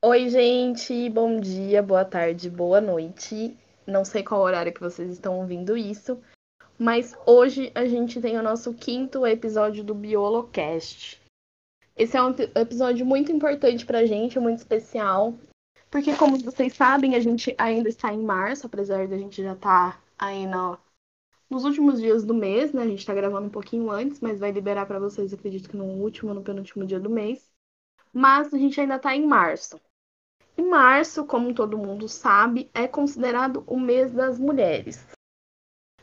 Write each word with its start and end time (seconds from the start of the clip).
Oi, 0.00 0.28
gente, 0.28 1.10
bom 1.10 1.40
dia, 1.40 1.82
boa 1.82 2.04
tarde, 2.04 2.48
boa 2.48 2.80
noite. 2.80 3.58
Não 3.84 4.04
sei 4.04 4.22
qual 4.22 4.42
horário 4.42 4.72
que 4.72 4.80
vocês 4.80 5.10
estão 5.10 5.40
ouvindo 5.40 5.76
isso, 5.76 6.22
mas 6.78 7.16
hoje 7.26 7.72
a 7.74 7.84
gente 7.84 8.20
tem 8.20 8.38
o 8.38 8.42
nosso 8.42 8.72
quinto 8.74 9.26
episódio 9.26 9.82
do 9.82 9.96
Biolocast. 9.96 11.20
Esse 11.96 12.16
é 12.16 12.22
um 12.22 12.32
episódio 12.54 13.04
muito 13.04 13.32
importante 13.32 13.84
pra 13.84 14.06
gente, 14.06 14.38
muito 14.38 14.58
especial, 14.58 15.34
porque 15.90 16.14
como 16.14 16.38
vocês 16.38 16.74
sabem, 16.74 17.16
a 17.16 17.20
gente 17.20 17.52
ainda 17.58 17.88
está 17.88 18.14
em 18.14 18.22
março, 18.22 18.68
apesar 18.68 19.04
de 19.08 19.14
a 19.14 19.18
gente 19.18 19.42
já 19.42 19.54
estar 19.54 19.96
tá 19.96 20.02
aí 20.16 20.46
no, 20.46 20.78
nos 21.50 21.64
últimos 21.64 22.00
dias 22.00 22.24
do 22.24 22.34
mês, 22.34 22.72
né? 22.72 22.82
A 22.84 22.88
gente 22.88 23.04
tá 23.04 23.12
gravando 23.12 23.48
um 23.48 23.50
pouquinho 23.50 23.90
antes, 23.90 24.20
mas 24.20 24.38
vai 24.38 24.52
liberar 24.52 24.86
para 24.86 25.00
vocês, 25.00 25.34
acredito 25.34 25.68
que 25.68 25.76
no 25.76 25.86
último 25.86 26.32
no 26.32 26.44
penúltimo 26.44 26.86
dia 26.86 27.00
do 27.00 27.10
mês. 27.10 27.50
Mas 28.12 28.54
a 28.54 28.58
gente 28.58 28.80
ainda 28.80 28.96
tá 28.96 29.14
em 29.14 29.26
março. 29.26 29.80
E 30.58 30.62
março, 30.62 31.24
como 31.24 31.54
todo 31.54 31.78
mundo 31.78 32.08
sabe, 32.08 32.68
é 32.74 32.88
considerado 32.88 33.62
o 33.64 33.78
mês 33.78 34.12
das 34.12 34.40
mulheres. 34.40 35.06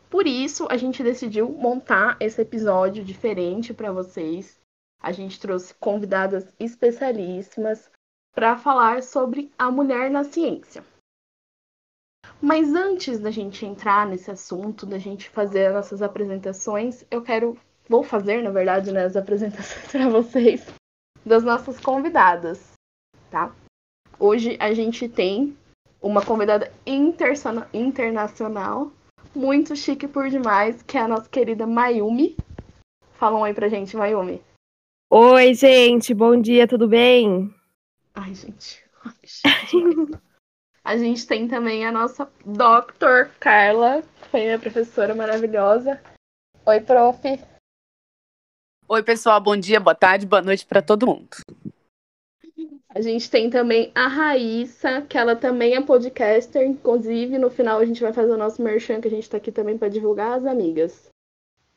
Por 0.10 0.26
isso, 0.26 0.66
a 0.72 0.78
gente 0.78 1.04
decidiu 1.04 1.50
montar 1.50 2.16
esse 2.22 2.42
episódio 2.42 3.04
diferente 3.04 3.74
para 3.74 3.92
vocês. 3.92 4.58
A 5.02 5.12
gente 5.12 5.38
trouxe 5.42 5.74
convidadas 5.74 6.56
especialíssimas 6.58 7.92
para 8.34 8.56
falar 8.56 9.04
sobre 9.04 9.52
a 9.60 9.70
mulher 9.70 10.10
na 10.10 10.24
ciência. 10.24 10.86
Mas 12.42 12.74
antes 12.74 13.20
da 13.20 13.32
gente 13.32 13.66
entrar 13.66 14.08
nesse 14.08 14.32
assunto, 14.32 14.86
da 14.86 14.98
gente 14.98 15.30
fazer 15.30 15.66
as 15.66 15.74
nossas 15.74 16.02
apresentações, 16.02 17.04
eu 17.12 17.22
quero, 17.22 17.60
vou 17.90 18.04
fazer, 18.04 18.42
na 18.42 18.52
verdade, 18.52 18.94
né, 18.94 19.04
as 19.04 19.18
apresentações 19.18 19.88
para 19.92 20.08
vocês 20.08 20.66
das 21.26 21.44
nossas 21.44 21.78
convidadas, 21.78 22.72
tá? 23.30 23.54
Hoje 24.18 24.56
a 24.62 24.74
gente 24.74 25.10
tem 25.10 25.58
uma 26.02 26.24
convidada 26.26 26.72
internacional, 27.74 28.92
muito 29.36 29.76
chique 29.76 30.08
por 30.08 30.30
demais, 30.30 30.82
que 30.84 30.98
é 30.98 31.02
a 31.02 31.08
nossa 31.08 31.28
querida 31.28 31.68
Mayumi. 31.68 32.38
Fala 33.16 33.38
um 33.38 33.42
oi 33.42 33.54
pra 33.54 33.68
gente, 33.68 33.98
Mayumi. 33.98 34.42
Oi, 35.10 35.54
gente, 35.54 36.14
bom 36.14 36.40
dia, 36.40 36.66
tudo 36.66 36.88
bem? 36.88 37.54
Ai, 38.14 38.34
gente. 38.34 38.82
a 40.84 40.98
gente 40.98 41.28
tem 41.28 41.48
também 41.48 41.86
a 41.86 41.92
nossa 41.92 42.26
Dr. 42.46 43.30
Carla, 43.38 44.02
que 44.22 44.30
foi 44.30 44.42
minha 44.42 44.60
professora 44.60 45.14
maravilhosa. 45.14 46.02
Oi, 46.66 46.80
prof. 46.80 47.20
Oi, 48.88 49.04
pessoal, 49.04 49.42
bom 49.42 49.58
dia, 49.58 49.80
boa 49.80 49.96
tarde, 49.96 50.26
boa 50.26 50.42
noite 50.42 50.66
para 50.66 50.82
todo 50.82 51.06
mundo. 51.06 51.38
A 52.96 53.02
gente 53.02 53.30
tem 53.30 53.50
também 53.50 53.92
a 53.94 54.08
Raíssa, 54.08 55.02
que 55.02 55.18
ela 55.18 55.36
também 55.36 55.76
é 55.76 55.82
podcaster. 55.82 56.66
Inclusive, 56.66 57.38
no 57.38 57.50
final 57.50 57.78
a 57.80 57.86
gente 57.86 58.02
vai 58.02 58.14
fazer 58.14 58.32
o 58.32 58.38
nosso 58.38 58.62
merchan, 58.62 59.02
que 59.02 59.10
a 59.10 59.12
gente 59.12 59.24
está 59.24 59.36
aqui 59.36 59.52
também 59.52 59.78
para 59.78 59.90
divulgar 59.90 60.38
as 60.38 60.46
amigas. 60.46 61.10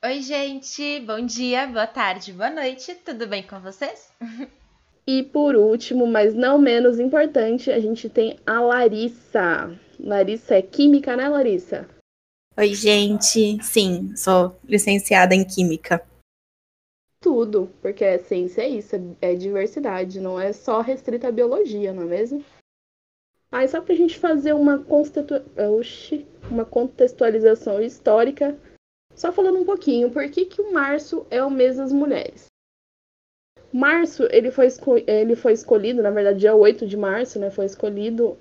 Oi, 0.04 0.22
gente. 0.22 1.00
Bom 1.00 1.26
dia, 1.26 1.66
boa 1.66 1.88
tarde, 1.88 2.32
boa 2.32 2.50
noite. 2.50 2.94
Tudo 3.04 3.26
bem 3.26 3.42
com 3.42 3.58
vocês? 3.58 4.12
E 5.04 5.24
por 5.24 5.56
último, 5.56 6.06
mas 6.06 6.34
não 6.34 6.56
menos 6.56 7.00
importante, 7.00 7.70
a 7.70 7.80
gente 7.80 8.08
tem 8.08 8.38
a 8.46 8.60
Larissa. 8.60 9.76
Larissa 9.98 10.54
é 10.54 10.62
química, 10.62 11.16
né, 11.16 11.28
Larissa? 11.28 11.88
Oi, 12.56 12.74
gente. 12.74 13.58
Sim, 13.64 14.14
sou 14.14 14.56
licenciada 14.68 15.34
em 15.34 15.44
química 15.44 16.06
tudo, 17.20 17.70
porque 17.82 18.04
a 18.04 18.18
ciência 18.18 18.62
é 18.62 18.68
isso, 18.68 18.96
é 19.20 19.34
diversidade, 19.34 20.20
não 20.20 20.40
é 20.40 20.52
só 20.52 20.80
restrita 20.80 21.28
à 21.28 21.32
biologia, 21.32 21.92
não 21.92 22.02
é 22.02 22.06
mesmo? 22.06 22.44
Aí 23.50 23.66
só 23.66 23.80
para 23.80 23.94
a 23.94 23.96
gente 23.96 24.18
fazer 24.18 24.52
uma, 24.52 24.78
constitu... 24.84 25.34
Oxi, 25.78 26.26
uma 26.50 26.64
contextualização 26.64 27.80
histórica, 27.80 28.58
só 29.14 29.32
falando 29.32 29.58
um 29.58 29.64
pouquinho, 29.64 30.10
por 30.10 30.28
que, 30.30 30.44
que 30.44 30.60
o 30.60 30.72
março 30.72 31.26
é 31.30 31.42
o 31.42 31.50
mês 31.50 31.76
das 31.76 31.92
mulheres? 31.92 32.46
Março, 33.72 34.24
ele 34.30 34.50
foi, 34.50 34.66
esco... 34.66 34.96
ele 35.06 35.34
foi 35.34 35.52
escolhido, 35.52 36.02
na 36.02 36.10
verdade, 36.10 36.40
dia 36.40 36.54
8 36.54 36.86
de 36.86 36.96
março, 36.96 37.38
né, 37.38 37.50
foi 37.50 37.66
escolhido 37.66 38.38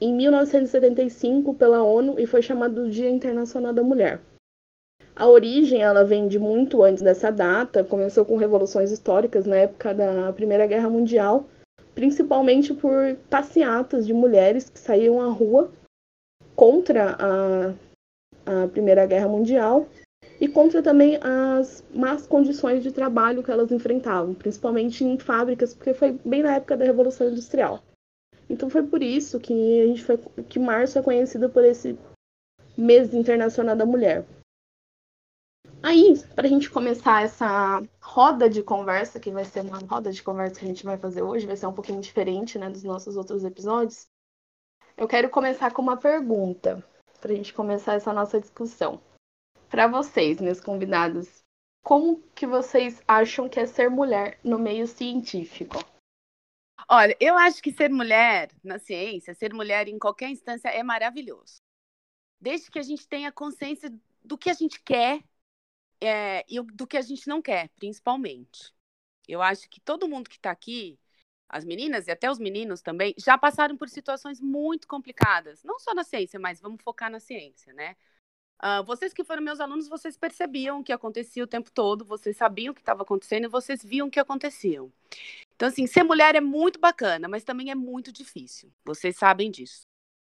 em 0.00 0.14
1975 0.14 1.54
pela 1.54 1.82
ONU 1.82 2.18
e 2.18 2.26
foi 2.26 2.42
chamado 2.42 2.90
Dia 2.90 3.10
Internacional 3.10 3.72
da 3.72 3.82
Mulher. 3.82 4.20
A 5.14 5.28
origem 5.28 5.82
ela 5.82 6.04
vem 6.04 6.26
de 6.26 6.38
muito 6.38 6.82
antes 6.82 7.02
dessa 7.02 7.30
data, 7.30 7.84
começou 7.84 8.24
com 8.24 8.36
revoluções 8.36 8.90
históricas 8.90 9.46
na 9.46 9.56
época 9.56 9.92
da 9.92 10.32
Primeira 10.32 10.66
Guerra 10.66 10.88
Mundial, 10.88 11.46
principalmente 11.94 12.72
por 12.72 13.16
passeatas 13.28 14.06
de 14.06 14.14
mulheres 14.14 14.70
que 14.70 14.78
saíam 14.78 15.20
à 15.20 15.26
rua 15.26 15.70
contra 16.56 17.16
a, 17.18 18.64
a 18.64 18.68
Primeira 18.68 19.04
Guerra 19.04 19.28
Mundial 19.28 19.86
e 20.40 20.48
contra 20.48 20.82
também 20.82 21.18
as 21.20 21.84
más 21.94 22.26
condições 22.26 22.82
de 22.82 22.90
trabalho 22.90 23.42
que 23.42 23.50
elas 23.50 23.70
enfrentavam, 23.70 24.34
principalmente 24.34 25.04
em 25.04 25.18
fábricas, 25.18 25.74
porque 25.74 25.92
foi 25.92 26.18
bem 26.24 26.42
na 26.42 26.56
época 26.56 26.76
da 26.76 26.84
Revolução 26.84 27.28
Industrial. 27.28 27.82
Então 28.48 28.68
foi 28.68 28.82
por 28.82 29.02
isso 29.02 29.38
que 29.38 29.82
a 29.82 29.86
gente 29.86 30.02
foi, 30.02 30.18
que 30.48 30.58
março 30.58 30.98
é 30.98 31.02
conhecido 31.02 31.48
por 31.50 31.64
esse 31.64 31.96
mês 32.76 33.12
internacional 33.12 33.76
da 33.76 33.86
mulher. 33.86 34.24
Aí, 35.84 36.14
para 36.36 36.46
a 36.46 36.48
gente 36.48 36.70
começar 36.70 37.24
essa 37.24 37.82
roda 38.00 38.48
de 38.48 38.62
conversa, 38.62 39.18
que 39.18 39.32
vai 39.32 39.44
ser 39.44 39.60
uma 39.60 39.78
roda 39.78 40.12
de 40.12 40.22
conversa 40.22 40.60
que 40.60 40.64
a 40.64 40.68
gente 40.68 40.84
vai 40.84 40.96
fazer 40.96 41.22
hoje, 41.22 41.46
vai 41.46 41.56
ser 41.56 41.66
um 41.66 41.72
pouquinho 41.72 42.00
diferente 42.00 42.56
né, 42.56 42.70
dos 42.70 42.84
nossos 42.84 43.16
outros 43.16 43.44
episódios. 43.44 44.06
Eu 44.96 45.08
quero 45.08 45.28
começar 45.28 45.72
com 45.72 45.82
uma 45.82 45.96
pergunta, 45.96 46.84
para 47.20 47.32
a 47.32 47.34
gente 47.34 47.52
começar 47.52 47.94
essa 47.94 48.12
nossa 48.12 48.40
discussão. 48.40 49.02
Para 49.68 49.88
vocês, 49.88 50.40
meus 50.40 50.60
convidados, 50.60 51.42
como 51.82 52.22
que 52.32 52.46
vocês 52.46 53.02
acham 53.08 53.48
que 53.48 53.58
é 53.58 53.66
ser 53.66 53.90
mulher 53.90 54.38
no 54.44 54.60
meio 54.60 54.86
científico? 54.86 55.78
Olha, 56.88 57.16
eu 57.18 57.36
acho 57.36 57.60
que 57.60 57.72
ser 57.72 57.90
mulher 57.90 58.50
na 58.62 58.78
ciência, 58.78 59.34
ser 59.34 59.52
mulher 59.52 59.88
em 59.88 59.98
qualquer 59.98 60.28
instância 60.30 60.68
é 60.68 60.82
maravilhoso. 60.82 61.56
Desde 62.40 62.70
que 62.70 62.78
a 62.78 62.82
gente 62.82 63.08
tenha 63.08 63.32
consciência 63.32 63.92
do 64.22 64.38
que 64.38 64.48
a 64.50 64.54
gente 64.54 64.80
quer 64.80 65.24
é, 66.02 66.44
e 66.48 66.60
do 66.60 66.86
que 66.86 66.96
a 66.96 67.02
gente 67.02 67.28
não 67.28 67.40
quer, 67.40 67.68
principalmente. 67.76 68.72
Eu 69.28 69.40
acho 69.40 69.68
que 69.68 69.80
todo 69.80 70.08
mundo 70.08 70.28
que 70.28 70.36
está 70.36 70.50
aqui, 70.50 70.98
as 71.48 71.64
meninas 71.64 72.08
e 72.08 72.10
até 72.10 72.30
os 72.30 72.38
meninos 72.38 72.82
também, 72.82 73.14
já 73.16 73.38
passaram 73.38 73.76
por 73.76 73.88
situações 73.88 74.40
muito 74.40 74.88
complicadas. 74.88 75.62
Não 75.62 75.78
só 75.78 75.94
na 75.94 76.02
ciência, 76.02 76.40
mas 76.40 76.60
vamos 76.60 76.82
focar 76.82 77.10
na 77.10 77.20
ciência, 77.20 77.72
né? 77.72 77.96
Uh, 78.62 78.84
vocês 78.84 79.12
que 79.12 79.24
foram 79.24 79.42
meus 79.42 79.58
alunos, 79.58 79.88
vocês 79.88 80.16
percebiam 80.16 80.80
o 80.80 80.84
que 80.84 80.92
acontecia 80.92 81.42
o 81.42 81.48
tempo 81.48 81.70
todo, 81.72 82.04
vocês 82.04 82.36
sabiam 82.36 82.70
o 82.70 82.74
que 82.74 82.80
estava 82.80 83.02
acontecendo 83.02 83.44
e 83.44 83.48
vocês 83.48 83.82
viam 83.82 84.06
o 84.06 84.10
que 84.10 84.20
acontecia. 84.20 84.78
Então, 85.54 85.68
assim, 85.68 85.86
ser 85.86 86.04
mulher 86.04 86.36
é 86.36 86.40
muito 86.40 86.78
bacana, 86.78 87.28
mas 87.28 87.42
também 87.44 87.70
é 87.70 87.74
muito 87.74 88.12
difícil. 88.12 88.72
Vocês 88.84 89.16
sabem 89.16 89.50
disso. 89.50 89.82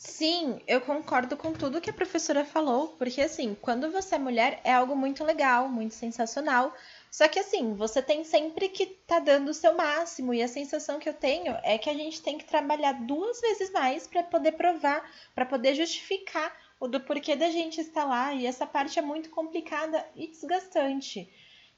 Sim, 0.02 0.62
eu 0.66 0.80
concordo 0.80 1.36
com 1.36 1.52
tudo 1.52 1.82
que 1.82 1.90
a 1.90 1.94
professora 1.94 2.46
falou, 2.46 2.88
porque 2.98 3.22
assim, 3.22 3.54
quando 3.62 3.92
você 3.92 4.16
é 4.16 4.18
mulher 4.18 4.62
é 4.64 4.74
algo 4.74 4.96
muito 4.96 5.26
legal, 5.26 5.68
muito 5.68 5.94
sensacional. 5.94 6.74
Só 7.12 7.28
que 7.28 7.38
assim, 7.38 7.74
você 7.74 8.02
tem 8.02 8.24
sempre 8.24 8.70
que 8.70 8.86
tá 8.86 9.20
dando 9.20 9.50
o 9.50 9.54
seu 9.54 9.76
máximo 9.76 10.34
e 10.34 10.42
a 10.42 10.48
sensação 10.48 11.00
que 11.00 11.10
eu 11.10 11.14
tenho 11.14 11.54
é 11.64 11.78
que 11.78 11.90
a 11.90 11.94
gente 11.94 12.22
tem 12.22 12.38
que 12.38 12.46
trabalhar 12.46 12.94
duas 12.94 13.42
vezes 13.42 13.72
mais 13.72 14.08
para 14.08 14.24
poder 14.24 14.54
provar, 14.54 15.04
para 15.36 15.46
poder 15.46 15.76
justificar 15.76 16.52
o 16.80 16.88
do 16.88 17.02
porquê 17.02 17.36
da 17.36 17.50
gente 17.52 17.82
estar 17.82 18.06
lá, 18.06 18.34
e 18.34 18.46
essa 18.46 18.66
parte 18.66 18.98
é 18.98 19.02
muito 19.02 19.30
complicada 19.30 20.06
e 20.16 20.28
desgastante. 20.28 21.30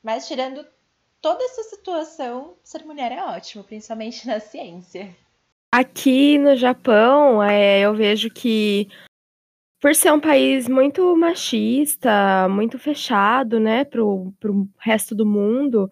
Mas 0.04 0.28
tirando 0.28 0.64
toda 1.20 1.44
essa 1.44 1.64
situação, 1.64 2.56
ser 2.64 2.86
mulher 2.86 3.12
é 3.12 3.24
ótimo, 3.24 3.64
principalmente 3.64 4.28
na 4.28 4.40
ciência. 4.40 5.16
Aqui 5.74 6.38
no 6.38 6.54
Japão, 6.56 7.42
é, 7.42 7.80
eu 7.80 7.96
vejo 7.96 8.30
que, 8.30 8.90
por 9.82 9.96
ser 9.96 10.12
um 10.12 10.20
país 10.20 10.68
muito 10.68 11.16
machista, 11.16 12.48
muito 12.50 12.78
fechado, 12.78 13.60
né, 13.60 13.86
pro, 13.86 14.34
pro 14.40 14.68
resto 14.80 15.16
do 15.16 15.26
mundo, 15.26 15.90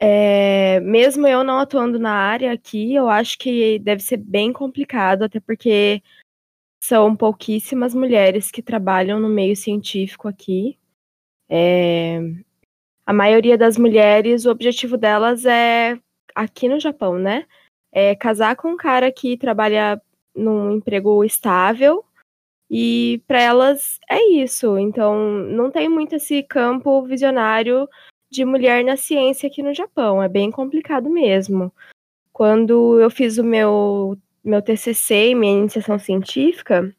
é, 0.00 0.80
mesmo 0.80 1.26
eu 1.26 1.44
não 1.44 1.60
atuando 1.60 1.98
na 1.98 2.12
área 2.12 2.52
aqui, 2.52 2.94
eu 2.94 3.08
acho 3.08 3.38
que 3.38 3.78
deve 3.80 4.02
ser 4.02 4.16
bem 4.18 4.52
complicado, 4.52 5.24
até 5.24 5.40
porque 5.40 6.02
são 6.82 7.14
pouquíssimas 7.16 7.94
mulheres 7.94 8.50
que 8.50 8.62
trabalham 8.62 9.20
no 9.20 9.28
meio 9.28 9.56
científico 9.56 10.28
aqui. 10.28 10.78
É, 11.48 12.20
a 13.06 13.12
maioria 13.12 13.58
das 13.58 13.78
mulheres, 13.78 14.46
o 14.46 14.50
objetivo 14.50 14.96
delas 14.98 15.44
é 15.46 15.98
aqui 16.34 16.68
no 16.68 16.80
Japão, 16.80 17.18
né? 17.18 17.46
É 17.92 18.14
casar 18.14 18.56
com 18.56 18.70
um 18.70 18.76
cara 18.76 19.10
que 19.12 19.36
trabalha 19.36 20.00
num 20.34 20.72
emprego 20.72 21.24
estável 21.24 22.04
e 22.70 23.22
para 23.26 23.40
elas 23.40 23.98
é 24.08 24.22
isso. 24.32 24.78
Então, 24.78 25.16
não 25.28 25.70
tem 25.70 25.88
muito 25.88 26.14
esse 26.14 26.42
campo 26.42 27.02
visionário 27.02 27.88
de 28.30 28.44
mulher 28.44 28.84
na 28.84 28.96
ciência 28.96 29.48
aqui 29.48 29.62
no 29.62 29.74
Japão. 29.74 30.22
É 30.22 30.28
bem 30.28 30.50
complicado 30.50 31.10
mesmo. 31.10 31.72
quando 32.32 33.00
eu 33.00 33.10
fiz 33.10 33.38
o 33.38 33.44
meu, 33.44 34.16
meu 34.44 34.62
TCC, 34.62 35.34
minha 35.34 35.58
iniciação 35.58 35.98
científica, 35.98 36.94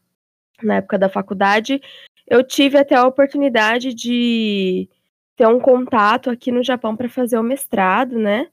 na 0.64 0.76
época 0.76 1.00
da 1.00 1.10
faculdade, 1.10 1.82
eu 2.28 2.44
tive 2.44 2.78
até 2.78 2.96
a 2.96 3.08
oportunidade 3.08 3.94
de 3.94 4.90
ter 5.36 5.48
um 5.48 5.60
contato 5.60 6.30
aqui 6.30 6.52
no 6.52 6.64
Japão 6.64 6.96
para 6.96 7.10
fazer 7.10 7.38
o 7.40 7.44
mestrado, 7.44 8.20
né? 8.20 8.50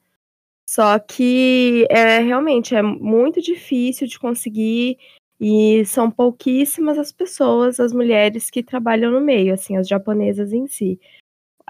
Só 0.68 0.98
que 0.98 1.86
é 1.88 2.18
realmente 2.18 2.74
é 2.74 2.82
muito 2.82 3.40
difícil 3.40 4.06
de 4.06 4.18
conseguir 4.18 4.98
e 5.40 5.82
são 5.86 6.10
pouquíssimas 6.10 6.98
as 6.98 7.10
pessoas, 7.10 7.80
as 7.80 7.90
mulheres 7.90 8.50
que 8.50 8.62
trabalham 8.62 9.10
no 9.10 9.18
meio, 9.18 9.54
assim, 9.54 9.78
as 9.78 9.88
japonesas 9.88 10.52
em 10.52 10.66
si. 10.66 11.00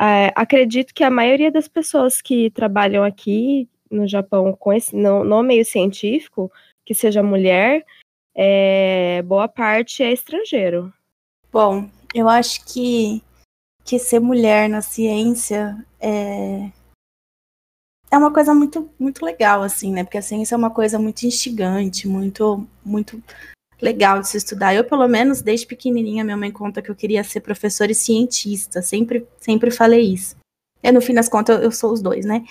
É, 0.01 0.33
acredito 0.35 0.93
que 0.93 1.05
a 1.05 1.11
maioria 1.11 1.49
das 1.49 1.69
pessoas 1.69 2.21
que 2.21 2.51
trabalham 2.51 3.05
aqui 3.05 3.69
no 3.89 4.05
Japão 4.05 4.53
com 4.53 4.73
esse 4.73 4.97
no, 4.97 5.23
no 5.23 5.45
meio 5.45 5.65
científico, 5.65 6.51
que 6.85 6.93
seja 6.93 7.23
mulher, 7.23 7.85
é, 8.35 9.23
boa 9.23 9.47
parte 9.47 10.03
é 10.03 10.13
estrangeiro. 10.13 10.93
Bom, 11.53 11.89
eu 12.13 12.29
acho 12.29 12.67
que, 12.67 13.23
que 13.85 13.97
ser 13.97 14.19
mulher 14.19 14.69
na 14.69 14.83
ciência 14.83 15.87
é, 16.01 16.73
é 18.11 18.17
uma 18.17 18.33
coisa 18.33 18.55
muito, 18.55 18.91
muito 18.99 19.25
legal, 19.25 19.63
assim, 19.63 19.93
né? 19.93 20.05
Porque 20.05 20.19
a 20.19 20.23
ciência 20.23 20.55
é 20.55 20.59
uma 20.59 20.71
coisa 20.71 20.99
muito 20.99 21.25
instigante, 21.25 22.09
muito, 22.09 22.67
muito 22.85 23.23
legal 23.81 24.21
de 24.21 24.29
se 24.29 24.37
estudar. 24.37 24.75
Eu, 24.75 24.85
pelo 24.85 25.07
menos, 25.07 25.43
desde 25.43 25.67
pequenininha, 25.67 26.25
minha 26.25 26.37
mãe 26.37 26.51
conta 26.51 26.81
que 26.83 26.91
eu 26.91 26.95
queria 26.95 27.23
ser 27.23 27.41
professora 27.41 27.93
e 27.93 27.95
cientista. 27.95 28.81
Sempre, 28.83 29.27
sempre 29.39 29.71
falei 29.71 30.13
isso. 30.15 30.37
E 30.83 30.91
no 30.93 31.01
fim 31.01 31.15
das 31.15 31.29
contas, 31.29 31.63
eu 31.63 31.71
sou 31.71 31.93
os 31.93 32.01
dois, 32.01 32.25
né? 32.25 32.45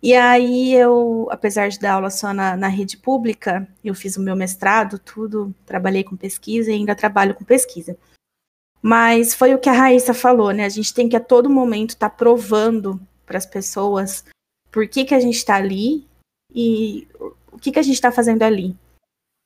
E 0.00 0.14
aí 0.14 0.74
eu, 0.74 1.26
apesar 1.30 1.68
de 1.68 1.78
dar 1.78 1.94
aula 1.94 2.10
só 2.10 2.32
na, 2.32 2.56
na 2.56 2.68
rede 2.68 2.96
pública, 2.96 3.66
eu 3.84 3.94
fiz 3.94 4.16
o 4.16 4.22
meu 4.22 4.36
mestrado, 4.36 4.98
tudo, 4.98 5.52
trabalhei 5.66 6.04
com 6.04 6.16
pesquisa 6.16 6.70
e 6.70 6.74
ainda 6.74 6.94
trabalho 6.94 7.34
com 7.34 7.44
pesquisa. 7.44 7.96
Mas 8.80 9.34
foi 9.34 9.54
o 9.54 9.58
que 9.58 9.68
a 9.68 9.72
Raíssa 9.72 10.14
falou, 10.14 10.52
né? 10.52 10.64
A 10.64 10.68
gente 10.68 10.94
tem 10.94 11.08
que 11.08 11.16
a 11.16 11.20
todo 11.20 11.50
momento 11.50 11.90
estar 11.90 12.10
tá 12.10 12.14
provando 12.14 13.00
para 13.26 13.38
as 13.38 13.46
pessoas 13.46 14.24
por 14.70 14.86
que, 14.88 15.04
que 15.04 15.14
a 15.14 15.20
gente 15.20 15.36
está 15.36 15.56
ali 15.56 16.06
e 16.54 17.06
o 17.52 17.58
que, 17.58 17.72
que 17.72 17.78
a 17.78 17.82
gente 17.82 17.94
está 17.94 18.10
fazendo 18.10 18.42
ali. 18.42 18.76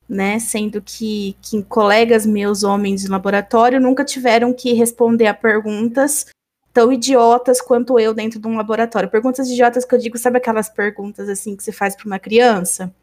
Né? 0.08 0.38
Sendo 0.38 0.82
que, 0.82 1.36
que 1.40 1.62
colegas 1.64 2.26
meus, 2.26 2.62
homens 2.62 3.02
de 3.02 3.08
laboratório, 3.08 3.80
nunca 3.80 4.04
tiveram 4.04 4.52
que 4.52 4.72
responder 4.74 5.26
a 5.26 5.34
perguntas 5.34 6.26
tão 6.72 6.92
idiotas 6.92 7.60
quanto 7.60 7.98
eu 7.98 8.14
dentro 8.14 8.40
de 8.40 8.46
um 8.46 8.56
laboratório. 8.56 9.10
Perguntas 9.10 9.48
idiotas 9.48 9.84
que 9.84 9.94
eu 9.94 9.98
digo, 9.98 10.18
sabe 10.18 10.38
aquelas 10.38 10.68
perguntas 10.68 11.28
assim 11.28 11.56
que 11.56 11.62
se 11.62 11.72
faz 11.72 11.94
para 11.94 12.06
uma 12.06 12.18
criança? 12.18 12.94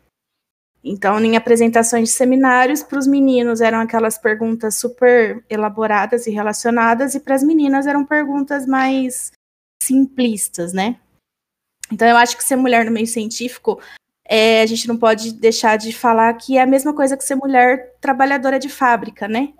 Então, 0.84 1.20
em 1.20 1.36
apresentações 1.36 2.10
de 2.10 2.16
seminários, 2.16 2.82
para 2.82 3.00
os 3.00 3.06
meninos 3.06 3.60
eram 3.60 3.80
aquelas 3.80 4.18
perguntas 4.18 4.76
super 4.76 5.44
elaboradas 5.50 6.26
e 6.26 6.32
relacionadas, 6.32 7.16
e 7.16 7.20
para 7.20 7.36
as 7.36 7.44
meninas 7.44 7.86
eram 7.86 8.06
perguntas 8.06 8.66
mais 8.66 9.32
simplistas, 9.84 10.72
né? 10.72 10.98
Então, 11.92 12.08
eu 12.08 12.18
acho 12.18 12.38
que 12.38 12.44
ser 12.44 12.56
mulher 12.56 12.86
no 12.86 12.92
meio 12.92 13.08
científico, 13.08 13.80
é, 14.26 14.62
a 14.62 14.66
gente 14.66 14.88
não 14.88 14.96
pode 14.96 15.34
deixar 15.34 15.76
de 15.78 15.92
falar 15.92 16.32
que 16.36 16.58
é 16.58 16.62
a 16.62 16.68
mesma 16.68 16.94
coisa 16.94 17.18
que 17.18 17.24
ser 17.24 17.36
mulher 17.36 17.96
trabalhadora 18.00 18.60
de 18.60 18.70
fábrica, 18.70 19.28
né? 19.28 19.54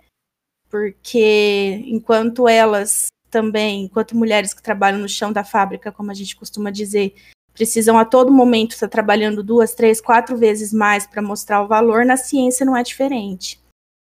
Porque 0.70 1.84
enquanto 1.88 2.48
elas 2.48 3.08
também, 3.32 3.86
enquanto 3.86 4.16
mulheres 4.16 4.54
que 4.54 4.62
trabalham 4.62 5.00
no 5.00 5.10
chão 5.10 5.34
da 5.34 5.44
fábrica, 5.44 5.92
como 5.92 6.12
a 6.12 6.14
gente 6.14 6.36
costuma 6.36 6.70
dizer, 6.70 7.16
precisam 7.54 7.98
a 7.98 8.06
todo 8.06 8.32
momento 8.32 8.72
estar 8.72 8.88
trabalhando 8.88 9.44
duas, 9.44 9.74
três, 9.74 10.00
quatro 10.00 10.38
vezes 10.38 10.72
mais 10.72 11.08
para 11.08 11.22
mostrar 11.22 11.64
o 11.64 11.68
valor, 11.68 12.06
na 12.06 12.16
ciência 12.16 12.66
não 12.66 12.78
é 12.78 12.84
diferente. 12.84 13.60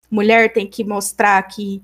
Mulher 0.09 0.53
tem 0.53 0.67
que 0.67 0.83
mostrar 0.83 1.41
que, 1.43 1.81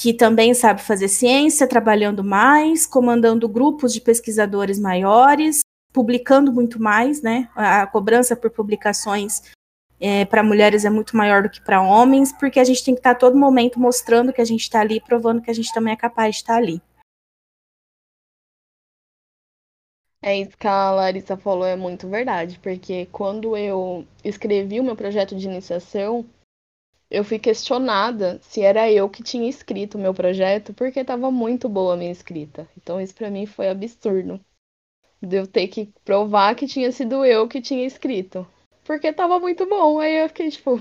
que 0.00 0.14
também 0.14 0.54
sabe 0.54 0.80
fazer 0.80 1.08
ciência, 1.08 1.66
trabalhando 1.66 2.22
mais, 2.22 2.86
comandando 2.86 3.48
grupos 3.48 3.92
de 3.92 4.00
pesquisadores 4.00 4.78
maiores, 4.78 5.58
publicando 5.92 6.52
muito 6.52 6.80
mais, 6.80 7.20
né? 7.20 7.48
A 7.56 7.84
cobrança 7.84 8.36
por 8.36 8.48
publicações 8.48 9.42
é, 9.98 10.24
para 10.24 10.44
mulheres 10.44 10.84
é 10.84 10.90
muito 10.90 11.16
maior 11.16 11.42
do 11.42 11.50
que 11.50 11.60
para 11.60 11.82
homens, 11.82 12.32
porque 12.32 12.60
a 12.60 12.64
gente 12.64 12.84
tem 12.84 12.94
que 12.94 13.00
estar 13.00 13.14
tá 13.14 13.18
todo 13.18 13.36
momento 13.36 13.80
mostrando 13.80 14.32
que 14.32 14.40
a 14.40 14.44
gente 14.44 14.60
está 14.60 14.82
ali, 14.82 15.00
provando 15.00 15.42
que 15.42 15.50
a 15.50 15.54
gente 15.54 15.72
também 15.74 15.94
é 15.94 15.96
capaz 15.96 16.36
de 16.36 16.42
estar 16.42 16.52
tá 16.52 16.58
ali. 16.60 16.80
É 20.22 20.36
isso 20.38 20.56
que 20.56 20.66
a 20.68 20.92
Larissa 20.92 21.36
falou, 21.36 21.66
é 21.66 21.74
muito 21.74 22.08
verdade, 22.08 22.60
porque 22.60 23.06
quando 23.06 23.56
eu 23.56 24.06
escrevi 24.22 24.78
o 24.78 24.84
meu 24.84 24.94
projeto 24.94 25.34
de 25.34 25.48
iniciação, 25.48 26.24
eu 27.10 27.24
fui 27.24 27.38
questionada 27.38 28.38
se 28.42 28.60
era 28.60 28.90
eu 28.90 29.08
que 29.08 29.22
tinha 29.22 29.48
escrito 29.48 29.96
o 29.96 30.00
meu 30.00 30.14
projeto, 30.14 30.74
porque 30.74 31.00
estava 31.00 31.30
muito 31.30 31.68
boa 31.68 31.94
a 31.94 31.96
minha 31.96 32.12
escrita. 32.12 32.68
Então 32.76 33.00
isso 33.00 33.14
para 33.14 33.30
mim 33.30 33.46
foi 33.46 33.68
absurdo. 33.68 34.40
De 35.20 35.36
eu 35.36 35.46
ter 35.46 35.68
que 35.68 35.92
provar 36.04 36.54
que 36.54 36.66
tinha 36.66 36.92
sido 36.92 37.24
eu 37.24 37.48
que 37.48 37.60
tinha 37.60 37.84
escrito 37.84 38.46
porque 38.88 39.12
tava 39.12 39.38
muito 39.38 39.66
bom. 39.66 40.00
Aí 40.00 40.16
eu 40.16 40.28
fiquei 40.28 40.50
tipo, 40.50 40.80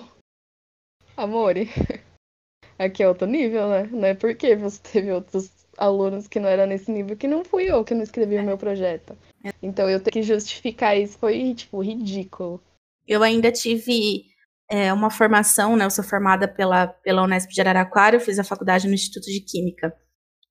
amore, 1.17 1.67
aqui 2.79 3.03
é 3.03 3.09
outro 3.09 3.27
nível, 3.27 3.67
né? 3.67 3.83
Não 3.91 4.05
é 4.05 4.13
porque 4.13 4.55
você 4.55 4.81
teve 4.81 5.11
outros 5.11 5.51
alunos 5.77 6.25
que 6.25 6.39
não 6.39 6.47
eram 6.47 6.65
nesse 6.65 6.89
nível 6.89 7.17
que 7.17 7.27
não 7.27 7.43
fui 7.43 7.65
eu 7.65 7.83
que 7.83 7.93
não 7.93 8.01
escrevi 8.01 8.37
o 8.37 8.43
meu 8.43 8.57
projeto. 8.57 9.17
Então 9.61 9.89
eu 9.89 10.01
ter 10.01 10.11
que 10.11 10.23
justificar 10.23 10.97
isso 10.97 11.17
foi, 11.17 11.53
tipo, 11.53 11.81
ridículo. 11.81 12.63
Eu 13.05 13.21
ainda 13.21 13.51
tive 13.51 14.25
é, 14.69 14.91
uma 14.91 15.09
formação, 15.09 15.75
né? 15.75 15.85
Eu 15.85 15.91
sou 15.91 16.03
formada 16.03 16.47
pela, 16.47 16.87
pela 16.87 17.23
Unesp 17.23 17.49
de 17.49 17.61
Araraquara, 17.61 18.15
eu 18.15 18.19
fiz 18.19 18.37
a 18.39 18.43
faculdade 18.43 18.87
no 18.87 18.93
Instituto 18.93 19.25
de 19.25 19.39
Química. 19.41 19.93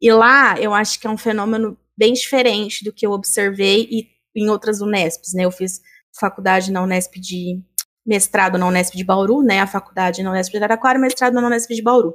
E 0.01 0.13
lá 0.13 0.59
eu 0.61 0.75
acho 0.75 1.01
que 1.01 1.07
é 1.07 1.11
um 1.11 1.19
fenômeno 1.19 1.79
bem 1.97 2.13
diferente 2.13 2.85
do 2.85 2.93
que 2.93 3.07
eu 3.07 3.13
observei 3.13 3.89
e 3.91 4.09
em 4.35 4.51
outras 4.51 4.81
Unesps, 4.81 5.33
né? 5.35 5.45
Eu 5.45 5.51
fiz 5.51 5.81
faculdade 6.19 6.71
na 6.71 6.83
Unesp 6.83 7.15
de 7.15 7.63
mestrado 8.07 8.57
na 8.57 8.69
Unesp 8.69 8.95
de 8.97 9.05
Bauru, 9.05 9.43
né, 9.43 9.61
a 9.61 9.67
faculdade 9.67 10.23
na 10.23 10.31
Unesp 10.31 10.53
de 10.53 10.59
Araraquara, 10.59 10.99
mestrado 10.99 11.35
na 11.35 11.47
Unesp 11.47 11.75
de 11.75 11.83
Bauru. 11.83 12.15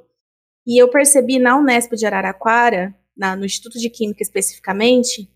E 0.65 0.81
eu 0.81 0.89
percebi 0.89 1.37
na 1.37 1.57
Unesp 1.57 1.93
de 1.95 2.05
Araraquara, 2.05 2.95
na, 3.15 3.35
no 3.35 3.45
Instituto 3.45 3.77
de 3.77 3.89
Química 3.89 4.23
especificamente, 4.23 5.29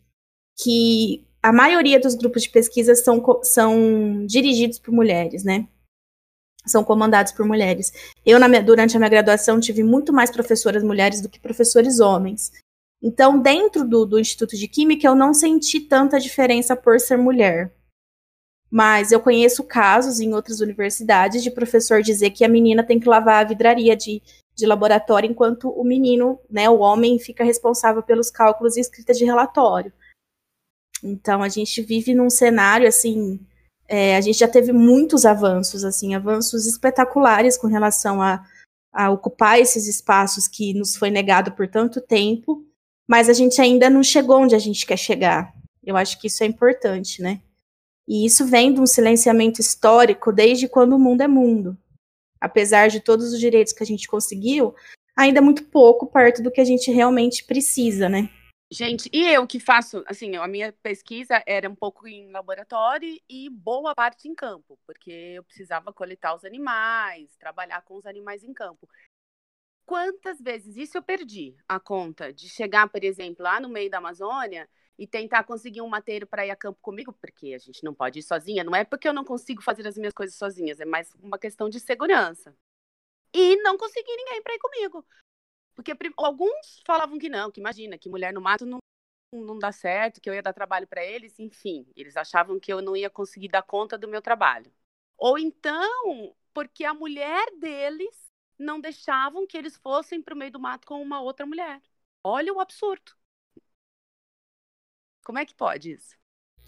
que 0.63 1.27
a 1.43 1.51
maioria 1.51 1.99
dos 1.99 2.15
grupos 2.15 2.43
de 2.43 2.49
pesquisa 2.49 2.95
são, 2.95 3.21
são 3.43 4.25
dirigidos 4.25 4.79
por 4.79 4.93
mulheres, 4.93 5.43
né? 5.43 5.67
São 6.65 6.83
comandados 6.83 7.31
por 7.31 7.45
mulheres. 7.45 7.93
Eu, 8.25 8.39
na, 8.39 8.47
durante 8.59 8.95
a 8.95 8.99
minha 8.99 9.09
graduação, 9.09 9.59
tive 9.59 9.83
muito 9.83 10.11
mais 10.11 10.31
professoras 10.31 10.83
mulheres 10.83 11.21
do 11.21 11.29
que 11.29 11.39
professores 11.39 11.99
homens. 11.99 12.51
Então, 13.01 13.39
dentro 13.39 13.87
do, 13.87 14.05
do 14.05 14.19
Instituto 14.19 14.55
de 14.57 14.67
Química, 14.67 15.07
eu 15.07 15.15
não 15.15 15.33
senti 15.33 15.79
tanta 15.79 16.19
diferença 16.19 16.75
por 16.75 16.99
ser 16.99 17.17
mulher. 17.17 17.71
Mas 18.69 19.11
eu 19.11 19.19
conheço 19.19 19.63
casos 19.63 20.19
em 20.19 20.33
outras 20.33 20.59
universidades 20.59 21.43
de 21.43 21.51
professor 21.51 22.01
dizer 22.01 22.31
que 22.31 22.43
a 22.43 22.49
menina 22.49 22.83
tem 22.83 22.99
que 22.99 23.07
lavar 23.07 23.45
a 23.45 23.47
vidraria 23.47 23.95
de, 23.95 24.21
de 24.55 24.65
laboratório, 24.65 25.29
enquanto 25.29 25.69
o 25.69 25.83
menino, 25.83 26.39
né, 26.49 26.69
o 26.69 26.79
homem, 26.79 27.19
fica 27.19 27.43
responsável 27.43 28.01
pelos 28.01 28.31
cálculos 28.31 28.75
e 28.75 28.81
escrita 28.81 29.13
de 29.13 29.23
relatório. 29.23 29.93
Então 31.03 31.43
a 31.43 31.49
gente 31.49 31.81
vive 31.81 32.15
num 32.15 32.29
cenário 32.29 32.87
assim, 32.87 33.39
é, 33.87 34.15
a 34.15 34.21
gente 34.21 34.39
já 34.39 34.47
teve 34.47 34.71
muitos 34.71 35.25
avanços, 35.25 35.83
assim, 35.83 36.15
avanços 36.15 36.65
espetaculares 36.65 37.57
com 37.57 37.67
relação 37.67 38.21
a, 38.21 38.43
a 38.91 39.11
ocupar 39.11 39.59
esses 39.59 39.87
espaços 39.87 40.47
que 40.47 40.73
nos 40.73 40.95
foi 40.95 41.09
negado 41.09 41.51
por 41.51 41.67
tanto 41.67 42.01
tempo, 42.01 42.65
mas 43.07 43.29
a 43.29 43.33
gente 43.33 43.61
ainda 43.61 43.89
não 43.89 44.01
chegou 44.01 44.41
onde 44.41 44.55
a 44.55 44.59
gente 44.59 44.85
quer 44.85 44.97
chegar. 44.97 45.53
Eu 45.83 45.95
acho 45.95 46.19
que 46.19 46.27
isso 46.27 46.43
é 46.43 46.47
importante, 46.47 47.21
né? 47.21 47.41
E 48.07 48.25
isso 48.25 48.45
vem 48.45 48.73
de 48.73 48.79
um 48.79 48.85
silenciamento 48.85 49.61
histórico 49.61 50.31
desde 50.31 50.67
quando 50.67 50.93
o 50.93 50.99
mundo 50.99 51.21
é 51.21 51.27
mundo. 51.27 51.77
Apesar 52.41 52.87
de 52.87 52.99
todos 52.99 53.33
os 53.33 53.39
direitos 53.39 53.73
que 53.73 53.83
a 53.83 53.85
gente 53.85 54.07
conseguiu, 54.07 54.73
ainda 55.15 55.39
é 55.39 55.41
muito 55.41 55.63
pouco 55.65 56.07
perto 56.07 56.41
do 56.41 56.51
que 56.51 56.61
a 56.61 56.65
gente 56.65 56.91
realmente 56.91 57.43
precisa, 57.43 58.09
né? 58.09 58.29
Gente, 58.71 59.09
e 59.13 59.21
eu 59.31 59.45
que 59.45 59.59
faço, 59.59 60.03
assim, 60.07 60.35
a 60.35 60.47
minha 60.47 60.73
pesquisa 60.73 61.41
era 61.45 61.69
um 61.69 61.75
pouco 61.75 62.07
em 62.07 62.31
laboratório 62.31 63.15
e 63.29 63.47
boa 63.49 63.93
parte 63.93 64.27
em 64.27 64.33
campo, 64.33 64.79
porque 64.87 65.11
eu 65.11 65.43
precisava 65.43 65.93
coletar 65.93 66.33
os 66.35 66.43
animais, 66.43 67.35
trabalhar 67.37 67.83
com 67.83 67.95
os 67.95 68.05
animais 68.07 68.43
em 68.43 68.53
campo. 68.53 68.89
Quantas 69.85 70.41
vezes 70.41 70.75
isso 70.77 70.97
eu 70.97 71.03
perdi 71.03 71.55
a 71.67 71.79
conta 71.79 72.33
de 72.33 72.49
chegar, 72.49 72.89
por 72.89 73.03
exemplo, 73.03 73.43
lá 73.43 73.59
no 73.59 73.69
meio 73.69 73.89
da 73.89 73.99
Amazônia 73.99 74.67
e 74.97 75.05
tentar 75.05 75.43
conseguir 75.43 75.81
um 75.81 75.87
mateiro 75.87 76.25
para 76.25 76.45
ir 76.45 76.49
a 76.49 76.55
campo 76.55 76.79
comigo, 76.81 77.13
porque 77.13 77.53
a 77.53 77.59
gente 77.59 77.83
não 77.83 77.93
pode 77.93 78.19
ir 78.19 78.23
sozinha. 78.23 78.63
Não 78.63 78.75
é 78.75 78.83
porque 78.83 79.07
eu 79.07 79.13
não 79.13 79.23
consigo 79.23 79.61
fazer 79.61 79.87
as 79.87 79.95
minhas 79.95 80.13
coisas 80.13 80.35
sozinhas, 80.35 80.79
é 80.79 80.85
mais 80.85 81.13
uma 81.21 81.37
questão 81.37 81.69
de 81.69 81.79
segurança. 81.79 82.55
E 83.33 83.57
não 83.57 83.77
consegui 83.77 84.15
ninguém 84.15 84.41
para 84.41 84.55
ir 84.55 84.59
comigo. 84.59 85.05
Porque 85.75 85.93
alguns 86.17 86.81
falavam 86.85 87.19
que 87.19 87.29
não, 87.29 87.51
que 87.51 87.59
imagina, 87.59 87.97
que 87.97 88.09
mulher 88.09 88.33
no 88.33 88.41
mato 88.41 88.65
não, 88.65 88.79
não 89.33 89.59
dar 89.59 89.73
certo, 89.73 90.21
que 90.21 90.29
eu 90.29 90.33
ia 90.33 90.41
dar 90.41 90.53
trabalho 90.53 90.87
para 90.87 91.03
eles, 91.03 91.37
enfim, 91.37 91.85
eles 91.95 92.15
achavam 92.15 92.59
que 92.59 92.71
eu 92.71 92.81
não 92.81 92.95
ia 92.95 93.09
conseguir 93.09 93.49
dar 93.49 93.61
conta 93.61 93.97
do 93.97 94.07
meu 94.07 94.21
trabalho. 94.21 94.71
Ou 95.17 95.37
então, 95.37 96.33
porque 96.53 96.85
a 96.85 96.93
mulher 96.93 97.45
deles 97.59 98.25
não 98.57 98.79
deixavam 98.79 99.45
que 99.45 99.57
eles 99.57 99.75
fossem 99.75 100.21
para 100.21 100.33
o 100.33 100.37
meio 100.37 100.51
do 100.51 100.59
mato 100.59 100.87
com 100.87 101.01
uma 101.01 101.21
outra 101.21 101.45
mulher. 101.45 101.81
Olha 102.23 102.53
o 102.53 102.59
absurdo. 102.59 103.11
Como 105.23 105.39
é 105.39 105.45
que 105.45 105.55
pode 105.55 105.91
isso? 105.91 106.15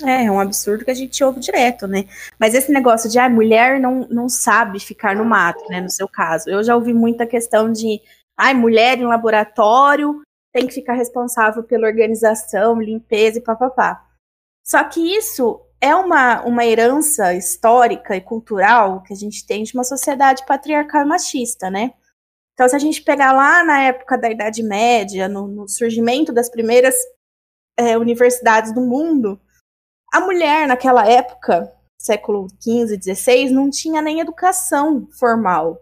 É, 0.04 0.26
é 0.26 0.32
um 0.32 0.40
absurdo 0.40 0.86
que 0.86 0.92
a 0.92 0.94
gente 0.94 1.24
ouve 1.24 1.40
direto, 1.40 1.88
né? 1.88 2.08
Mas 2.40 2.54
esse 2.54 2.72
negócio 2.72 3.10
de, 3.10 3.18
ah, 3.18 3.30
mulher 3.30 3.80
não, 3.80 4.08
não 4.10 4.30
sabe 4.30 4.80
ficar 4.80 5.16
no 5.16 5.26
mato, 5.26 5.64
né? 5.70 5.82
No 5.82 5.90
seu 5.90 6.08
caso. 6.08 6.50
Eu 6.50 6.64
já 6.64 6.76
ouvi 6.76 6.94
muita 6.94 7.26
questão 7.26 7.72
de, 7.72 8.00
ah, 8.38 8.54
mulher 8.54 9.00
em 9.00 9.06
laboratório 9.06 10.22
tem 10.54 10.68
que 10.68 10.74
ficar 10.74 10.94
responsável 10.94 11.64
pela 11.64 11.88
organização, 11.88 12.80
limpeza 12.80 13.40
e 13.40 13.44
papapá. 13.44 14.06
Só 14.66 14.84
que 14.84 15.00
isso 15.16 15.62
é 15.80 15.96
uma, 15.96 16.42
uma 16.44 16.66
herança 16.66 17.34
histórica 17.34 18.16
e 18.16 18.22
cultural 18.22 19.02
que 19.04 19.14
a 19.14 19.16
gente 19.16 19.46
tem 19.46 19.64
de 19.64 19.74
uma 19.74 19.84
sociedade 19.84 20.46
patriarcal 20.46 21.04
e 21.04 21.08
machista, 21.08 21.70
né? 21.70 21.94
Então, 22.54 22.68
se 22.68 22.76
a 22.76 22.80
gente 22.80 23.04
pegar 23.04 23.34
lá 23.34 23.64
na 23.64 23.84
época 23.84 24.18
da 24.18 24.32
Idade 24.32 24.64
Média, 24.64 25.28
no, 25.28 25.48
no 25.48 25.70
surgimento 25.70 26.34
das 26.34 26.50
primeiras 26.50 26.96
é, 27.78 27.96
universidades 27.98 28.74
do 28.74 28.82
mundo, 28.82 29.40
a 30.12 30.20
mulher 30.20 30.68
naquela 30.68 31.08
época, 31.08 31.72
século 32.02 32.48
XV, 32.60 33.00
XVI, 33.00 33.52
não 33.52 33.70
tinha 33.70 34.02
nem 34.02 34.20
educação 34.20 35.08
formal. 35.20 35.80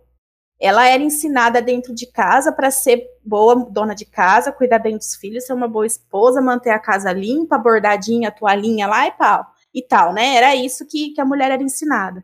Ela 0.60 0.88
era 0.88 1.04
ensinada 1.04 1.62
dentro 1.62 1.94
de 1.94 2.06
casa 2.08 2.52
para 2.52 2.72
ser 2.72 3.06
boa 3.24 3.56
dona 3.70 3.94
de 3.94 4.06
casa, 4.06 4.52
cuidar 4.52 4.80
bem 4.80 4.98
dos 4.98 5.16
filhos, 5.16 5.46
ser 5.46 5.54
uma 5.54 5.68
boa 5.68 5.86
esposa, 5.86 6.42
manter 6.42 6.70
a 6.70 6.80
casa 6.80 7.12
limpa, 7.12 7.58
bordadinha, 7.58 8.32
toalhinha 8.32 8.88
lá 8.88 9.08
e 9.08 9.12
tal, 9.12 9.46
e 9.74 9.82
tal, 9.82 10.14
né? 10.14 10.36
Era 10.36 10.56
isso 10.56 10.86
que, 10.88 11.10
que 11.10 11.20
a 11.20 11.26
mulher 11.26 11.52
era 11.52 11.62
ensinada. 11.62 12.24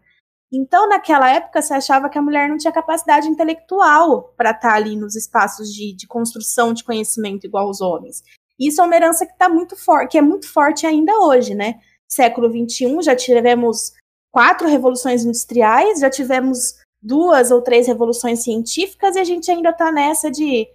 Então, 0.51 0.87
naquela 0.89 1.29
época, 1.29 1.61
se 1.61 1.73
achava 1.73 2.09
que 2.09 2.17
a 2.17 2.21
mulher 2.21 2.49
não 2.49 2.57
tinha 2.57 2.73
capacidade 2.73 3.27
intelectual 3.27 4.33
para 4.35 4.51
estar 4.51 4.69
tá 4.69 4.75
ali 4.75 4.97
nos 4.97 5.15
espaços 5.15 5.73
de, 5.73 5.93
de 5.93 6.07
construção 6.07 6.73
de 6.73 6.83
conhecimento 6.83 7.45
igual 7.45 7.69
os 7.69 7.79
homens. 7.79 8.21
Isso 8.59 8.81
é 8.81 8.83
uma 8.83 8.95
herança 8.95 9.25
que 9.25 9.37
tá 9.37 9.47
muito 9.47 9.75
forte, 9.75 10.11
que 10.11 10.17
é 10.17 10.21
muito 10.21 10.51
forte 10.51 10.85
ainda 10.85 11.17
hoje, 11.19 11.55
né? 11.55 11.79
Século 12.07 12.49
XXI, 12.49 13.01
já 13.01 13.15
tivemos 13.15 13.93
quatro 14.29 14.67
revoluções 14.67 15.23
industriais, 15.23 15.99
já 15.99 16.09
tivemos 16.09 16.75
duas 17.01 17.51
ou 17.51 17.61
três 17.61 17.87
revoluções 17.87 18.43
científicas 18.43 19.15
e 19.15 19.19
a 19.19 19.23
gente 19.23 19.49
ainda 19.49 19.69
está 19.69 19.91
nessa 19.91 20.29
de 20.29 20.69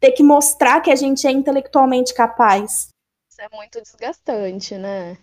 ter 0.00 0.12
que 0.12 0.22
mostrar 0.22 0.80
que 0.80 0.90
a 0.90 0.96
gente 0.96 1.26
é 1.26 1.30
intelectualmente 1.30 2.14
capaz. 2.14 2.88
Isso 3.30 3.40
é 3.40 3.48
muito 3.52 3.80
desgastante, 3.80 4.76
né? 4.76 5.18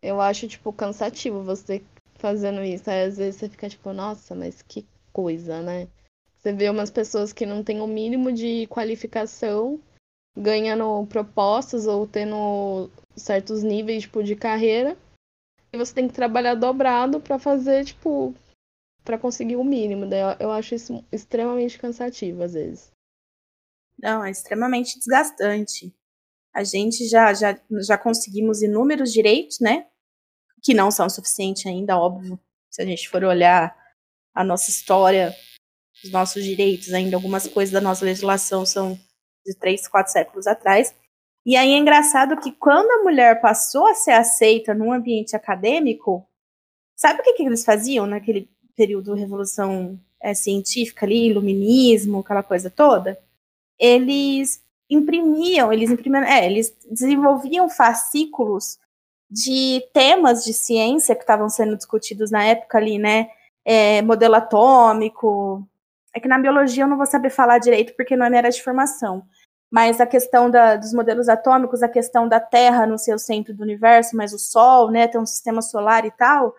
Eu 0.00 0.20
acho, 0.20 0.46
tipo, 0.46 0.72
cansativo 0.72 1.42
você 1.42 1.82
fazendo 2.16 2.62
isso. 2.62 2.88
Aí, 2.88 3.04
às 3.04 3.16
vezes 3.16 3.40
você 3.40 3.48
fica 3.48 3.68
tipo, 3.68 3.92
nossa, 3.92 4.34
mas 4.34 4.62
que 4.62 4.86
coisa, 5.12 5.60
né? 5.62 5.88
Você 6.38 6.52
vê 6.52 6.68
umas 6.68 6.90
pessoas 6.90 7.32
que 7.32 7.46
não 7.46 7.64
têm 7.64 7.80
o 7.80 7.86
mínimo 7.86 8.30
de 8.30 8.66
qualificação 8.66 9.80
ganhando 10.36 11.06
propostas 11.06 11.86
ou 11.86 12.06
tendo 12.06 12.90
certos 13.16 13.62
níveis 13.62 14.02
tipo, 14.02 14.22
de 14.22 14.36
carreira. 14.36 14.96
E 15.72 15.78
você 15.78 15.94
tem 15.94 16.06
que 16.06 16.14
trabalhar 16.14 16.54
dobrado 16.54 17.20
para 17.20 17.38
fazer, 17.38 17.84
tipo, 17.84 18.34
para 19.04 19.18
conseguir 19.18 19.56
o 19.56 19.64
mínimo. 19.64 20.06
Daí 20.06 20.36
eu 20.40 20.50
acho 20.50 20.74
isso 20.74 21.04
extremamente 21.12 21.78
cansativo 21.78 22.42
às 22.42 22.54
vezes. 22.54 22.90
Não, 23.98 24.24
é 24.24 24.30
extremamente 24.30 24.98
desgastante. 24.98 25.94
A 26.52 26.64
gente 26.64 27.06
já, 27.06 27.32
já, 27.34 27.58
já 27.86 27.98
conseguimos 27.98 28.62
inúmeros 28.62 29.12
direitos, 29.12 29.60
né? 29.60 29.86
Que 30.62 30.74
não 30.74 30.90
são 30.90 31.08
suficientes 31.08 31.66
ainda, 31.66 31.98
óbvio. 31.98 32.38
Se 32.70 32.82
a 32.82 32.86
gente 32.86 33.08
for 33.08 33.22
olhar 33.24 33.76
a 34.34 34.42
nossa 34.42 34.70
história, 34.70 35.34
os 36.02 36.10
nossos 36.10 36.42
direitos, 36.42 36.92
ainda 36.92 37.16
algumas 37.16 37.46
coisas 37.46 37.72
da 37.72 37.80
nossa 37.80 38.04
legislação 38.04 38.66
são 38.66 38.98
de 39.44 39.54
três, 39.58 39.86
quatro 39.86 40.12
séculos 40.12 40.46
atrás. 40.46 40.94
E 41.46 41.56
aí 41.56 41.72
é 41.72 41.76
engraçado 41.76 42.40
que 42.40 42.52
quando 42.52 42.90
a 42.90 43.02
mulher 43.02 43.40
passou 43.40 43.86
a 43.86 43.94
ser 43.94 44.12
aceita 44.12 44.74
num 44.74 44.92
ambiente 44.92 45.36
acadêmico, 45.36 46.26
sabe 46.96 47.20
o 47.20 47.22
que, 47.22 47.34
que 47.34 47.42
eles 47.42 47.64
faziam 47.64 48.06
naquele 48.06 48.50
período 48.76 49.14
revolução 49.14 49.98
é, 50.20 50.32
científica 50.32 51.04
ali, 51.04 51.28
iluminismo, 51.28 52.20
aquela 52.20 52.42
coisa 52.42 52.70
toda, 52.70 53.18
eles 53.78 54.62
imprimiam, 54.88 55.72
eles 55.72 55.90
imprimiam, 55.90 56.22
é, 56.22 56.46
eles 56.46 56.74
desenvolviam 56.90 57.68
fascículos 57.68 58.78
de 59.30 59.82
temas 59.92 60.44
de 60.44 60.52
ciência 60.52 61.14
que 61.14 61.22
estavam 61.22 61.48
sendo 61.48 61.76
discutidos 61.76 62.30
na 62.30 62.44
época 62.44 62.78
ali, 62.78 62.98
né? 62.98 63.28
É, 63.64 64.00
modelo 64.02 64.34
atômico. 64.34 65.66
É 66.14 66.20
que 66.20 66.28
na 66.28 66.38
biologia 66.38 66.84
eu 66.84 66.88
não 66.88 66.96
vou 66.96 67.06
saber 67.06 67.30
falar 67.30 67.58
direito 67.58 67.94
porque 67.96 68.16
não 68.16 68.26
é 68.26 68.28
minha 68.28 68.40
área 68.40 68.50
de 68.50 68.62
formação. 68.62 69.24
Mas 69.70 70.00
a 70.00 70.06
questão 70.06 70.48
da, 70.50 70.76
dos 70.76 70.92
modelos 70.94 71.28
atômicos, 71.28 71.82
a 71.82 71.88
questão 71.88 72.28
da 72.28 72.38
Terra 72.38 72.86
no 72.86 72.98
seu 72.98 73.18
centro 73.18 73.52
do 73.52 73.62
universo, 73.62 74.16
mas 74.16 74.32
o 74.32 74.38
Sol, 74.38 74.90
né? 74.90 75.08
Tem 75.08 75.20
um 75.20 75.26
sistema 75.26 75.60
solar 75.60 76.06
e 76.06 76.10
tal 76.12 76.54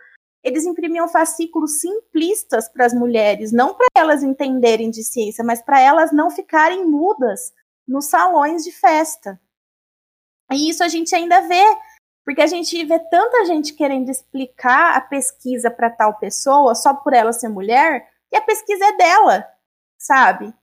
eles 0.46 0.64
imprimiam 0.64 1.08
fascículos 1.08 1.82
simplistas 1.82 2.70
para 2.70 2.86
as 2.86 2.94
mulheres, 2.94 3.52
não 3.52 3.74
para 3.74 3.88
elas 3.98 4.22
entenderem 4.22 4.92
de 4.92 5.04
ciência, 5.04 5.44
mas 5.44 5.60
para 5.60 5.82
elas 5.82 6.12
não 6.12 6.30
ficarem 6.30 6.86
mudas 6.86 7.52
nos 7.88 8.06
salões 8.06 8.64
de 8.64 8.72
festa. 8.72 9.42
E 10.52 10.70
isso 10.70 10.84
a 10.84 10.88
gente 10.88 11.16
ainda 11.16 11.42
vê, 11.42 11.64
porque 12.24 12.44
a 12.44 12.48
gente 12.48 12.86
vê 12.86 13.00
tanta 13.10 13.46
gente 13.46 13.74
querendo 13.74 14.12
explicar 14.12 14.96
a 14.96 15.02
pesquisa 15.02 15.72
para 15.72 15.90
tal 15.90 16.20
pessoa 16.20 16.76
só 16.76 16.94
por 16.94 17.14
ela 17.14 17.34
ser 17.34 17.50
mulher, 17.50 18.08
e 18.32 18.38
a 18.38 18.42
pesquisa 18.42 18.86
é 18.86 18.98
dela, 18.98 19.48
sabe? 19.98 20.54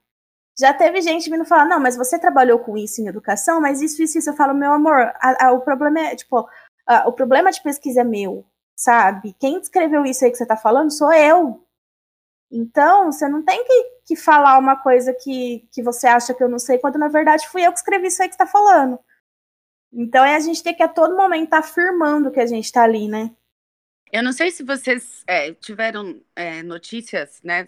Já 0.57 0.73
teve 0.73 1.01
gente 1.01 1.29
vindo 1.29 1.43
falar, 1.43 1.65
não, 1.65 1.81
mas 1.81 1.97
você 1.97 2.17
trabalhou 2.17 2.59
com 2.59 2.77
isso 2.77 3.01
em 3.01 3.07
educação, 3.07 3.59
mas 3.59 3.81
isso, 3.81 4.01
isso, 4.01 4.17
isso. 4.17 4.29
Eu 4.29 4.35
falo, 4.35 4.53
meu 4.53 4.71
amor, 4.71 5.11
a, 5.15 5.47
a, 5.47 5.51
o 5.51 5.59
problema 5.59 5.99
é, 5.99 6.15
tipo, 6.15 6.47
a, 6.87 7.09
o 7.09 7.11
problema 7.11 7.51
de 7.51 7.61
pesquisa 7.61 7.99
é 8.01 8.03
meu 8.05 8.45
sabe? 8.83 9.35
Quem 9.39 9.59
escreveu 9.59 10.05
isso 10.05 10.25
aí 10.25 10.31
que 10.31 10.37
você 10.37 10.45
tá 10.45 10.57
falando 10.57 10.91
sou 10.91 11.11
eu. 11.13 11.65
Então, 12.51 13.11
você 13.11 13.27
não 13.27 13.43
tem 13.43 13.63
que, 13.65 13.83
que 14.07 14.15
falar 14.15 14.59
uma 14.59 14.75
coisa 14.75 15.13
que, 15.13 15.67
que 15.71 15.81
você 15.81 16.05
acha 16.05 16.33
que 16.33 16.43
eu 16.43 16.49
não 16.49 16.59
sei, 16.59 16.77
quando 16.77 16.99
na 16.99 17.07
verdade 17.07 17.47
fui 17.47 17.65
eu 17.65 17.71
que 17.71 17.79
escrevi 17.79 18.07
isso 18.07 18.21
aí 18.21 18.27
que 18.27 18.35
você 18.35 18.39
tá 18.39 18.47
falando. 18.47 18.99
Então, 19.91 20.23
é 20.23 20.35
a 20.35 20.39
gente 20.39 20.61
ter 20.61 20.73
que 20.73 20.83
a 20.83 20.87
todo 20.87 21.15
momento 21.15 21.45
estar 21.45 21.61
tá 21.61 21.67
afirmando 21.67 22.31
que 22.31 22.39
a 22.39 22.45
gente 22.45 22.71
tá 22.71 22.83
ali, 22.83 23.07
né? 23.07 23.31
Eu 24.11 24.21
não 24.21 24.31
sei 24.31 24.51
se 24.51 24.63
vocês 24.63 25.23
é, 25.25 25.53
tiveram 25.53 26.21
é, 26.35 26.61
notícias, 26.61 27.41
né, 27.43 27.65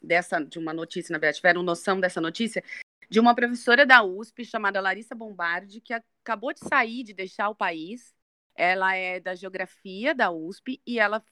dessa, 0.00 0.38
de 0.38 0.58
uma 0.58 0.72
notícia, 0.72 1.12
na 1.12 1.18
verdade, 1.18 1.38
tiveram 1.38 1.62
noção 1.62 1.98
dessa 1.98 2.20
notícia, 2.20 2.62
de 3.08 3.18
uma 3.18 3.34
professora 3.34 3.84
da 3.84 4.04
USP 4.04 4.44
chamada 4.44 4.80
Larissa 4.80 5.14
Bombardi, 5.14 5.80
que 5.80 5.92
acabou 5.92 6.52
de 6.52 6.60
sair, 6.60 7.02
de 7.02 7.12
deixar 7.12 7.48
o 7.48 7.56
país, 7.56 8.14
ela 8.60 8.94
é 8.94 9.18
da 9.18 9.34
geografia 9.34 10.14
da 10.14 10.30
USP 10.30 10.82
e 10.86 10.98
ela 10.98 11.24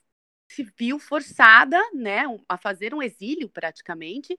se 0.50 0.64
viu 0.78 0.98
forçada, 0.98 1.78
né, 1.92 2.22
a 2.48 2.56
fazer 2.56 2.94
um 2.94 3.02
exílio 3.02 3.50
praticamente, 3.50 4.34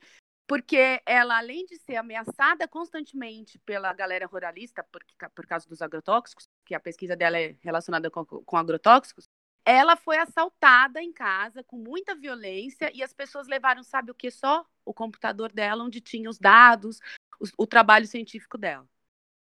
porque 0.47 0.99
ela, 1.05 1.37
além 1.37 1.67
de 1.67 1.77
ser 1.77 1.97
ameaçada 1.97 2.67
constantemente 2.67 3.59
pela 3.59 3.93
galera 3.93 4.25
ruralista, 4.25 4.83
por, 4.91 5.05
por 5.35 5.45
causa 5.45 5.69
dos 5.69 5.83
agrotóxicos, 5.83 6.47
que 6.65 6.73
a 6.73 6.79
pesquisa 6.79 7.15
dela 7.15 7.37
é 7.37 7.55
relacionada 7.61 8.09
com, 8.09 8.25
com 8.25 8.57
agrotóxicos, 8.57 9.25
ela 9.63 9.95
foi 9.95 10.17
assaltada 10.17 10.99
em 10.99 11.13
casa 11.13 11.63
com 11.63 11.77
muita 11.77 12.15
violência 12.15 12.91
e 12.95 13.03
as 13.03 13.13
pessoas 13.13 13.47
levaram, 13.47 13.83
sabe 13.83 14.09
o 14.09 14.15
que? 14.15 14.31
Só 14.31 14.65
o 14.83 14.91
computador 14.91 15.51
dela, 15.51 15.83
onde 15.83 16.01
tinha 16.01 16.27
os 16.27 16.39
dados, 16.39 16.99
o, 17.39 17.63
o 17.63 17.67
trabalho 17.67 18.07
científico 18.07 18.57
dela. 18.57 18.87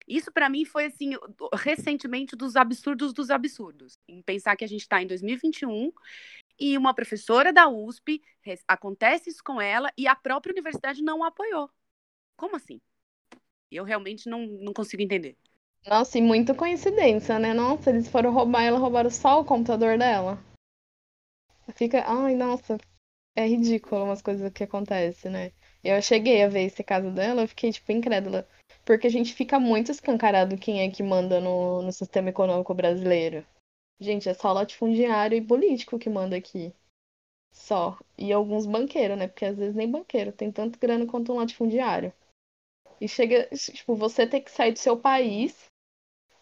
Isso 0.09 0.31
para 0.31 0.49
mim 0.49 0.65
foi 0.65 0.85
assim, 0.85 1.11
recentemente 1.53 2.35
dos 2.35 2.55
absurdos 2.55 3.13
dos 3.13 3.29
absurdos. 3.29 3.99
Em 4.07 4.23
pensar 4.23 4.55
que 4.55 4.65
a 4.65 4.67
gente 4.67 4.81
está 4.81 4.99
em 5.03 5.05
2021 5.05 5.91
e 6.59 6.75
uma 6.75 6.95
professora 6.95 7.53
da 7.53 7.69
USP 7.69 8.19
acontece 8.67 9.29
isso 9.29 9.43
com 9.43 9.61
ela 9.61 9.93
e 9.95 10.07
a 10.07 10.15
própria 10.15 10.51
universidade 10.51 11.03
não 11.03 11.23
a 11.23 11.27
apoiou. 11.27 11.69
Como 12.35 12.55
assim? 12.55 12.81
Eu 13.71 13.83
realmente 13.83 14.27
não, 14.27 14.47
não 14.47 14.73
consigo 14.73 15.03
entender. 15.03 15.37
Nossa, 15.85 16.17
e 16.17 16.21
muita 16.21 16.55
coincidência, 16.55 17.37
né? 17.37 17.53
Nossa, 17.53 17.91
eles 17.91 18.07
foram 18.07 18.33
roubar 18.33 18.63
ela, 18.63 18.79
roubaram 18.79 19.11
só 19.11 19.39
o 19.39 19.45
computador 19.45 19.95
dela. 19.97 20.43
Fica, 21.75 22.03
ai, 22.07 22.33
nossa, 22.33 22.79
é 23.35 23.45
ridículo 23.45 24.05
umas 24.05 24.23
coisas 24.23 24.51
que 24.51 24.63
acontecem, 24.63 25.31
né? 25.31 25.51
Eu 25.83 26.01
cheguei 26.01 26.43
a 26.43 26.49
ver 26.49 26.63
esse 26.63 26.83
caso 26.83 27.11
dela, 27.11 27.43
eu 27.43 27.47
fiquei, 27.47 27.71
tipo, 27.71 27.91
incrédula. 27.91 28.47
Porque 28.89 29.05
a 29.05 29.11
gente 29.11 29.35
fica 29.35 29.59
muito 29.59 29.91
escancarado 29.91 30.57
quem 30.57 30.81
é 30.81 30.89
que 30.89 31.03
manda 31.03 31.39
no, 31.39 31.83
no 31.83 31.91
sistema 31.91 32.29
econômico 32.29 32.73
brasileiro. 32.73 33.45
Gente, 33.99 34.27
é 34.27 34.33
só 34.33 34.51
latifundiário 34.51 35.37
e 35.37 35.45
político 35.45 35.99
que 35.99 36.09
manda 36.09 36.35
aqui. 36.35 36.73
Só. 37.53 37.99
E 38.17 38.33
alguns 38.33 38.65
banqueiros, 38.65 39.15
né? 39.15 39.27
Porque 39.27 39.45
às 39.45 39.55
vezes 39.55 39.75
nem 39.75 39.91
banqueiro 39.91 40.31
tem 40.31 40.51
tanto 40.51 40.79
grana 40.79 41.05
quanto 41.05 41.31
um 41.31 41.35
latifundiário. 41.35 42.11
E 42.99 43.07
chega, 43.07 43.47
tipo, 43.55 43.95
você 43.95 44.25
ter 44.25 44.41
que 44.41 44.49
sair 44.51 44.71
do 44.73 44.79
seu 44.79 44.97
país 44.97 45.67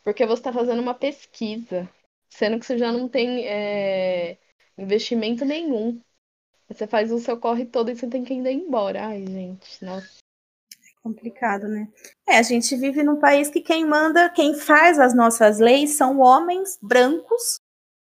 Porque 0.03 0.25
você 0.25 0.41
está 0.41 0.53
fazendo 0.53 0.81
uma 0.81 0.93
pesquisa, 0.93 1.89
sendo 2.29 2.59
que 2.59 2.65
você 2.65 2.77
já 2.77 2.91
não 2.91 3.09
tem 3.09 3.45
é, 3.47 4.37
investimento 4.77 5.45
nenhum. 5.45 6.01
Você 6.69 6.87
faz 6.87 7.11
o 7.11 7.19
seu 7.19 7.39
corre 7.39 7.65
todo 7.65 7.91
e 7.91 7.95
você 7.95 8.07
tem 8.07 8.23
que 8.23 8.33
ainda 8.33 8.51
ir 8.51 8.55
embora. 8.55 9.07
Ai, 9.07 9.25
gente, 9.27 9.85
nossa. 9.85 10.26
Complicado, 11.03 11.67
né? 11.67 11.87
É, 12.27 12.37
a 12.37 12.41
gente 12.41 12.75
vive 12.75 13.03
num 13.03 13.19
país 13.19 13.49
que 13.49 13.61
quem 13.61 13.85
manda, 13.85 14.29
quem 14.29 14.53
faz 14.53 14.99
as 14.99 15.13
nossas 15.13 15.59
leis 15.59 15.95
são 15.95 16.19
homens 16.19 16.77
brancos, 16.81 17.59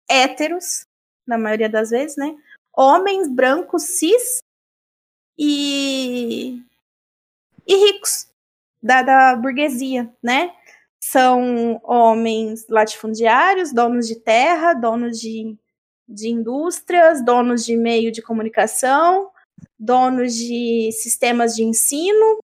héteros, 0.09 0.87
na 1.27 1.39
maioria 1.39 1.69
das 1.69 1.91
vezes, 1.91 2.17
né? 2.17 2.37
Homens 2.77 3.29
brancos, 3.29 3.83
cis 3.83 4.43
e, 5.39 6.61
e 7.67 7.75
ricos 7.75 8.29
da, 8.83 9.03
da 9.03 9.37
burguesia, 9.37 10.13
né? 10.23 10.53
São 11.01 11.81
homens 11.83 12.67
latifundiários, 12.69 13.73
donos 13.73 14.07
de 14.07 14.17
terra, 14.17 14.75
donos 14.75 15.19
de, 15.19 15.57
de 16.09 16.29
indústrias, 16.29 17.25
donos 17.25 17.65
de 17.65 17.77
meio 17.77 18.13
de 18.13 18.21
comunicação, 18.21 19.31
donos 19.79 20.35
de 20.35 20.91
sistemas 20.93 21.55
de 21.55 21.63
ensino. 21.63 22.39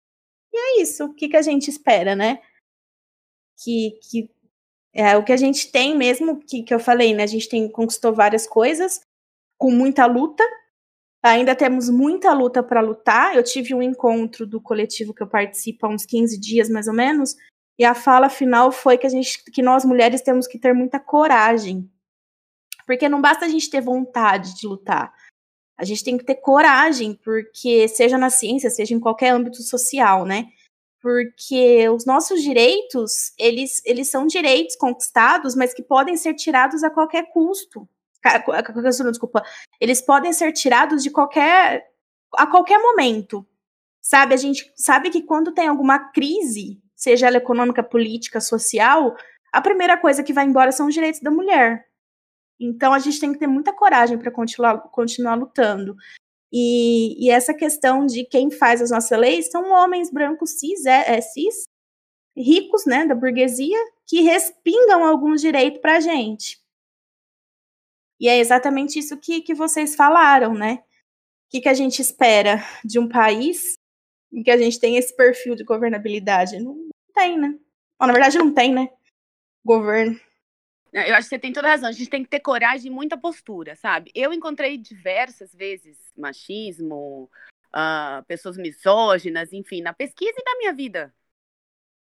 E 0.53 0.57
é 0.57 0.81
isso. 0.81 1.05
O 1.05 1.13
que, 1.13 1.29
que 1.29 1.37
a 1.37 1.41
gente 1.41 1.69
espera, 1.69 2.15
né? 2.15 2.39
Que, 3.57 3.99
que 4.09 4.29
é 4.93 5.17
o 5.17 5.23
que 5.23 5.33
a 5.33 5.37
gente 5.37 5.71
tem 5.71 5.97
mesmo, 5.97 6.39
que, 6.39 6.63
que 6.63 6.73
eu 6.73 6.79
falei, 6.79 7.15
né? 7.15 7.23
A 7.23 7.27
gente 7.27 7.49
tem, 7.49 7.69
conquistou 7.69 8.13
várias 8.13 8.45
coisas 8.45 9.01
com 9.57 9.71
muita 9.71 10.05
luta, 10.05 10.43
Ainda 11.25 11.55
temos 11.55 11.89
muita 11.89 12.33
luta 12.33 12.61
para 12.61 12.81
lutar. 12.81 13.33
Eu 13.33 13.43
tive 13.43 13.73
um 13.73 13.81
encontro 13.81 14.45
do 14.45 14.59
coletivo 14.59 15.13
que 15.13 15.23
eu 15.23 15.27
participo 15.27 15.85
há 15.85 15.89
uns 15.89 16.05
15 16.05 16.37
dias, 16.37 16.69
mais 16.69 16.89
ou 16.89 16.93
menos, 16.93 17.37
e 17.79 17.85
a 17.85 17.95
fala 17.95 18.29
final 18.29 18.73
foi 18.73 18.97
que 18.97 19.07
a 19.07 19.09
gente, 19.09 19.41
que 19.45 19.61
nós 19.61 19.85
mulheres 19.85 20.21
temos 20.21 20.45
que 20.45 20.59
ter 20.59 20.73
muita 20.73 20.99
coragem. 20.99 21.89
Porque 22.85 23.07
não 23.07 23.21
basta 23.21 23.45
a 23.45 23.47
gente 23.47 23.69
ter 23.69 23.79
vontade 23.79 24.53
de 24.55 24.67
lutar. 24.67 25.13
A 25.77 25.83
gente 25.83 26.03
tem 26.03 26.17
que 26.17 26.25
ter 26.25 26.35
coragem, 26.35 27.13
porque 27.23 27.87
seja 27.87 28.17
na 28.17 28.29
ciência, 28.29 28.69
seja 28.69 28.93
em 28.93 28.99
qualquer 28.99 29.29
âmbito 29.29 29.61
social, 29.63 30.25
né? 30.25 30.47
Porque 31.01 31.89
os 31.89 32.05
nossos 32.05 32.41
direitos, 32.41 33.33
eles, 33.37 33.81
eles 33.85 34.09
são 34.09 34.25
direitos 34.25 34.75
conquistados, 34.75 35.55
mas 35.55 35.73
que 35.73 35.83
podem 35.83 36.15
ser 36.15 36.33
tirados 36.35 36.83
a 36.83 36.89
qualquer 36.89 37.29
custo 37.31 37.87
desculpa, 39.11 39.43
eles 39.79 40.01
podem 40.01 40.31
ser 40.31 40.51
tirados 40.53 41.03
de 41.03 41.09
qualquer 41.09 41.91
a 42.35 42.47
qualquer 42.47 42.79
momento. 42.79 43.45
Sabe, 44.01 44.33
a 44.33 44.37
gente 44.37 44.71
sabe 44.75 45.09
que 45.09 45.21
quando 45.21 45.53
tem 45.53 45.67
alguma 45.67 46.11
crise, 46.11 46.81
seja 46.95 47.27
ela 47.27 47.37
econômica, 47.37 47.83
política, 47.83 48.41
social, 48.41 49.15
a 49.51 49.61
primeira 49.61 49.97
coisa 49.97 50.23
que 50.23 50.33
vai 50.33 50.45
embora 50.45 50.71
são 50.71 50.87
os 50.87 50.93
direitos 50.93 51.21
da 51.21 51.31
mulher. 51.31 51.85
Então 52.63 52.93
a 52.93 52.99
gente 52.99 53.19
tem 53.19 53.33
que 53.33 53.39
ter 53.39 53.47
muita 53.47 53.73
coragem 53.73 54.17
para 54.17 54.31
continuar, 54.31 54.77
continuar 54.89 55.35
lutando. 55.35 55.95
E, 56.51 57.25
e, 57.25 57.29
essa 57.29 57.53
questão 57.53 58.05
de 58.05 58.23
quem 58.25 58.51
faz 58.51 58.81
as 58.81 58.91
nossas 58.91 59.17
leis 59.19 59.49
são 59.49 59.71
homens 59.71 60.11
brancos 60.11 60.51
cis, 60.59 60.85
é, 60.85 61.17
é 61.17 61.19
cis, 61.19 61.65
ricos, 62.37 62.85
né, 62.85 63.05
da 63.07 63.15
burguesia, 63.15 63.77
que 64.07 64.21
respingam 64.21 65.03
alguns 65.03 65.41
direitos 65.41 65.81
para 65.81 65.97
a 65.97 65.99
gente. 65.99 66.61
E 68.19 68.29
é 68.29 68.37
exatamente 68.37 68.99
isso 68.99 69.17
que, 69.17 69.41
que 69.41 69.53
vocês 69.53 69.95
falaram, 69.95 70.53
né? 70.53 70.75
O 70.75 71.49
que, 71.49 71.61
que 71.61 71.69
a 71.69 71.73
gente 71.73 72.01
espera 72.01 72.63
de 72.85 72.99
um 72.99 73.09
país 73.09 73.77
em 74.31 74.43
que 74.43 74.51
a 74.51 74.57
gente 74.57 74.79
tem 74.79 74.95
esse 74.95 75.15
perfil 75.15 75.55
de 75.55 75.63
governabilidade? 75.63 76.59
Não, 76.59 76.75
não 76.75 77.13
tem, 77.13 77.37
né? 77.37 77.49
Bom, 77.99 78.07
na 78.07 78.13
verdade, 78.13 78.37
não 78.37 78.53
tem, 78.53 78.73
né? 78.73 78.89
Governo. 79.65 80.19
Eu 80.93 81.15
acho 81.15 81.27
que 81.27 81.35
você 81.35 81.39
tem 81.39 81.51
toda 81.51 81.67
razão. 81.67 81.89
A 81.89 81.91
gente 81.91 82.09
tem 82.09 82.23
que 82.23 82.29
ter 82.29 82.39
coragem 82.39 82.91
e 82.91 82.93
muita 82.93 83.17
postura, 83.17 83.75
sabe? 83.75 84.11
Eu 84.13 84.31
encontrei 84.31 84.77
diversas 84.77 85.53
vezes 85.53 85.97
machismo, 86.15 87.29
uh, 87.75 88.23
pessoas 88.27 88.57
misóginas, 88.57 89.51
enfim, 89.51 89.81
na 89.81 89.91
pesquisa 89.91 90.35
e 90.37 90.43
na 90.45 90.57
minha 90.59 90.73
vida. 90.73 91.13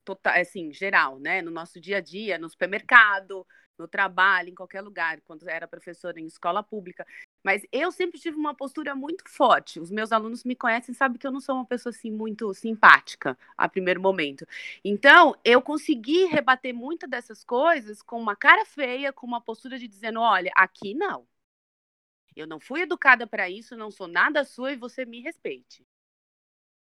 Total, 0.03 0.39
assim, 0.41 0.73
geral, 0.73 1.19
né? 1.19 1.41
No 1.41 1.51
nosso 1.51 1.79
dia 1.79 1.97
a 1.97 2.01
dia, 2.01 2.37
no 2.37 2.49
supermercado, 2.49 3.47
no 3.77 3.87
trabalho, 3.87 4.49
em 4.49 4.55
qualquer 4.55 4.81
lugar, 4.81 5.21
quando 5.21 5.47
era 5.49 5.67
professora 5.67 6.19
em 6.19 6.25
escola 6.25 6.61
pública. 6.61 7.05
Mas 7.43 7.65
eu 7.71 7.91
sempre 7.91 8.19
tive 8.19 8.37
uma 8.37 8.53
postura 8.53 8.95
muito 8.95 9.23
forte. 9.27 9.79
Os 9.79 9.89
meus 9.89 10.11
alunos 10.11 10.43
me 10.43 10.55
conhecem, 10.55 10.93
sabem 10.93 11.17
que 11.17 11.25
eu 11.25 11.31
não 11.31 11.39
sou 11.39 11.55
uma 11.55 11.65
pessoa 11.65 11.91
assim 11.91 12.11
muito 12.11 12.53
simpática 12.53 13.37
a 13.57 13.67
primeiro 13.67 14.01
momento. 14.01 14.45
Então, 14.83 15.35
eu 15.43 15.61
consegui 15.61 16.25
rebater 16.25 16.73
muitas 16.73 17.09
dessas 17.09 17.43
coisas 17.43 18.01
com 18.01 18.19
uma 18.19 18.35
cara 18.35 18.65
feia, 18.65 19.11
com 19.11 19.25
uma 19.25 19.41
postura 19.41 19.79
de 19.79 19.87
dizendo, 19.87 20.19
olha, 20.19 20.51
aqui 20.55 20.93
não. 20.93 21.27
Eu 22.35 22.47
não 22.47 22.59
fui 22.59 22.81
educada 22.81 23.25
para 23.27 23.49
isso, 23.49 23.75
não 23.75 23.91
sou 23.91 24.07
nada 24.07 24.43
sua 24.43 24.73
e 24.73 24.77
você 24.77 25.05
me 25.05 25.19
respeite. 25.21 25.85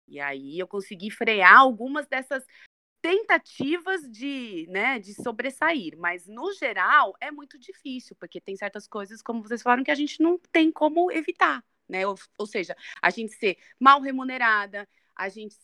E 0.08 0.20
aí 0.20 0.60
eu 0.60 0.68
consegui 0.68 1.10
frear 1.10 1.58
algumas 1.58 2.06
dessas 2.06 2.46
tentativas 3.02 4.02
de, 4.10 4.68
né, 4.70 5.00
de 5.00 5.14
sobressair, 5.14 5.98
mas 5.98 6.28
no 6.28 6.54
geral 6.54 7.16
é 7.20 7.32
muito 7.32 7.58
difícil, 7.58 8.16
porque 8.18 8.40
tem 8.40 8.56
certas 8.56 8.88
coisas, 8.88 9.22
como 9.22 9.42
vocês 9.42 9.62
falaram, 9.62 9.84
que 9.84 9.92
a 9.92 9.96
gente 9.96 10.22
não 10.22 10.38
tem 10.52 10.72
como 10.72 11.12
evitar, 11.12 11.64
né? 11.90 12.06
Ou, 12.06 12.16
ou 12.38 12.46
seja, 12.46 12.76
a 13.02 13.10
gente 13.10 13.34
ser 13.34 13.58
mal 13.80 14.00
remunerada, 14.02 14.88
a 15.16 15.30
gente. 15.30 15.56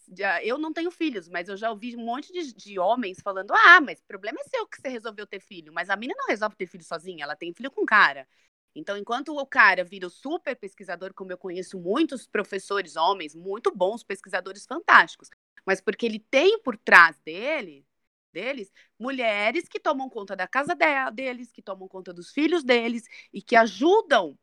Eu 0.44 0.58
não 0.58 0.74
tenho 0.74 0.92
filhos, 0.92 1.28
mas 1.30 1.48
eu 1.48 1.58
já 1.58 1.70
ouvi 1.72 1.96
um 1.96 2.04
monte 2.06 2.32
de, 2.32 2.54
de 2.54 2.80
homens 2.80 3.20
falando: 3.22 3.52
ah, 3.54 3.82
mas 3.82 4.00
o 4.00 4.06
problema 4.06 4.40
é 4.42 4.50
seu 4.50 4.68
que 4.68 4.80
você 4.80 4.90
resolveu 4.90 5.26
ter 5.26 5.40
filho. 5.40 5.74
Mas 5.74 5.90
a 5.90 5.96
mina 5.96 6.14
não 6.18 6.28
resolve 6.28 6.56
ter 6.56 6.68
filho 6.68 6.84
sozinha, 6.84 7.24
ela 7.24 7.36
tem 7.36 7.54
filho 7.54 7.72
com 7.72 7.86
cara. 7.86 8.28
Então, 8.76 8.96
enquanto 8.96 9.36
o 9.36 9.46
cara 9.46 9.84
vira 9.84 10.06
o 10.06 10.10
super 10.10 10.56
pesquisador, 10.56 11.12
como 11.14 11.32
eu 11.32 11.38
conheço 11.38 11.80
muitos 11.80 12.28
professores 12.28 12.96
homens, 12.96 13.34
muito 13.34 13.76
bons 13.76 14.04
pesquisadores 14.04 14.66
fantásticos, 14.68 15.30
mas 15.68 15.82
porque 15.82 16.06
ele 16.06 16.18
tem 16.18 16.58
por 16.64 16.78
trás 16.78 17.20
dele, 17.26 17.86
deles, 18.32 18.72
mulheres 18.98 19.68
que 19.68 19.82
tomam 19.82 20.10
conta 20.10 20.34
da 20.34 20.48
casa 20.48 20.74
deles, 21.12 21.52
que 21.52 21.62
tomam 21.62 21.90
conta 21.90 22.14
dos 22.14 22.32
filhos 22.32 22.64
deles 22.64 23.04
e 23.34 23.42
que 23.42 23.54
ajudam 23.54 24.40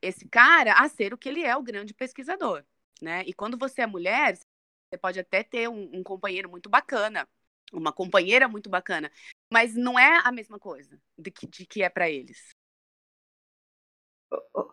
esse 0.00 0.28
cara 0.28 0.74
a 0.74 0.88
ser 0.88 1.12
o 1.12 1.18
que 1.18 1.28
ele 1.28 1.42
é, 1.42 1.56
o 1.56 1.62
grande 1.62 1.92
pesquisador, 1.92 2.64
né? 3.02 3.24
E 3.26 3.34
quando 3.34 3.58
você 3.58 3.82
é 3.82 3.86
mulher, 3.86 4.36
você 4.36 4.96
pode 4.96 5.18
até 5.18 5.42
ter 5.42 5.68
um, 5.68 5.90
um 5.92 6.04
companheiro 6.04 6.48
muito 6.48 6.70
bacana, 6.70 7.28
uma 7.72 7.92
companheira 7.92 8.46
muito 8.46 8.70
bacana, 8.70 9.10
mas 9.52 9.74
não 9.74 9.98
é 9.98 10.20
a 10.24 10.30
mesma 10.30 10.58
coisa 10.58 11.02
de 11.18 11.32
que, 11.32 11.48
de 11.48 11.66
que 11.66 11.82
é 11.82 11.88
para 11.88 12.08
eles. 12.08 12.54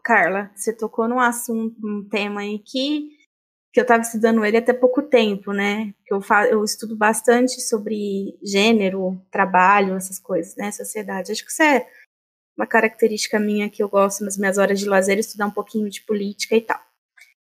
Carla, 0.04 0.52
você 0.56 0.76
tocou 0.76 1.08
num 1.08 1.20
assunto, 1.20 1.76
um 1.84 2.08
tema 2.08 2.42
aí 2.42 2.60
que 2.60 3.17
que 3.78 3.82
eu 3.82 3.84
estava 3.84 4.02
estudando 4.02 4.44
ele 4.44 4.58
até 4.58 4.74
pouco 4.74 5.04
tempo, 5.04 5.54
né? 5.54 5.94
Que 6.04 6.12
eu, 6.12 6.20
eu 6.50 6.64
estudo 6.64 6.96
bastante 6.96 7.62
sobre 7.62 8.36
gênero, 8.42 9.22
trabalho, 9.30 9.94
essas 9.94 10.18
coisas, 10.18 10.56
né? 10.56 10.72
Sociedade. 10.72 11.32
Acho 11.32 11.46
que 11.46 11.52
isso 11.52 11.62
é 11.62 11.88
uma 12.58 12.66
característica 12.66 13.40
minha 13.40 13.70
que 13.70 13.84
eu 13.84 13.88
gosto 13.88 14.26
nas 14.26 14.36
minhas 14.36 14.58
horas 14.58 14.80
de 14.80 14.90
lazer, 14.90 15.20
estudar 15.20 15.46
um 15.46 15.52
pouquinho 15.52 15.92
de 15.92 16.02
política 16.02 16.56
e 16.56 16.62
tal. 16.62 16.82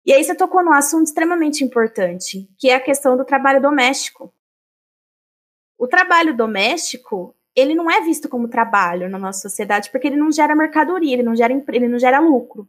E 0.04 0.12
aí 0.12 0.24
você 0.24 0.34
tocou 0.34 0.64
num 0.64 0.72
assunto 0.72 1.06
extremamente 1.06 1.62
importante, 1.62 2.50
que 2.58 2.70
é 2.70 2.74
a 2.74 2.80
questão 2.80 3.16
do 3.16 3.24
trabalho 3.24 3.62
doméstico. 3.62 4.34
O 5.78 5.86
trabalho 5.86 6.36
doméstico, 6.36 7.36
ele 7.54 7.76
não 7.76 7.88
é 7.88 8.00
visto 8.00 8.28
como 8.28 8.48
trabalho 8.48 9.08
na 9.08 9.18
nossa 9.18 9.48
sociedade, 9.48 9.92
porque 9.92 10.08
ele 10.08 10.16
não 10.16 10.32
gera 10.32 10.56
mercadoria, 10.56 11.12
ele 11.12 11.22
não 11.22 11.36
gera, 11.36 11.54
ele 11.68 11.86
não 11.86 12.00
gera 12.00 12.18
lucro. 12.18 12.68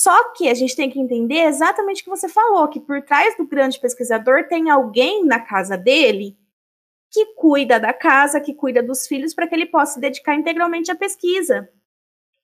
Só 0.00 0.30
que 0.32 0.48
a 0.48 0.54
gente 0.54 0.76
tem 0.76 0.88
que 0.88 1.00
entender 1.00 1.40
exatamente 1.40 2.02
o 2.02 2.04
que 2.04 2.10
você 2.10 2.28
falou, 2.28 2.68
que 2.68 2.78
por 2.78 3.02
trás 3.02 3.36
do 3.36 3.44
grande 3.44 3.80
pesquisador 3.80 4.46
tem 4.46 4.70
alguém 4.70 5.24
na 5.24 5.40
casa 5.40 5.76
dele 5.76 6.38
que 7.10 7.34
cuida 7.34 7.80
da 7.80 7.92
casa, 7.92 8.40
que 8.40 8.54
cuida 8.54 8.80
dos 8.80 9.08
filhos, 9.08 9.34
para 9.34 9.48
que 9.48 9.56
ele 9.56 9.66
possa 9.66 9.94
se 9.94 10.00
dedicar 10.00 10.36
integralmente 10.36 10.88
à 10.88 10.94
pesquisa. 10.94 11.68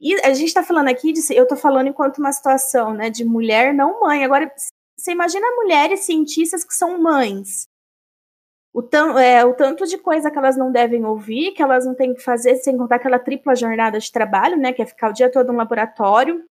E 0.01 0.15
a 0.27 0.35
gente 0.35 0.49
está 0.49 0.65
falando 0.65 0.89
aqui, 0.89 1.13
de, 1.13 1.21
eu 1.33 1.45
estou 1.45 1.57
falando 1.57 1.87
enquanto 1.87 2.19
uma 2.19 2.33
situação 2.33 2.93
né, 2.93 3.09
de 3.09 3.25
mulher 3.25 3.73
não 3.73 4.01
mãe. 4.01 4.25
Agora, 4.25 4.53
você 4.99 5.13
imagina 5.13 5.47
mulheres 5.55 6.01
cientistas 6.01 6.65
que 6.65 6.75
são 6.75 7.01
mães. 7.01 7.69
O, 8.73 8.83
tam, 8.83 9.17
é, 9.17 9.45
o 9.45 9.55
tanto 9.55 9.87
de 9.87 9.97
coisa 9.97 10.29
que 10.29 10.39
elas 10.39 10.57
não 10.57 10.73
devem 10.73 11.05
ouvir, 11.05 11.53
que 11.53 11.63
elas 11.63 11.87
não 11.87 11.95
têm 11.95 12.15
que 12.15 12.21
fazer, 12.21 12.57
sem 12.57 12.77
contar 12.77 12.97
aquela 12.97 13.21
tripla 13.21 13.55
jornada 13.55 14.01
de 14.01 14.11
trabalho, 14.11 14.57
né? 14.57 14.73
Que 14.73 14.83
é 14.83 14.87
ficar 14.87 15.11
o 15.11 15.13
dia 15.13 15.31
todo 15.31 15.53
no 15.53 15.59
laboratório, 15.59 16.45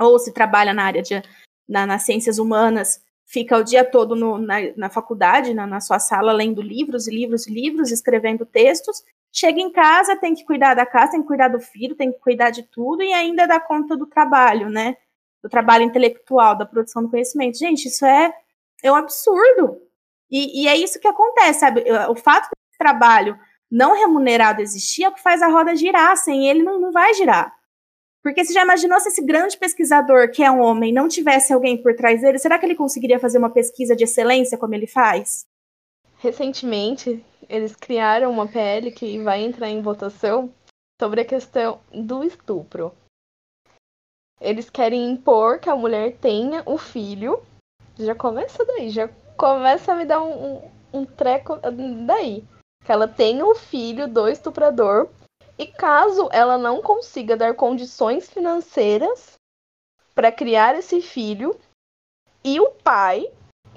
ou 0.00 0.18
se 0.18 0.32
trabalha 0.32 0.72
na 0.74 0.84
área 0.84 1.02
de 1.02 1.22
na, 1.68 1.86
nas 1.86 2.02
ciências 2.02 2.38
humanas, 2.38 3.00
fica 3.26 3.56
o 3.56 3.64
dia 3.64 3.84
todo 3.84 4.14
no, 4.14 4.38
na, 4.38 4.56
na, 4.76 4.88
faculdade, 4.88 5.52
na, 5.52 5.66
na, 5.66 5.80
sua 5.80 5.98
sala, 5.98 6.32
lendo 6.32 6.62
livros 6.62 7.08
e 7.08 7.10
livros 7.10 7.46
e 7.46 7.52
livros, 7.52 7.90
escrevendo 7.90 8.46
textos. 8.46 9.02
Chega 9.32 9.60
em 9.60 9.70
casa, 9.70 10.16
tem 10.16 10.34
que 10.34 10.44
cuidar 10.44 10.74
da 10.74 10.86
casa, 10.86 11.12
tem 11.12 11.22
que 11.22 11.26
cuidar 11.26 11.48
do 11.48 11.60
filho, 11.60 11.96
tem 11.96 12.12
que 12.12 12.20
cuidar 12.20 12.50
de 12.50 12.62
tudo 12.62 13.02
e 13.02 13.12
ainda 13.12 13.46
dá 13.46 13.60
conta 13.60 13.96
do 13.96 14.06
trabalho, 14.06 14.70
né? 14.70 14.96
Do 15.42 15.48
trabalho 15.48 15.84
intelectual, 15.84 16.56
da 16.56 16.64
produção 16.64 17.02
do 17.02 17.10
conhecimento. 17.10 17.58
Gente, 17.58 17.86
isso 17.86 18.06
é, 18.06 18.32
é 18.82 18.90
um 18.90 18.96
absurdo. 18.96 19.82
E, 20.30 20.62
e 20.62 20.68
é 20.68 20.76
isso 20.76 20.98
que 21.00 21.08
acontece, 21.08 21.60
sabe? 21.60 21.84
O 22.08 22.14
fato 22.14 22.44
desse 22.44 22.78
trabalho 22.78 23.38
não 23.70 23.94
remunerado 23.94 24.62
existir 24.62 25.04
é 25.04 25.08
o 25.08 25.12
que 25.12 25.22
faz 25.22 25.42
a 25.42 25.48
roda 25.48 25.76
girar. 25.76 26.16
Sem 26.16 26.48
ele, 26.48 26.62
não, 26.62 26.80
não 26.80 26.92
vai 26.92 27.12
girar. 27.14 27.55
Porque 28.26 28.44
você 28.44 28.52
já 28.52 28.64
imaginou 28.64 28.98
se 28.98 29.08
esse 29.08 29.24
grande 29.24 29.56
pesquisador, 29.56 30.28
que 30.32 30.42
é 30.42 30.50
um 30.50 30.60
homem, 30.60 30.92
não 30.92 31.06
tivesse 31.06 31.52
alguém 31.52 31.80
por 31.80 31.94
trás 31.94 32.20
dele, 32.20 32.40
será 32.40 32.58
que 32.58 32.66
ele 32.66 32.74
conseguiria 32.74 33.20
fazer 33.20 33.38
uma 33.38 33.50
pesquisa 33.50 33.94
de 33.94 34.02
excelência 34.02 34.58
como 34.58 34.74
ele 34.74 34.88
faz? 34.88 35.46
Recentemente, 36.18 37.24
eles 37.48 37.76
criaram 37.76 38.32
uma 38.32 38.48
PL 38.48 38.90
que 38.90 39.22
vai 39.22 39.44
entrar 39.44 39.68
em 39.68 39.80
votação 39.80 40.52
sobre 41.00 41.20
a 41.20 41.24
questão 41.24 41.78
do 41.94 42.24
estupro. 42.24 42.92
Eles 44.40 44.68
querem 44.68 45.08
impor 45.08 45.60
que 45.60 45.70
a 45.70 45.76
mulher 45.76 46.16
tenha 46.16 46.64
o 46.66 46.76
filho. 46.76 47.40
Já 47.96 48.16
começa 48.16 48.64
daí, 48.64 48.90
já 48.90 49.08
começa 49.36 49.92
a 49.92 49.94
me 49.94 50.04
dar 50.04 50.20
um, 50.20 50.56
um, 50.56 50.70
um 50.92 51.04
treco 51.04 51.60
daí. 52.04 52.42
Que 52.84 52.90
ela 52.90 53.06
tenha 53.06 53.46
o 53.46 53.54
filho 53.54 54.08
do 54.08 54.26
estuprador. 54.26 55.10
E 55.58 55.66
caso 55.66 56.28
ela 56.32 56.58
não 56.58 56.82
consiga 56.82 57.36
dar 57.36 57.54
condições 57.54 58.28
financeiras 58.28 59.34
para 60.14 60.32
criar 60.32 60.74
esse 60.74 61.00
filho, 61.00 61.58
e 62.44 62.60
o 62.60 62.70
pai, 62.70 63.30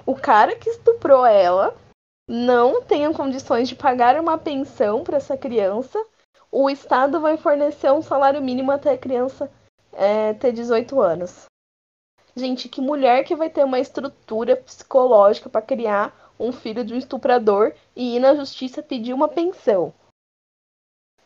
o 0.06 0.14
cara 0.14 0.56
que 0.56 0.70
estuprou 0.70 1.24
ela, 1.26 1.76
não 2.28 2.82
tenha 2.82 3.12
condições 3.12 3.68
de 3.68 3.74
pagar 3.74 4.18
uma 4.20 4.38
pensão 4.38 5.02
para 5.02 5.16
essa 5.16 5.36
criança, 5.36 5.98
o 6.52 6.68
Estado 6.68 7.20
vai 7.20 7.36
fornecer 7.36 7.90
um 7.92 8.02
salário 8.02 8.40
mínimo 8.40 8.70
até 8.70 8.92
a 8.92 8.98
criança 8.98 9.50
é, 9.92 10.34
ter 10.34 10.52
18 10.52 11.00
anos. 11.00 11.46
Gente, 12.36 12.68
que 12.68 12.80
mulher 12.80 13.24
que 13.24 13.34
vai 13.34 13.50
ter 13.50 13.64
uma 13.64 13.80
estrutura 13.80 14.56
psicológica 14.56 15.48
para 15.48 15.62
criar 15.62 16.32
um 16.38 16.52
filho 16.52 16.84
de 16.84 16.94
um 16.94 16.98
estuprador 16.98 17.72
e 17.94 18.16
ir 18.16 18.20
na 18.20 18.34
justiça 18.34 18.82
pedir 18.82 19.12
uma 19.12 19.28
pensão? 19.28 19.92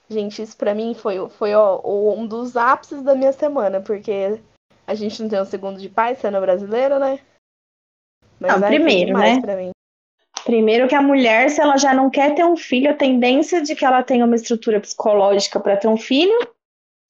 Gente, 0.09 0.43
isso 0.43 0.57
para 0.57 0.75
mim 0.75 0.95
foi, 0.95 1.29
foi 1.31 1.55
ó, 1.55 1.81
um 2.15 2.27
dos 2.27 2.57
ápices 2.57 3.03
da 3.03 3.15
minha 3.15 3.33
semana, 3.33 3.81
porque 3.81 4.39
a 4.87 4.95
gente 4.95 5.23
não 5.23 5.29
tem 5.29 5.41
um 5.41 5.47
segundo 5.47 5.81
de 5.81 5.89
pai 5.89 6.15
sendo 6.15 6.41
brasileiro, 6.41 6.99
né? 6.99 7.19
Mas 8.39 8.61
não, 8.61 8.69
primeiro, 8.69 9.17
né? 9.17 9.41
Primeiro 10.45 10.87
que 10.87 10.95
a 10.95 11.01
mulher, 11.01 11.49
se 11.49 11.61
ela 11.61 11.79
já 11.79 11.95
não 11.95 12.11
quer 12.11 12.35
ter 12.35 12.45
um 12.45 12.57
filho, 12.57 12.91
a 12.91 12.95
tendência 12.95 13.63
de 13.63 13.75
que 13.75 13.85
ela 13.85 14.03
tenha 14.03 14.27
uma 14.27 14.37
estrutura 14.37 14.79
psicológica 14.79 15.59
para 15.59 15.77
ter 15.77 15.89
um 15.89 15.97
filho 15.97 16.37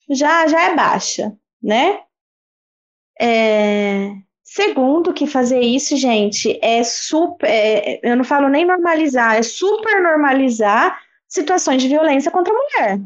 já, 0.08 0.46
já 0.46 0.70
é 0.70 0.76
baixa, 0.76 1.36
né? 1.60 2.00
É... 3.20 4.10
Segundo, 4.44 5.12
que 5.12 5.26
fazer 5.26 5.60
isso, 5.60 5.96
gente, 5.96 6.60
é 6.62 6.84
super. 6.84 7.48
É, 7.48 7.98
eu 8.04 8.14
não 8.14 8.22
falo 8.22 8.48
nem 8.48 8.64
normalizar, 8.64 9.36
é 9.36 9.42
super 9.42 10.00
normalizar 10.00 11.02
situações 11.34 11.82
de 11.82 11.88
violência 11.88 12.30
contra 12.30 12.52
a 12.52 12.56
mulher. 12.56 13.00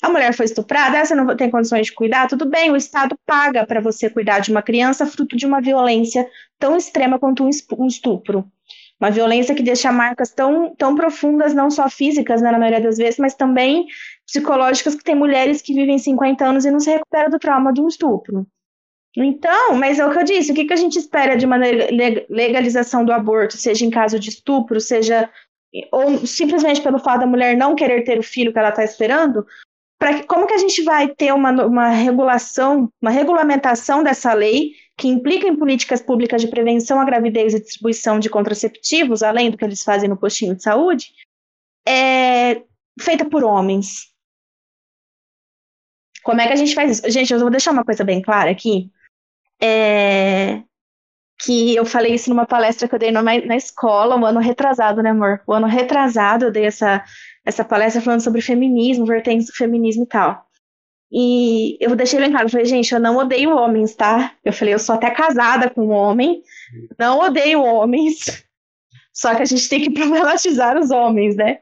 A 0.00 0.08
mulher 0.08 0.32
foi 0.32 0.46
estuprada, 0.46 1.04
você 1.04 1.14
não 1.14 1.36
tem 1.36 1.50
condições 1.50 1.86
de 1.86 1.92
cuidar, 1.92 2.28
tudo 2.28 2.46
bem, 2.46 2.70
o 2.70 2.76
Estado 2.76 3.18
paga 3.26 3.66
para 3.66 3.80
você 3.80 4.08
cuidar 4.08 4.38
de 4.38 4.50
uma 4.50 4.62
criança 4.62 5.04
fruto 5.04 5.36
de 5.36 5.44
uma 5.44 5.60
violência 5.60 6.26
tão 6.58 6.76
extrema 6.76 7.18
quanto 7.18 7.44
um 7.44 7.86
estupro. 7.86 8.44
Uma 9.00 9.10
violência 9.10 9.54
que 9.54 9.62
deixa 9.62 9.92
marcas 9.92 10.32
tão, 10.32 10.74
tão 10.74 10.94
profundas, 10.94 11.52
não 11.52 11.70
só 11.70 11.88
físicas, 11.88 12.40
né, 12.40 12.50
na 12.50 12.58
maioria 12.58 12.80
das 12.80 12.96
vezes, 12.96 13.18
mas 13.18 13.34
também 13.34 13.86
psicológicas, 14.26 14.94
que 14.94 15.04
tem 15.04 15.14
mulheres 15.14 15.60
que 15.60 15.74
vivem 15.74 15.98
50 15.98 16.44
anos 16.44 16.64
e 16.64 16.70
não 16.70 16.80
se 16.80 16.90
recuperam 16.90 17.30
do 17.30 17.38
trauma 17.38 17.72
de 17.72 17.80
um 17.80 17.88
estupro. 17.88 18.46
Então, 19.16 19.74
mas 19.74 19.98
é 19.98 20.06
o 20.06 20.10
que 20.10 20.18
eu 20.18 20.24
disse, 20.24 20.52
o 20.52 20.54
que, 20.54 20.64
que 20.64 20.72
a 20.72 20.76
gente 20.76 20.98
espera 20.98 21.36
de 21.36 21.44
uma 21.44 21.56
legalização 22.28 23.04
do 23.04 23.12
aborto, 23.12 23.56
seja 23.56 23.84
em 23.84 23.90
caso 23.90 24.18
de 24.18 24.28
estupro, 24.28 24.80
seja 24.80 25.28
ou 25.92 26.26
simplesmente 26.26 26.80
pelo 26.80 26.98
fato 26.98 27.20
da 27.20 27.26
mulher 27.26 27.56
não 27.56 27.74
querer 27.74 28.02
ter 28.02 28.18
o 28.18 28.22
filho 28.22 28.52
que 28.52 28.58
ela 28.58 28.70
está 28.70 28.84
esperando, 28.84 29.46
para 29.98 30.24
como 30.24 30.46
que 30.46 30.54
a 30.54 30.58
gente 30.58 30.82
vai 30.82 31.08
ter 31.08 31.32
uma, 31.34 31.50
uma 31.66 31.88
regulação, 31.88 32.90
uma 33.02 33.10
regulamentação 33.10 34.02
dessa 34.02 34.32
lei 34.32 34.72
que 34.96 35.08
implica 35.08 35.46
em 35.46 35.56
políticas 35.56 36.00
públicas 36.00 36.40
de 36.40 36.48
prevenção 36.48 37.00
à 37.00 37.04
gravidez 37.04 37.54
e 37.54 37.60
distribuição 37.60 38.18
de 38.18 38.30
contraceptivos, 38.30 39.22
além 39.22 39.50
do 39.50 39.56
que 39.56 39.64
eles 39.64 39.82
fazem 39.82 40.08
no 40.08 40.16
postinho 40.16 40.54
de 40.54 40.62
saúde, 40.62 41.12
é 41.86 42.62
feita 43.00 43.24
por 43.24 43.44
homens. 43.44 44.12
Como 46.22 46.40
é 46.40 46.46
que 46.46 46.52
a 46.52 46.56
gente 46.56 46.74
faz 46.74 46.98
isso? 46.98 47.10
Gente, 47.10 47.32
eu 47.32 47.40
vou 47.40 47.50
deixar 47.50 47.72
uma 47.72 47.84
coisa 47.84 48.04
bem 48.04 48.20
clara 48.20 48.50
aqui. 48.50 48.90
É, 49.60 50.62
que 51.40 51.74
eu 51.76 51.84
falei 51.84 52.14
isso 52.14 52.30
numa 52.30 52.46
palestra 52.46 52.88
que 52.88 52.94
eu 52.94 52.98
dei 52.98 53.12
na, 53.12 53.22
na 53.22 53.56
escola, 53.56 54.16
um 54.16 54.26
ano 54.26 54.40
retrasado, 54.40 55.02
né, 55.02 55.10
amor? 55.10 55.40
O 55.46 55.52
ano 55.52 55.66
retrasado 55.66 56.46
eu 56.46 56.50
dei 56.50 56.66
essa, 56.66 57.04
essa 57.44 57.64
palestra 57.64 58.02
falando 58.02 58.20
sobre 58.20 58.40
feminismo, 58.40 59.06
vertentes 59.06 59.46
do 59.46 59.52
feminismo 59.52 60.04
e 60.04 60.08
tal. 60.08 60.44
E 61.10 61.78
eu 61.80 61.96
deixei 61.96 62.18
bem 62.18 62.30
claro, 62.30 62.46
eu 62.46 62.50
falei, 62.50 62.66
gente, 62.66 62.92
eu 62.92 63.00
não 63.00 63.16
odeio 63.16 63.56
homens, 63.56 63.94
tá? 63.94 64.34
Eu 64.44 64.52
falei, 64.52 64.74
eu 64.74 64.78
sou 64.78 64.94
até 64.94 65.10
casada 65.10 65.70
com 65.70 65.86
um 65.86 65.90
homem, 65.90 66.42
não 66.98 67.20
odeio 67.20 67.62
homens, 67.62 68.44
só 69.14 69.34
que 69.34 69.42
a 69.42 69.46
gente 69.46 69.68
tem 69.68 69.80
que 69.80 69.90
problematizar 69.90 70.76
os 70.76 70.90
homens, 70.90 71.36
né? 71.36 71.60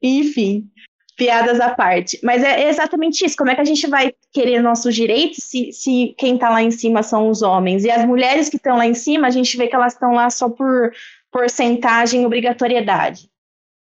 Enfim, 0.00 0.70
piadas 1.16 1.58
à 1.60 1.74
parte. 1.74 2.20
Mas 2.22 2.42
é 2.42 2.68
exatamente 2.68 3.24
isso, 3.24 3.36
como 3.36 3.50
é 3.50 3.54
que 3.54 3.60
a 3.60 3.64
gente 3.64 3.86
vai 3.86 4.12
querer 4.32 4.62
nossos 4.62 4.94
direitos 4.94 5.38
se, 5.42 5.72
se 5.72 6.14
quem 6.18 6.36
tá 6.36 6.50
lá 6.50 6.62
em 6.62 6.70
cima 6.70 7.02
são 7.02 7.28
os 7.28 7.42
homens? 7.42 7.84
E 7.84 7.90
as 7.90 8.04
mulheres 8.04 8.48
que 8.48 8.56
estão 8.56 8.76
lá 8.76 8.86
em 8.86 8.94
cima, 8.94 9.26
a 9.26 9.30
gente 9.30 9.56
vê 9.56 9.66
que 9.66 9.74
elas 9.74 9.94
estão 9.94 10.12
lá 10.12 10.28
só 10.30 10.48
por 10.48 10.92
porcentagem 11.32 12.24
obrigatoriedade 12.24 13.30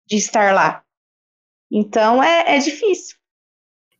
de 0.06 0.16
estar 0.16 0.54
lá. 0.54 0.82
Então 1.70 2.22
é, 2.22 2.56
é 2.56 2.58
difícil. 2.58 3.16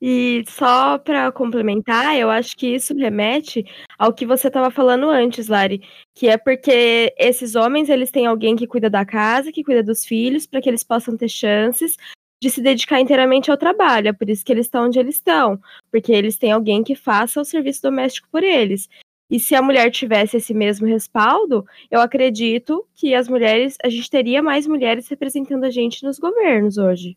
E 0.00 0.44
só 0.48 0.98
para 0.98 1.32
complementar, 1.32 2.16
eu 2.18 2.30
acho 2.30 2.54
que 2.56 2.66
isso 2.66 2.94
remete 2.94 3.64
ao 3.98 4.12
que 4.12 4.26
você 4.26 4.48
estava 4.48 4.70
falando 4.70 5.08
antes, 5.08 5.48
Lari, 5.48 5.80
que 6.14 6.28
é 6.28 6.36
porque 6.36 7.14
esses 7.16 7.54
homens 7.54 7.88
eles 7.88 8.10
têm 8.10 8.26
alguém 8.26 8.54
que 8.54 8.66
cuida 8.66 8.90
da 8.90 9.04
casa, 9.04 9.50
que 9.50 9.64
cuida 9.64 9.82
dos 9.82 10.04
filhos, 10.04 10.46
para 10.46 10.60
que 10.60 10.68
eles 10.68 10.84
possam 10.84 11.16
ter 11.16 11.28
chances 11.28 11.96
de 12.40 12.50
se 12.50 12.60
dedicar 12.60 13.00
inteiramente 13.00 13.50
ao 13.50 13.56
trabalho. 13.56 14.08
É 14.08 14.12
por 14.12 14.28
isso 14.28 14.44
que 14.44 14.52
eles 14.52 14.66
estão 14.66 14.86
onde 14.86 14.98
eles 14.98 15.16
estão, 15.16 15.58
porque 15.90 16.12
eles 16.12 16.36
têm 16.36 16.52
alguém 16.52 16.82
que 16.82 16.94
faça 16.94 17.40
o 17.40 17.44
serviço 17.44 17.82
doméstico 17.82 18.28
por 18.30 18.42
eles. 18.42 18.88
E 19.30 19.40
se 19.40 19.54
a 19.54 19.62
mulher 19.62 19.90
tivesse 19.90 20.36
esse 20.36 20.52
mesmo 20.52 20.86
respaldo, 20.86 21.64
eu 21.90 22.00
acredito 22.00 22.86
que 22.94 23.14
as 23.14 23.28
mulheres, 23.28 23.76
a 23.82 23.88
gente 23.88 24.10
teria 24.10 24.42
mais 24.42 24.66
mulheres 24.66 25.08
representando 25.08 25.64
a 25.64 25.70
gente 25.70 26.04
nos 26.04 26.18
governos 26.18 26.76
hoje. 26.76 27.16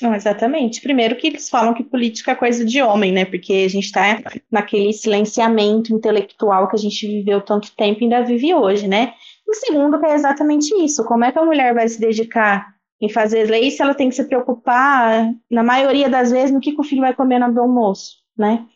Não, 0.00 0.14
exatamente. 0.14 0.80
Primeiro 0.80 1.16
que 1.16 1.26
eles 1.26 1.50
falam 1.50 1.74
que 1.74 1.82
política 1.82 2.32
é 2.32 2.34
coisa 2.34 2.64
de 2.64 2.80
homem, 2.80 3.12
né? 3.12 3.24
Porque 3.24 3.52
a 3.52 3.68
gente 3.68 3.84
está 3.84 4.22
naquele 4.50 4.92
silenciamento 4.92 5.92
intelectual 5.92 6.68
que 6.68 6.76
a 6.76 6.78
gente 6.78 7.06
viveu 7.06 7.40
tanto 7.40 7.74
tempo 7.74 8.00
e 8.00 8.04
ainda 8.04 8.22
vive 8.22 8.54
hoje, 8.54 8.86
né? 8.86 9.12
E 9.46 9.54
segundo 9.56 9.98
que 9.98 10.06
é 10.06 10.14
exatamente 10.14 10.72
isso. 10.82 11.04
Como 11.04 11.24
é 11.24 11.32
que 11.32 11.38
a 11.38 11.44
mulher 11.44 11.74
vai 11.74 11.88
se 11.88 12.00
dedicar 12.00 12.77
em 13.00 13.08
fazer 13.08 13.48
leis 13.48 13.76
se 13.76 13.82
ela 13.82 13.94
tem 13.94 14.08
que 14.08 14.14
se 14.14 14.24
preocupar, 14.24 15.32
na 15.50 15.62
maioria 15.62 16.08
das 16.08 16.30
vezes, 16.30 16.50
no 16.50 16.60
que, 16.60 16.72
que 16.72 16.80
o 16.80 16.84
filho 16.84 17.02
vai 17.02 17.14
comer 17.14 17.38
no 17.38 17.60
almoço, 17.60 18.16
né? 18.36 18.66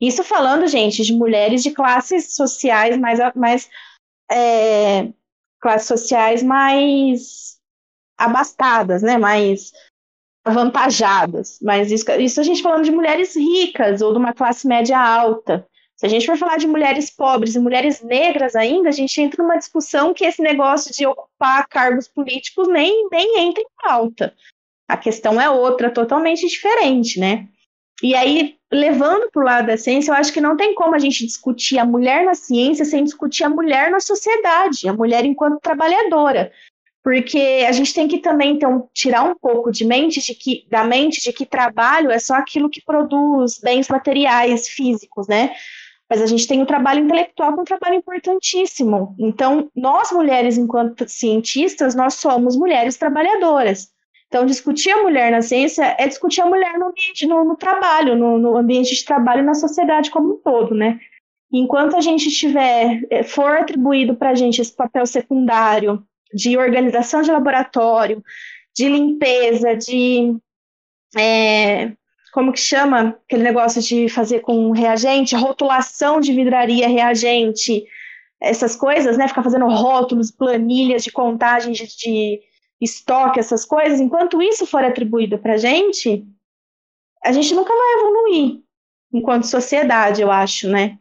Isso 0.00 0.24
falando, 0.24 0.66
gente, 0.66 1.02
de 1.02 1.12
mulheres 1.12 1.62
de 1.62 1.70
classes 1.70 2.34
sociais 2.34 2.96
mais, 2.98 3.20
mais 3.34 3.70
é, 4.30 5.12
classes 5.60 5.86
sociais 5.86 6.42
mais 6.42 7.56
abastadas, 8.18 9.02
né? 9.02 9.16
Mais 9.18 9.72
avantajadas, 10.44 11.58
mas 11.62 11.92
isso, 11.92 12.10
isso 12.12 12.40
a 12.40 12.42
gente 12.42 12.62
falando 12.62 12.84
de 12.84 12.90
mulheres 12.90 13.36
ricas 13.36 14.02
ou 14.02 14.12
de 14.12 14.18
uma 14.18 14.32
classe 14.32 14.66
média 14.66 14.98
alta. 14.98 15.66
Se 16.02 16.06
a 16.06 16.08
gente 16.08 16.26
for 16.26 16.36
falar 16.36 16.56
de 16.56 16.66
mulheres 16.66 17.10
pobres 17.10 17.54
e 17.54 17.60
mulheres 17.60 18.02
negras 18.02 18.56
ainda, 18.56 18.88
a 18.88 18.92
gente 18.92 19.20
entra 19.20 19.40
numa 19.40 19.56
discussão 19.56 20.12
que 20.12 20.24
esse 20.24 20.42
negócio 20.42 20.92
de 20.92 21.06
ocupar 21.06 21.64
cargos 21.68 22.08
políticos 22.08 22.66
nem, 22.66 23.08
nem 23.08 23.38
entra 23.38 23.62
em 23.62 23.66
pauta. 23.80 24.34
A 24.88 24.96
questão 24.96 25.40
é 25.40 25.48
outra, 25.48 25.92
totalmente 25.92 26.44
diferente, 26.48 27.20
né? 27.20 27.46
E 28.02 28.16
aí, 28.16 28.56
levando 28.72 29.30
para 29.30 29.42
o 29.42 29.44
lado 29.44 29.66
da 29.68 29.76
ciência, 29.76 30.10
eu 30.10 30.16
acho 30.16 30.32
que 30.32 30.40
não 30.40 30.56
tem 30.56 30.74
como 30.74 30.96
a 30.96 30.98
gente 30.98 31.24
discutir 31.24 31.78
a 31.78 31.84
mulher 31.84 32.24
na 32.24 32.34
ciência 32.34 32.84
sem 32.84 33.04
discutir 33.04 33.44
a 33.44 33.48
mulher 33.48 33.88
na 33.88 34.00
sociedade, 34.00 34.88
a 34.88 34.92
mulher 34.92 35.24
enquanto 35.24 35.60
trabalhadora 35.60 36.50
porque 37.02 37.64
a 37.66 37.72
gente 37.72 37.92
tem 37.92 38.06
que 38.06 38.18
também 38.18 38.52
então, 38.52 38.88
tirar 38.94 39.24
um 39.24 39.34
pouco 39.34 39.72
de 39.72 39.84
mente 39.84 40.20
de 40.20 40.34
que, 40.34 40.64
da 40.70 40.84
mente 40.84 41.20
de 41.20 41.32
que 41.32 41.44
trabalho 41.44 42.12
é 42.12 42.18
só 42.18 42.34
aquilo 42.34 42.70
que 42.70 42.80
produz 42.80 43.58
bens 43.58 43.88
materiais, 43.88 44.68
físicos, 44.68 45.26
né? 45.26 45.52
Mas 46.12 46.20
a 46.20 46.26
gente 46.26 46.46
tem 46.46 46.60
o 46.60 46.66
trabalho 46.66 47.00
intelectual, 47.00 47.54
que 47.54 47.60
um 47.62 47.64
trabalho 47.64 47.94
importantíssimo. 47.94 49.16
Então, 49.18 49.70
nós 49.74 50.12
mulheres, 50.12 50.58
enquanto 50.58 51.08
cientistas, 51.08 51.94
nós 51.94 52.12
somos 52.16 52.54
mulheres 52.54 52.98
trabalhadoras. 52.98 53.88
Então, 54.26 54.44
discutir 54.44 54.90
a 54.90 55.02
mulher 55.02 55.32
na 55.32 55.40
ciência 55.40 55.96
é 55.98 56.06
discutir 56.06 56.42
a 56.42 56.46
mulher 56.46 56.78
no 56.78 56.88
ambiente, 56.88 57.26
no, 57.26 57.42
no 57.46 57.56
trabalho, 57.56 58.14
no, 58.14 58.36
no, 58.36 58.58
ambiente 58.58 58.94
de 58.94 59.02
trabalho 59.06 59.42
na 59.42 59.54
sociedade 59.54 60.10
como 60.10 60.34
um 60.34 60.36
todo, 60.36 60.74
né? 60.74 61.00
Enquanto 61.50 61.96
a 61.96 62.00
gente 62.02 62.30
tiver, 62.30 63.00
eh, 63.08 63.22
for 63.22 63.56
atribuído 63.56 64.14
para 64.14 64.32
a 64.32 64.34
gente 64.34 64.60
esse 64.60 64.76
papel 64.76 65.06
secundário 65.06 66.04
de 66.34 66.58
organização 66.58 67.22
de 67.22 67.32
laboratório, 67.32 68.22
de 68.76 68.86
limpeza, 68.86 69.74
de. 69.74 70.36
É, 71.16 71.92
como 72.32 72.52
que 72.52 72.58
chama 72.58 73.16
aquele 73.26 73.42
negócio 73.42 73.82
de 73.82 74.08
fazer 74.08 74.40
com 74.40 74.70
reagente? 74.70 75.36
Rotulação 75.36 76.20
de 76.20 76.32
vidraria 76.32 76.88
reagente, 76.88 77.84
essas 78.40 78.74
coisas, 78.74 79.18
né? 79.18 79.28
Ficar 79.28 79.42
fazendo 79.42 79.68
rótulos, 79.68 80.30
planilhas 80.30 81.04
de 81.04 81.12
contagem 81.12 81.72
de, 81.72 81.86
de 81.86 82.40
estoque, 82.80 83.38
essas 83.38 83.64
coisas. 83.66 84.00
Enquanto 84.00 84.42
isso 84.42 84.66
for 84.66 84.82
atribuído 84.82 85.38
para 85.38 85.54
a 85.54 85.58
gente, 85.58 86.26
a 87.22 87.32
gente 87.32 87.54
nunca 87.54 87.72
vai 87.72 88.00
evoluir 88.00 88.62
enquanto 89.12 89.46
sociedade, 89.46 90.22
eu 90.22 90.30
acho, 90.30 90.68
né? 90.68 90.98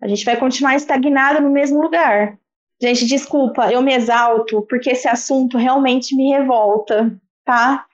A 0.00 0.06
gente 0.06 0.24
vai 0.24 0.36
continuar 0.36 0.76
estagnado 0.76 1.42
no 1.42 1.50
mesmo 1.50 1.82
lugar. 1.82 2.38
Gente, 2.80 3.04
desculpa, 3.04 3.72
eu 3.72 3.82
me 3.82 3.92
exalto 3.92 4.62
porque 4.70 4.90
esse 4.90 5.08
assunto 5.08 5.58
realmente 5.58 6.14
me 6.14 6.30
revolta, 6.30 7.20
tá? 7.44 7.84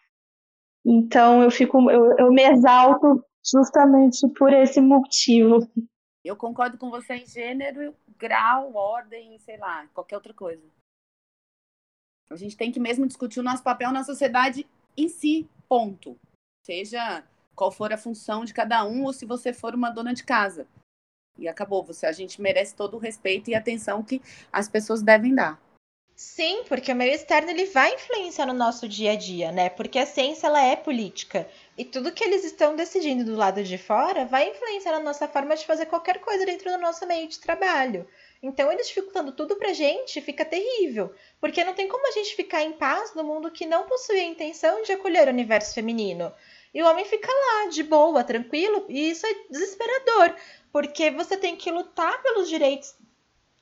Então 0.85 1.43
eu 1.43 1.51
fico, 1.51 1.91
eu, 1.91 2.17
eu 2.19 2.33
me 2.33 2.43
exalto 2.43 3.25
justamente 3.45 4.29
por 4.37 4.53
esse 4.53 4.81
motivo. 4.81 5.69
Eu 6.25 6.37
concordo 6.37 6.79
com 6.79 6.91
você 6.91 7.15
em 7.15 7.27
gênero, 7.27 7.95
grau, 8.19 8.75
ordem, 8.75 9.39
sei 9.39 9.57
lá, 9.57 9.87
qualquer 9.89 10.17
outra 10.17 10.35
coisa. 10.35 10.63
A 12.31 12.37
gente 12.37 12.57
tem 12.57 12.73
que 12.73 12.81
mesmo 12.81 13.07
discutir 13.07 13.41
o 13.41 13.43
nosso 13.43 13.63
papel 13.63 13.93
na 13.93 14.03
sociedade 14.03 14.67
em 14.97 15.09
si, 15.09 15.49
ponto. 15.69 16.19
Seja 16.65 17.25
qual 17.55 17.71
for 17.71 17.93
a 17.93 17.99
função 17.99 18.45
de 18.45 18.55
cada 18.55 18.85
um 18.85 19.05
ou 19.05 19.13
se 19.13 19.27
você 19.27 19.53
for 19.53 19.75
uma 19.75 19.91
dona 19.91 20.15
de 20.15 20.25
casa. 20.25 20.67
E 21.39 21.49
acabou, 21.49 21.83
você 21.83 22.07
a 22.07 22.13
gente 22.13 22.41
merece 22.41 22.75
todo 22.75 22.95
o 22.95 23.01
respeito 23.01 23.51
e 23.51 23.55
atenção 23.55 24.03
que 24.03 24.23
as 24.53 24.69
pessoas 24.69 25.03
devem 25.03 25.35
dar. 25.35 25.61
Sim, 26.17 26.63
porque 26.69 26.93
o 26.93 26.95
meio 26.95 27.13
externo 27.13 27.51
ele 27.51 27.67
vai 27.67 27.93
influenciar 27.93 28.47
no 28.47 28.53
nosso 28.53 28.87
dia 28.87 29.13
a 29.13 29.17
dia, 29.17 29.51
né? 29.51 29.69
Porque 29.69 29.99
a 29.99 30.07
ciência 30.07 30.47
ela 30.47 30.63
é 30.63 30.77
política 30.77 31.49
e 31.77 31.85
tudo 31.85 32.13
que 32.13 32.23
eles 32.23 32.45
estão 32.45 32.77
decidindo 32.77 33.25
do 33.25 33.35
lado 33.35 33.65
de 33.65 33.77
fora 33.77 34.25
vai 34.25 34.49
influenciar 34.49 34.93
na 34.93 35.01
nossa 35.01 35.27
forma 35.27 35.57
de 35.57 35.67
fazer 35.67 35.87
qualquer 35.87 36.21
coisa 36.21 36.47
dentro 36.47 36.71
do 36.71 36.79
nosso 36.79 37.05
meio 37.05 37.27
de 37.27 37.41
trabalho. 37.41 38.07
Então, 38.41 38.71
eles 38.71 38.87
dificultando 38.87 39.33
tudo 39.33 39.57
pra 39.57 39.73
gente 39.73 40.21
fica 40.21 40.45
terrível, 40.45 41.13
porque 41.41 41.65
não 41.65 41.75
tem 41.75 41.89
como 41.89 42.07
a 42.07 42.13
gente 42.13 42.37
ficar 42.37 42.63
em 42.63 42.73
paz 42.73 43.13
no 43.15 43.25
mundo 43.25 43.51
que 43.51 43.67
não 43.67 43.87
possui 43.87 44.21
a 44.21 44.25
intenção 44.25 44.83
de 44.83 44.93
acolher 44.93 45.27
o 45.27 45.33
universo 45.33 45.75
feminino. 45.75 46.33
E 46.73 46.81
o 46.81 46.87
homem 46.87 47.05
fica 47.05 47.29
lá, 47.29 47.71
de 47.71 47.83
boa, 47.83 48.23
tranquilo, 48.23 48.85
e 48.89 49.11
isso 49.11 49.27
é 49.27 49.35
desesperador, 49.51 50.37
porque 50.71 51.11
você 51.11 51.37
tem 51.37 51.57
que 51.57 51.71
lutar 51.71 52.23
pelos 52.23 52.49
direitos 52.49 52.95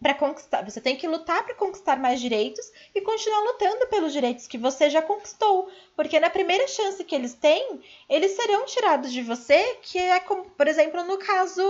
para 0.02 0.14
conquistar, 0.14 0.64
você 0.64 0.80
tem 0.80 0.96
que 0.96 1.06
lutar 1.06 1.44
para 1.44 1.54
conquistar 1.54 1.96
mais 1.96 2.20
direitos 2.20 2.70
e 2.92 3.00
continuar 3.00 3.40
lutando 3.44 3.86
pelos 3.86 4.12
direitos 4.12 4.48
que 4.48 4.58
você 4.58 4.90
já 4.90 5.00
conquistou, 5.00 5.70
porque 5.94 6.18
na 6.18 6.28
primeira 6.28 6.66
chance 6.66 7.04
que 7.04 7.14
eles 7.14 7.34
têm, 7.34 7.80
eles 8.08 8.32
serão 8.32 8.66
tirados 8.66 9.12
de 9.12 9.22
você, 9.22 9.76
que 9.82 9.98
é 9.98 10.18
como, 10.18 10.50
por 10.50 10.66
exemplo, 10.66 11.04
no 11.04 11.18
caso 11.18 11.62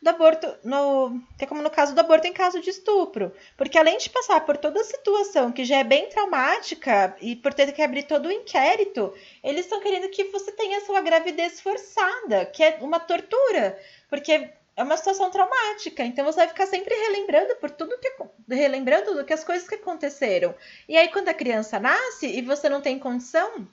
do 0.00 0.08
aborto, 0.08 0.54
no, 0.62 1.20
que 1.36 1.44
é 1.44 1.46
como 1.46 1.62
no 1.62 1.70
caso 1.70 1.94
do 1.94 2.00
aborto 2.00 2.28
em 2.28 2.32
caso 2.32 2.60
de 2.60 2.70
estupro, 2.70 3.32
porque 3.56 3.76
além 3.76 3.98
de 3.98 4.08
passar 4.08 4.40
por 4.46 4.56
toda 4.56 4.80
a 4.80 4.84
situação 4.84 5.50
que 5.50 5.64
já 5.64 5.78
é 5.78 5.84
bem 5.84 6.08
traumática 6.08 7.16
e 7.20 7.34
por 7.34 7.52
ter 7.52 7.72
que 7.72 7.82
abrir 7.82 8.04
todo 8.04 8.26
o 8.26 8.32
inquérito, 8.32 9.12
eles 9.42 9.62
estão 9.62 9.80
querendo 9.80 10.08
que 10.10 10.24
você 10.24 10.52
tenha 10.52 10.80
sua 10.82 11.00
gravidez 11.00 11.60
forçada, 11.60 12.46
que 12.46 12.62
é 12.62 12.78
uma 12.80 13.00
tortura, 13.00 13.76
porque 14.08 14.48
é 14.76 14.82
uma 14.82 14.96
situação 14.96 15.30
traumática. 15.30 16.04
Então 16.04 16.24
você 16.24 16.38
vai 16.38 16.48
ficar 16.48 16.66
sempre 16.66 16.94
relembrando 16.94 17.56
por 17.56 17.70
tudo 17.70 17.98
que 17.98 18.12
relembrando 18.48 19.14
do 19.14 19.24
que 19.24 19.32
as 19.32 19.44
coisas 19.44 19.68
que 19.68 19.76
aconteceram. 19.76 20.54
E 20.88 20.96
aí 20.96 21.08
quando 21.08 21.28
a 21.28 21.34
criança 21.34 21.78
nasce 21.78 22.26
e 22.26 22.42
você 22.42 22.68
não 22.68 22.80
tem 22.80 22.98
condição, 22.98 23.66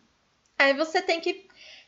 aí 0.58 0.74
você 0.74 1.02
tem 1.02 1.20
que 1.20 1.48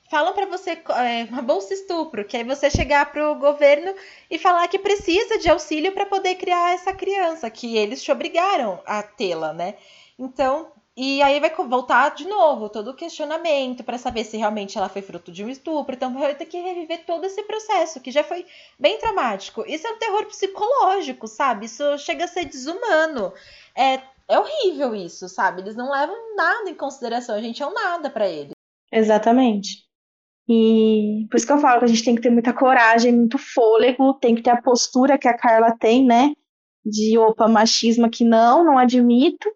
falam 0.10 0.34
para 0.34 0.46
você 0.46 0.72
é, 0.72 1.24
uma 1.32 1.42
bolsa 1.42 1.74
estupro, 1.74 2.26
que 2.26 2.38
aí 2.38 2.44
você 2.44 2.70
chegar 2.70 3.12
para 3.12 3.32
o 3.32 3.36
governo 3.36 3.96
e 4.30 4.38
falar 4.38 4.68
que 4.68 4.78
precisa 4.78 5.40
de 5.40 5.50
auxílio 5.50 5.92
para 5.92 6.06
poder 6.06 6.36
criar 6.36 6.74
essa 6.74 6.94
criança, 6.94 7.50
que 7.50 7.76
eles 7.78 8.04
te 8.04 8.12
obrigaram 8.12 8.80
a 8.86 9.02
tê-la, 9.02 9.54
né? 9.54 9.76
Então, 10.20 10.72
e 10.96 11.24
aí 11.24 11.40
vai 11.40 11.50
voltar 11.50 12.14
de 12.14 12.28
novo 12.28 12.70
todo 12.70 12.92
o 12.92 12.96
questionamento 12.96 13.84
para 13.84 13.98
saber 13.98 14.24
se 14.24 14.38
realmente 14.38 14.78
ela 14.78 14.88
foi 14.88 15.02
fruto 15.02 15.32
de 15.32 15.44
um 15.44 15.50
estupro. 15.50 15.96
Então 15.96 16.14
vai 16.14 16.36
ter 16.36 16.46
que 16.46 16.60
reviver 16.60 17.04
todo 17.06 17.26
esse 17.26 17.42
processo, 17.44 18.00
que 18.00 18.12
já 18.12 18.24
foi 18.24 18.46
bem 18.78 19.00
traumático. 19.00 19.64
Isso 19.68 19.88
é 19.88 19.92
um 19.92 19.98
terror 19.98 20.26
psicológico, 20.28 21.28
sabe? 21.28 21.66
Isso 21.66 21.98
chega 21.98 22.26
a 22.26 22.28
ser 22.28 22.46
desumano. 22.46 23.34
É, 23.76 24.02
é 24.30 24.38
horrível 24.38 24.94
isso, 24.94 25.28
sabe? 25.28 25.62
Eles 25.62 25.76
não 25.76 25.90
levam 25.90 26.36
nada 26.36 26.70
em 26.70 26.76
consideração, 26.76 27.36
a 27.36 27.42
gente 27.42 27.64
é 27.64 27.68
um 27.68 27.74
nada 27.74 28.10
para 28.12 28.28
eles. 28.28 28.52
Exatamente. 28.92 29.84
E 30.48 31.26
por 31.32 31.38
isso 31.38 31.48
que 31.48 31.54
eu 31.54 31.58
falo 31.58 31.80
que 31.80 31.86
a 31.86 31.88
gente 31.88 32.04
tem 32.04 32.16
que 32.16 32.22
ter 32.22 32.30
muita 32.30 32.54
coragem, 32.54 33.14
muito 33.14 33.40
fôlego, 33.40 34.14
tem 34.16 34.36
que 34.36 34.44
ter 34.44 34.52
a 34.52 34.62
postura 34.62 35.18
que 35.18 35.28
a 35.28 35.36
Carla 35.36 35.76
tem, 35.76 36.06
né? 36.06 36.34
De 36.86 37.18
opa, 37.18 37.48
machismo 37.48 38.06
aqui 38.06 38.24
não, 38.24 38.64
não 38.64 38.78
admito 38.78 39.50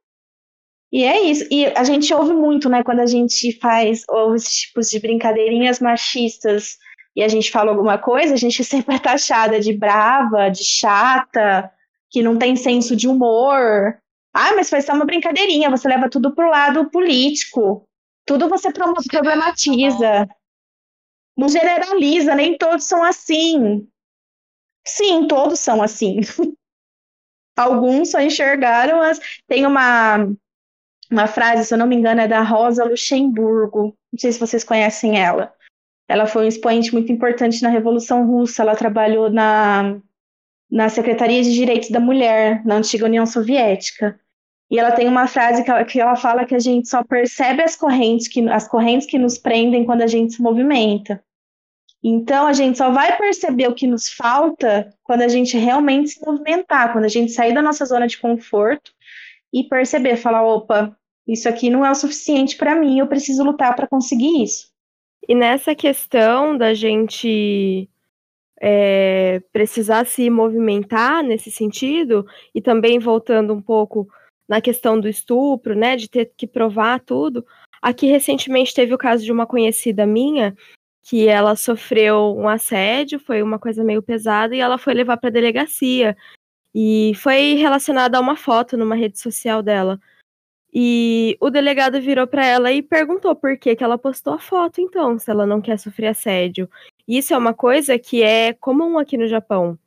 e 0.91 1.03
é 1.03 1.21
isso. 1.21 1.45
E 1.51 1.65
a 1.65 1.83
gente 1.83 2.13
ouve 2.13 2.33
muito, 2.33 2.69
né, 2.69 2.83
quando 2.83 3.01
a 3.01 3.05
gente 3.05 3.57
faz 3.59 4.03
ouve 4.09 4.37
esses 4.37 4.53
tipos 4.61 4.89
de 4.89 4.99
brincadeirinhas 4.99 5.79
machistas 5.79 6.77
e 7.15 7.23
a 7.23 7.27
gente 7.27 7.51
fala 7.51 7.71
alguma 7.71 7.97
coisa, 7.97 8.33
a 8.33 8.37
gente 8.37 8.63
sempre 8.65 8.95
é 8.95 8.99
taxada 8.99 9.59
de 9.59 9.73
brava, 9.73 10.49
de 10.49 10.63
chata, 10.63 11.71
que 12.09 12.21
não 12.21 12.37
tem 12.37 12.55
senso 12.55 12.95
de 12.95 13.07
humor. 13.07 13.97
Ah, 14.33 14.55
mas 14.55 14.69
foi 14.69 14.81
só 14.81 14.93
uma 14.93 15.05
brincadeirinha, 15.05 15.69
você 15.69 15.87
leva 15.87 16.09
tudo 16.09 16.33
pro 16.33 16.49
lado 16.49 16.89
político. 16.89 17.87
Tudo 18.25 18.47
você 18.47 18.71
problematiza. 18.71 20.27
Não 21.35 21.49
generaliza, 21.49 22.35
nem 22.35 22.57
todos 22.57 22.85
são 22.85 23.03
assim. 23.03 23.87
Sim, 24.85 25.27
todos 25.27 25.59
são 25.59 25.81
assim. 25.81 26.19
Alguns 27.57 28.11
só 28.11 28.21
enxergaram 28.21 29.01
as. 29.01 29.19
Tem 29.47 29.65
uma 29.65 30.27
uma 31.11 31.27
frase, 31.27 31.65
se 31.65 31.73
eu 31.73 31.77
não 31.77 31.87
me 31.87 31.95
engano, 31.95 32.21
é 32.21 32.27
da 32.27 32.41
Rosa 32.41 32.83
Luxemburgo. 32.83 33.95
Não 34.11 34.19
sei 34.19 34.31
se 34.31 34.39
vocês 34.39 34.63
conhecem 34.63 35.19
ela. 35.19 35.53
Ela 36.07 36.25
foi 36.25 36.45
um 36.45 36.47
expoente 36.47 36.93
muito 36.93 37.11
importante 37.11 37.61
na 37.61 37.69
Revolução 37.69 38.25
Russa. 38.25 38.61
Ela 38.61 38.75
trabalhou 38.75 39.29
na, 39.29 39.97
na 40.69 40.89
Secretaria 40.89 41.41
de 41.43 41.53
Direitos 41.53 41.89
da 41.89 41.99
Mulher, 41.99 42.65
na 42.65 42.75
antiga 42.75 43.05
União 43.05 43.25
Soviética. 43.25 44.19
E 44.69 44.77
ela 44.77 44.91
tem 44.91 45.07
uma 45.07 45.27
frase 45.27 45.63
que 45.63 45.71
ela, 45.71 45.85
que 45.85 45.99
ela 45.99 46.15
fala 46.15 46.45
que 46.45 46.55
a 46.55 46.59
gente 46.59 46.89
só 46.89 47.03
percebe 47.03 47.63
as 47.63 47.75
correntes, 47.75 48.27
que, 48.27 48.47
as 48.49 48.67
correntes 48.67 49.07
que 49.07 49.17
nos 49.17 49.37
prendem 49.37 49.85
quando 49.85 50.01
a 50.01 50.07
gente 50.07 50.33
se 50.33 50.41
movimenta. 50.41 51.23
Então, 52.03 52.47
a 52.47 52.53
gente 52.53 52.77
só 52.77 52.91
vai 52.91 53.17
perceber 53.17 53.67
o 53.67 53.73
que 53.73 53.87
nos 53.87 54.09
falta 54.09 54.93
quando 55.03 55.21
a 55.21 55.27
gente 55.27 55.57
realmente 55.57 56.11
se 56.11 56.25
movimentar, 56.25 56.91
quando 56.91 57.05
a 57.05 57.09
gente 57.09 57.31
sair 57.31 57.53
da 57.53 57.61
nossa 57.61 57.85
zona 57.85 58.07
de 58.07 58.17
conforto 58.17 58.91
e 59.59 59.67
perceber, 59.67 60.17
falar, 60.17 60.43
opa, 60.43 60.95
isso 61.27 61.49
aqui 61.49 61.69
não 61.69 61.85
é 61.85 61.91
o 61.91 61.95
suficiente 61.95 62.55
para 62.55 62.75
mim, 62.75 62.99
eu 62.99 63.07
preciso 63.07 63.43
lutar 63.43 63.75
para 63.75 63.87
conseguir 63.87 64.43
isso. 64.43 64.69
E 65.27 65.35
nessa 65.35 65.75
questão 65.75 66.57
da 66.57 66.73
gente 66.73 67.89
é, 68.61 69.41
precisar 69.51 70.05
se 70.05 70.29
movimentar 70.29 71.23
nesse 71.23 71.51
sentido, 71.51 72.25
e 72.55 72.61
também 72.61 72.99
voltando 72.99 73.53
um 73.53 73.61
pouco 73.61 74.07
na 74.47 74.61
questão 74.61 74.99
do 74.99 75.09
estupro, 75.09 75.75
né, 75.75 75.95
de 75.95 76.09
ter 76.09 76.31
que 76.37 76.47
provar 76.47 77.01
tudo, 77.01 77.45
aqui 77.81 78.07
recentemente 78.07 78.73
teve 78.73 78.93
o 78.93 78.97
caso 78.97 79.23
de 79.23 79.31
uma 79.31 79.45
conhecida 79.45 80.05
minha 80.05 80.55
que 81.03 81.27
ela 81.27 81.55
sofreu 81.55 82.35
um 82.37 82.49
assédio, 82.49 83.19
foi 83.19 83.41
uma 83.41 83.57
coisa 83.57 83.83
meio 83.83 84.01
pesada, 84.01 84.55
e 84.55 84.59
ela 84.59 84.77
foi 84.77 84.93
levar 84.93 85.15
para 85.17 85.29
a 85.29 85.31
delegacia. 85.31 86.17
E 86.73 87.13
foi 87.15 87.55
relacionada 87.55 88.17
a 88.17 88.21
uma 88.21 88.35
foto 88.35 88.77
numa 88.77 88.95
rede 88.95 89.19
social 89.19 89.63
dela. 89.63 89.99
E 90.73 91.37
o 91.39 91.49
delegado 91.49 91.99
virou 91.99 92.27
para 92.27 92.45
ela 92.45 92.71
e 92.71 92.81
perguntou 92.81 93.35
por 93.35 93.57
que, 93.57 93.75
que 93.75 93.83
ela 93.83 93.97
postou 93.97 94.33
a 94.33 94.39
foto, 94.39 94.79
então, 94.79 95.17
se 95.17 95.31
ela 95.31 95.45
não 95.45 95.61
quer 95.61 95.79
sofrer 95.79 96.07
assédio. 96.07 96.69
Isso 97.07 97.33
é 97.33 97.37
uma 97.37 97.53
coisa 97.53 97.97
que 97.97 98.21
é 98.21 98.53
comum 98.53 98.97
aqui 98.97 99.17
no 99.17 99.27
Japão. 99.27 99.79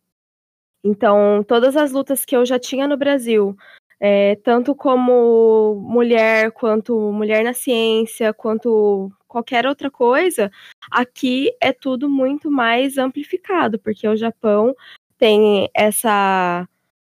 Então, 0.83 1.45
todas 1.47 1.77
as 1.77 1.93
lutas 1.93 2.25
que 2.25 2.35
eu 2.35 2.45
já 2.47 2.59
tinha 2.59 2.89
no 2.89 2.97
Brasil, 2.97 3.57
é, 4.01 4.37
tanto 4.37 4.75
como 4.75 5.75
mulher, 5.77 6.51
quanto 6.53 7.13
mulher 7.13 7.45
na 7.45 7.53
ciência, 7.53 8.33
quanto 8.33 9.13
qualquer 9.29 9.67
outra 9.67 9.91
coisa, 9.91 10.51
aqui 10.91 11.55
é 11.61 11.73
tudo 11.73 12.09
muito 12.09 12.51
mais 12.51 12.97
amplificado, 12.97 13.79
porque 13.79 14.09
o 14.09 14.17
Japão 14.17 14.75
tem 15.21 15.69
essa 15.75 16.67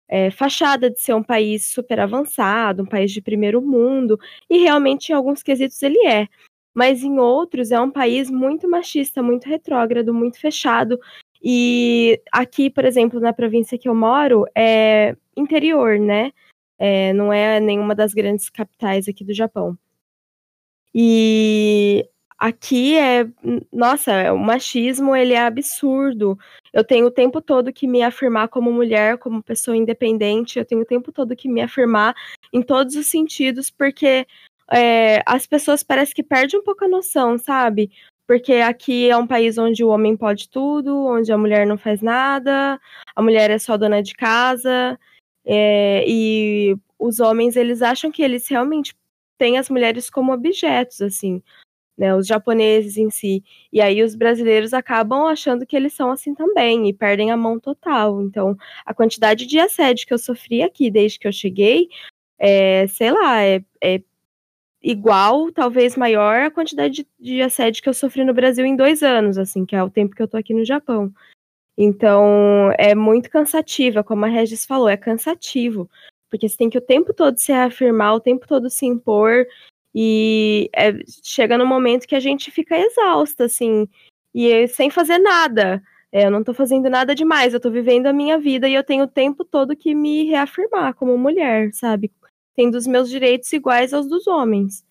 é, 0.09 0.31
fachada 0.31 0.89
de 0.89 0.99
ser 0.99 1.13
um 1.13 1.23
país 1.23 1.69
super 1.69 1.99
avançado, 1.99 2.81
um 2.83 2.85
país 2.87 3.11
de 3.11 3.21
primeiro 3.21 3.61
mundo, 3.61 4.19
e 4.49 4.57
realmente 4.57 5.09
em 5.09 5.15
alguns 5.15 5.43
quesitos 5.43 5.81
ele 5.83 6.05
é. 6.07 6.27
Mas 6.73 7.03
em 7.03 7.19
outros 7.19 7.71
é 7.71 7.79
um 7.79 7.91
país 7.91 8.29
muito 8.29 8.69
machista, 8.69 9.21
muito 9.21 9.47
retrógrado, 9.47 10.13
muito 10.13 10.39
fechado. 10.39 10.99
E 11.41 12.19
aqui, 12.31 12.69
por 12.69 12.85
exemplo, 12.85 13.19
na 13.19 13.31
província 13.33 13.77
que 13.77 13.87
eu 13.87 13.95
moro, 13.95 14.45
é 14.55 15.15
interior, 15.37 15.99
né? 15.99 16.31
É, 16.77 17.13
não 17.13 17.31
é 17.31 17.59
nenhuma 17.59 17.93
das 17.95 18.13
grandes 18.13 18.49
capitais 18.49 19.07
aqui 19.07 19.23
do 19.23 19.33
Japão. 19.33 19.77
E 20.93 22.07
aqui 22.37 22.97
é, 22.97 23.27
nossa, 23.71 24.33
o 24.33 24.37
machismo 24.37 25.15
ele 25.15 25.33
é 25.33 25.41
absurdo. 25.41 26.37
Eu 26.73 26.83
tenho 26.83 27.07
o 27.07 27.11
tempo 27.11 27.41
todo 27.41 27.73
que 27.73 27.87
me 27.87 28.01
afirmar 28.01 28.47
como 28.47 28.71
mulher, 28.71 29.17
como 29.17 29.43
pessoa 29.43 29.75
independente, 29.75 30.59
eu 30.59 30.65
tenho 30.65 30.81
o 30.81 30.85
tempo 30.85 31.11
todo 31.11 31.35
que 31.35 31.49
me 31.49 31.61
afirmar 31.61 32.15
em 32.53 32.61
todos 32.61 32.95
os 32.95 33.07
sentidos, 33.07 33.69
porque 33.69 34.25
é, 34.71 35.23
as 35.25 35.47
pessoas 35.47 35.83
parecem 35.83 36.15
que 36.15 36.23
perdem 36.23 36.59
um 36.59 36.63
pouco 36.63 36.85
a 36.85 36.87
noção, 36.87 37.37
sabe? 37.37 37.91
Porque 38.27 38.53
aqui 38.53 39.09
é 39.09 39.17
um 39.17 39.25
país 39.25 39.57
onde 39.57 39.83
o 39.83 39.89
homem 39.89 40.15
pode 40.15 40.49
tudo, 40.49 40.95
onde 41.07 41.31
a 41.31 41.37
mulher 41.37 41.65
não 41.65 41.77
faz 41.77 42.01
nada, 42.01 42.79
a 43.15 43.21
mulher 43.21 43.49
é 43.49 43.57
só 43.57 43.75
dona 43.75 44.03
de 44.03 44.13
casa, 44.13 44.99
é, 45.45 46.03
e 46.07 46.77
os 46.99 47.19
homens 47.19 47.55
eles 47.55 47.81
acham 47.81 48.11
que 48.11 48.21
eles 48.21 48.47
realmente 48.47 48.95
têm 49.37 49.57
as 49.57 49.69
mulheres 49.69 50.09
como 50.09 50.33
objetos, 50.33 51.01
assim 51.01 51.41
né, 51.99 52.15
os 52.15 52.25
japoneses 52.25 52.95
em 52.95 53.09
si. 53.09 53.43
E 53.73 53.81
aí 53.81 54.01
os 54.01 54.15
brasileiros 54.15 54.73
acabam 54.73 55.27
achando 55.27 55.65
que 55.65 55.75
eles 55.75 55.91
são 55.93 56.09
assim 56.09 56.33
também 56.33 56.87
e 56.87 56.93
perdem 56.93 57.29
a 57.29 57.35
mão 57.35 57.59
total. 57.59 58.21
Então, 58.21 58.57
a 58.85 58.93
quantidade 58.93 59.45
de 59.45 59.59
assédio 59.59 60.07
que 60.07 60.13
eu 60.13 60.17
sofri 60.17 60.63
aqui 60.63 60.89
desde 60.89 61.19
que 61.19 61.27
eu 61.27 61.33
cheguei, 61.33 61.89
é, 62.39 62.87
sei 62.87 63.11
lá, 63.11 63.43
é, 63.43 63.61
é 63.83 64.01
igual, 64.81 65.51
talvez 65.51 65.97
maior, 65.97 66.43
a 66.43 66.51
quantidade 66.51 67.05
de, 67.19 67.41
assédio 67.41 67.83
que 67.83 67.89
eu 67.89 67.93
sofri 67.93 68.23
no 68.23 68.33
Brasil 68.33 68.65
em 68.65 68.77
dois 68.77 69.03
anos, 69.03 69.37
assim, 69.37 69.65
que 69.65 69.75
é 69.75 69.83
o 69.83 69.89
tempo 69.89 70.15
que 70.15 70.21
eu 70.21 70.27
tô 70.27 70.37
aqui 70.37 70.53
no 70.53 70.63
Japão. 70.63 71.13
Então, 71.77 72.71
é 72.77 72.95
muito 72.95 73.29
cansativa, 73.29 74.03
como 74.05 74.23
a 74.25 74.29
Regis 74.29 74.65
falou, 74.65 74.87
é 74.87 74.95
cansativo. 74.95 75.89
Porque 76.29 76.47
você 76.47 76.55
tem 76.55 76.69
que 76.69 76.77
o 76.77 76.81
tempo 76.81 77.13
todo 77.13 77.37
se 77.37 77.51
reafirmar, 77.51 78.15
o 78.15 78.19
tempo 78.21 78.47
todo 78.47 78.69
se 78.69 78.85
impor, 78.85 79.45
e 79.93 80.69
é, 80.75 80.93
chega 81.23 81.57
no 81.57 81.65
momento 81.65 82.07
que 82.07 82.15
a 82.15 82.19
gente 82.19 82.51
fica 82.51 82.77
exausta, 82.77 83.45
assim, 83.45 83.87
e 84.33 84.67
sem 84.67 84.89
fazer 84.89 85.17
nada. 85.17 85.81
É, 86.11 86.25
eu 86.25 86.31
não 86.31 86.43
tô 86.43 86.53
fazendo 86.53 86.89
nada 86.89 87.13
demais, 87.13 87.53
eu 87.53 87.59
tô 87.59 87.69
vivendo 87.69 88.07
a 88.07 88.13
minha 88.13 88.39
vida 88.39 88.67
e 88.67 88.73
eu 88.73 88.83
tenho 88.83 89.03
o 89.03 89.07
tempo 89.07 89.45
todo 89.45 89.75
que 89.75 89.93
me 89.93 90.25
reafirmar 90.25 90.95
como 90.95 91.17
mulher, 91.17 91.71
sabe? 91.73 92.11
Tendo 92.55 92.75
os 92.75 92.87
meus 92.87 93.09
direitos 93.09 93.51
iguais 93.53 93.93
aos 93.93 94.07
dos 94.07 94.25
homens. 94.27 94.83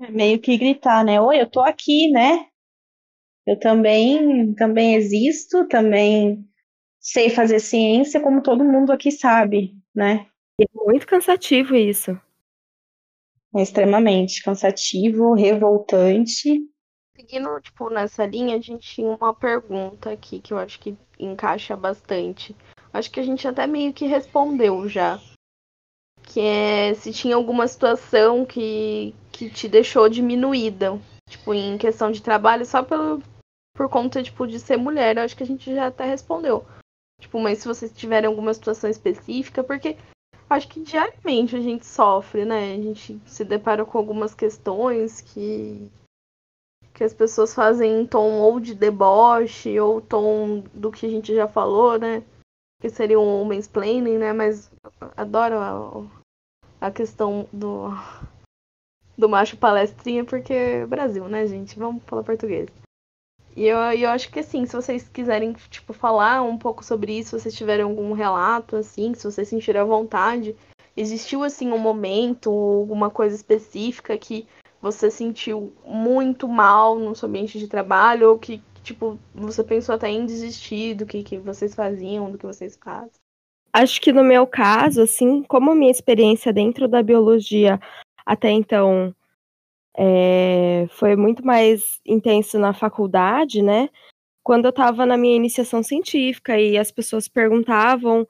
É 0.00 0.10
meio 0.10 0.38
que 0.40 0.56
gritar, 0.56 1.04
né? 1.04 1.20
Oi, 1.20 1.40
eu 1.40 1.46
tô 1.48 1.60
aqui, 1.60 2.10
né? 2.10 2.46
Eu 3.46 3.58
também, 3.58 4.54
também 4.54 4.94
existo, 4.94 5.66
também 5.68 6.44
sei 6.98 7.28
fazer 7.28 7.58
ciência 7.58 8.20
como 8.20 8.42
todo 8.42 8.64
mundo 8.64 8.92
aqui 8.92 9.10
sabe, 9.10 9.74
né? 9.94 10.26
É 10.60 10.64
muito 10.74 11.06
cansativo 11.06 11.74
isso. 11.74 12.18
É 13.54 13.60
extremamente 13.60 14.42
cansativo, 14.42 15.34
revoltante. 15.34 16.66
Seguindo, 17.14 17.60
tipo, 17.60 17.90
nessa 17.90 18.24
linha, 18.24 18.56
a 18.56 18.60
gente 18.60 18.88
tinha 18.88 19.08
uma 19.08 19.34
pergunta 19.34 20.10
aqui 20.10 20.40
que 20.40 20.52
eu 20.52 20.58
acho 20.58 20.80
que 20.80 20.96
encaixa 21.18 21.76
bastante. 21.76 22.56
Acho 22.92 23.10
que 23.10 23.20
a 23.20 23.22
gente 23.22 23.46
até 23.46 23.66
meio 23.66 23.92
que 23.92 24.06
respondeu 24.06 24.88
já. 24.88 25.20
Que 26.22 26.40
é 26.40 26.94
se 26.94 27.12
tinha 27.12 27.36
alguma 27.36 27.68
situação 27.68 28.46
que, 28.46 29.14
que 29.30 29.50
te 29.50 29.68
deixou 29.68 30.08
diminuída. 30.08 30.98
Tipo, 31.28 31.52
em 31.52 31.76
questão 31.76 32.10
de 32.10 32.22
trabalho, 32.22 32.64
só 32.64 32.82
pelo, 32.82 33.22
por 33.74 33.88
conta, 33.88 34.22
tipo, 34.22 34.46
de 34.46 34.58
ser 34.58 34.78
mulher. 34.78 35.18
Acho 35.18 35.36
que 35.36 35.42
a 35.42 35.46
gente 35.46 35.74
já 35.74 35.88
até 35.88 36.06
respondeu. 36.06 36.64
Tipo, 37.20 37.38
mas 37.38 37.58
se 37.58 37.68
vocês 37.68 37.92
tiverem 37.92 38.28
alguma 38.28 38.52
situação 38.52 38.88
específica, 38.88 39.62
porque 39.62 39.96
acho 40.52 40.68
que 40.68 40.80
diariamente 40.80 41.56
a 41.56 41.60
gente 41.60 41.86
sofre, 41.86 42.44
né? 42.44 42.74
A 42.74 42.76
gente 42.76 43.20
se 43.26 43.44
depara 43.44 43.84
com 43.84 43.98
algumas 43.98 44.34
questões 44.34 45.20
que 45.20 45.90
que 46.94 47.02
as 47.02 47.14
pessoas 47.14 47.54
fazem 47.54 48.02
em 48.02 48.06
tom 48.06 48.38
ou 48.40 48.60
de 48.60 48.74
deboche 48.74 49.80
ou 49.80 50.00
tom 50.00 50.62
do 50.74 50.92
que 50.92 51.06
a 51.06 51.08
gente 51.08 51.34
já 51.34 51.48
falou, 51.48 51.98
né? 51.98 52.22
Que 52.80 52.90
seria 52.90 53.18
um 53.18 53.44
mansplaining, 53.44 54.18
né? 54.18 54.32
Mas 54.32 54.70
adoro 55.16 55.58
a, 55.58 56.86
a 56.88 56.90
questão 56.90 57.48
do 57.52 57.88
do 59.16 59.28
macho 59.28 59.56
palestrinha 59.56 60.24
porque 60.24 60.52
é 60.52 60.86
Brasil, 60.86 61.28
né, 61.28 61.46
gente? 61.46 61.78
Vamos 61.78 62.02
falar 62.04 62.22
português. 62.24 62.68
E 63.54 63.66
eu, 63.66 63.78
eu 63.78 64.08
acho 64.10 64.30
que 64.30 64.40
assim, 64.40 64.64
se 64.64 64.74
vocês 64.74 65.08
quiserem, 65.08 65.52
tipo, 65.70 65.92
falar 65.92 66.42
um 66.42 66.56
pouco 66.56 66.84
sobre 66.84 67.18
isso, 67.18 67.30
se 67.30 67.42
vocês 67.42 67.54
tiverem 67.54 67.84
algum 67.84 68.12
relato, 68.12 68.76
assim, 68.76 69.14
se 69.14 69.24
vocês 69.24 69.48
sentirem 69.48 69.80
à 69.80 69.84
vontade, 69.84 70.56
existiu 70.96 71.42
assim 71.42 71.70
um 71.70 71.78
momento, 71.78 72.50
alguma 72.50 73.10
coisa 73.10 73.36
específica 73.36 74.16
que 74.16 74.46
você 74.80 75.10
sentiu 75.10 75.72
muito 75.86 76.48
mal 76.48 76.98
no 76.98 77.14
seu 77.14 77.28
ambiente 77.28 77.58
de 77.58 77.68
trabalho, 77.68 78.30
ou 78.30 78.38
que, 78.38 78.60
tipo, 78.82 79.18
você 79.34 79.62
pensou 79.62 79.94
até 79.94 80.08
em 80.08 80.26
desistir 80.26 80.94
do 80.94 81.06
que, 81.06 81.22
que 81.22 81.38
vocês 81.38 81.74
faziam, 81.74 82.30
do 82.30 82.38
que 82.38 82.46
vocês 82.46 82.76
fazem? 82.82 83.12
Acho 83.72 84.00
que 84.00 84.12
no 84.12 84.24
meu 84.24 84.46
caso, 84.46 85.02
assim, 85.02 85.42
como 85.44 85.70
a 85.70 85.74
minha 85.74 85.90
experiência 85.90 86.52
dentro 86.52 86.88
da 86.88 87.02
biologia 87.02 87.80
até 88.26 88.50
então 88.50 89.14
é, 89.96 90.86
foi 90.90 91.16
muito 91.16 91.44
mais 91.44 92.00
intenso 92.06 92.58
na 92.58 92.72
faculdade, 92.72 93.62
né? 93.62 93.88
Quando 94.42 94.64
eu 94.66 94.70
estava 94.70 95.06
na 95.06 95.16
minha 95.16 95.36
iniciação 95.36 95.82
científica 95.82 96.58
e 96.58 96.76
as 96.78 96.90
pessoas 96.90 97.28
perguntavam 97.28 98.26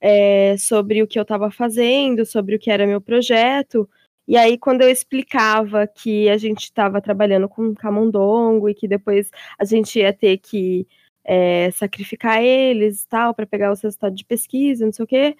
é, 0.00 0.56
sobre 0.58 1.02
o 1.02 1.06
que 1.06 1.18
eu 1.18 1.22
estava 1.22 1.50
fazendo, 1.50 2.26
sobre 2.26 2.56
o 2.56 2.58
que 2.58 2.70
era 2.70 2.86
meu 2.86 3.00
projeto. 3.00 3.88
E 4.28 4.36
aí, 4.36 4.58
quando 4.58 4.82
eu 4.82 4.90
explicava 4.90 5.86
que 5.86 6.28
a 6.28 6.36
gente 6.36 6.64
estava 6.64 7.00
trabalhando 7.00 7.48
com 7.48 7.74
camundongo 7.74 8.68
e 8.68 8.74
que 8.74 8.88
depois 8.88 9.30
a 9.58 9.64
gente 9.64 9.98
ia 10.00 10.12
ter 10.12 10.38
que 10.38 10.86
é, 11.24 11.70
sacrificar 11.72 12.42
eles 12.42 13.02
e 13.02 13.08
tal, 13.08 13.34
para 13.34 13.46
pegar 13.46 13.72
os 13.72 13.80
resultados 13.80 14.18
de 14.18 14.24
pesquisa, 14.24 14.84
não 14.84 14.92
sei 14.92 15.04
o 15.04 15.08
quê, 15.08 15.36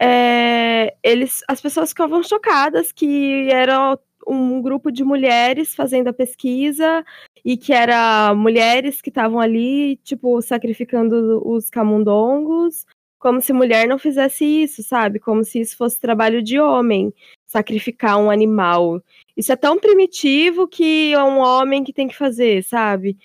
é, 0.00 0.96
eles, 1.02 1.42
as 1.48 1.60
pessoas 1.60 1.90
ficavam 1.90 2.22
chocadas 2.22 2.92
que 2.92 3.48
era 3.50 3.98
um 4.26 4.60
grupo 4.62 4.90
de 4.90 5.04
mulheres 5.04 5.74
fazendo 5.74 6.08
a 6.08 6.12
pesquisa 6.12 7.04
e 7.44 7.56
que 7.56 7.72
era 7.72 8.34
mulheres 8.34 9.00
que 9.00 9.08
estavam 9.08 9.40
ali, 9.40 9.96
tipo, 9.98 10.40
sacrificando 10.42 11.42
os 11.46 11.68
camundongos, 11.70 12.86
como 13.18 13.40
se 13.40 13.52
mulher 13.52 13.86
não 13.86 13.98
fizesse 13.98 14.44
isso, 14.44 14.82
sabe? 14.82 15.20
Como 15.20 15.44
se 15.44 15.60
isso 15.60 15.76
fosse 15.76 16.00
trabalho 16.00 16.42
de 16.42 16.58
homem, 16.58 17.12
sacrificar 17.46 18.18
um 18.18 18.30
animal. 18.30 19.00
Isso 19.36 19.52
é 19.52 19.56
tão 19.56 19.78
primitivo 19.78 20.66
que 20.66 21.12
é 21.12 21.22
um 21.22 21.38
homem 21.38 21.84
que 21.84 21.92
tem 21.92 22.08
que 22.08 22.16
fazer, 22.16 22.64
sabe? 22.64 23.16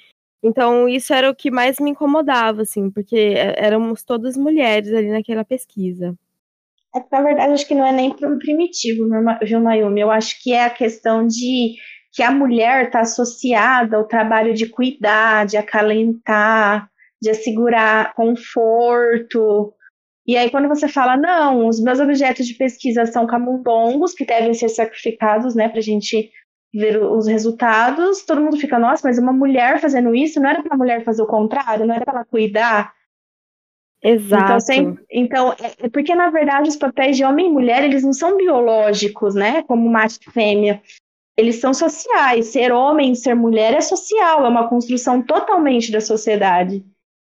Então, 0.44 0.88
isso 0.88 1.14
era 1.14 1.30
o 1.30 1.36
que 1.36 1.50
mais 1.50 1.80
me 1.80 1.90
incomodava, 1.92 2.62
assim, 2.62 2.92
porque 2.92 3.16
é, 3.16 3.56
éramos 3.58 4.04
todas 4.04 4.38
mulheres 4.38 4.94
ali 4.94 5.10
naquela 5.10 5.44
pesquisa. 5.44 6.16
É 6.98 7.00
que, 7.00 7.08
na 7.12 7.22
verdade, 7.22 7.54
acho 7.54 7.68
que 7.68 7.76
não 7.76 7.86
é 7.86 7.92
nem 7.92 8.12
primitivo, 8.12 9.08
viu, 9.44 9.62
Mayumi? 9.62 10.02
Eu 10.02 10.10
acho 10.10 10.42
que 10.42 10.52
é 10.52 10.66
a 10.66 10.70
questão 10.70 11.28
de 11.28 11.76
que 12.12 12.24
a 12.24 12.32
mulher 12.32 12.86
está 12.86 13.02
associada 13.02 13.96
ao 13.96 14.08
trabalho 14.08 14.54
de 14.54 14.68
cuidar, 14.68 15.46
de 15.46 15.58
acalentar, 15.58 16.90
de 17.22 17.30
assegurar 17.30 18.16
conforto. 18.16 19.72
E 20.26 20.36
aí, 20.36 20.50
quando 20.50 20.68
você 20.68 20.88
fala, 20.88 21.16
não, 21.16 21.68
os 21.68 21.80
meus 21.80 22.00
objetos 22.00 22.48
de 22.48 22.56
pesquisa 22.56 23.06
são 23.06 23.28
camundongos, 23.28 24.14
que 24.14 24.26
devem 24.26 24.56
ser 24.56 24.70
sacrificados, 24.70 25.54
né, 25.54 25.70
para 25.70 25.80
a 25.80 25.84
gente 25.84 26.32
ver 26.74 27.02
os 27.02 27.28
resultados, 27.28 28.26
todo 28.26 28.42
mundo 28.42 28.58
fica, 28.58 28.80
nossa, 28.80 29.08
mas 29.08 29.20
uma 29.20 29.32
mulher 29.32 29.80
fazendo 29.80 30.14
isso, 30.16 30.40
não 30.40 30.50
era 30.50 30.64
para 30.64 30.74
a 30.74 30.78
mulher 30.78 31.04
fazer 31.04 31.22
o 31.22 31.28
contrário, 31.28 31.86
não 31.86 31.94
era 31.94 32.04
para 32.04 32.16
ela 32.16 32.26
cuidar, 32.26 32.92
Exato. 34.04 34.72
Então, 34.72 34.98
então 35.12 35.54
é, 35.54 35.90
porque 35.90 36.14
na 36.14 36.30
verdade 36.30 36.70
os 36.70 36.76
papéis 36.76 37.18
de 37.18 37.24
homem 37.24 37.48
e 37.48 37.52
mulher, 37.52 37.84
eles 37.84 38.04
não 38.04 38.14
são 38.14 38.38
biológicos, 38.38 39.34
né? 39.36 39.64
Como 39.64 39.90
macho 39.90 40.20
e 40.28 40.32
fêmea. 40.32 40.82
Eles 41.36 41.58
são 41.58 41.74
sociais. 41.74 42.48
Ser 42.48 42.72
homem, 42.72 43.16
ser 43.16 43.36
mulher 43.36 43.74
é 43.74 43.82
social, 43.82 44.46
é 44.46 44.50
uma 44.50 44.68
construção 44.68 45.22
totalmente 45.22 45.92
da 45.92 46.02
sociedade. 46.02 46.86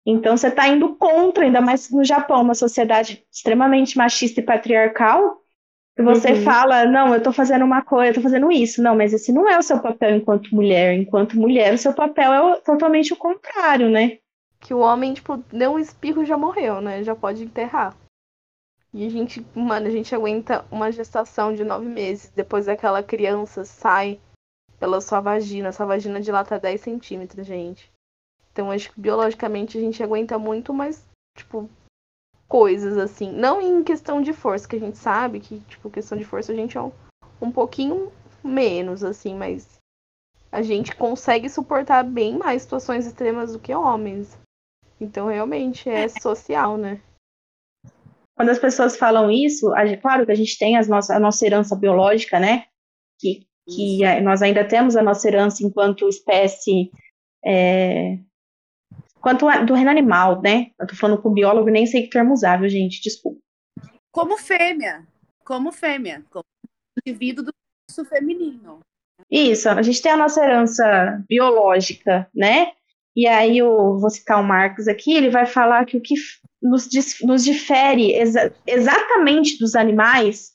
Então 0.06 0.36
você 0.36 0.48
está 0.50 0.68
indo 0.68 0.96
contra, 0.96 1.46
ainda 1.46 1.62
mais 1.62 1.90
no 1.90 2.04
Japão, 2.04 2.42
uma 2.42 2.56
sociedade 2.56 3.24
extremamente 3.32 3.98
machista 3.98 4.40
e 4.40 4.44
patriarcal. 4.44 5.42
E 5.98 6.02
você 6.02 6.34
uhum. 6.34 6.42
fala, 6.42 6.86
não, 6.86 7.10
eu 7.10 7.18
estou 7.18 7.32
fazendo 7.32 7.64
uma 7.64 7.84
coisa, 7.84 8.08
eu 8.08 8.10
estou 8.12 8.24
fazendo 8.24 8.52
isso. 8.52 8.82
Não, 8.82 8.96
mas 8.96 9.14
esse 9.14 9.32
não 9.32 9.48
é 9.48 9.58
o 9.58 9.62
seu 9.62 9.80
papel 9.80 10.16
enquanto 10.16 10.54
mulher. 10.54 10.94
Enquanto 10.96 11.40
mulher, 11.40 11.74
o 11.74 11.78
seu 11.78 11.94
papel 11.94 12.34
é 12.34 12.62
totalmente 12.62 13.14
o 13.14 13.18
contrário, 13.18 13.90
né? 13.90 14.18
Que 14.64 14.74
o 14.74 14.80
homem, 14.80 15.14
tipo, 15.14 15.36
deu 15.51 15.74
um 15.74 15.80
espirro 15.80 16.24
e 16.24 16.26
já 16.26 16.38
morreu, 16.38 16.80
né? 16.80 17.03
Já 17.03 17.14
pode 17.14 17.43
enterrar. 17.43 17.93
E 18.93 19.05
a 19.05 19.09
gente, 19.09 19.45
mano, 19.53 19.88
a 19.88 19.89
gente 19.89 20.16
aguenta 20.16 20.66
uma 20.72 20.89
gestação 20.89 21.53
de 21.53 21.66
nove 21.66 21.86
meses. 21.86 22.32
Depois 22.34 22.70
aquela 22.70 23.03
criança 23.03 23.66
sai 23.66 24.22
pela 24.80 25.01
sua 25.01 25.20
vagina. 25.20 25.74
Sua 25.74 25.86
vagina 25.86 26.22
dilata 26.22 26.57
10 26.57 26.80
centímetros, 26.80 27.45
gente. 27.45 27.91
Então 28.53 28.72
acho 28.72 28.89
que 28.93 29.01
biologicamente 29.01 29.78
a 29.78 29.82
gente 29.82 30.01
aguenta 30.01 30.39
muito 30.39 30.74
mais, 30.74 31.05
tipo, 31.38 31.70
coisas 32.47 32.97
assim. 32.97 33.34
Não 33.34 33.61
em 33.61 33.84
questão 33.84 34.22
de 34.22 34.32
força, 34.32 34.68
que 34.68 34.78
a 34.78 34.80
gente 34.80 34.97
sabe 34.97 35.41
que, 35.41 35.59
tipo, 35.61 35.89
questão 35.89 36.18
de 36.18 36.24
força 36.24 36.53
a 36.53 36.55
gente 36.55 36.78
é 36.78 36.82
um, 36.82 36.91
um 37.41 37.51
pouquinho 37.51 38.14
menos, 38.41 39.03
assim, 39.03 39.36
mas 39.36 39.68
a 40.49 40.61
gente 40.61 40.95
consegue 40.95 41.49
suportar 41.49 42.03
bem 42.03 42.38
mais 42.38 42.61
situações 42.61 43.05
extremas 43.05 43.51
do 43.51 43.59
que 43.59 43.76
homens. 43.76 44.41
Então, 45.00 45.28
realmente, 45.28 45.89
é 45.89 46.08
social, 46.08 46.78
né? 46.78 47.02
Quando 48.36 48.50
as 48.50 48.60
pessoas 48.60 48.98
falam 48.98 49.30
isso, 49.30 49.74
a 49.74 49.86
gente, 49.86 50.02
claro 50.02 50.26
que 50.26 50.32
a 50.32 50.36
gente 50.36 50.58
tem 50.58 50.78
as 50.78 50.88
nossa, 50.88 51.16
a 51.16 51.20
nossa 51.20 51.46
herança 51.46 51.76
biológica, 51.76 52.39
né? 52.39 52.66
Que, 53.20 53.46
que 53.70 54.00
nós 54.22 54.41
ainda 54.41 54.66
temos 54.68 54.96
a 54.96 55.04
nossa 55.04 55.28
herança 55.28 55.64
enquanto 55.64 56.10
espécie. 56.10 56.91
É, 57.46 58.18
quanto 59.22 59.48
a, 59.48 59.64
do 59.64 59.74
reino 59.74 59.91
animal, 59.91 60.41
né? 60.41 60.72
Eu 60.80 60.88
tô 60.88 60.96
falando 60.96 61.22
com 61.22 61.34
biólogo 61.34 61.70
nem 61.70 61.86
sei 61.86 62.04
que 62.04 62.10
termo 62.10 62.34
usar, 62.34 62.60
viu, 62.60 62.70
gente? 62.70 63.02
Desculpa. 63.02 63.39
Como 64.12 64.38
fêmea. 64.38 65.08
Como 65.46 65.72
fêmea. 65.72 66.24
Como 66.30 66.44
indivíduo 67.06 67.46
do 67.46 67.52
sexo 67.89 68.10
feminino. 68.10 68.80
Isso, 69.30 69.70
a 69.70 69.82
gente 69.82 70.02
tem 70.02 70.12
a 70.12 70.18
nossa 70.18 70.44
herança 70.44 71.24
biológica, 71.28 72.30
né? 72.34 72.74
E 73.16 73.28
aí 73.28 73.57
eu 73.57 73.97
vou 73.99 74.09
citar 74.09 74.39
o 74.39 74.43
Marcos 74.43 74.88
aqui, 74.88 75.14
ele 75.14 75.30
vai 75.30 75.45
falar 75.45 75.86
que 75.86 75.97
o 75.97 76.01
que 76.01 76.16
nos, 76.61 76.89
nos 77.22 77.43
difere 77.43 78.16
exa 78.16 78.53
exatamente 78.66 79.59
dos 79.59 79.76
animais 79.76 80.53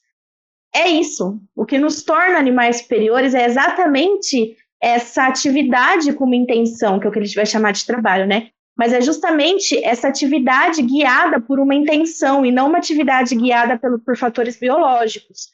é 0.74 0.88
isso. 0.88 1.40
O 1.54 1.64
que 1.64 1.78
nos 1.78 2.02
torna 2.02 2.38
animais 2.38 2.78
superiores 2.78 3.34
é 3.34 3.44
exatamente 3.44 4.56
essa 4.80 5.26
atividade 5.26 6.12
com 6.12 6.24
uma 6.24 6.36
intenção, 6.36 6.98
que 6.98 7.06
é 7.06 7.10
o 7.10 7.12
que 7.12 7.18
a 7.18 7.24
gente 7.24 7.34
vai 7.34 7.46
chamar 7.46 7.72
de 7.72 7.84
trabalho, 7.84 8.26
né? 8.26 8.50
Mas 8.76 8.92
é 8.92 9.00
justamente 9.00 9.76
essa 9.84 10.06
atividade 10.06 10.80
guiada 10.82 11.40
por 11.40 11.58
uma 11.58 11.74
intenção 11.74 12.46
e 12.46 12.52
não 12.52 12.68
uma 12.68 12.78
atividade 12.78 13.34
guiada 13.34 13.76
pelo, 13.76 13.98
por 13.98 14.16
fatores 14.16 14.56
biológicos. 14.56 15.48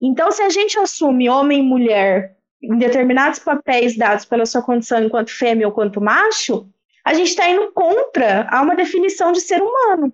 Então, 0.00 0.30
se 0.30 0.42
a 0.42 0.48
gente 0.48 0.78
assume 0.78 1.28
homem 1.28 1.58
e 1.58 1.62
mulher 1.62 2.37
em 2.62 2.76
determinados 2.76 3.38
papéis 3.38 3.96
dados 3.96 4.24
pela 4.24 4.46
sua 4.46 4.62
condição 4.62 5.02
enquanto 5.02 5.30
fêmea 5.30 5.66
ou 5.66 5.72
quanto 5.72 6.00
macho, 6.00 6.68
a 7.04 7.14
gente 7.14 7.28
está 7.28 7.48
indo 7.48 7.72
contra 7.72 8.48
a 8.50 8.60
uma 8.60 8.74
definição 8.74 9.32
de 9.32 9.40
ser 9.40 9.62
humano, 9.62 10.12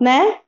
né? 0.00 0.40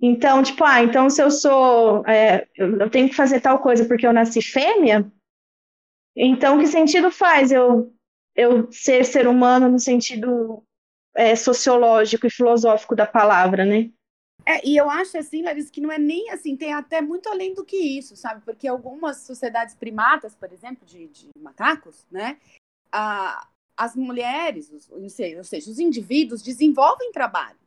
Então, 0.00 0.42
tipo, 0.42 0.64
ah, 0.64 0.82
então 0.82 1.08
se 1.08 1.22
eu 1.22 1.30
sou, 1.30 2.04
é, 2.06 2.48
eu 2.56 2.90
tenho 2.90 3.08
que 3.08 3.14
fazer 3.14 3.40
tal 3.40 3.58
coisa 3.60 3.84
porque 3.84 4.06
eu 4.06 4.12
nasci 4.12 4.42
fêmea, 4.42 5.10
então 6.16 6.58
que 6.58 6.66
sentido 6.66 7.10
faz 7.10 7.52
eu, 7.52 7.92
eu 8.34 8.70
ser 8.72 9.04
ser 9.04 9.28
humano 9.28 9.68
no 9.68 9.78
sentido 9.78 10.64
é, 11.14 11.36
sociológico 11.36 12.26
e 12.26 12.30
filosófico 12.30 12.96
da 12.96 13.06
palavra, 13.06 13.64
né? 13.64 13.90
É, 14.44 14.66
e 14.66 14.76
eu 14.76 14.90
acho 14.90 15.16
assim, 15.16 15.42
Larissa, 15.42 15.70
que 15.70 15.80
não 15.80 15.90
é 15.90 15.98
nem 15.98 16.30
assim, 16.30 16.56
tem 16.56 16.72
até 16.72 17.00
muito 17.00 17.28
além 17.28 17.54
do 17.54 17.64
que 17.64 17.76
isso, 17.76 18.16
sabe? 18.16 18.44
Porque 18.44 18.66
algumas 18.66 19.18
sociedades 19.18 19.74
primatas, 19.74 20.34
por 20.34 20.52
exemplo, 20.52 20.86
de, 20.86 21.08
de 21.08 21.30
macacos, 21.38 22.06
né? 22.10 22.38
A, 22.90 23.48
as 23.76 23.96
mulheres, 23.96 24.70
os, 24.70 24.90
ou 24.90 25.08
seja, 25.08 25.70
os 25.70 25.78
indivíduos 25.78 26.42
desenvolvem 26.42 27.12
trabalhos, 27.12 27.60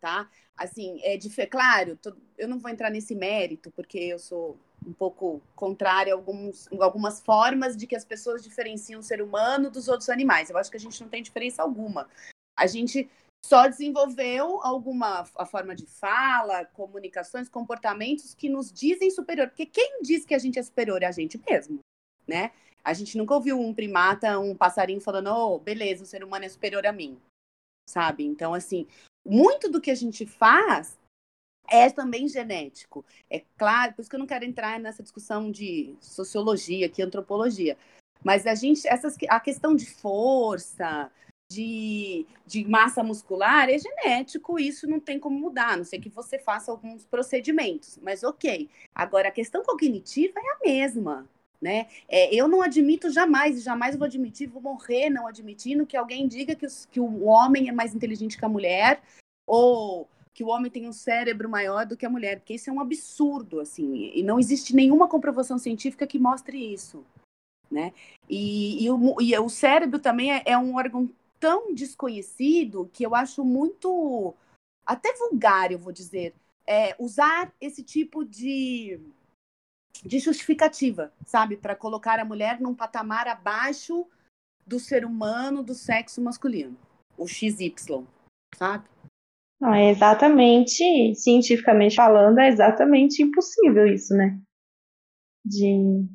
tá? 0.00 0.28
Assim, 0.56 1.00
é 1.02 1.16
de 1.16 1.30
claro, 1.46 1.96
tô, 1.96 2.14
eu 2.36 2.48
não 2.48 2.58
vou 2.58 2.70
entrar 2.70 2.90
nesse 2.90 3.14
mérito, 3.14 3.70
porque 3.70 3.98
eu 3.98 4.18
sou 4.18 4.56
um 4.86 4.92
pouco 4.92 5.40
contrária 5.54 6.12
a 6.12 6.16
alguns, 6.16 6.68
algumas 6.80 7.20
formas 7.20 7.76
de 7.76 7.86
que 7.86 7.94
as 7.94 8.04
pessoas 8.04 8.42
diferenciam 8.42 9.00
o 9.00 9.02
ser 9.02 9.22
humano 9.22 9.70
dos 9.70 9.88
outros 9.88 10.08
animais. 10.08 10.50
Eu 10.50 10.58
acho 10.58 10.70
que 10.70 10.76
a 10.76 10.80
gente 10.80 11.00
não 11.00 11.08
tem 11.08 11.22
diferença 11.22 11.62
alguma. 11.62 12.08
A 12.56 12.66
gente 12.66 13.08
só 13.44 13.66
desenvolveu 13.66 14.60
alguma 14.62 15.26
a 15.36 15.44
forma 15.44 15.74
de 15.74 15.86
fala, 15.86 16.64
comunicações, 16.64 17.48
comportamentos 17.48 18.34
que 18.34 18.48
nos 18.48 18.72
dizem 18.72 19.10
superior. 19.10 19.48
Porque 19.48 19.66
quem 19.66 20.00
diz 20.02 20.24
que 20.24 20.34
a 20.34 20.38
gente 20.38 20.58
é 20.58 20.62
superior 20.62 21.02
é 21.02 21.06
a 21.06 21.12
gente 21.12 21.40
mesmo, 21.48 21.80
né? 22.26 22.52
A 22.84 22.92
gente 22.92 23.16
nunca 23.16 23.34
ouviu 23.34 23.60
um 23.60 23.74
primata, 23.74 24.38
um 24.38 24.56
passarinho 24.56 25.00
falando, 25.00 25.28
oh, 25.28 25.58
beleza, 25.58 26.02
o 26.02 26.06
ser 26.06 26.24
humano 26.24 26.44
é 26.44 26.48
superior 26.48 26.86
a 26.86 26.92
mim, 26.92 27.20
sabe? 27.88 28.24
Então, 28.24 28.54
assim, 28.54 28.86
muito 29.24 29.68
do 29.68 29.80
que 29.80 29.90
a 29.90 29.94
gente 29.94 30.26
faz 30.26 30.98
é 31.68 31.88
também 31.90 32.28
genético. 32.28 33.04
É 33.30 33.40
claro, 33.56 33.94
por 33.94 34.02
isso 34.02 34.10
que 34.10 34.16
eu 34.16 34.20
não 34.20 34.26
quero 34.26 34.44
entrar 34.44 34.80
nessa 34.80 35.02
discussão 35.02 35.50
de 35.50 35.96
sociologia, 36.00 36.86
aqui, 36.86 37.02
antropologia. 37.02 37.78
Mas 38.24 38.46
a 38.46 38.54
gente, 38.54 38.86
essas, 38.86 39.16
a 39.28 39.40
questão 39.40 39.74
de 39.74 39.86
força, 39.86 41.10
de, 41.52 42.26
de 42.46 42.64
massa 42.64 43.02
muscular 43.02 43.68
é 43.68 43.78
genético, 43.78 44.58
isso 44.58 44.86
não 44.86 44.98
tem 44.98 45.18
como 45.18 45.38
mudar, 45.38 45.74
a 45.74 45.76
não 45.76 45.84
ser 45.84 45.98
que 45.98 46.08
você 46.08 46.38
faça 46.38 46.70
alguns 46.70 47.04
procedimentos, 47.04 47.98
mas 48.02 48.22
ok. 48.22 48.68
Agora, 48.94 49.28
a 49.28 49.32
questão 49.32 49.62
cognitiva 49.62 50.38
é 50.38 50.52
a 50.52 50.58
mesma, 50.64 51.28
né? 51.60 51.86
É, 52.08 52.34
eu 52.34 52.48
não 52.48 52.62
admito 52.62 53.10
jamais, 53.10 53.62
jamais 53.62 53.96
vou 53.96 54.06
admitir, 54.06 54.48
vou 54.48 54.62
morrer 54.62 55.10
não 55.10 55.26
admitindo 55.26 55.86
que 55.86 55.96
alguém 55.96 56.26
diga 56.26 56.54
que, 56.54 56.66
os, 56.66 56.86
que 56.86 57.00
o 57.00 57.24
homem 57.24 57.68
é 57.68 57.72
mais 57.72 57.94
inteligente 57.94 58.38
que 58.38 58.44
a 58.44 58.48
mulher, 58.48 59.02
ou 59.46 60.08
que 60.34 60.42
o 60.42 60.48
homem 60.48 60.70
tem 60.70 60.88
um 60.88 60.92
cérebro 60.92 61.48
maior 61.48 61.84
do 61.84 61.96
que 61.96 62.06
a 62.06 62.10
mulher, 62.10 62.38
porque 62.38 62.54
isso 62.54 62.70
é 62.70 62.72
um 62.72 62.80
absurdo, 62.80 63.60
assim, 63.60 64.10
e 64.14 64.22
não 64.22 64.38
existe 64.38 64.74
nenhuma 64.74 65.06
comprovação 65.06 65.58
científica 65.58 66.06
que 66.06 66.18
mostre 66.18 66.56
isso, 66.72 67.04
né? 67.70 67.92
E, 68.28 68.84
e, 68.84 68.90
o, 68.90 69.20
e 69.20 69.38
o 69.38 69.48
cérebro 69.48 69.98
também 69.98 70.32
é, 70.32 70.42
é 70.46 70.58
um 70.58 70.74
órgão 70.76 71.08
tão 71.42 71.74
desconhecido 71.74 72.88
que 72.92 73.04
eu 73.04 73.16
acho 73.16 73.44
muito 73.44 74.32
até 74.86 75.12
vulgar, 75.14 75.72
eu 75.72 75.78
vou 75.78 75.92
dizer, 75.92 76.36
é, 76.64 76.94
usar 77.00 77.52
esse 77.60 77.82
tipo 77.82 78.24
de, 78.24 79.00
de 80.04 80.20
justificativa, 80.20 81.12
sabe, 81.26 81.56
para 81.56 81.74
colocar 81.74 82.20
a 82.20 82.24
mulher 82.24 82.60
num 82.60 82.76
patamar 82.76 83.26
abaixo 83.26 84.06
do 84.64 84.78
ser 84.78 85.04
humano 85.04 85.64
do 85.64 85.74
sexo 85.74 86.22
masculino, 86.22 86.78
o 87.18 87.26
XY, 87.26 87.74
sabe? 88.54 88.88
Não, 89.60 89.74
é 89.74 89.90
exatamente, 89.90 91.12
cientificamente 91.16 91.96
falando, 91.96 92.38
é 92.38 92.46
exatamente 92.46 93.20
impossível 93.20 93.84
isso, 93.84 94.14
né? 94.14 94.40
De 95.44 96.06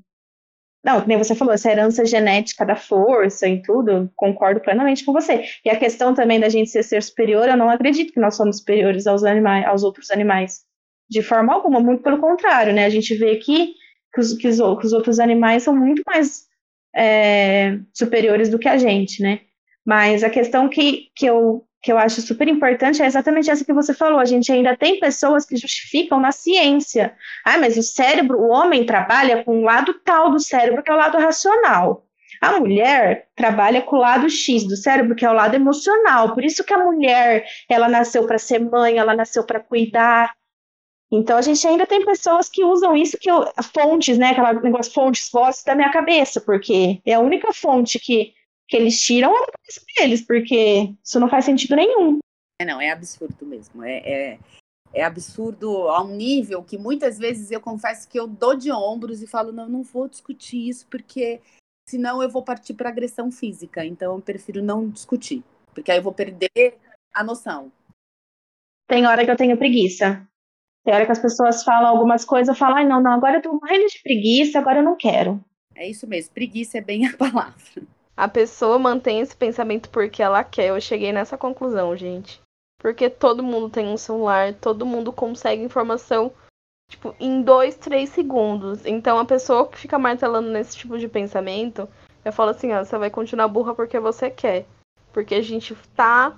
não, 0.87 1.01
como 1.01 1.17
você 1.17 1.35
falou, 1.35 1.53
essa 1.53 1.69
herança 1.69 2.05
genética 2.05 2.65
da 2.65 2.77
força 2.77 3.45
e 3.45 3.61
tudo, 3.61 4.09
concordo 4.15 4.61
plenamente 4.61 5.03
com 5.03 5.11
você. 5.11 5.43
E 5.65 5.69
a 5.69 5.75
questão 5.75 6.13
também 6.13 6.39
da 6.39 6.47
gente 6.47 6.69
ser 6.69 6.81
ser 6.81 7.03
superior, 7.03 7.49
eu 7.49 7.57
não 7.57 7.69
acredito 7.69 8.13
que 8.13 8.21
nós 8.21 8.35
somos 8.37 8.59
superiores 8.59 9.05
aos, 9.05 9.25
animais, 9.25 9.65
aos 9.65 9.83
outros 9.83 10.09
animais. 10.11 10.61
De 11.09 11.21
forma 11.21 11.53
alguma, 11.53 11.81
muito 11.81 12.01
pelo 12.01 12.19
contrário, 12.19 12.71
né? 12.71 12.85
A 12.85 12.89
gente 12.89 13.13
vê 13.15 13.35
que, 13.35 13.73
que, 14.13 14.21
os, 14.21 14.33
que, 14.37 14.47
os, 14.47 14.57
que 14.79 14.85
os 14.85 14.93
outros 14.93 15.19
animais 15.19 15.63
são 15.63 15.75
muito 15.75 16.01
mais 16.07 16.45
é, 16.95 17.77
superiores 17.93 18.47
do 18.47 18.57
que 18.57 18.69
a 18.69 18.77
gente, 18.77 19.21
né? 19.21 19.41
Mas 19.85 20.23
a 20.23 20.29
questão 20.29 20.69
que, 20.69 21.09
que 21.13 21.25
eu 21.25 21.66
que 21.87 21.91
eu 21.93 21.97
acho 21.97 22.21
super 22.21 22.49
importante 22.49 23.01
é 23.01 23.05
exatamente 23.05 23.49
essa 23.49 23.63
que 23.63 23.71
você 23.71 23.93
falou. 23.93 24.19
A 24.19 24.25
gente 24.25 24.51
ainda 24.51 24.75
tem 24.75 24.99
pessoas 24.99 25.45
que 25.45 25.55
justificam 25.55 26.19
na 26.19 26.33
ciência. 26.33 27.15
Ah, 27.45 27.57
mas 27.57 27.77
o 27.77 27.81
cérebro, 27.81 28.41
o 28.41 28.49
homem 28.49 28.85
trabalha 28.85 29.41
com 29.45 29.61
o 29.61 29.63
lado 29.63 29.93
tal 30.03 30.29
do 30.29 30.37
cérebro, 30.37 30.83
que 30.83 30.91
é 30.91 30.93
o 30.93 30.97
lado 30.97 31.17
racional. 31.17 32.03
A 32.41 32.59
mulher 32.59 33.29
trabalha 33.33 33.81
com 33.81 33.95
o 33.95 33.99
lado 33.99 34.29
X 34.29 34.65
do 34.65 34.75
cérebro, 34.75 35.15
que 35.15 35.23
é 35.23 35.29
o 35.29 35.33
lado 35.33 35.55
emocional. 35.55 36.33
Por 36.33 36.43
isso 36.43 36.61
que 36.61 36.73
a 36.73 36.83
mulher, 36.83 37.45
ela 37.69 37.87
nasceu 37.87 38.27
para 38.27 38.37
ser 38.37 38.59
mãe, 38.59 38.97
ela 38.97 39.15
nasceu 39.15 39.45
para 39.45 39.61
cuidar. 39.61 40.33
Então 41.09 41.37
a 41.37 41.41
gente 41.41 41.65
ainda 41.65 41.85
tem 41.85 42.03
pessoas 42.03 42.49
que 42.49 42.65
usam 42.65 42.97
isso 42.97 43.17
que 43.17 43.31
eu, 43.31 43.49
fontes, 43.73 44.17
né, 44.17 44.31
aquela 44.31 44.51
negócio 44.51 44.91
fontes 44.91 45.29
fósseis 45.29 45.63
da 45.63 45.73
minha 45.73 45.89
cabeça, 45.89 46.41
porque 46.41 46.99
é 47.05 47.13
a 47.13 47.21
única 47.21 47.53
fonte 47.53 47.97
que 47.97 48.33
que 48.67 48.75
eles 48.75 48.99
tiram 48.99 49.35
é 49.35 49.39
da 49.39 49.51
cabeça 49.51 49.81
deles, 49.97 50.21
porque 50.21 50.93
isso 51.03 51.19
não 51.19 51.29
faz 51.29 51.45
sentido 51.45 51.75
nenhum. 51.75 52.19
É, 52.59 52.65
não, 52.65 52.81
é 52.81 52.91
absurdo 52.91 53.45
mesmo. 53.45 53.83
É, 53.83 53.97
é, 53.99 54.39
é 54.93 55.03
absurdo 55.03 55.87
ao 55.89 56.07
nível 56.07 56.63
que 56.63 56.77
muitas 56.77 57.17
vezes 57.17 57.51
eu 57.51 57.61
confesso 57.61 58.07
que 58.07 58.19
eu 58.19 58.27
dou 58.27 58.55
de 58.55 58.71
ombros 58.71 59.21
e 59.21 59.27
falo, 59.27 59.51
não, 59.51 59.69
não 59.69 59.83
vou 59.83 60.07
discutir 60.07 60.67
isso, 60.67 60.87
porque 60.87 61.41
senão 61.87 62.21
eu 62.21 62.29
vou 62.29 62.43
partir 62.43 62.73
para 62.73 62.89
agressão 62.89 63.31
física. 63.31 63.85
Então 63.85 64.15
eu 64.15 64.21
prefiro 64.21 64.61
não 64.61 64.89
discutir, 64.89 65.43
porque 65.73 65.91
aí 65.91 65.97
eu 65.97 66.03
vou 66.03 66.13
perder 66.13 66.77
a 67.13 67.23
noção. 67.23 67.71
Tem 68.87 69.05
hora 69.05 69.23
que 69.23 69.31
eu 69.31 69.37
tenho 69.37 69.57
preguiça. 69.57 70.27
Tem 70.83 70.93
hora 70.93 71.05
que 71.05 71.11
as 71.11 71.19
pessoas 71.19 71.63
falam 71.63 71.89
algumas 71.89 72.23
coisas, 72.23 72.47
eu 72.47 72.55
falo, 72.55 72.75
ai, 72.75 72.87
não, 72.87 73.01
não, 73.01 73.11
agora 73.11 73.37
eu 73.37 73.41
tô 73.41 73.51
morrendo 73.53 73.87
de 73.87 74.01
preguiça, 74.01 74.57
agora 74.57 74.79
eu 74.79 74.83
não 74.83 74.95
quero. 74.95 75.43
É 75.75 75.87
isso 75.87 76.07
mesmo, 76.07 76.33
preguiça 76.33 76.77
é 76.77 76.81
bem 76.81 77.05
a 77.05 77.15
palavra. 77.17 77.83
A 78.17 78.27
pessoa 78.27 78.79
mantém 78.79 79.19
esse 79.19 79.35
pensamento 79.35 79.89
porque 79.91 80.23
ela 80.23 80.43
quer. 80.43 80.69
Eu 80.69 80.81
cheguei 80.81 81.13
nessa 81.13 81.37
conclusão, 81.37 81.95
gente. 81.95 82.41
Porque 82.79 83.11
todo 83.11 83.43
mundo 83.43 83.69
tem 83.69 83.87
um 83.87 83.97
celular, 83.97 84.55
todo 84.55 84.85
mundo 84.85 85.13
consegue 85.13 85.61
informação, 85.61 86.31
tipo, 86.89 87.15
em 87.19 87.43
dois, 87.43 87.75
três 87.75 88.09
segundos. 88.09 88.85
Então 88.85 89.19
a 89.19 89.25
pessoa 89.25 89.67
que 89.67 89.77
fica 89.77 89.99
martelando 89.99 90.49
nesse 90.49 90.75
tipo 90.75 90.97
de 90.97 91.07
pensamento, 91.07 91.87
eu 92.25 92.33
falo 92.33 92.51
assim, 92.51 92.73
ó, 92.73 92.83
você 92.83 92.97
vai 92.97 93.11
continuar 93.11 93.47
burra 93.47 93.75
porque 93.75 93.99
você 93.99 94.31
quer. 94.31 94.65
Porque 95.13 95.35
a 95.35 95.41
gente 95.41 95.75
tá 95.95 96.35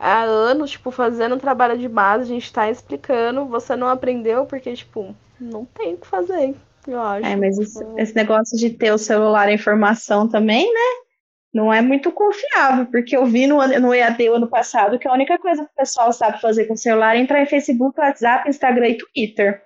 há 0.00 0.22
anos, 0.22 0.70
tipo, 0.70 0.90
fazendo 0.90 1.38
trabalho 1.38 1.78
de 1.78 1.88
base, 1.88 2.24
a 2.24 2.26
gente 2.26 2.52
tá 2.52 2.70
explicando, 2.70 3.46
você 3.46 3.76
não 3.76 3.88
aprendeu 3.88 4.46
porque, 4.46 4.74
tipo, 4.74 5.14
não 5.38 5.64
tem 5.64 5.94
o 5.94 5.98
que 5.98 6.06
fazer. 6.06 6.54
Eu 6.86 7.02
acho. 7.02 7.26
É, 7.26 7.36
mas 7.36 7.58
esse, 7.58 7.84
esse 7.98 8.14
negócio 8.14 8.56
de 8.56 8.70
ter 8.70 8.92
o 8.92 8.98
celular 8.98 9.48
a 9.48 9.52
informação 9.52 10.26
também, 10.28 10.72
né? 10.72 11.07
Não 11.52 11.72
é 11.72 11.80
muito 11.80 12.12
confiável, 12.12 12.86
porque 12.86 13.16
eu 13.16 13.24
vi 13.24 13.46
no, 13.46 13.66
no 13.80 13.94
EAD 13.94 14.28
ano 14.28 14.48
passado 14.48 14.98
que 14.98 15.08
a 15.08 15.12
única 15.12 15.38
coisa 15.38 15.64
que 15.64 15.70
o 15.70 15.76
pessoal 15.76 16.12
sabe 16.12 16.40
fazer 16.40 16.66
com 16.66 16.74
o 16.74 16.78
celular 16.78 17.16
é 17.16 17.20
entrar 17.20 17.42
em 17.42 17.46
Facebook, 17.46 17.98
WhatsApp, 17.98 18.48
Instagram 18.48 18.88
e 18.88 18.98
Twitter. 18.98 19.62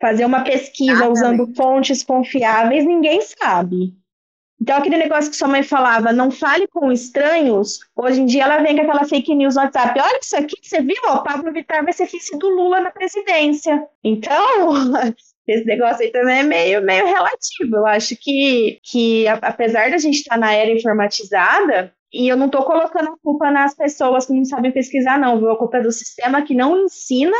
Fazer 0.00 0.24
uma 0.24 0.44
pesquisa 0.44 1.08
usando 1.08 1.54
fontes 1.54 2.02
confiáveis, 2.02 2.84
ninguém 2.84 3.20
sabe. 3.22 3.94
Então, 4.62 4.76
aquele 4.76 4.96
negócio 4.96 5.28
que 5.28 5.36
sua 5.36 5.48
mãe 5.48 5.64
falava, 5.64 6.12
não 6.12 6.30
fale 6.30 6.68
com 6.68 6.92
estranhos, 6.92 7.80
hoje 7.96 8.20
em 8.20 8.26
dia 8.26 8.44
ela 8.44 8.58
vem 8.58 8.76
com 8.76 8.82
aquela 8.82 9.04
fake 9.04 9.34
news 9.34 9.56
no 9.56 9.62
WhatsApp. 9.62 9.98
Olha 9.98 10.20
isso 10.22 10.36
aqui, 10.36 10.54
você 10.62 10.80
viu? 10.80 11.02
O 11.08 11.22
Pablo 11.24 11.52
Vittar 11.52 11.82
vai 11.82 11.92
ser 11.92 12.06
vice 12.06 12.38
do 12.38 12.48
Lula 12.48 12.80
na 12.80 12.92
presidência. 12.92 13.84
Então, 14.04 14.70
esse 15.46 15.64
negócio 15.64 16.02
aí 16.02 16.10
também 16.10 16.40
é 16.40 16.42
meio, 16.42 16.82
meio 16.82 17.04
relativo. 17.06 17.76
Eu 17.76 17.86
acho 17.86 18.16
que, 18.16 18.78
que 18.82 19.26
apesar 19.28 19.90
da 19.90 19.98
gente 19.98 20.18
estar 20.18 20.38
na 20.38 20.52
era 20.52 20.70
informatizada, 20.70 21.92
e 22.12 22.28
eu 22.28 22.36
não 22.36 22.46
estou 22.46 22.62
colocando 22.64 23.08
a 23.08 23.18
culpa 23.22 23.50
nas 23.50 23.74
pessoas 23.74 24.26
que 24.26 24.34
não 24.34 24.44
sabem 24.44 24.70
pesquisar, 24.70 25.18
não, 25.18 25.38
viu? 25.38 25.50
A 25.50 25.58
culpa 25.58 25.78
é 25.78 25.82
do 25.82 25.90
sistema 25.90 26.42
que 26.42 26.54
não 26.54 26.84
ensina 26.84 27.36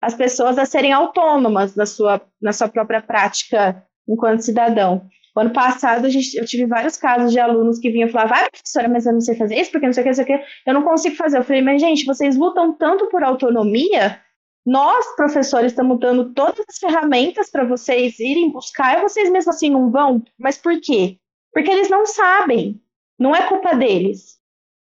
as 0.00 0.14
pessoas 0.14 0.58
a 0.58 0.64
serem 0.64 0.92
autônomas 0.92 1.74
na 1.74 1.86
sua, 1.86 2.20
na 2.40 2.52
sua 2.52 2.68
própria 2.68 3.00
prática 3.00 3.82
enquanto 4.08 4.40
cidadão. 4.40 5.06
O 5.36 5.40
ano 5.40 5.52
passado, 5.52 6.04
a 6.06 6.08
gente, 6.08 6.36
eu 6.36 6.44
tive 6.44 6.66
vários 6.66 6.96
casos 6.96 7.30
de 7.30 7.38
alunos 7.38 7.78
que 7.78 7.90
vinham 7.90 8.08
falar, 8.08 8.26
vai, 8.26 8.50
professora, 8.50 8.88
mas 8.88 9.06
eu 9.06 9.12
não 9.12 9.20
sei 9.20 9.36
fazer 9.36 9.54
isso, 9.54 9.70
porque 9.70 9.86
não 9.86 9.92
sei 9.92 10.02
o 10.02 10.04
que, 10.04 10.08
não 10.10 10.14
sei 10.14 10.24
o 10.24 10.26
que, 10.26 10.44
eu 10.66 10.74
não 10.74 10.82
consigo 10.82 11.14
fazer. 11.14 11.38
Eu 11.38 11.44
falei, 11.44 11.62
mas 11.62 11.80
gente, 11.80 12.04
vocês 12.04 12.36
lutam 12.36 12.72
tanto 12.76 13.06
por 13.08 13.22
autonomia 13.22 14.20
nós, 14.68 15.16
professores, 15.16 15.72
estamos 15.72 15.98
dando 15.98 16.34
todas 16.34 16.62
as 16.68 16.76
ferramentas 16.76 17.48
para 17.48 17.64
vocês 17.64 18.20
irem 18.20 18.52
buscar 18.52 18.98
e 18.98 19.00
vocês 19.00 19.30
mesmo 19.30 19.50
assim 19.50 19.70
não 19.70 19.90
vão. 19.90 20.22
Mas 20.38 20.58
por 20.58 20.78
quê? 20.78 21.18
Porque 21.50 21.70
eles 21.70 21.88
não 21.88 22.04
sabem. 22.04 22.78
Não 23.18 23.34
é 23.34 23.48
culpa 23.48 23.74
deles. 23.74 24.38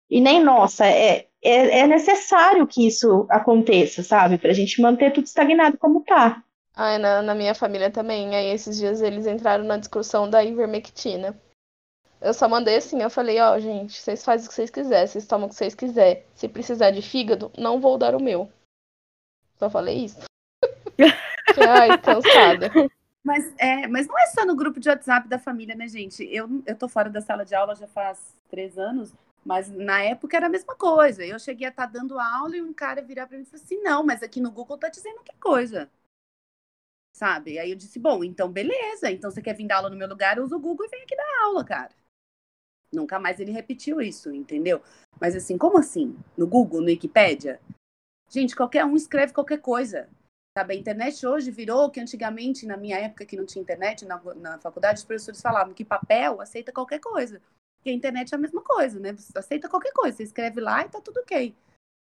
E 0.09 0.19
nem 0.19 0.43
nossa. 0.43 0.85
É, 0.85 1.27
é, 1.41 1.79
é 1.79 1.87
necessário 1.87 2.67
que 2.67 2.85
isso 2.85 3.25
aconteça, 3.29 4.03
sabe? 4.03 4.37
Para 4.37 4.51
a 4.51 4.53
gente 4.53 4.81
manter 4.81 5.13
tudo 5.13 5.27
estagnado 5.27 5.77
como 5.77 6.01
está. 6.01 6.43
Ai, 6.75 6.97
na, 6.97 7.21
na 7.21 7.33
minha 7.33 7.55
família 7.55 7.89
também. 7.89 8.35
Aí 8.35 8.47
esses 8.47 8.77
dias 8.77 9.01
eles 9.01 9.25
entraram 9.25 9.63
na 9.63 9.77
discussão 9.77 10.29
da 10.29 10.43
ivermectina. 10.43 11.41
Eu 12.19 12.33
só 12.33 12.49
mandei 12.49 12.75
assim, 12.75 13.01
eu 13.01 13.09
falei, 13.09 13.39
ó, 13.39 13.55
oh, 13.55 13.59
gente, 13.61 13.93
vocês 13.93 14.25
fazem 14.25 14.45
o 14.45 14.49
que 14.49 14.55
vocês 14.55 14.69
quiserem, 14.69 15.07
vocês 15.07 15.25
tomam 15.25 15.47
o 15.47 15.49
que 15.49 15.55
vocês 15.55 15.73
quiserem. 15.73 16.21
Se 16.35 16.49
precisar 16.49 16.91
de 16.91 17.01
fígado, 17.01 17.49
não 17.57 17.79
vou 17.79 17.97
dar 17.97 18.13
o 18.13 18.21
meu. 18.21 18.49
Só 19.59 19.69
falei 19.69 20.05
isso. 20.05 20.19
Ai, 21.69 21.97
cansada. 21.97 22.71
Mas, 23.21 23.53
é, 23.57 23.85
mas 23.87 24.07
não 24.07 24.17
é 24.17 24.27
só 24.27 24.45
no 24.45 24.55
grupo 24.55 24.79
de 24.79 24.87
WhatsApp 24.87 25.27
da 25.27 25.37
família, 25.37 25.75
né, 25.75 25.87
gente? 25.87 26.23
Eu, 26.31 26.63
eu 26.65 26.75
tô 26.75 26.87
fora 26.87 27.09
da 27.09 27.19
sala 27.19 27.43
de 27.43 27.53
aula 27.53 27.75
já 27.75 27.87
faz 27.87 28.33
três 28.49 28.77
anos, 28.77 29.13
mas 29.45 29.69
na 29.69 30.01
época 30.01 30.37
era 30.37 30.45
a 30.45 30.49
mesma 30.49 30.75
coisa. 30.75 31.25
Eu 31.25 31.37
cheguei 31.37 31.67
a 31.67 31.69
estar 31.69 31.87
tá 31.87 31.93
dando 31.99 32.17
aula 32.17 32.55
e 32.55 32.61
um 32.61 32.73
cara 32.73 33.01
virar 33.01 33.27
para 33.27 33.37
mim 33.37 33.43
e 33.43 33.45
falou 33.45 33.63
assim: 33.63 33.81
não, 33.81 34.03
mas 34.03 34.23
aqui 34.23 34.39
no 34.39 34.51
Google 34.51 34.77
tá 34.77 34.87
dizendo 34.87 35.21
que 35.23 35.35
coisa. 35.37 35.89
Sabe? 37.13 37.59
Aí 37.59 37.71
eu 37.71 37.75
disse: 37.75 37.99
bom, 37.99 38.23
então 38.23 38.49
beleza. 38.49 39.11
Então 39.11 39.29
você 39.29 39.41
quer 39.41 39.53
vir 39.55 39.67
dar 39.67 39.77
aula 39.77 39.89
no 39.89 39.97
meu 39.97 40.07
lugar, 40.07 40.39
usa 40.39 40.55
o 40.55 40.59
Google 40.59 40.85
e 40.85 40.89
vem 40.89 41.03
aqui 41.03 41.15
dar 41.15 41.43
aula, 41.43 41.65
cara. 41.65 41.91
Nunca 42.91 43.19
mais 43.19 43.39
ele 43.39 43.51
repetiu 43.51 44.01
isso, 44.01 44.33
entendeu? 44.33 44.81
Mas 45.19 45.35
assim, 45.35 45.57
como 45.57 45.77
assim? 45.77 46.17
No 46.37 46.47
Google, 46.47 46.79
no 46.79 46.87
Wikipedia? 46.87 47.59
Gente, 48.29 48.55
qualquer 48.55 48.85
um 48.85 48.95
escreve 48.95 49.33
qualquer 49.33 49.59
coisa. 49.59 50.07
Sabe? 50.57 50.73
A 50.73 50.77
internet 50.77 51.25
hoje 51.25 51.51
virou 51.51 51.89
que 51.89 51.99
antigamente, 51.99 52.65
na 52.65 52.77
minha 52.77 52.97
época 52.97 53.25
que 53.25 53.35
não 53.35 53.45
tinha 53.45 53.61
internet, 53.61 54.05
na, 54.05 54.21
na 54.35 54.59
faculdade, 54.59 54.99
os 54.99 55.05
professores 55.05 55.41
falavam 55.41 55.73
que 55.73 55.85
papel 55.85 56.41
aceita 56.41 56.71
qualquer 56.71 56.99
coisa. 56.99 57.41
E 57.83 57.89
a 57.89 57.93
internet 57.93 58.33
é 58.33 58.35
a 58.35 58.39
mesma 58.39 58.61
coisa, 58.61 58.99
né? 58.99 59.13
Você 59.13 59.37
aceita 59.37 59.69
qualquer 59.69 59.93
coisa, 59.93 60.17
você 60.17 60.23
escreve 60.23 60.59
lá 60.59 60.85
e 60.85 60.89
tá 60.89 60.99
tudo 61.01 61.19
ok. 61.21 61.55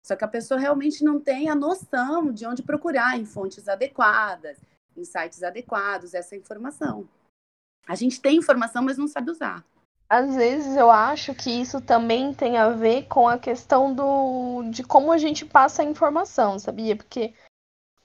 Só 0.05 0.17
que 0.17 0.25
a 0.25 0.29
pessoa 0.29 0.59
realmente 0.59 1.05
não 1.05 1.21
tem 1.21 1.49
a 1.49 1.55
noção 1.55 2.33
de 2.33 2.45
onde 2.45 2.63
procurar 2.63 3.17
em 3.17 3.25
fontes 3.25 3.69
adequadas, 3.69 4.59
em 4.97 5.05
sites 5.05 5.43
adequados, 5.43 6.13
essa 6.13 6.35
informação. 6.35 7.09
A 7.87 7.95
gente 7.95 8.21
tem 8.21 8.37
informação, 8.37 8.83
mas 8.83 8.99
não 8.99 9.07
sabe 9.07 9.31
usar. 9.31 9.65
Às 10.13 10.35
vezes 10.37 10.77
eu 10.77 10.91
acho 10.91 11.35
que 11.35 11.49
isso 11.49 11.81
também 11.81 12.35
tem 12.35 12.59
a 12.59 12.69
ver 12.69 13.05
com 13.05 13.27
a 13.27 13.39
questão 13.39 13.95
do 13.95 14.63
de 14.65 14.85
como 14.85 15.11
a 15.11 15.17
gente 15.17 15.47
passa 15.47 15.81
a 15.81 15.87
informação, 15.87 16.59
sabia? 16.59 16.95
Porque 16.95 17.33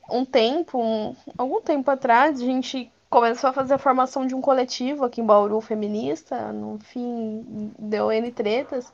um 0.10 0.24
tempo, 0.24 0.82
um, 0.82 1.14
algum 1.38 1.60
tempo 1.60 1.91
atrás, 1.91 2.41
a 2.41 2.45
gente 2.45 2.89
começou 3.10 3.49
a 3.49 3.53
fazer 3.53 3.74
a 3.74 3.78
formação 3.78 4.26
de 4.26 4.34
um 4.34 4.39
coletivo 4.39 5.03
aqui 5.03 5.20
em 5.20 5.26
Bauru 5.26 5.60
feminista, 5.60 6.53
no 6.53 6.80
fim 6.80 7.74
deu 7.78 8.10
N 8.10 8.32
tretas, 8.32 8.93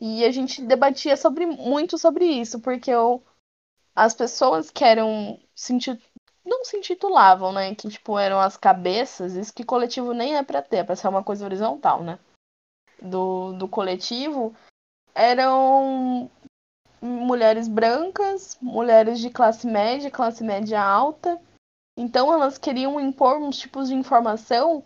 e 0.00 0.24
a 0.24 0.30
gente 0.30 0.62
debatia 0.62 1.16
sobre 1.16 1.44
muito 1.44 1.98
sobre 1.98 2.26
isso, 2.26 2.60
porque 2.60 2.92
eu, 2.92 3.20
as 3.92 4.14
pessoas 4.14 4.70
que 4.70 4.84
eram 4.84 5.36
não 6.44 6.64
se 6.64 6.76
intitulavam, 6.76 7.52
né, 7.52 7.74
que 7.74 7.88
tipo 7.88 8.16
eram 8.16 8.38
as 8.38 8.56
cabeças, 8.56 9.34
isso 9.34 9.52
que 9.52 9.64
coletivo 9.64 10.12
nem 10.12 10.36
é 10.36 10.44
para 10.44 10.62
ter, 10.62 10.76
é 10.76 10.84
para 10.84 10.94
ser 10.94 11.08
uma 11.08 11.24
coisa 11.24 11.44
horizontal, 11.44 12.04
né? 12.04 12.20
Do, 13.02 13.52
do 13.54 13.68
coletivo 13.68 14.54
eram 15.14 16.30
mulheres 17.00 17.68
brancas, 17.68 18.56
mulheres 18.62 19.18
de 19.18 19.28
classe 19.28 19.66
média, 19.66 20.10
classe 20.10 20.44
média 20.44 20.82
alta. 20.82 21.40
Então 21.96 22.32
elas 22.32 22.56
queriam 22.56 23.00
impor 23.00 23.38
uns 23.38 23.58
tipos 23.58 23.88
de 23.88 23.94
informação 23.94 24.84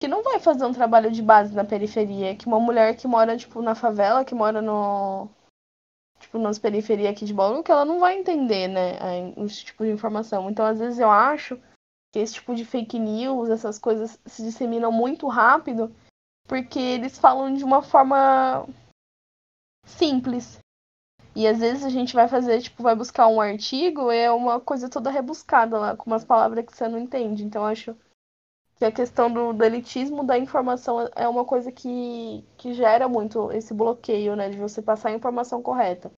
que 0.00 0.08
não 0.08 0.22
vai 0.22 0.38
fazer 0.38 0.64
um 0.64 0.72
trabalho 0.72 1.10
de 1.10 1.22
base 1.22 1.54
na 1.54 1.64
periferia, 1.64 2.36
que 2.36 2.46
uma 2.46 2.60
mulher 2.60 2.96
que 2.96 3.08
mora 3.08 3.36
tipo 3.36 3.60
na 3.62 3.74
favela, 3.74 4.24
que 4.24 4.34
mora 4.34 4.62
no 4.62 5.28
tipo 6.20 6.38
nas 6.38 6.58
periferias 6.58 7.10
aqui 7.10 7.24
de 7.24 7.34
Bauru, 7.34 7.62
que 7.62 7.70
ela 7.70 7.84
não 7.84 8.00
vai 8.00 8.18
entender, 8.18 8.68
né, 8.68 8.96
esse 9.44 9.64
tipo 9.64 9.84
de 9.84 9.90
informação. 9.90 10.48
Então 10.48 10.64
às 10.64 10.78
vezes 10.78 10.98
eu 10.98 11.10
acho 11.10 11.58
que 12.12 12.18
esse 12.18 12.34
tipo 12.34 12.54
de 12.54 12.64
fake 12.64 12.98
news, 12.98 13.50
essas 13.50 13.78
coisas 13.78 14.18
se 14.24 14.42
disseminam 14.42 14.90
muito 14.90 15.26
rápido 15.28 15.94
porque 16.46 16.78
eles 16.78 17.18
falam 17.18 17.54
de 17.54 17.64
uma 17.64 17.82
forma 17.82 18.66
simples. 19.84 20.58
E 21.34 21.46
às 21.46 21.58
vezes 21.58 21.84
a 21.84 21.90
gente 21.90 22.14
vai 22.14 22.28
fazer, 22.28 22.62
tipo, 22.62 22.82
vai 22.82 22.94
buscar 22.94 23.28
um 23.28 23.40
artigo, 23.40 24.10
é 24.10 24.30
uma 24.30 24.58
coisa 24.58 24.88
toda 24.88 25.10
rebuscada 25.10 25.78
lá, 25.78 25.96
com 25.96 26.10
umas 26.10 26.24
palavras 26.24 26.64
que 26.64 26.74
você 26.74 26.88
não 26.88 26.98
entende. 26.98 27.44
Então 27.44 27.64
acho 27.64 27.94
que 28.76 28.84
a 28.84 28.92
questão 28.92 29.30
do, 29.30 29.52
do 29.52 29.64
elitismo 29.64 30.24
da 30.24 30.38
informação 30.38 31.10
é 31.14 31.28
uma 31.28 31.44
coisa 31.44 31.70
que, 31.72 32.44
que 32.56 32.72
gera 32.74 33.08
muito 33.08 33.50
esse 33.52 33.74
bloqueio, 33.74 34.36
né, 34.36 34.48
de 34.48 34.58
você 34.58 34.80
passar 34.80 35.10
a 35.10 35.14
informação 35.14 35.62
correta. 35.62 36.10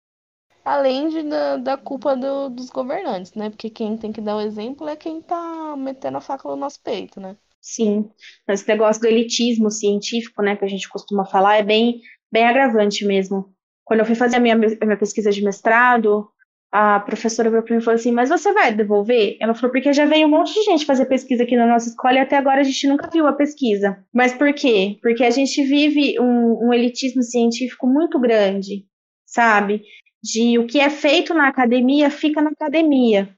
Além 0.63 1.07
de, 1.09 1.23
da, 1.23 1.57
da 1.57 1.77
culpa 1.77 2.15
do, 2.15 2.49
dos 2.49 2.69
governantes, 2.69 3.33
né? 3.33 3.49
Porque 3.49 3.69
quem 3.69 3.97
tem 3.97 4.11
que 4.11 4.19
dar 4.19 4.35
o 4.35 4.41
exemplo 4.41 4.87
é 4.87 4.97
quem 4.97 5.21
tá 5.21 5.75
metendo 5.77 6.17
a 6.17 6.21
faca 6.21 6.49
no 6.49 6.57
nosso 6.57 6.81
peito, 6.81 7.21
né? 7.21 7.37
Sim, 7.69 8.09
esse 8.47 8.65
negócio 8.65 9.01
do 9.01 9.09
elitismo 9.09 9.69
científico, 9.69 10.41
né, 10.41 10.55
que 10.55 10.63
a 10.63 10.69
gente 10.69 10.87
costuma 10.87 11.25
falar, 11.25 11.57
é 11.57 11.63
bem, 11.63 11.99
bem 12.31 12.45
agravante 12.45 13.05
mesmo. 13.05 13.53
Quando 13.83 13.99
eu 13.99 14.05
fui 14.05 14.15
fazer 14.15 14.37
a 14.37 14.39
minha, 14.39 14.55
a 14.55 14.85
minha 14.85 14.97
pesquisa 14.97 15.31
de 15.31 15.43
mestrado, 15.43 16.29
a 16.71 17.01
professora 17.01 17.49
veio 17.49 17.61
para 17.63 17.75
mim 17.75 17.81
e 17.81 17.83
falou 17.83 17.95
assim: 17.99 18.13
Mas 18.13 18.29
você 18.29 18.53
vai 18.53 18.73
devolver? 18.73 19.35
Ela 19.41 19.53
falou: 19.53 19.69
Porque 19.69 19.91
já 19.91 20.05
veio 20.05 20.27
um 20.27 20.31
monte 20.31 20.53
de 20.53 20.63
gente 20.63 20.85
fazer 20.85 21.07
pesquisa 21.07 21.43
aqui 21.43 21.57
na 21.57 21.67
nossa 21.67 21.89
escola 21.89 22.15
e 22.15 22.19
até 22.19 22.37
agora 22.37 22.61
a 22.61 22.63
gente 22.63 22.87
nunca 22.87 23.09
viu 23.09 23.27
a 23.27 23.33
pesquisa. 23.33 24.01
Mas 24.13 24.33
por 24.33 24.53
quê? 24.53 24.97
Porque 25.01 25.25
a 25.25 25.29
gente 25.29 25.61
vive 25.65 26.17
um, 26.21 26.67
um 26.67 26.73
elitismo 26.73 27.21
científico 27.21 27.85
muito 27.85 28.17
grande, 28.17 28.85
sabe? 29.25 29.81
De 30.23 30.57
o 30.57 30.65
que 30.65 30.79
é 30.79 30.89
feito 30.89 31.33
na 31.33 31.49
academia 31.49 32.09
fica 32.09 32.41
na 32.41 32.51
academia. 32.51 33.36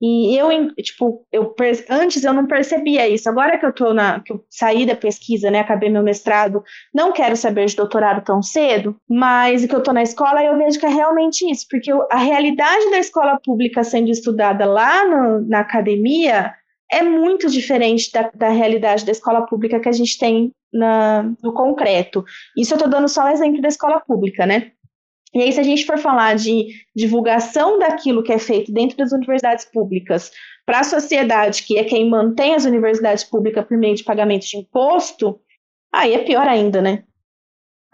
E 0.00 0.36
eu, 0.36 0.48
tipo, 0.76 1.26
eu 1.32 1.54
antes 1.90 2.22
eu 2.22 2.32
não 2.32 2.46
percebia 2.46 3.08
isso. 3.08 3.28
Agora 3.28 3.58
que 3.58 3.66
eu 3.66 3.72
tô 3.72 3.92
na, 3.92 4.20
que 4.20 4.32
eu 4.32 4.44
saí 4.48 4.86
da 4.86 4.94
pesquisa, 4.94 5.50
né, 5.50 5.60
acabei 5.60 5.90
meu 5.90 6.02
mestrado, 6.02 6.62
não 6.94 7.12
quero 7.12 7.36
saber 7.36 7.66
de 7.66 7.76
doutorado 7.76 8.24
tão 8.24 8.40
cedo, 8.40 8.96
mas 9.08 9.66
que 9.66 9.74
eu 9.74 9.82
tô 9.82 9.92
na 9.92 10.02
escola, 10.02 10.42
eu 10.42 10.56
vejo 10.56 10.78
que 10.78 10.86
é 10.86 10.88
realmente 10.88 11.50
isso, 11.50 11.66
porque 11.68 11.90
a 12.10 12.18
realidade 12.18 12.90
da 12.90 12.98
escola 12.98 13.40
pública 13.44 13.82
sendo 13.82 14.10
estudada 14.10 14.64
lá 14.66 15.04
no, 15.04 15.48
na 15.48 15.60
academia 15.60 16.54
é 16.90 17.02
muito 17.02 17.50
diferente 17.50 18.10
da, 18.12 18.30
da 18.34 18.48
realidade 18.48 19.04
da 19.04 19.12
escola 19.12 19.46
pública 19.46 19.80
que 19.80 19.88
a 19.88 19.92
gente 19.92 20.18
tem 20.18 20.52
na, 20.72 21.22
no 21.42 21.52
concreto. 21.52 22.24
Isso 22.56 22.74
eu 22.74 22.78
tô 22.78 22.88
dando 22.88 23.08
só 23.08 23.24
o 23.24 23.28
exemplo 23.28 23.60
da 23.60 23.68
escola 23.68 24.00
pública, 24.00 24.46
né? 24.46 24.72
E 25.34 25.42
aí, 25.42 25.52
se 25.52 25.60
a 25.60 25.62
gente 25.62 25.84
for 25.84 25.98
falar 25.98 26.36
de 26.36 26.68
divulgação 26.96 27.78
daquilo 27.78 28.22
que 28.22 28.32
é 28.32 28.38
feito 28.38 28.72
dentro 28.72 28.96
das 28.96 29.12
universidades 29.12 29.64
públicas 29.64 30.30
para 30.64 30.80
a 30.80 30.84
sociedade, 30.84 31.64
que 31.64 31.78
é 31.78 31.84
quem 31.84 32.08
mantém 32.08 32.54
as 32.54 32.64
universidades 32.64 33.24
públicas 33.24 33.64
por 33.66 33.76
meio 33.76 33.94
de 33.94 34.04
pagamento 34.04 34.46
de 34.46 34.56
imposto, 34.56 35.38
aí 35.92 36.14
é 36.14 36.24
pior 36.24 36.46
ainda, 36.46 36.80
né? 36.80 37.04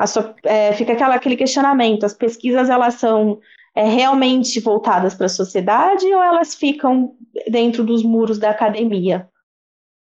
So, 0.07 0.35
é, 0.45 0.73
fica 0.73 0.93
aquela, 0.93 1.15
aquele 1.15 1.37
questionamento: 1.37 2.05
as 2.05 2.15
pesquisas 2.15 2.69
elas 2.69 2.95
são 2.95 3.41
é, 3.75 3.85
realmente 3.85 4.61
voltadas 4.61 5.15
para 5.15 5.27
a 5.27 5.29
sociedade 5.29 6.07
ou 6.07 6.23
elas 6.23 6.55
ficam 6.55 7.17
dentro 7.49 7.85
dos 7.85 8.03
muros 8.03 8.39
da 8.39 8.51
academia? 8.51 9.29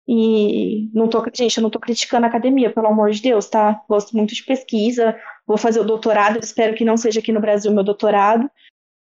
E 0.07 0.89
não 0.91 1.07
tô, 1.07 1.23
gente, 1.32 1.57
eu 1.57 1.61
não 1.61 1.69
tô 1.69 1.80
criticando 1.80 2.25
a 2.25 2.30
academia, 2.30 2.73
pelo 2.73 2.88
amor 2.88 3.11
de 3.11 3.21
Deus, 3.21 3.47
tá? 3.47 3.80
Gosto 3.88 4.17
muito 4.17 4.34
de 4.34 4.43
pesquisa, 4.43 5.15
vou 5.50 5.58
fazer 5.58 5.80
o 5.80 5.84
doutorado, 5.84 6.38
espero 6.38 6.76
que 6.76 6.86
não 6.86 6.95
seja 6.95 7.20
aqui 7.20 7.32
no 7.32 7.41
Brasil 7.41 7.74
meu 7.74 7.84
doutorado. 7.84 8.47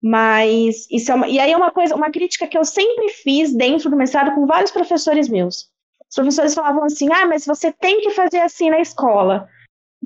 Mas 0.00 0.86
isso 0.88 1.10
é 1.10 1.14
uma, 1.16 1.26
e 1.26 1.40
aí 1.40 1.50
é 1.50 1.56
uma 1.56 1.72
coisa, 1.72 1.96
uma 1.96 2.12
crítica 2.12 2.46
que 2.46 2.56
eu 2.56 2.64
sempre 2.64 3.08
fiz 3.08 3.52
dentro 3.52 3.90
do 3.90 3.96
mestrado 3.96 4.32
com 4.32 4.46
vários 4.46 4.70
professores 4.70 5.28
meus. 5.28 5.68
Os 6.08 6.14
professores 6.14 6.54
falavam 6.54 6.84
assim: 6.84 7.12
"Ah, 7.12 7.26
mas 7.26 7.44
você 7.44 7.72
tem 7.72 8.00
que 8.00 8.10
fazer 8.10 8.38
assim 8.38 8.70
na 8.70 8.78
escola". 8.78 9.48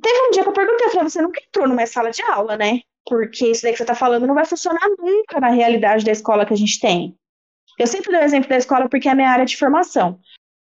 Teve 0.00 0.18
um 0.26 0.30
dia 0.30 0.42
que 0.42 0.48
eu 0.48 0.54
perguntei, 0.54 0.88
falei, 0.88 1.10
você 1.10 1.20
nunca 1.20 1.42
entrou 1.46 1.68
numa 1.68 1.84
sala 1.84 2.10
de 2.10 2.22
aula, 2.22 2.56
né? 2.56 2.80
Porque 3.06 3.48
isso 3.48 3.62
daí 3.62 3.72
que 3.72 3.76
você 3.76 3.82
está 3.82 3.94
falando 3.94 4.26
não 4.26 4.34
vai 4.34 4.46
funcionar 4.46 4.88
nunca 4.98 5.38
na 5.38 5.50
realidade 5.50 6.02
da 6.02 6.12
escola 6.12 6.46
que 6.46 6.54
a 6.54 6.56
gente 6.56 6.80
tem. 6.80 7.14
Eu 7.78 7.86
sempre 7.86 8.10
dou 8.10 8.20
o 8.20 8.24
exemplo 8.24 8.48
da 8.48 8.56
escola 8.56 8.88
porque 8.88 9.08
é 9.08 9.12
a 9.12 9.14
minha 9.14 9.28
área 9.28 9.44
de 9.44 9.56
formação. 9.56 10.18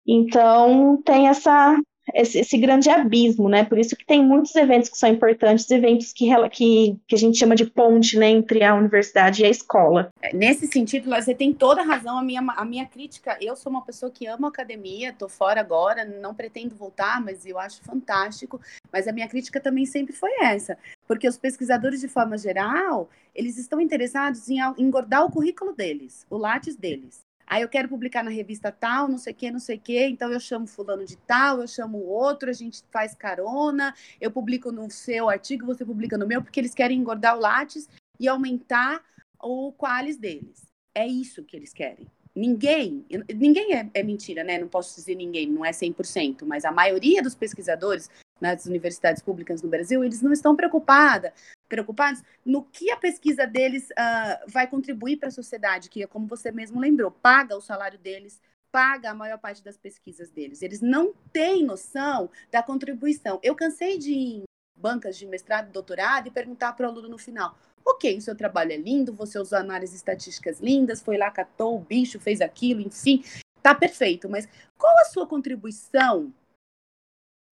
Então, 0.07 0.99
tem 1.05 1.27
essa, 1.27 1.79
esse, 2.13 2.39
esse, 2.39 2.57
grande 2.57 2.89
abismo, 2.89 3.49
né? 3.49 3.63
Por 3.63 3.77
isso 3.77 3.95
que 3.95 4.05
tem 4.05 4.23
muitos 4.23 4.55
eventos 4.55 4.89
que 4.89 4.97
são 4.97 5.09
importantes, 5.09 5.69
eventos 5.69 6.13
que, 6.13 6.27
que, 6.49 6.97
que 7.07 7.15
a 7.15 7.17
gente 7.17 7.37
chama 7.37 7.55
de 7.55 7.65
ponte 7.65 8.17
né, 8.17 8.29
entre 8.29 8.63
a 8.63 8.75
universidade 8.75 9.41
e 9.41 9.45
a 9.45 9.49
escola. 9.49 10.09
Nesse 10.33 10.67
sentido, 10.67 11.09
você 11.09 11.33
tem 11.33 11.53
toda 11.53 11.81
a 11.81 11.85
razão. 11.85 12.17
A 12.17 12.23
minha, 12.23 12.41
a 12.41 12.65
minha 12.65 12.85
crítica, 12.85 13.37
eu 13.41 13.55
sou 13.55 13.71
uma 13.71 13.83
pessoa 13.83 14.11
que 14.11 14.27
ama 14.27 14.47
academia, 14.47 15.09
estou 15.09 15.29
fora 15.29 15.61
agora, 15.61 16.05
não 16.05 16.33
pretendo 16.33 16.75
voltar, 16.75 17.21
mas 17.21 17.45
eu 17.45 17.59
acho 17.59 17.83
fantástico. 17.83 18.59
Mas 18.91 19.07
a 19.07 19.11
minha 19.11 19.27
crítica 19.27 19.59
também 19.59 19.85
sempre 19.85 20.13
foi 20.13 20.31
essa, 20.41 20.77
porque 21.07 21.27
os 21.27 21.37
pesquisadores, 21.37 22.01
de 22.01 22.07
forma 22.07 22.37
geral, 22.37 23.09
eles 23.33 23.57
estão 23.57 23.79
interessados 23.79 24.49
em 24.49 24.59
engordar 24.77 25.25
o 25.25 25.31
currículo 25.31 25.73
deles, 25.73 26.25
o 26.29 26.37
látis 26.37 26.75
deles. 26.75 27.21
Aí 27.51 27.63
eu 27.63 27.67
quero 27.67 27.89
publicar 27.89 28.23
na 28.23 28.31
revista 28.31 28.71
tal, 28.71 29.09
não 29.09 29.17
sei 29.17 29.33
o 29.33 29.35
que, 29.35 29.51
não 29.51 29.59
sei 29.59 29.75
o 29.75 29.79
que, 29.81 30.07
então 30.07 30.31
eu 30.31 30.39
chamo 30.39 30.65
fulano 30.65 31.05
de 31.05 31.17
tal, 31.17 31.59
eu 31.59 31.67
chamo 31.67 31.97
outro, 31.97 32.49
a 32.49 32.53
gente 32.53 32.81
faz 32.89 33.13
carona, 33.13 33.93
eu 34.21 34.31
publico 34.31 34.71
no 34.71 34.89
seu 34.89 35.27
artigo, 35.27 35.65
você 35.65 35.83
publica 35.83 36.17
no 36.17 36.25
meu, 36.25 36.41
porque 36.41 36.61
eles 36.61 36.73
querem 36.73 36.97
engordar 36.97 37.35
o 37.35 37.41
Lattes 37.41 37.89
e 38.17 38.25
aumentar 38.25 39.03
o 39.37 39.73
qualis 39.73 40.15
deles. 40.15 40.65
É 40.95 41.05
isso 41.05 41.43
que 41.43 41.57
eles 41.57 41.73
querem. 41.73 42.07
Ninguém, 42.33 43.05
ninguém 43.35 43.75
é, 43.75 43.89
é 43.95 44.01
mentira, 44.01 44.45
né? 44.45 44.57
Não 44.57 44.69
posso 44.69 44.95
dizer 44.95 45.15
ninguém, 45.15 45.49
não 45.49 45.65
é 45.65 45.71
100%, 45.71 46.45
mas 46.45 46.63
a 46.63 46.71
maioria 46.71 47.21
dos 47.21 47.35
pesquisadores 47.35 48.09
nas 48.41 48.65
universidades 48.65 49.21
públicas 49.21 49.61
no 49.61 49.69
Brasil, 49.69 50.03
eles 50.03 50.21
não 50.21 50.33
estão 50.33 50.55
preocupada, 50.55 51.31
preocupados 51.69 52.23
no 52.43 52.63
que 52.63 52.91
a 52.91 52.97
pesquisa 52.97 53.45
deles 53.45 53.89
uh, 53.91 54.49
vai 54.51 54.67
contribuir 54.67 55.17
para 55.17 55.29
a 55.29 55.31
sociedade, 55.31 55.89
que 55.89 56.03
é 56.03 56.07
como 56.07 56.27
você 56.27 56.51
mesmo 56.51 56.79
lembrou, 56.79 57.11
paga 57.11 57.55
o 57.55 57.61
salário 57.61 57.99
deles, 57.99 58.41
paga 58.71 59.11
a 59.11 59.13
maior 59.13 59.37
parte 59.37 59.63
das 59.63 59.77
pesquisas 59.77 60.29
deles. 60.31 60.61
Eles 60.61 60.81
não 60.81 61.13
têm 61.31 61.63
noção 61.63 62.29
da 62.51 62.63
contribuição. 62.63 63.39
Eu 63.43 63.55
cansei 63.55 63.97
de 63.97 64.11
ir 64.11 64.35
em 64.37 64.43
bancas 64.75 65.15
de 65.17 65.27
mestrado 65.27 65.69
e 65.69 65.71
doutorado 65.71 66.27
e 66.27 66.31
perguntar 66.31 66.73
para 66.73 66.87
o 66.87 66.89
aluno 66.89 67.09
no 67.09 67.17
final: 67.17 67.55
ok, 67.85 68.17
o 68.17 68.21
seu 68.21 68.35
trabalho 68.35 68.71
é 68.71 68.77
lindo, 68.77 69.13
você 69.13 69.37
usou 69.37 69.59
análises 69.59 69.97
estatísticas 69.97 70.59
lindas, 70.59 71.01
foi 71.01 71.17
lá, 71.17 71.29
catou 71.29 71.75
o 71.75 71.79
bicho, 71.79 72.19
fez 72.19 72.41
aquilo, 72.41 72.81
enfim, 72.81 73.23
tá 73.61 73.75
perfeito, 73.75 74.27
mas 74.27 74.47
qual 74.77 74.97
a 74.99 75.05
sua 75.05 75.27
contribuição 75.27 76.33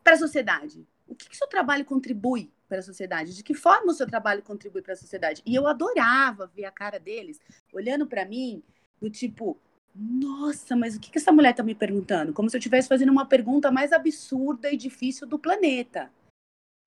para 0.03 0.13
a 0.13 0.17
sociedade? 0.17 0.85
O 1.07 1.15
que, 1.15 1.29
que 1.29 1.37
seu 1.37 1.47
trabalho 1.47 1.85
contribui 1.85 2.51
para 2.67 2.79
a 2.79 2.83
sociedade? 2.83 3.35
De 3.35 3.43
que 3.43 3.53
forma 3.53 3.91
o 3.91 3.95
seu 3.95 4.07
trabalho 4.07 4.43
contribui 4.43 4.81
para 4.81 4.93
a 4.93 4.97
sociedade? 4.97 5.41
E 5.45 5.55
eu 5.55 5.67
adorava 5.67 6.47
ver 6.47 6.65
a 6.65 6.71
cara 6.71 6.99
deles 6.99 7.39
olhando 7.73 8.05
para 8.05 8.25
mim, 8.25 8.63
do 9.01 9.09
tipo, 9.09 9.59
nossa, 9.95 10.75
mas 10.75 10.95
o 10.95 10.99
que, 10.99 11.11
que 11.11 11.17
essa 11.17 11.31
mulher 11.31 11.51
está 11.51 11.63
me 11.63 11.75
perguntando? 11.75 12.33
Como 12.33 12.49
se 12.49 12.55
eu 12.55 12.59
estivesse 12.59 12.87
fazendo 12.87 13.11
uma 13.11 13.25
pergunta 13.25 13.71
mais 13.71 13.91
absurda 13.91 14.71
e 14.71 14.77
difícil 14.77 15.27
do 15.27 15.39
planeta. 15.39 16.11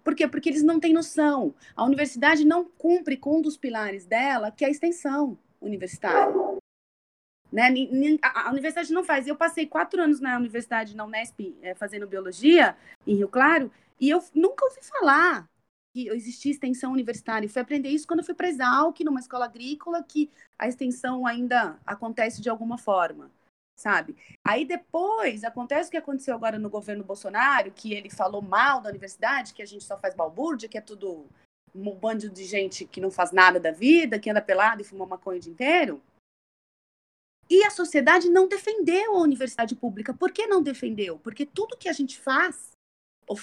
Por 0.03 0.15
quê? 0.15 0.27
Porque 0.27 0.49
eles 0.49 0.63
não 0.63 0.81
têm 0.81 0.93
noção. 0.93 1.55
A 1.77 1.85
universidade 1.85 2.45
não 2.45 2.65
cumpre 2.65 3.17
com 3.17 3.39
um 3.39 3.43
dos 3.43 3.57
pilares 3.57 4.05
dela, 4.05 4.51
que 4.51 4.65
é 4.65 4.69
a 4.69 4.71
extensão 4.71 5.39
universitária. 5.61 6.35
Né? 7.53 7.69
A 8.23 8.51
universidade 8.51 8.93
não 8.93 9.05
faz. 9.05 9.27
Eu 9.27 9.37
passei 9.37 9.67
quatro 9.67 10.03
anos 10.03 10.21
na 10.21 10.37
universidade, 10.39 10.97
na 10.97 11.05
Unesp, 11.05 11.55
é, 11.61 11.75
fazendo 11.75 12.07
biologia, 12.07 12.77
em 13.07 13.17
Rio 13.17 13.29
Claro, 13.29 13.71
e 14.01 14.09
eu 14.09 14.25
nunca 14.35 14.65
ouvi 14.65 14.81
falar 14.83 15.47
que 15.93 16.09
existia 16.09 16.51
extensão 16.51 16.91
universitária. 16.93 17.47
Eu 17.47 17.51
fui 17.51 17.61
aprender 17.61 17.91
isso 17.91 18.07
quando 18.07 18.21
eu 18.21 18.25
fui 18.25 18.35
para 18.35 18.49
Exalc, 18.49 18.99
numa 19.01 19.21
escola 19.21 19.45
agrícola, 19.45 20.03
que 20.03 20.31
a 20.59 20.67
extensão 20.67 21.27
ainda 21.27 21.79
acontece 21.85 22.41
de 22.41 22.49
alguma 22.49 22.79
forma, 22.79 23.31
sabe? 23.77 24.17
Aí 24.43 24.65
depois 24.65 25.45
acontece 25.45 25.89
o 25.89 25.91
que 25.91 25.99
aconteceu 25.99 26.35
agora 26.35 26.59
no 26.59 26.71
governo 26.71 27.05
Bolsonaro, 27.05 27.71
que 27.71 27.93
ele 27.93 28.09
falou 28.09 28.41
mal 28.41 28.81
da 28.81 28.89
universidade, 28.89 29.53
que 29.53 29.63
a 29.63 29.67
gente 29.67 29.85
só 29.85 29.99
faz 29.99 30.15
balbúrdia, 30.15 30.69
que 30.69 30.79
é 30.79 30.81
tudo 30.81 31.27
um 31.75 31.95
bando 31.95 32.31
de 32.31 32.45
gente 32.45 32.87
que 32.87 33.01
não 33.01 33.11
faz 33.11 33.31
nada 33.31 33.61
da 33.61 33.71
vida, 33.71 34.19
que 34.19 34.31
anda 34.31 34.41
pelado 34.41 34.81
e 34.81 34.85
fuma 34.85 35.07
maconha 35.07 35.39
o 35.39 35.41
dia 35.41 35.53
inteiro. 35.53 36.03
E 37.53 37.63
a 37.65 37.71
sociedade 37.71 38.31
não 38.31 38.49
defendeu 38.49 39.15
a 39.15 39.21
universidade 39.21 39.77
pública. 39.77 40.15
Por 40.15 40.33
que 40.33 40.47
não 40.47 40.63
defendeu? 40.63 41.19
Porque 41.19 41.45
tudo 41.45 41.77
que 41.77 41.87
a 41.87 41.93
gente 41.93 42.19
faz 42.19 42.71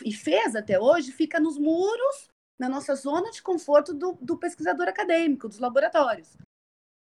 e 0.03 0.11
fez 0.11 0.55
até 0.55 0.79
hoje 0.79 1.11
fica 1.11 1.39
nos 1.39 1.59
muros, 1.59 2.27
na 2.59 2.67
nossa 2.67 2.95
zona 2.95 3.29
de 3.29 3.39
conforto 3.39 3.93
do, 3.93 4.17
do 4.19 4.35
pesquisador 4.35 4.87
acadêmico, 4.87 5.47
dos 5.47 5.59
laboratórios. 5.59 6.35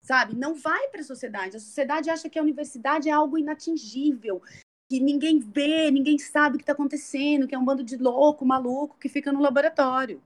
Sabe? 0.02 0.34
Não 0.34 0.56
vai 0.56 0.88
para 0.88 1.02
a 1.02 1.04
sociedade. 1.04 1.56
A 1.56 1.60
sociedade 1.60 2.10
acha 2.10 2.28
que 2.28 2.36
a 2.36 2.42
universidade 2.42 3.08
é 3.08 3.12
algo 3.12 3.38
inatingível, 3.38 4.42
que 4.90 4.98
ninguém 4.98 5.38
vê, 5.38 5.92
ninguém 5.92 6.18
sabe 6.18 6.56
o 6.56 6.58
que 6.58 6.64
está 6.64 6.72
acontecendo, 6.72 7.46
que 7.46 7.54
é 7.54 7.58
um 7.58 7.64
bando 7.64 7.84
de 7.84 7.96
louco, 7.96 8.44
maluco 8.44 8.98
que 8.98 9.08
fica 9.08 9.30
no 9.30 9.40
laboratório 9.40 10.20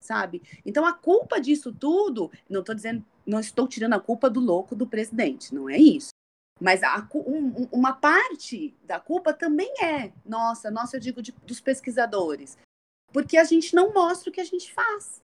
sabe? 0.00 0.42
Então 0.64 0.86
a 0.86 0.92
culpa 0.92 1.40
disso 1.40 1.72
tudo, 1.72 2.30
não 2.48 2.60
estou 2.60 2.74
dizendo, 2.74 3.04
não 3.28 3.38
estou 3.38 3.68
tirando 3.68 3.92
a 3.92 4.00
culpa 4.00 4.30
do 4.30 4.40
louco 4.40 4.74
do 4.74 4.86
presidente, 4.86 5.54
não 5.54 5.68
é 5.68 5.76
isso. 5.76 6.10
Mas 6.58 6.82
a, 6.82 7.06
um, 7.14 7.68
uma 7.70 7.92
parte 7.92 8.74
da 8.82 8.98
culpa 8.98 9.32
também 9.32 9.72
é 9.80 10.10
nossa, 10.24 10.70
nossa, 10.70 10.96
eu 10.96 11.00
digo 11.00 11.22
de, 11.22 11.32
dos 11.46 11.60
pesquisadores, 11.60 12.56
porque 13.12 13.36
a 13.36 13.44
gente 13.44 13.74
não 13.74 13.92
mostra 13.92 14.30
o 14.30 14.32
que 14.32 14.40
a 14.40 14.44
gente 14.44 14.72
faz. 14.72 15.20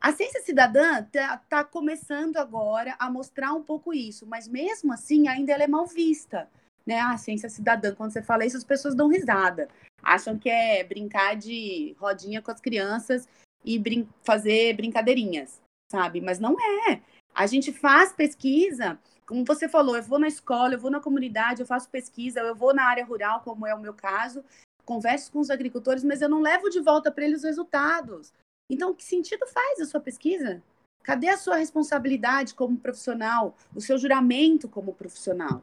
A 0.00 0.12
ciência 0.12 0.42
cidadã 0.42 1.00
está 1.00 1.38
tá 1.48 1.64
começando 1.64 2.36
agora 2.36 2.94
a 2.98 3.08
mostrar 3.10 3.52
um 3.54 3.62
pouco 3.62 3.94
isso, 3.94 4.26
mas 4.26 4.46
mesmo 4.46 4.92
assim 4.92 5.26
ainda 5.26 5.52
ela 5.52 5.62
é 5.62 5.68
mal 5.68 5.86
vista. 5.86 6.50
Né? 6.84 6.98
A 6.98 7.16
ciência 7.16 7.48
cidadã, 7.48 7.94
quando 7.94 8.12
você 8.12 8.22
fala 8.22 8.44
isso, 8.44 8.56
as 8.56 8.64
pessoas 8.64 8.94
dão 8.94 9.08
risada. 9.08 9.68
Acham 10.02 10.36
que 10.36 10.50
é 10.50 10.82
brincar 10.82 11.36
de 11.36 11.96
rodinha 11.98 12.42
com 12.42 12.50
as 12.50 12.60
crianças 12.60 13.28
e 13.64 13.78
brin 13.78 14.08
fazer 14.24 14.74
brincadeirinhas, 14.74 15.60
sabe? 15.90 16.20
Mas 16.20 16.40
não 16.40 16.56
é. 16.90 17.00
A 17.34 17.46
gente 17.46 17.72
faz 17.72 18.12
pesquisa, 18.12 18.98
como 19.26 19.44
você 19.44 19.68
falou, 19.68 19.96
eu 19.96 20.02
vou 20.02 20.18
na 20.18 20.28
escola, 20.28 20.74
eu 20.74 20.78
vou 20.78 20.90
na 20.90 21.00
comunidade, 21.00 21.60
eu 21.60 21.66
faço 21.66 21.88
pesquisa, 21.88 22.40
eu 22.40 22.54
vou 22.54 22.74
na 22.74 22.84
área 22.84 23.04
rural, 23.04 23.40
como 23.40 23.66
é 23.66 23.74
o 23.74 23.80
meu 23.80 23.94
caso, 23.94 24.44
converso 24.84 25.32
com 25.32 25.38
os 25.38 25.50
agricultores, 25.50 26.04
mas 26.04 26.20
eu 26.20 26.28
não 26.28 26.40
levo 26.40 26.68
de 26.68 26.80
volta 26.80 27.10
para 27.10 27.24
eles 27.24 27.38
os 27.38 27.44
resultados. 27.44 28.32
Então, 28.68 28.94
que 28.94 29.04
sentido 29.04 29.46
faz 29.46 29.80
a 29.80 29.86
sua 29.86 30.00
pesquisa? 30.00 30.62
Cadê 31.02 31.28
a 31.28 31.36
sua 31.36 31.56
responsabilidade 31.56 32.54
como 32.54 32.78
profissional, 32.78 33.56
o 33.74 33.80
seu 33.80 33.98
juramento 33.98 34.68
como 34.68 34.94
profissional? 34.94 35.62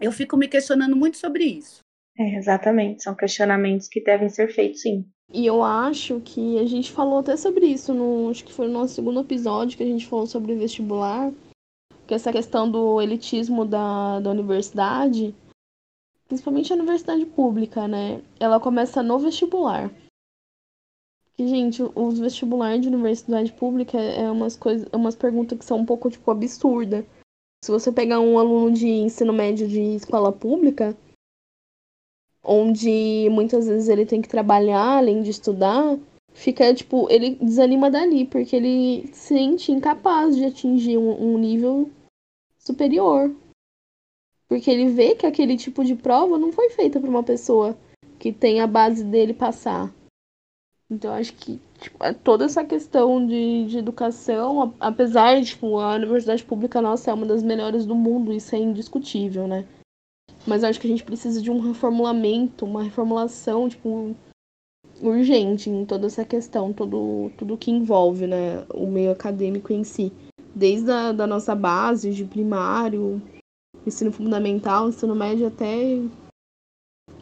Eu 0.00 0.12
fico 0.12 0.36
me 0.36 0.48
questionando 0.48 0.96
muito 0.96 1.16
sobre 1.16 1.44
isso. 1.44 1.80
É, 2.18 2.36
exatamente, 2.36 3.02
são 3.02 3.14
questionamentos 3.14 3.88
que 3.88 4.02
devem 4.02 4.28
ser 4.28 4.48
feitos, 4.48 4.80
sim. 4.80 5.06
E 5.32 5.44
eu 5.44 5.62
acho 5.62 6.20
que 6.20 6.58
a 6.58 6.64
gente 6.64 6.92
falou 6.92 7.18
até 7.18 7.36
sobre 7.36 7.66
isso, 7.66 7.92
no, 7.92 8.30
acho 8.30 8.44
que 8.44 8.52
foi 8.52 8.68
no 8.68 8.74
nosso 8.74 8.94
segundo 8.94 9.20
episódio 9.20 9.76
que 9.76 9.82
a 9.82 9.86
gente 9.86 10.06
falou 10.06 10.26
sobre 10.26 10.54
vestibular, 10.54 11.32
que 12.06 12.14
essa 12.14 12.32
questão 12.32 12.70
do 12.70 13.00
elitismo 13.02 13.64
da, 13.64 14.20
da 14.20 14.30
universidade, 14.30 15.34
principalmente 16.28 16.72
a 16.72 16.76
universidade 16.76 17.26
pública, 17.26 17.88
né? 17.88 18.22
Ela 18.38 18.60
começa 18.60 19.02
no 19.02 19.18
vestibular. 19.18 19.90
Que, 21.36 21.46
gente, 21.46 21.82
os 21.94 22.18
vestibulares 22.18 22.80
de 22.80 22.88
universidade 22.88 23.52
pública 23.52 23.98
é 23.98 24.30
umas 24.30 24.56
coisas, 24.56 24.88
é 24.90 24.96
umas 24.96 25.16
perguntas 25.16 25.58
que 25.58 25.64
são 25.64 25.78
um 25.78 25.84
pouco, 25.84 26.08
tipo, 26.08 26.30
absurda. 26.30 27.04
Se 27.64 27.70
você 27.70 27.90
pegar 27.90 28.20
um 28.20 28.38
aluno 28.38 28.72
de 28.72 28.86
ensino 28.86 29.32
médio 29.32 29.66
de 29.66 29.80
escola 29.96 30.30
pública, 30.30 30.96
onde 32.46 33.28
muitas 33.30 33.66
vezes 33.66 33.88
ele 33.88 34.06
tem 34.06 34.22
que 34.22 34.28
trabalhar 34.28 34.98
além 34.98 35.20
de 35.22 35.30
estudar, 35.30 35.98
fica 36.32 36.72
tipo, 36.72 37.08
ele 37.10 37.34
desanima 37.34 37.90
dali, 37.90 38.24
porque 38.24 38.54
ele 38.54 39.08
se 39.12 39.34
sente 39.34 39.72
incapaz 39.72 40.36
de 40.36 40.44
atingir 40.44 40.96
um, 40.96 41.34
um 41.34 41.38
nível 41.38 41.90
superior. 42.58 43.34
Porque 44.48 44.70
ele 44.70 44.90
vê 44.90 45.16
que 45.16 45.26
aquele 45.26 45.56
tipo 45.56 45.84
de 45.84 45.96
prova 45.96 46.38
não 46.38 46.52
foi 46.52 46.70
feita 46.70 47.00
para 47.00 47.10
uma 47.10 47.22
pessoa 47.22 47.76
que 48.18 48.32
tem 48.32 48.60
a 48.60 48.66
base 48.66 49.02
dele 49.02 49.34
passar. 49.34 49.92
Então 50.88 51.12
acho 51.12 51.32
que 51.34 51.58
tipo, 51.80 52.02
é 52.04 52.12
toda 52.12 52.44
essa 52.44 52.64
questão 52.64 53.26
de, 53.26 53.66
de 53.66 53.78
educação, 53.78 54.72
apesar 54.78 55.40
de 55.40 55.46
tipo, 55.46 55.78
a 55.78 55.96
universidade 55.96 56.44
pública 56.44 56.80
nossa 56.80 57.10
é 57.10 57.14
uma 57.14 57.26
das 57.26 57.42
melhores 57.42 57.84
do 57.84 57.94
mundo, 57.96 58.32
isso 58.32 58.54
é 58.54 58.58
indiscutível, 58.58 59.48
né? 59.48 59.66
Mas 60.46 60.62
acho 60.62 60.80
que 60.80 60.86
a 60.86 60.90
gente 60.90 61.04
precisa 61.04 61.42
de 61.42 61.50
um 61.50 61.60
reformulamento, 61.60 62.64
uma 62.64 62.82
reformulação, 62.82 63.68
tipo, 63.68 64.14
urgente 65.00 65.68
em 65.68 65.84
toda 65.84 66.06
essa 66.06 66.24
questão, 66.24 66.72
todo, 66.72 67.30
tudo 67.36 67.58
que 67.58 67.70
envolve, 67.70 68.26
né, 68.26 68.64
o 68.72 68.86
meio 68.86 69.10
acadêmico 69.10 69.72
em 69.72 69.84
si. 69.84 70.12
Desde 70.54 70.90
a 70.90 71.12
da 71.12 71.26
nossa 71.26 71.54
base, 71.54 72.12
de 72.12 72.24
primário, 72.24 73.20
ensino 73.86 74.10
fundamental, 74.12 74.88
ensino 74.88 75.14
médio 75.14 75.48
até 75.48 76.00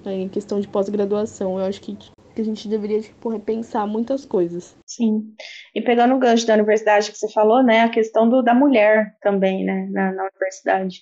né, 0.04 0.14
em 0.14 0.28
questão 0.28 0.60
de 0.60 0.68
pós-graduação. 0.68 1.58
Eu 1.58 1.64
acho 1.64 1.80
que, 1.80 1.96
que 1.96 2.40
a 2.40 2.44
gente 2.44 2.68
deveria 2.68 3.00
tipo, 3.00 3.28
repensar 3.28 3.86
muitas 3.86 4.24
coisas. 4.24 4.76
Sim. 4.86 5.34
E 5.74 5.80
pegando 5.80 6.14
o 6.14 6.18
gancho 6.18 6.46
da 6.46 6.54
universidade 6.54 7.10
que 7.10 7.18
você 7.18 7.30
falou, 7.32 7.62
né, 7.62 7.80
a 7.80 7.88
questão 7.88 8.28
do, 8.28 8.42
da 8.42 8.54
mulher 8.54 9.16
também, 9.20 9.64
né, 9.64 9.88
na, 9.90 10.12
na 10.12 10.28
universidade. 10.28 11.00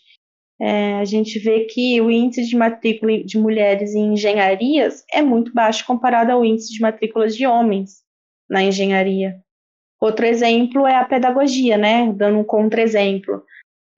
É, 0.64 0.94
a 1.00 1.04
gente 1.04 1.40
vê 1.40 1.64
que 1.64 2.00
o 2.00 2.08
índice 2.08 2.48
de 2.48 2.56
matrícula 2.56 3.18
de 3.24 3.36
mulheres 3.36 3.96
em 3.96 4.12
engenharias 4.12 5.04
é 5.12 5.20
muito 5.20 5.52
baixo 5.52 5.84
comparado 5.84 6.30
ao 6.30 6.44
índice 6.44 6.72
de 6.72 6.80
matrícula 6.80 7.26
de 7.26 7.44
homens 7.44 8.04
na 8.48 8.62
engenharia. 8.62 9.40
Outro 10.00 10.24
exemplo 10.24 10.86
é 10.86 10.94
a 10.94 11.04
pedagogia, 11.04 11.76
né? 11.76 12.12
Dando 12.12 12.38
um 12.38 12.44
contra-exemplo. 12.44 13.42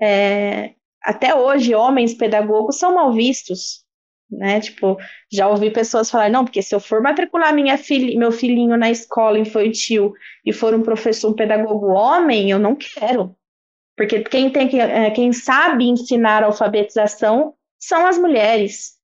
É, 0.01 0.73
até 1.03 1.35
hoje, 1.35 1.75
homens 1.75 2.15
pedagogos 2.15 2.79
são 2.79 2.95
mal 2.95 3.13
vistos, 3.13 3.85
né? 4.31 4.59
Tipo, 4.59 4.97
já 5.31 5.47
ouvi 5.47 5.71
pessoas 5.71 6.11
falar, 6.11 6.31
não, 6.31 6.47
porque 6.47 6.63
se 6.63 6.75
eu 6.75 6.81
for 6.81 7.03
matricular 7.03 7.55
minha 7.55 7.77
filha, 7.77 8.19
meu 8.19 8.33
filhinho 8.33 8.79
na 8.79 8.91
escola 8.91 9.39
infantil 9.39 10.15
e 10.47 10.51
for 10.51 10.75
um 10.75 10.83
professor, 10.83 11.31
um 11.31 11.35
pedagogo 11.35 11.89
homem, 11.89 12.51
eu 12.51 12.59
não 12.59 12.75
quero. 12.75 13.37
Porque 13.97 14.21
quem, 14.21 14.51
tem 14.51 14.81
é, 14.81 15.11
quem 15.11 15.33
sabe 15.33 15.85
ensinar 15.85 16.43
alfabetização 16.43 17.55
são 17.79 18.07
as 18.07 18.19
mulheres. 18.19 18.95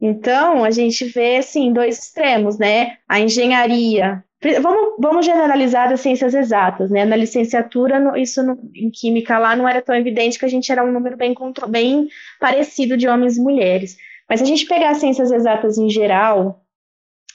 Então, 0.00 0.64
a 0.64 0.70
gente 0.70 1.04
vê, 1.06 1.38
assim, 1.38 1.72
dois 1.72 1.98
extremos, 1.98 2.58
né? 2.58 2.98
A 3.08 3.18
engenharia. 3.18 4.22
Vamos, 4.62 4.94
vamos 5.00 5.26
generalizar 5.26 5.92
as 5.92 6.00
ciências 6.00 6.32
exatas, 6.32 6.90
né? 6.90 7.04
Na 7.04 7.16
licenciatura, 7.16 7.98
isso 8.20 8.40
no, 8.42 8.70
em 8.74 8.90
química 8.90 9.36
lá 9.38 9.56
não 9.56 9.68
era 9.68 9.82
tão 9.82 9.96
evidente 9.96 10.38
que 10.38 10.44
a 10.44 10.48
gente 10.48 10.70
era 10.70 10.84
um 10.84 10.92
número 10.92 11.16
bem, 11.16 11.34
bem 11.68 12.08
parecido 12.38 12.96
de 12.96 13.08
homens 13.08 13.36
e 13.36 13.40
mulheres. 13.40 13.96
Mas 14.28 14.38
se 14.38 14.44
a 14.44 14.46
gente 14.46 14.66
pegar 14.66 14.90
as 14.90 14.98
ciências 14.98 15.32
exatas 15.32 15.78
em 15.78 15.90
geral, 15.90 16.62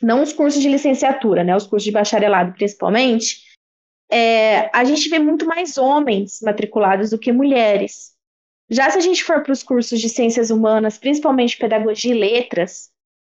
não 0.01 0.21
os 0.21 0.31
cursos 0.31 0.61
de 0.61 0.69
licenciatura, 0.69 1.43
né? 1.43 1.53
Os 1.55 1.67
cursos 1.67 1.83
de 1.83 1.91
bacharelado 1.91 2.53
principalmente, 2.53 3.37
é, 4.13 4.69
a 4.71 4.83
gente 4.83 5.09
vê 5.09 5.17
muito 5.17 5.45
mais 5.47 5.75
homens 5.75 6.39
matriculados 6.43 7.09
do 7.09 7.17
que 7.17 7.31
mulheres. 7.31 8.11
Já 8.69 8.89
se 8.91 8.97
a 8.99 9.01
gente 9.01 9.23
for 9.23 9.41
para 9.41 9.51
os 9.51 9.63
cursos 9.63 9.99
de 9.99 10.07
ciências 10.07 10.51
humanas, 10.51 10.99
principalmente 10.99 11.57
pedagogia 11.57 12.13
e 12.13 12.17
letras, 12.17 12.91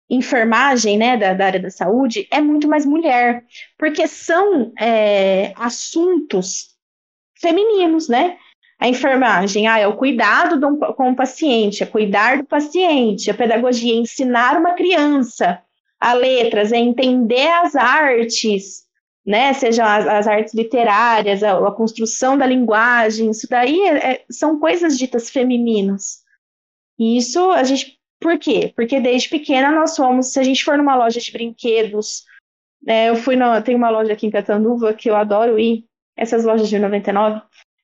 enfermagem, 0.10 0.98
né, 0.98 1.16
da, 1.18 1.34
da, 1.34 1.46
área 1.46 1.60
da 1.60 1.70
saúde, 1.70 2.28
é 2.32 2.42
muito 2.42 2.68
mais 2.68 2.84
mulher, 2.86 3.46
porque 3.78 4.08
são 4.08 4.74
é, 4.80 5.54
assuntos 5.56 6.72
femininos, 7.40 8.10
né? 8.10 8.38
A 8.80 8.90
enfermagem, 8.90 9.68
ah, 9.68 9.78
é 9.78 9.88
o 9.88 9.96
cuidado 9.96 10.60
do, 10.60 10.78
com 10.96 11.12
o 11.12 11.16
paciente, 11.16 11.84
é 11.84 11.86
cuidar 11.86 12.40
do 12.40 12.46
paciente, 12.46 13.30
a 13.30 13.36
pedagogia 13.36 13.94
é 13.94 13.98
ensinar 13.98 14.58
uma 14.58 14.74
criança, 14.74 15.62
a 16.00 16.14
letras 16.14 16.72
é 16.72 16.78
entender 16.78 17.48
as 17.48 17.76
artes, 17.76 18.90
né, 19.26 19.54
sejam 19.54 19.86
as, 19.86 20.08
as 20.08 20.28
artes 20.28 20.54
literárias, 20.54 21.44
a, 21.44 21.58
a, 21.58 21.72
construção 21.72 22.38
da 22.38 22.46
linguagem, 22.46 23.30
isso 23.30 23.48
daí 23.50 23.80
é, 23.82 24.12
é, 24.14 24.26
são 24.30 24.60
coisas 24.60 24.98
ditas 24.98 25.30
femininas. 25.30 26.22
E 26.98 27.18
isso 27.18 27.52
a 27.52 27.64
gente. 27.64 28.00
Por 28.20 28.38
quê? 28.38 28.72
Porque 28.76 29.00
desde 29.00 29.30
pequena 29.30 29.72
nós 29.72 29.96
somos, 29.96 30.28
se 30.28 30.40
a 30.40 30.44
gente 30.44 30.64
for 30.64 30.78
numa 30.78 30.96
loja 30.96 31.20
de 31.20 31.32
brinquedos, 31.32 32.24
né, 32.84 33.10
eu 33.10 33.16
fui 33.16 33.36
no, 33.36 33.62
tem 33.64 33.76
uma 33.76 33.90
loja 33.90 34.14
aqui 34.14 34.28
em 34.28 34.32
Catanduva 34.32 34.94
que 34.94 35.10
eu 35.10 35.16
adoro 35.16 35.58
ir, 35.58 35.86
essas 36.16 36.44
lojas 36.44 36.70
de 36.70 36.78
99. 36.78 37.42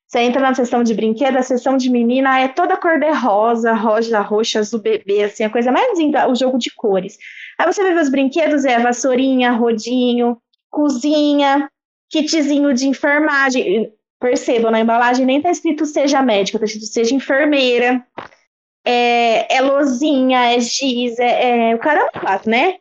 Você 0.08 0.20
entra 0.20 0.42
na 0.42 0.54
seção 0.54 0.84
de 0.84 0.94
brinquedo, 0.94 1.36
a 1.36 1.42
seção 1.42 1.76
de 1.76 1.90
menina 1.90 2.40
é 2.40 2.48
toda 2.48 2.78
cor 2.78 2.98
de 2.98 3.12
rosa, 3.12 3.74
rosa, 3.74 4.22
roxa, 4.22 4.60
azul 4.60 4.80
bebê, 4.80 5.24
assim, 5.24 5.44
a 5.44 5.50
coisa 5.50 5.72
mais 5.72 6.00
linda, 6.00 6.30
o 6.30 6.36
jogo 6.36 6.58
de 6.58 6.72
cores. 6.74 7.18
Aí 7.58 7.66
você 7.66 7.84
vê 7.84 8.00
os 8.00 8.10
brinquedos, 8.10 8.64
é 8.64 8.80
vassourinha, 8.80 9.52
rodinho, 9.52 10.40
cozinha, 10.70 11.70
kitzinho 12.10 12.74
de 12.74 12.88
enfermagem. 12.88 13.94
Percebam, 14.20 14.72
na 14.72 14.80
embalagem 14.80 15.26
nem 15.26 15.42
tá 15.42 15.52
escrito 15.52 15.86
seja 15.86 16.24
médica, 16.24 16.58
tá 16.58 16.66
escrito 16.66 16.88
seja 16.88 17.14
enfermeira. 17.14 18.06
É, 18.84 19.58
é 19.58 19.62
lozinha, 19.62 20.56
é 20.56 20.60
giz, 20.60 21.20
é, 21.20 21.72
é 21.72 21.76
o 21.76 21.80
caramba, 21.80 22.42
né? 22.46 22.78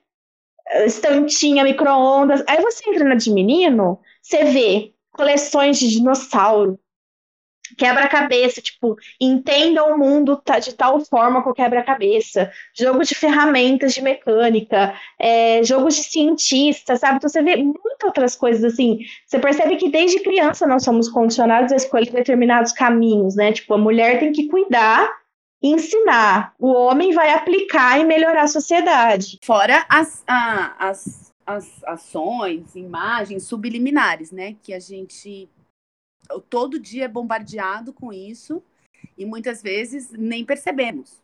Estantinha, 0.84 1.64
micro-ondas. 1.64 2.42
Aí 2.46 2.60
você 2.62 2.88
entra 2.88 3.04
na 3.04 3.16
de 3.16 3.30
menino, 3.30 4.00
você 4.22 4.44
vê 4.44 4.94
coleções 5.12 5.78
de 5.78 5.88
dinossauro, 5.88 6.78
quebra-cabeça, 7.76 8.60
tipo, 8.60 8.96
entenda 9.20 9.84
o 9.84 9.98
mundo 9.98 10.40
de 10.62 10.74
tal 10.74 11.00
forma 11.00 11.42
com 11.42 11.52
quebra-cabeça, 11.52 12.50
jogo 12.74 13.02
de 13.02 13.14
ferramentas 13.14 13.94
de 13.94 14.02
mecânica, 14.02 14.94
é, 15.18 15.62
jogos 15.62 15.94
de 15.96 16.04
cientista, 16.04 16.96
sabe? 16.96 17.16
Então 17.16 17.28
você 17.28 17.42
vê 17.42 17.56
muitas 17.56 18.04
outras 18.04 18.36
coisas 18.36 18.64
assim. 18.72 19.00
Você 19.26 19.38
percebe 19.38 19.76
que 19.76 19.90
desde 19.90 20.20
criança 20.20 20.66
nós 20.66 20.84
somos 20.84 21.08
condicionados 21.08 21.72
a 21.72 21.76
escolher 21.76 22.10
determinados 22.10 22.72
caminhos, 22.72 23.34
né? 23.34 23.52
Tipo, 23.52 23.74
a 23.74 23.78
mulher 23.78 24.18
tem 24.18 24.32
que 24.32 24.48
cuidar 24.48 25.10
ensinar, 25.62 26.54
o 26.58 26.68
homem 26.72 27.12
vai 27.12 27.32
aplicar 27.32 27.98
e 27.98 28.04
melhorar 28.04 28.42
a 28.42 28.48
sociedade. 28.48 29.38
Fora 29.42 29.84
as, 29.88 30.22
as, 30.26 31.32
as 31.46 31.84
ações, 31.84 32.74
imagens 32.76 33.44
subliminares, 33.44 34.30
né? 34.30 34.54
Que 34.62 34.74
a 34.74 34.78
gente 34.78 35.48
todo 36.48 36.78
dia 36.78 37.04
é 37.04 37.08
bombardeado 37.08 37.92
com 37.92 38.12
isso 38.12 38.62
e 39.16 39.24
muitas 39.24 39.62
vezes 39.62 40.10
nem 40.10 40.44
percebemos. 40.44 41.20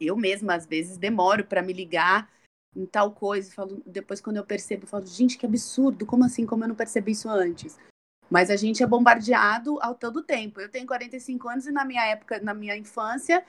Eu 0.00 0.16
mesma, 0.16 0.54
às 0.54 0.66
vezes, 0.66 0.96
demoro 0.96 1.44
para 1.44 1.62
me 1.62 1.72
ligar 1.72 2.30
em 2.74 2.86
tal 2.86 3.12
coisa, 3.12 3.52
falo, 3.52 3.82
depois 3.84 4.20
quando 4.20 4.36
eu 4.36 4.46
percebo, 4.46 4.84
eu 4.84 4.88
falo, 4.88 5.06
gente, 5.06 5.36
que 5.36 5.44
absurdo, 5.44 6.06
como 6.06 6.24
assim, 6.24 6.46
como 6.46 6.64
eu 6.64 6.68
não 6.68 6.74
percebi 6.74 7.12
isso 7.12 7.28
antes? 7.28 7.78
Mas 8.30 8.48
a 8.48 8.56
gente 8.56 8.82
é 8.82 8.86
bombardeado 8.86 9.78
ao 9.82 9.94
todo 9.94 10.22
tempo. 10.22 10.60
Eu 10.60 10.68
tenho 10.68 10.86
45 10.86 11.48
anos 11.48 11.66
e 11.66 11.72
na 11.72 11.84
minha 11.84 12.06
época, 12.06 12.38
na 12.40 12.54
minha 12.54 12.76
infância, 12.76 13.44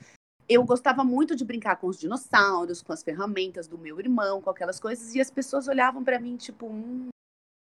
eu 0.48 0.64
gostava 0.64 1.04
muito 1.04 1.36
de 1.36 1.44
brincar 1.44 1.76
com 1.76 1.86
os 1.86 1.98
dinossauros, 1.98 2.82
com 2.82 2.92
as 2.92 3.02
ferramentas 3.02 3.68
do 3.68 3.78
meu 3.78 4.00
irmão, 4.00 4.42
com 4.42 4.50
aquelas 4.50 4.80
coisas, 4.80 5.14
e 5.14 5.20
as 5.20 5.30
pessoas 5.30 5.68
olhavam 5.68 6.02
para 6.02 6.18
mim, 6.18 6.36
tipo, 6.36 6.66
hum, 6.66 7.08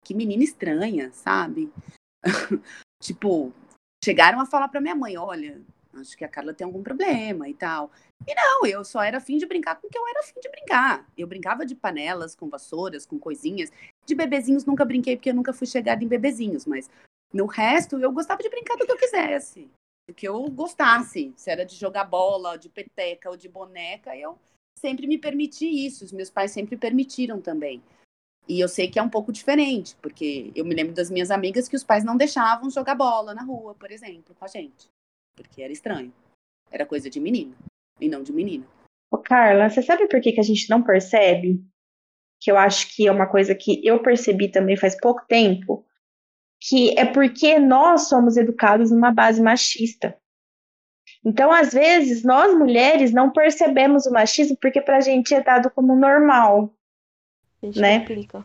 que 0.04 0.14
menina 0.14 0.44
estranha, 0.44 1.10
sabe? 1.12 1.72
tipo, 3.02 3.52
chegaram 4.04 4.40
a 4.40 4.46
falar 4.46 4.68
para 4.68 4.80
minha 4.80 4.94
mãe: 4.94 5.16
olha, 5.16 5.60
acho 5.94 6.16
que 6.16 6.24
a 6.24 6.28
Carla 6.28 6.54
tem 6.54 6.64
algum 6.64 6.82
problema 6.82 7.48
e 7.48 7.54
tal. 7.54 7.90
E 8.26 8.34
não, 8.34 8.66
eu 8.66 8.84
só 8.84 9.02
era 9.02 9.18
afim 9.18 9.38
de 9.38 9.46
brincar 9.46 9.76
com 9.76 9.86
o 9.86 9.90
que 9.90 9.98
eu 9.98 10.06
era 10.08 10.20
afim 10.20 10.40
de 10.40 10.48
brincar. 10.48 11.06
Eu 11.16 11.26
brincava 11.26 11.66
de 11.66 11.74
panelas, 11.74 12.34
com 12.34 12.48
vassouras, 12.48 13.06
com 13.06 13.18
coisinhas. 13.18 13.70
De 14.04 14.14
bebezinhos 14.14 14.64
nunca 14.64 14.84
brinquei, 14.84 15.16
porque 15.16 15.30
eu 15.30 15.34
nunca 15.34 15.52
fui 15.52 15.66
chegada 15.66 16.02
em 16.02 16.08
bebezinhos, 16.08 16.64
mas 16.64 16.88
no 17.32 17.46
resto 17.46 17.98
eu 17.98 18.12
gostava 18.12 18.42
de 18.42 18.48
brincar 18.48 18.76
do 18.76 18.86
que 18.86 18.92
eu 18.92 18.98
quisesse. 18.98 19.70
Do 20.08 20.14
que 20.14 20.26
eu 20.26 20.48
gostasse. 20.50 21.32
Se 21.36 21.50
era 21.50 21.64
de 21.64 21.74
jogar 21.74 22.04
bola, 22.04 22.56
de 22.56 22.68
peteca 22.68 23.28
ou 23.28 23.36
de 23.36 23.48
boneca, 23.48 24.16
eu 24.16 24.38
sempre 24.78 25.06
me 25.06 25.18
permiti 25.18 25.66
isso. 25.66 26.04
Os 26.04 26.12
meus 26.12 26.30
pais 26.30 26.52
sempre 26.52 26.76
permitiram 26.76 27.40
também. 27.40 27.82
E 28.48 28.60
eu 28.60 28.68
sei 28.68 28.88
que 28.88 28.98
é 28.98 29.02
um 29.02 29.08
pouco 29.08 29.32
diferente, 29.32 29.96
porque 30.00 30.52
eu 30.54 30.64
me 30.64 30.74
lembro 30.74 30.94
das 30.94 31.10
minhas 31.10 31.30
amigas 31.30 31.68
que 31.68 31.74
os 31.74 31.82
pais 31.82 32.04
não 32.04 32.16
deixavam 32.16 32.70
jogar 32.70 32.94
bola 32.94 33.34
na 33.34 33.42
rua, 33.42 33.74
por 33.74 33.90
exemplo, 33.90 34.34
com 34.38 34.44
a 34.44 34.48
gente. 34.48 34.88
Porque 35.34 35.62
era 35.62 35.72
estranho. 35.72 36.12
Era 36.70 36.86
coisa 36.86 37.10
de 37.10 37.18
menino 37.18 37.54
e 38.00 38.08
não 38.08 38.22
de 38.22 38.32
menina. 38.32 38.66
Ô, 39.10 39.18
Carla, 39.18 39.68
você 39.68 39.82
sabe 39.82 40.08
por 40.08 40.20
que, 40.20 40.32
que 40.32 40.40
a 40.40 40.44
gente 40.44 40.68
não 40.70 40.82
percebe? 40.82 41.60
Que 42.40 42.50
eu 42.50 42.56
acho 42.56 42.94
que 42.94 43.06
é 43.06 43.12
uma 43.12 43.26
coisa 43.26 43.54
que 43.54 43.80
eu 43.84 44.00
percebi 44.00 44.48
também 44.48 44.76
faz 44.76 44.96
pouco 44.98 45.24
tempo. 45.26 45.84
Que 46.60 46.98
é 46.98 47.04
porque 47.04 47.58
nós 47.58 48.08
somos 48.08 48.36
educados 48.36 48.90
numa 48.90 49.12
base 49.12 49.42
machista. 49.42 50.16
Então, 51.24 51.50
às 51.50 51.72
vezes, 51.72 52.22
nós 52.22 52.56
mulheres 52.56 53.12
não 53.12 53.32
percebemos 53.32 54.06
o 54.06 54.12
machismo 54.12 54.56
porque 54.60 54.80
pra 54.80 55.00
gente 55.00 55.34
é 55.34 55.42
dado 55.42 55.70
como 55.70 55.96
normal. 55.96 56.75
A 57.62 57.66
gente 57.66 57.80
né? 57.80 57.98
replica. 57.98 58.44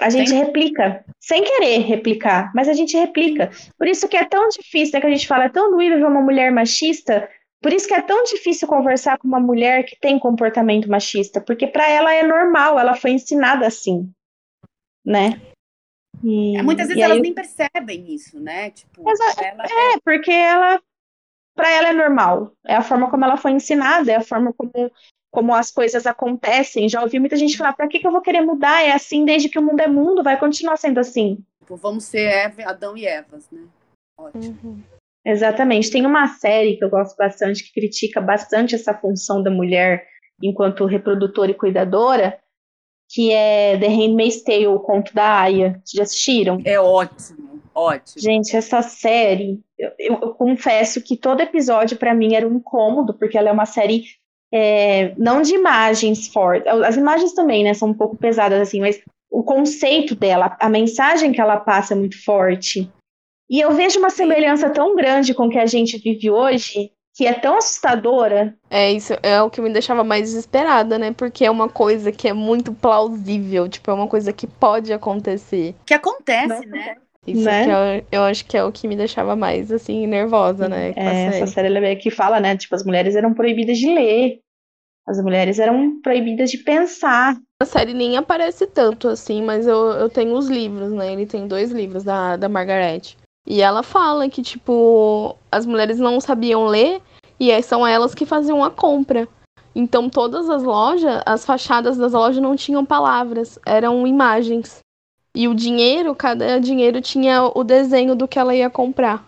A 0.00 0.08
gente 0.08 0.30
sem... 0.30 0.38
replica, 0.38 1.04
sem 1.20 1.44
querer 1.44 1.78
replicar, 1.80 2.50
mas 2.54 2.68
a 2.68 2.72
gente 2.72 2.96
replica. 2.96 3.50
Por 3.76 3.86
isso 3.86 4.08
que 4.08 4.16
é 4.16 4.24
tão 4.24 4.48
difícil, 4.48 4.94
né, 4.94 5.00
que 5.00 5.06
a 5.06 5.10
gente 5.10 5.28
fala, 5.28 5.44
é 5.44 5.48
tão 5.50 5.70
doído 5.70 5.96
ver 5.96 6.06
uma 6.06 6.22
mulher 6.22 6.50
machista, 6.50 7.28
por 7.60 7.72
isso 7.72 7.86
que 7.86 7.94
é 7.94 8.00
tão 8.00 8.24
difícil 8.24 8.66
conversar 8.66 9.18
com 9.18 9.28
uma 9.28 9.38
mulher 9.38 9.84
que 9.84 9.98
tem 10.00 10.18
comportamento 10.18 10.88
machista, 10.88 11.40
porque 11.40 11.66
para 11.66 11.88
ela 11.88 12.12
é 12.12 12.22
normal, 12.22 12.78
ela 12.78 12.94
foi 12.94 13.12
ensinada 13.12 13.66
assim, 13.66 14.10
né? 15.04 15.40
E, 16.24 16.56
é, 16.56 16.62
Muitas 16.62 16.88
vezes 16.88 17.02
elas 17.02 17.16
aí... 17.16 17.22
nem 17.22 17.34
percebem 17.34 18.14
isso, 18.14 18.40
né? 18.40 18.70
Tipo, 18.70 19.04
ela... 19.08 19.64
É, 19.64 19.98
porque 20.02 20.32
ela 20.32 20.80
para 21.54 21.70
ela 21.70 21.88
é 21.88 21.92
normal. 21.92 22.52
É 22.66 22.74
a 22.74 22.82
forma 22.82 23.10
como 23.10 23.24
ela 23.24 23.36
foi 23.36 23.52
ensinada, 23.52 24.10
é 24.10 24.16
a 24.16 24.22
forma 24.22 24.52
como, 24.52 24.72
como 25.32 25.54
as 25.54 25.70
coisas 25.70 26.06
acontecem. 26.06 26.88
Já 26.88 27.02
ouvi 27.02 27.18
muita 27.18 27.36
gente 27.36 27.56
falar: 27.56 27.72
para 27.72 27.88
que, 27.88 27.98
que 27.98 28.06
eu 28.06 28.12
vou 28.12 28.20
querer 28.20 28.42
mudar? 28.42 28.84
É 28.84 28.92
assim 28.92 29.24
desde 29.24 29.48
que 29.48 29.58
o 29.58 29.62
mundo 29.62 29.80
é 29.80 29.88
mundo, 29.88 30.22
vai 30.22 30.38
continuar 30.38 30.76
sendo 30.76 31.00
assim. 31.00 31.38
Tipo, 31.60 31.74
vamos 31.76 32.04
ser 32.04 32.26
Eva, 32.26 32.62
Adão 32.64 32.96
e 32.96 33.06
Evas, 33.06 33.50
né? 33.50 33.62
Ótimo. 34.16 34.58
Uhum. 34.62 34.82
Exatamente. 35.24 35.90
Tem 35.90 36.04
uma 36.04 36.28
série 36.28 36.76
que 36.76 36.84
eu 36.84 36.90
gosto 36.90 37.16
bastante, 37.16 37.64
que 37.64 37.72
critica 37.72 38.20
bastante 38.20 38.74
essa 38.74 38.92
função 38.92 39.42
da 39.42 39.50
mulher 39.50 40.06
enquanto 40.42 40.84
reprodutora 40.84 41.52
e 41.52 41.54
cuidadora, 41.54 42.38
que 43.08 43.32
é 43.32 43.78
The 43.78 43.86
Handmaid's 43.86 44.42
Tale, 44.42 44.66
o 44.66 44.80
conto 44.80 45.14
da 45.14 45.40
Aya. 45.40 45.80
Vocês 45.84 45.92
já 45.94 46.02
assistiram? 46.02 46.60
É 46.64 46.78
ótimo, 46.80 47.62
ótimo. 47.74 48.20
Gente, 48.20 48.56
essa 48.56 48.82
série, 48.82 49.60
eu, 49.78 49.92
eu, 49.98 50.18
eu 50.20 50.34
confesso 50.34 51.00
que 51.00 51.16
todo 51.16 51.40
episódio 51.40 51.96
para 51.96 52.14
mim 52.14 52.34
era 52.34 52.46
um 52.46 52.56
incômodo, 52.56 53.14
porque 53.14 53.38
ela 53.38 53.48
é 53.48 53.52
uma 53.52 53.66
série 53.66 54.04
é, 54.52 55.14
não 55.16 55.40
de 55.40 55.54
imagens 55.54 56.28
fortes. 56.28 56.66
As 56.66 56.96
imagens 56.96 57.32
também, 57.32 57.64
né, 57.64 57.72
são 57.72 57.88
um 57.88 57.94
pouco 57.94 58.16
pesadas 58.16 58.60
assim, 58.60 58.80
mas 58.80 59.00
o 59.30 59.42
conceito 59.42 60.14
dela, 60.14 60.56
a 60.60 60.68
mensagem 60.68 61.32
que 61.32 61.40
ela 61.40 61.56
passa 61.56 61.94
é 61.94 61.96
muito 61.96 62.22
forte. 62.22 62.90
E 63.48 63.60
eu 63.60 63.72
vejo 63.72 63.98
uma 63.98 64.10
semelhança 64.10 64.70
tão 64.70 64.94
grande 64.94 65.34
com 65.34 65.46
o 65.46 65.50
que 65.50 65.58
a 65.58 65.66
gente 65.66 65.98
vive 65.98 66.30
hoje, 66.30 66.92
que 67.14 67.26
é 67.26 67.32
tão 67.32 67.56
assustadora. 67.56 68.54
É, 68.70 68.90
isso 68.90 69.14
é 69.22 69.40
o 69.42 69.50
que 69.50 69.60
me 69.60 69.70
deixava 69.70 70.04
mais 70.04 70.22
desesperada, 70.22 70.98
né? 70.98 71.12
Porque 71.12 71.44
é 71.44 71.50
uma 71.50 71.68
coisa 71.68 72.10
que 72.10 72.28
é 72.28 72.32
muito 72.32 72.72
plausível, 72.72 73.68
tipo, 73.68 73.90
é 73.90 73.94
uma 73.94 74.08
coisa 74.08 74.32
que 74.32 74.46
pode 74.46 74.92
acontecer. 74.92 75.74
Que 75.86 75.94
acontece, 75.94 76.66
né? 76.66 76.96
Isso 77.26 77.44
né? 77.44 77.64
que 77.64 77.70
eu, 77.70 78.20
eu, 78.20 78.22
acho 78.24 78.44
que 78.44 78.56
é 78.56 78.64
o 78.64 78.72
que 78.72 78.88
me 78.88 78.96
deixava 78.96 79.36
mais, 79.36 79.70
assim, 79.70 80.06
nervosa, 80.06 80.68
né? 80.68 80.92
É, 80.96 81.26
essa 81.26 81.46
série 81.46 81.72
é 81.86 81.94
que 81.94 82.10
fala, 82.10 82.40
né? 82.40 82.56
Tipo, 82.56 82.74
as 82.74 82.84
mulheres 82.84 83.14
eram 83.14 83.32
proibidas 83.32 83.78
de 83.78 83.94
ler. 83.94 84.40
As 85.06 85.22
mulheres 85.22 85.58
eram 85.58 86.00
proibidas 86.00 86.50
de 86.50 86.58
pensar. 86.58 87.36
A 87.60 87.64
série 87.64 87.94
nem 87.94 88.16
aparece 88.16 88.66
tanto, 88.66 89.08
assim, 89.08 89.42
mas 89.42 89.66
eu, 89.66 89.92
eu 89.92 90.08
tenho 90.08 90.34
os 90.34 90.48
livros, 90.48 90.92
né? 90.92 91.12
Ele 91.12 91.26
tem 91.26 91.46
dois 91.46 91.70
livros 91.70 92.04
da, 92.04 92.36
da 92.36 92.48
Margaret. 92.48 93.16
E 93.46 93.60
ela 93.60 93.82
fala 93.82 94.28
que, 94.28 94.42
tipo, 94.42 95.36
as 95.50 95.66
mulheres 95.66 95.98
não 95.98 96.20
sabiam 96.20 96.66
ler 96.66 97.00
e 97.38 97.60
são 97.62 97.84
elas 97.86 98.14
que 98.14 98.24
faziam 98.24 98.62
a 98.62 98.70
compra. 98.70 99.28
Então, 99.74 100.08
todas 100.08 100.48
as 100.48 100.62
lojas, 100.62 101.22
as 101.24 101.44
fachadas 101.44 101.96
das 101.96 102.12
lojas 102.12 102.42
não 102.42 102.54
tinham 102.54 102.84
palavras, 102.84 103.58
eram 103.66 104.06
imagens. 104.06 104.81
E 105.34 105.48
o 105.48 105.54
dinheiro, 105.54 106.14
cada 106.14 106.58
dinheiro 106.58 107.00
tinha 107.00 107.44
o 107.44 107.64
desenho 107.64 108.14
do 108.14 108.28
que 108.28 108.38
ela 108.38 108.54
ia 108.54 108.68
comprar. 108.68 109.26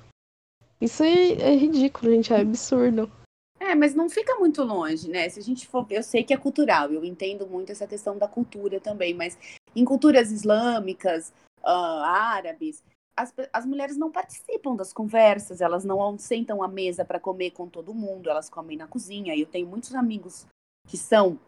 Isso 0.80 1.02
é, 1.02 1.32
é 1.32 1.57
ridículo, 1.57 2.12
gente, 2.12 2.32
é 2.32 2.40
absurdo. 2.40 3.11
É, 3.59 3.74
mas 3.74 3.94
não 3.94 4.11
fica 4.11 4.34
muito 4.34 4.62
longe, 4.62 5.09
né? 5.09 5.28
Se 5.30 5.40
a 5.40 5.42
gente 5.42 5.66
for 5.66 5.86
eu 5.88 6.02
sei 6.02 6.22
que 6.22 6.34
é 6.34 6.36
cultural, 6.36 6.92
eu 6.92 7.05
entendo 7.05 7.46
muito 7.46 7.72
essa 7.72 7.86
questão 7.86 8.18
da 8.18 8.28
cultura 8.28 8.78
também, 8.78 9.14
mas 9.14 9.38
em 9.74 9.84
culturas 9.84 10.30
islâmicas, 10.30 11.32
uh, 11.62 12.02
árabes, 12.05 12.82
as, 13.16 13.32
as 13.52 13.64
mulheres 13.64 13.96
não 13.96 14.11
participam 14.11 14.74
das 14.74 14.92
conversas, 14.92 15.61
elas 15.61 15.84
não 15.84 16.18
sentam 16.18 16.62
à 16.62 16.68
mesa 16.68 17.05
para 17.05 17.20
comer 17.20 17.52
com 17.52 17.68
todo 17.68 17.94
mundo, 17.94 18.28
elas 18.28 18.50
comem 18.50 18.76
na 18.76 18.86
cozinha. 18.86 19.34
Eu 19.36 19.46
tenho 19.46 19.66
muitos 19.66 19.94
amigos 19.94 20.46
que 20.86 20.98
são 20.98 21.38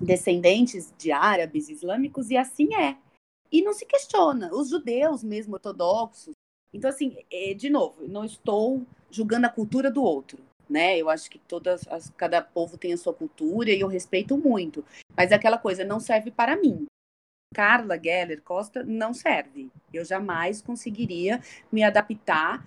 descendentes 0.00 0.92
de 0.98 1.12
árabes 1.12 1.68
islâmicos 1.70 2.30
e 2.30 2.36
assim 2.36 2.74
é. 2.74 2.96
E 3.50 3.62
não 3.62 3.72
se 3.72 3.86
questiona. 3.86 4.50
Os 4.52 4.68
judeus 4.68 5.22
mesmo 5.22 5.54
ortodoxos. 5.54 6.34
Então, 6.72 6.90
assim, 6.90 7.16
é, 7.30 7.54
de 7.54 7.70
novo, 7.70 8.06
não 8.06 8.24
estou 8.24 8.84
julgando 9.10 9.46
a 9.46 9.50
cultura 9.50 9.90
do 9.90 10.02
outro. 10.02 10.38
Né? 10.68 10.98
Eu 10.98 11.08
acho 11.08 11.30
que 11.30 11.38
todas 11.38 11.86
as, 11.88 12.10
cada 12.10 12.42
povo 12.42 12.76
tem 12.76 12.92
a 12.92 12.96
sua 12.96 13.14
cultura 13.14 13.70
e 13.70 13.80
eu 13.80 13.86
respeito 13.86 14.36
muito. 14.36 14.84
Mas 15.16 15.32
aquela 15.32 15.58
coisa 15.58 15.84
não 15.84 16.00
serve 16.00 16.30
para 16.30 16.56
mim. 16.56 16.86
Carla 17.54 17.98
Geller 18.02 18.42
Costa 18.42 18.82
não 18.82 19.14
serve. 19.14 19.70
Eu 19.92 20.04
jamais 20.04 20.60
conseguiria 20.60 21.40
me 21.70 21.82
adaptar 21.82 22.66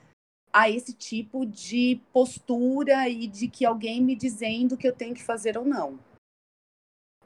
a 0.52 0.70
esse 0.70 0.94
tipo 0.94 1.46
de 1.46 2.02
postura 2.12 3.08
e 3.08 3.28
de 3.28 3.48
que 3.48 3.66
alguém 3.66 4.02
me 4.02 4.16
dizendo 4.16 4.78
que 4.78 4.88
eu 4.88 4.94
tenho 4.94 5.14
que 5.14 5.24
fazer 5.24 5.58
ou 5.58 5.66
não. 5.66 6.00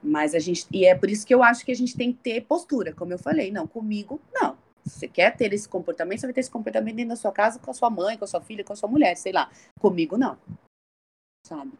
Mas 0.04 0.34
a 0.34 0.38
gente 0.38 0.66
e 0.70 0.84
é 0.84 0.94
por 0.94 1.08
isso 1.08 1.26
que 1.26 1.34
eu 1.34 1.42
acho 1.42 1.64
que 1.64 1.72
a 1.72 1.74
gente 1.74 1.96
tem 1.96 2.12
que 2.12 2.18
ter 2.18 2.44
postura, 2.44 2.92
como 2.92 3.12
eu 3.12 3.18
falei, 3.18 3.50
não, 3.50 3.66
comigo 3.66 4.20
não. 4.32 4.56
Você 4.84 5.08
quer 5.08 5.34
ter 5.34 5.50
esse 5.54 5.66
comportamento, 5.66 6.20
você 6.20 6.26
vai 6.26 6.34
ter 6.34 6.40
esse 6.40 6.50
comportamento 6.50 6.96
dentro 6.96 7.08
da 7.10 7.16
sua 7.16 7.32
casa 7.32 7.58
com 7.58 7.70
a 7.70 7.74
sua 7.74 7.88
mãe, 7.88 8.18
com 8.18 8.24
a 8.24 8.28
sua 8.28 8.42
filha, 8.42 8.62
com 8.62 8.74
a 8.74 8.76
sua 8.76 8.88
mulher, 8.88 9.16
sei 9.16 9.32
lá. 9.32 9.50
Comigo 9.80 10.18
não. 10.18 10.36
Sabe? 11.46 11.72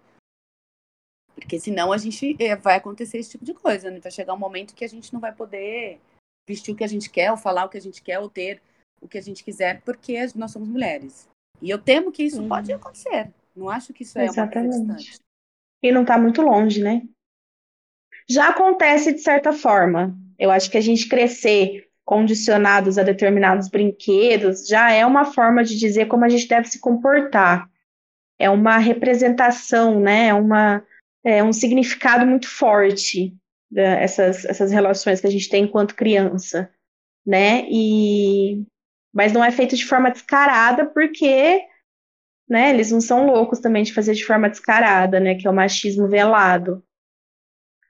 Porque 1.35 1.61
senão 1.61 1.93
a 1.93 1.99
gente 1.99 2.35
eh, 2.39 2.57
vai 2.57 2.77
acontecer 2.77 3.18
esse 3.18 3.33
tipo 3.33 3.45
de 3.45 3.53
coisa, 3.53 3.91
né? 3.91 4.01
Vai 4.01 4.11
chegar 4.11 4.33
um 4.33 4.39
momento 4.39 4.75
que 4.75 4.85
a 4.85 4.89
gente 4.89 5.12
não 5.12 5.20
vai 5.20 5.35
poder 5.35 6.01
vestir 6.49 6.72
o 6.72 6.77
que 6.77 6.85
a 6.85 6.89
gente 6.89 7.11
quer, 7.11 7.31
ou 7.31 7.37
falar 7.37 7.66
o 7.66 7.68
que 7.68 7.77
a 7.77 7.81
gente 7.81 8.03
quer, 8.03 8.18
ou 8.18 8.31
ter 8.31 8.62
o 9.03 9.09
que 9.09 9.18
a 9.18 9.22
gente 9.22 9.45
quiser, 9.45 9.83
porque 9.83 10.16
nós 10.35 10.51
somos 10.53 10.68
mulheres. 10.68 11.29
E 11.61 11.68
eu 11.68 11.79
temo 11.79 12.11
que 12.12 12.22
isso 12.22 12.41
uhum. 12.41 12.49
pode 12.49 12.72
acontecer. 12.72 13.31
Não 13.55 13.68
acho 13.68 13.93
que 13.93 14.03
isso 14.03 14.18
é 14.18 14.25
Exatamente. 14.25 14.77
uma 14.77 14.87
coisa 14.87 14.95
distante. 14.95 15.25
E 15.83 15.93
não 15.93 16.03
está 16.03 16.18
muito 16.18 16.41
longe, 16.41 16.83
né? 16.83 17.07
Já 18.29 18.49
acontece 18.49 19.12
de 19.12 19.20
certa 19.20 19.53
forma. 19.53 20.16
Eu 20.39 20.51
acho 20.51 20.70
que 20.70 20.79
a 20.79 20.81
gente 20.81 21.09
crescer 21.09 21.89
condicionados 22.05 22.99
a 22.99 23.03
determinados 23.03 23.68
brinquedos 23.68 24.66
já 24.66 24.93
é 24.93 25.05
uma 25.07 25.25
forma 25.25 25.64
de 25.64 25.79
dizer 25.79 26.07
como 26.07 26.25
a 26.25 26.29
gente 26.29 26.47
deve 26.47 26.68
se 26.68 26.79
comportar. 26.79 27.68
É 28.39 28.51
uma 28.51 28.79
representação, 28.79 30.01
né? 30.01 30.29
É 30.29 30.35
uma 30.35 30.85
é, 31.25 31.43
um 31.43 31.53
significado 31.53 32.27
muito 32.27 32.49
forte 32.49 33.35
dessas 33.70 34.45
essas 34.45 34.70
relações 34.70 35.20
que 35.20 35.27
a 35.27 35.31
gente 35.31 35.49
tem 35.49 35.64
enquanto 35.64 35.95
criança, 35.95 36.70
né? 37.27 37.66
E 37.70 38.64
mas 39.12 39.33
não 39.33 39.45
é 39.45 39.51
feito 39.51 39.77
de 39.77 39.87
forma 39.87 40.11
descarada 40.11 40.87
porque, 40.87 41.62
né? 42.49 42.70
Eles 42.70 42.91
não 42.91 43.01
são 43.01 43.27
loucos 43.27 43.61
também 43.61 43.85
de 43.85 43.95
fazer 43.95 44.14
de 44.14 44.25
forma 44.25 44.51
descarada, 44.51 45.20
né? 45.20 45.37
Que 45.37 45.47
é 45.47 45.51
o 45.51 45.55
machismo 45.55 46.09
velado. 46.09 46.83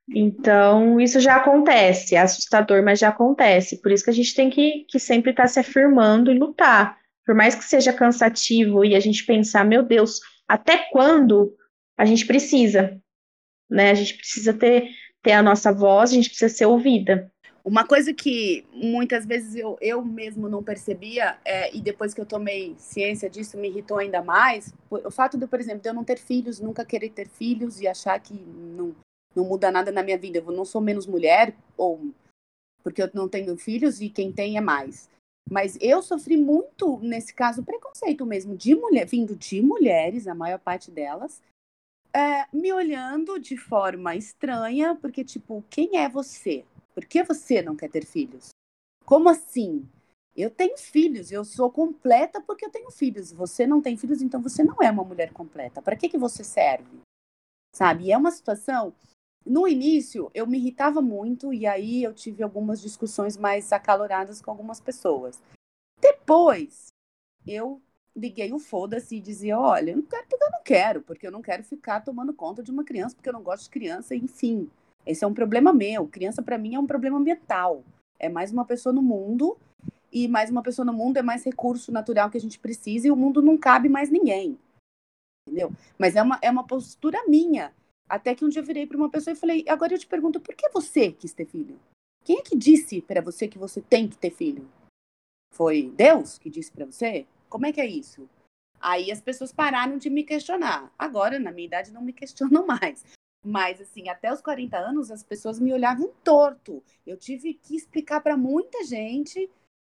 Então, 0.08 1.00
isso 1.00 1.18
já 1.18 1.36
acontece, 1.36 2.14
é 2.14 2.20
assustador, 2.20 2.82
mas 2.82 2.98
já 2.98 3.08
acontece. 3.08 3.80
Por 3.80 3.90
isso 3.90 4.04
que 4.04 4.10
a 4.10 4.14
gente 4.14 4.34
tem 4.34 4.50
que, 4.50 4.84
que 4.88 4.98
sempre 4.98 5.30
estar 5.30 5.44
tá 5.44 5.48
se 5.48 5.60
afirmando 5.60 6.30
e 6.30 6.38
lutar. 6.38 6.98
Por 7.24 7.34
mais 7.34 7.54
que 7.54 7.64
seja 7.64 7.92
cansativo 7.92 8.84
e 8.84 8.94
a 8.94 9.00
gente 9.00 9.24
pensar, 9.24 9.64
meu 9.64 9.82
Deus, 9.82 10.20
até 10.46 10.76
quando 10.90 11.54
a 11.96 12.04
gente 12.04 12.26
precisa? 12.26 13.00
né? 13.74 13.90
A 13.90 13.94
gente 13.94 14.14
precisa 14.14 14.52
ter, 14.52 14.90
ter 15.22 15.32
a 15.32 15.42
nossa 15.42 15.72
voz, 15.72 16.10
a 16.10 16.14
gente 16.14 16.28
precisa 16.28 16.54
ser 16.54 16.66
ouvida. 16.66 17.30
Uma 17.64 17.86
coisa 17.86 18.12
que 18.12 18.66
muitas 18.70 19.24
vezes 19.24 19.54
eu, 19.54 19.78
eu 19.80 20.04
mesmo 20.04 20.50
não 20.50 20.62
percebia, 20.62 21.38
é, 21.44 21.74
e 21.74 21.80
depois 21.80 22.12
que 22.12 22.20
eu 22.20 22.26
tomei 22.26 22.74
ciência 22.76 23.28
disso 23.28 23.56
me 23.56 23.68
irritou 23.68 23.98
ainda 23.98 24.22
mais, 24.22 24.72
o 24.90 25.10
fato 25.10 25.38
de, 25.38 25.46
por 25.46 25.58
exemplo, 25.58 25.80
de 25.80 25.88
eu 25.88 25.94
não 25.94 26.04
ter 26.04 26.18
filhos, 26.18 26.60
nunca 26.60 26.84
querer 26.84 27.08
ter 27.08 27.26
filhos 27.26 27.80
e 27.80 27.88
achar 27.88 28.20
que 28.20 28.34
não, 28.34 28.94
não 29.34 29.44
muda 29.44 29.70
nada 29.70 29.90
na 29.90 30.02
minha 30.02 30.18
vida. 30.18 30.38
Eu 30.38 30.52
não 30.52 30.64
sou 30.64 30.80
menos 30.80 31.06
mulher, 31.06 31.56
ou 31.76 32.12
porque 32.82 33.02
eu 33.02 33.10
não 33.14 33.28
tenho 33.28 33.56
filhos 33.56 34.00
e 34.00 34.08
quem 34.08 34.32
tem 34.32 34.56
é 34.56 34.60
mais. 34.60 35.08
Mas 35.50 35.76
eu 35.80 36.02
sofri 36.02 36.36
muito, 36.36 36.98
nesse 37.00 37.34
caso, 37.34 37.62
preconceito 37.62 38.24
mesmo, 38.24 38.56
de 38.56 38.74
mulher, 38.74 39.06
vindo 39.06 39.36
de 39.36 39.60
mulheres, 39.60 40.26
a 40.26 40.34
maior 40.34 40.58
parte 40.58 40.90
delas, 40.90 41.42
é, 42.12 42.46
me 42.52 42.72
olhando 42.72 43.38
de 43.38 43.56
forma 43.56 44.14
estranha, 44.16 44.94
porque, 44.94 45.24
tipo, 45.24 45.64
quem 45.68 45.98
é 45.98 46.08
você? 46.08 46.64
Por 46.94 47.04
que 47.04 47.22
você 47.22 47.60
não 47.60 47.74
quer 47.74 47.90
ter 47.90 48.06
filhos? 48.06 48.50
Como 49.04 49.28
assim? 49.28 49.86
Eu 50.36 50.50
tenho 50.50 50.76
filhos, 50.76 51.30
eu 51.30 51.44
sou 51.44 51.70
completa 51.70 52.40
porque 52.40 52.64
eu 52.64 52.70
tenho 52.70 52.90
filhos. 52.90 53.32
Você 53.32 53.66
não 53.66 53.80
tem 53.80 53.96
filhos, 53.96 54.22
então 54.22 54.40
você 54.40 54.64
não 54.64 54.76
é 54.82 54.90
uma 54.90 55.04
mulher 55.04 55.32
completa. 55.32 55.82
Para 55.82 55.96
que, 55.96 56.08
que 56.08 56.18
você 56.18 56.42
serve? 56.42 57.00
Sabe? 57.74 58.04
E 58.04 58.12
é 58.12 58.16
uma 58.16 58.30
situação. 58.30 58.92
No 59.44 59.68
início, 59.68 60.30
eu 60.32 60.46
me 60.46 60.56
irritava 60.56 61.02
muito 61.02 61.52
e 61.52 61.66
aí 61.66 62.02
eu 62.02 62.14
tive 62.14 62.42
algumas 62.42 62.80
discussões 62.80 63.36
mais 63.36 63.72
acaloradas 63.72 64.40
com 64.40 64.50
algumas 64.50 64.80
pessoas. 64.80 65.42
Depois, 66.00 66.88
eu 67.46 67.80
liguei 68.16 68.52
o 68.52 68.58
foda-se 68.58 69.16
e 69.16 69.20
dizia: 69.20 69.58
olha, 69.58 69.90
eu 69.90 69.96
não 69.96 70.02
quero 70.02 70.26
porque 70.26 70.44
eu 70.44 70.50
não 70.50 70.62
quero, 70.62 71.02
porque 71.02 71.26
eu 71.26 71.30
não 71.30 71.42
quero 71.42 71.62
ficar 71.62 72.00
tomando 72.00 72.32
conta 72.32 72.62
de 72.62 72.70
uma 72.70 72.84
criança, 72.84 73.14
porque 73.14 73.28
eu 73.28 73.34
não 73.34 73.42
gosto 73.42 73.64
de 73.64 73.70
criança, 73.70 74.14
enfim. 74.14 74.70
Esse 75.06 75.24
é 75.24 75.26
um 75.26 75.34
problema 75.34 75.72
meu. 75.72 76.08
Criança, 76.08 76.42
para 76.42 76.56
mim, 76.56 76.74
é 76.74 76.78
um 76.78 76.86
problema 76.86 77.18
ambiental. 77.18 77.84
É 78.18 78.28
mais 78.28 78.50
uma 78.50 78.64
pessoa 78.64 78.92
no 78.92 79.02
mundo, 79.02 79.58
e 80.10 80.26
mais 80.26 80.48
uma 80.48 80.62
pessoa 80.62 80.86
no 80.86 80.92
mundo 80.92 81.18
é 81.18 81.22
mais 81.22 81.44
recurso 81.44 81.92
natural 81.92 82.30
que 82.30 82.38
a 82.38 82.40
gente 82.40 82.58
precisa, 82.58 83.08
e 83.08 83.10
o 83.10 83.16
mundo 83.16 83.42
não 83.42 83.58
cabe 83.58 83.88
mais 83.90 84.10
ninguém. 84.10 84.58
Entendeu? 85.46 85.70
Mas 85.98 86.16
é 86.16 86.22
uma, 86.22 86.38
é 86.40 86.50
uma 86.50 86.66
postura 86.66 87.18
minha. 87.28 87.72
Até 88.08 88.34
que 88.34 88.44
um 88.44 88.48
dia 88.48 88.60
eu 88.60 88.66
virei 88.66 88.86
para 88.86 88.96
uma 88.96 89.10
pessoa 89.10 89.32
e 89.32 89.38
falei: 89.38 89.64
agora 89.68 89.94
eu 89.94 89.98
te 89.98 90.06
pergunto, 90.06 90.40
por 90.40 90.54
que 90.54 90.68
você 90.70 91.12
quis 91.12 91.32
ter 91.32 91.46
filho? 91.46 91.80
Quem 92.24 92.38
é 92.38 92.42
que 92.42 92.56
disse 92.56 93.02
para 93.02 93.20
você 93.20 93.46
que 93.46 93.58
você 93.58 93.80
tem 93.80 94.08
que 94.08 94.16
ter 94.16 94.30
filho? 94.30 94.68
Foi 95.52 95.90
Deus 95.90 96.38
que 96.38 96.50
disse 96.50 96.72
para 96.72 96.86
você? 96.86 97.26
Como 97.48 97.66
é 97.66 97.72
que 97.72 97.80
é 97.80 97.86
isso? 97.86 98.28
Aí 98.80 99.10
as 99.10 99.20
pessoas 99.20 99.52
pararam 99.52 99.96
de 99.98 100.10
me 100.10 100.24
questionar. 100.24 100.92
Agora, 100.98 101.38
na 101.38 101.52
minha 101.52 101.66
idade, 101.66 101.92
não 101.92 102.02
me 102.02 102.12
questionam 102.14 102.66
mais. 102.66 103.04
Mas, 103.44 103.80
assim, 103.80 104.08
até 104.08 104.32
os 104.32 104.40
40 104.40 104.76
anos, 104.78 105.10
as 105.10 105.22
pessoas 105.22 105.60
me 105.60 105.72
olhavam 105.72 106.10
torto. 106.24 106.82
Eu 107.06 107.16
tive 107.16 107.54
que 107.54 107.76
explicar 107.76 108.20
para 108.20 108.36
muita 108.36 108.84
gente 108.84 109.50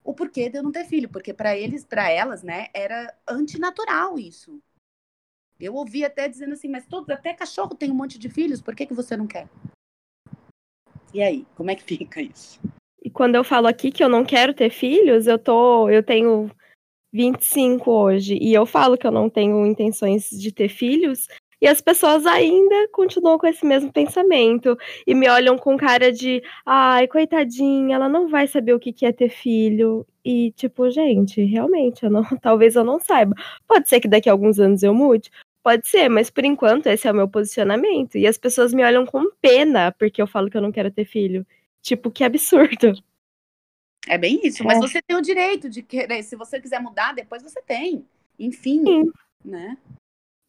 o 0.04 0.14
porquê 0.14 0.50
de 0.50 0.58
eu 0.58 0.64
não 0.64 0.72
ter 0.72 0.86
filho, 0.86 1.10
porque 1.10 1.34
para 1.34 1.56
eles, 1.58 1.86
para 1.86 2.10
elas, 2.10 2.44
né, 2.44 2.68
era 2.74 3.16
antinatural 3.28 4.20
isso. 4.20 4.62
Eu 5.60 5.76
ouvi 5.76 6.04
até 6.04 6.28
dizendo 6.28 6.54
assim, 6.54 6.68
mas 6.68 6.86
todos, 6.86 7.10
até 7.10 7.34
cachorro 7.34 7.76
tem 7.76 7.92
um 7.92 7.96
monte 7.96 8.20
de 8.20 8.30
filhos, 8.30 8.62
por 8.62 8.76
que, 8.76 8.86
que 8.86 8.94
você 8.94 9.16
não 9.16 9.26
quer? 9.26 9.48
E 11.14 11.22
aí, 11.22 11.46
como 11.56 11.72
é 11.72 11.76
que 11.76 11.84
fica 11.86 12.22
isso? 12.22 12.60
E 13.02 13.10
quando 13.10 13.36
eu 13.36 13.44
falo 13.44 13.68
aqui 13.68 13.92
que 13.92 14.04
eu 14.04 14.10
não 14.10 14.26
quero 14.26 14.54
ter 14.54 14.70
filhos, 14.70 15.28
eu 15.28 15.40
tô, 15.40 15.90
eu 15.90 16.04
tenho 16.04 16.50
25 17.14 17.90
hoje 17.90 18.38
e 18.42 18.54
eu 18.54 18.66
falo 18.66 18.98
que 18.98 19.08
eu 19.08 19.12
não 19.12 19.30
tenho 19.30 19.66
intenções 19.66 20.30
de 20.30 20.52
ter 20.52 20.68
filhos, 20.68 21.28
e 21.62 21.68
as 21.68 21.82
pessoas 21.82 22.26
ainda 22.26 22.88
continuam 22.92 23.38
com 23.38 23.48
esse 23.48 23.66
mesmo 23.66 23.92
pensamento 23.92 24.78
e 25.08 25.16
me 25.16 25.28
olham 25.30 25.58
com 25.58 25.78
cara 25.78 26.12
de, 26.12 26.44
ai, 26.66 27.08
coitadinha, 27.08 27.96
ela 27.96 28.10
não 28.10 28.28
vai 28.28 28.48
saber 28.48 28.74
o 28.74 28.80
que 28.80 29.06
é 29.06 29.12
ter 29.12 29.30
filho. 29.30 30.06
E 30.24 30.52
tipo, 30.52 30.90
gente, 30.90 31.44
realmente, 31.44 32.04
eu 32.04 32.12
não, 32.12 32.24
talvez 32.42 32.76
eu 32.76 32.84
não 32.84 33.00
saiba. 33.00 33.36
Pode 33.68 33.88
ser 33.88 34.00
que 34.00 34.08
daqui 34.08 34.30
a 34.30 34.32
alguns 34.32 34.60
anos 34.60 34.84
eu 34.84 34.94
mude, 34.94 35.32
Pode 35.66 35.88
ser, 35.88 36.10
mas 36.10 36.30
por 36.30 36.46
enquanto 36.46 36.86
esse 36.86 37.08
é 37.08 37.12
o 37.12 37.16
meu 37.16 37.28
posicionamento. 37.28 38.20
E 38.20 38.28
as 38.28 38.38
pessoas 38.38 38.72
me 38.72 38.84
olham 38.84 39.04
com 39.04 39.32
pena 39.42 39.92
porque 39.92 40.22
eu 40.22 40.28
falo 40.28 40.48
que 40.48 40.56
eu 40.56 40.62
não 40.62 40.72
quero 40.72 40.92
ter 40.92 41.06
filho. 41.06 41.44
Tipo, 41.82 42.12
que 42.12 42.24
absurdo. 42.24 42.94
É 44.08 44.16
bem 44.16 44.40
isso, 44.44 44.64
mas 44.64 44.78
é. 44.78 44.82
você 44.82 45.02
tem 45.02 45.18
o 45.18 45.22
direito 45.22 45.68
de 45.68 45.82
querer. 45.82 46.22
Se 46.22 46.36
você 46.36 46.62
quiser 46.62 46.80
mudar, 46.80 47.16
depois 47.16 47.42
você 47.42 47.60
tem. 47.64 48.06
Enfim, 48.38 48.84
Sim. 48.86 49.12
né? 49.44 49.76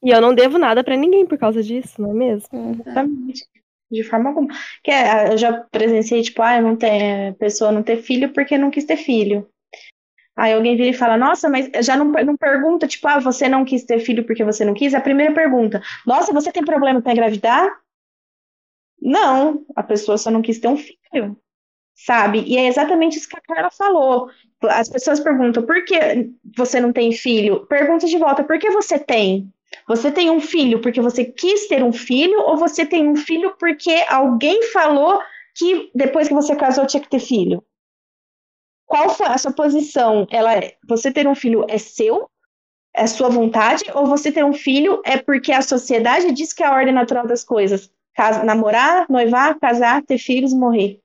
E 0.04 0.10
eu 0.10 0.20
não 0.20 0.34
devo 0.34 0.58
nada 0.58 0.84
para 0.84 0.98
ninguém 0.98 1.24
por 1.24 1.38
causa 1.38 1.62
disso, 1.62 2.02
não 2.02 2.10
é 2.10 2.14
mesmo? 2.14 2.76
Exatamente. 2.78 3.48
De 3.90 4.02
forma 4.02 4.28
alguma. 4.28 4.48
Que 4.84 4.90
é, 4.90 5.32
eu 5.32 5.38
já 5.38 5.64
presenciei, 5.70 6.20
tipo, 6.20 6.42
ah, 6.42 6.60
não 6.60 6.76
tenho, 6.76 7.34
pessoa 7.36 7.72
não 7.72 7.82
ter 7.82 8.02
filho 8.02 8.34
porque 8.34 8.58
não 8.58 8.70
quis 8.70 8.84
ter 8.84 8.98
filho. 8.98 9.48
Aí 10.36 10.52
alguém 10.52 10.76
vira 10.76 10.90
e 10.90 10.94
fala, 10.94 11.16
nossa, 11.16 11.48
mas 11.48 11.70
já 11.84 11.96
não, 11.96 12.06
não 12.06 12.36
pergunta, 12.36 12.86
tipo, 12.86 13.08
ah, 13.08 13.18
você 13.18 13.48
não 13.48 13.64
quis 13.64 13.84
ter 13.84 14.00
filho 14.00 14.24
porque 14.24 14.44
você 14.44 14.64
não 14.64 14.74
quis? 14.74 14.94
A 14.94 15.00
primeira 15.00 15.32
pergunta, 15.34 15.82
nossa, 16.06 16.32
você 16.32 16.52
tem 16.52 16.64
problema 16.64 17.00
para 17.00 17.12
engravidar? 17.12 17.70
Não, 19.00 19.64
a 19.74 19.82
pessoa 19.82 20.18
só 20.18 20.30
não 20.30 20.42
quis 20.42 20.58
ter 20.58 20.68
um 20.68 20.76
filho, 20.76 21.36
sabe? 21.94 22.42
E 22.46 22.56
é 22.58 22.66
exatamente 22.68 23.18
isso 23.18 23.28
que 23.28 23.36
a 23.36 23.40
Carla 23.40 23.70
falou. 23.70 24.30
As 24.64 24.88
pessoas 24.88 25.20
perguntam, 25.20 25.64
por 25.64 25.84
que 25.84 26.30
você 26.56 26.80
não 26.80 26.92
tem 26.92 27.12
filho? 27.12 27.66
Pergunta 27.66 28.06
de 28.06 28.18
volta, 28.18 28.44
por 28.44 28.58
que 28.58 28.70
você 28.70 28.98
tem? 28.98 29.52
Você 29.88 30.10
tem 30.12 30.30
um 30.30 30.40
filho 30.40 30.80
porque 30.80 31.00
você 31.00 31.24
quis 31.24 31.68
ter 31.68 31.82
um 31.82 31.92
filho 31.92 32.40
ou 32.40 32.56
você 32.56 32.86
tem 32.86 33.08
um 33.08 33.16
filho 33.16 33.56
porque 33.58 34.04
alguém 34.08 34.62
falou 34.72 35.20
que 35.54 35.90
depois 35.94 36.28
que 36.28 36.34
você 36.34 36.56
casou 36.56 36.86
tinha 36.86 37.02
que 37.02 37.08
ter 37.10 37.20
filho? 37.20 37.64
Qual 38.86 39.16
a 39.20 39.36
sua 39.36 39.52
posição? 39.52 40.26
Ela 40.30 40.54
é, 40.54 40.76
você 40.88 41.10
ter 41.12 41.26
um 41.26 41.34
filho 41.34 41.66
é 41.68 41.76
seu? 41.76 42.30
É 42.94 43.06
sua 43.06 43.28
vontade? 43.28 43.84
Ou 43.92 44.06
você 44.06 44.32
ter 44.32 44.44
um 44.44 44.54
filho 44.54 45.02
é 45.04 45.18
porque 45.18 45.52
a 45.52 45.60
sociedade 45.60 46.32
diz 46.32 46.52
que 46.52 46.62
é 46.62 46.66
a 46.66 46.72
ordem 46.72 46.94
natural 46.94 47.26
das 47.26 47.44
coisas? 47.44 47.90
Namorar, 48.44 49.06
noivar, 49.10 49.58
casar, 49.58 50.02
ter 50.02 50.16
filhos, 50.16 50.54
morrer. 50.54 51.00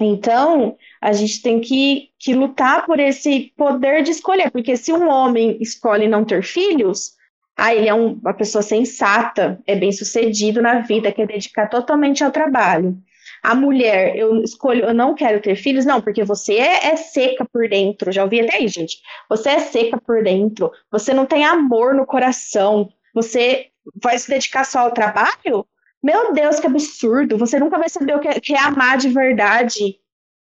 Então, 0.00 0.76
a 1.00 1.12
gente 1.12 1.42
tem 1.42 1.60
que, 1.60 2.10
que 2.18 2.34
lutar 2.34 2.84
por 2.84 3.00
esse 3.00 3.52
poder 3.56 4.02
de 4.02 4.10
escolher, 4.10 4.50
porque 4.50 4.76
se 4.76 4.92
um 4.92 5.08
homem 5.08 5.56
escolhe 5.60 6.06
não 6.06 6.24
ter 6.24 6.42
filhos, 6.42 7.16
ah, 7.56 7.74
ele 7.74 7.88
é 7.88 7.94
um, 7.94 8.12
uma 8.12 8.32
pessoa 8.32 8.62
sensata, 8.62 9.60
é 9.66 9.74
bem 9.74 9.90
sucedido 9.90 10.62
na 10.62 10.80
vida, 10.80 11.10
quer 11.10 11.26
dedicar 11.26 11.68
totalmente 11.68 12.22
ao 12.22 12.30
trabalho. 12.30 12.96
A 13.42 13.54
mulher, 13.54 14.16
eu 14.16 14.42
escolho, 14.42 14.84
eu 14.84 14.94
não 14.94 15.14
quero 15.14 15.40
ter 15.40 15.56
filhos, 15.56 15.84
não, 15.84 16.00
porque 16.00 16.24
você 16.24 16.54
é, 16.54 16.88
é 16.88 16.96
seca 16.96 17.44
por 17.44 17.68
dentro. 17.68 18.12
Já 18.12 18.24
ouvi 18.24 18.40
até 18.40 18.56
aí, 18.56 18.68
gente. 18.68 19.00
Você 19.28 19.50
é 19.50 19.58
seca 19.60 20.00
por 20.00 20.22
dentro, 20.22 20.72
você 20.90 21.14
não 21.14 21.26
tem 21.26 21.44
amor 21.44 21.94
no 21.94 22.06
coração, 22.06 22.88
você 23.14 23.68
vai 24.02 24.18
se 24.18 24.28
dedicar 24.28 24.64
só 24.64 24.80
ao 24.80 24.92
trabalho? 24.92 25.66
Meu 26.02 26.32
Deus, 26.32 26.60
que 26.60 26.66
absurdo! 26.66 27.36
Você 27.38 27.58
nunca 27.58 27.78
vai 27.78 27.88
saber 27.88 28.14
o 28.16 28.20
que 28.20 28.28
é, 28.28 28.40
que 28.40 28.54
é 28.54 28.60
amar 28.60 28.98
de 28.98 29.08
verdade. 29.08 29.98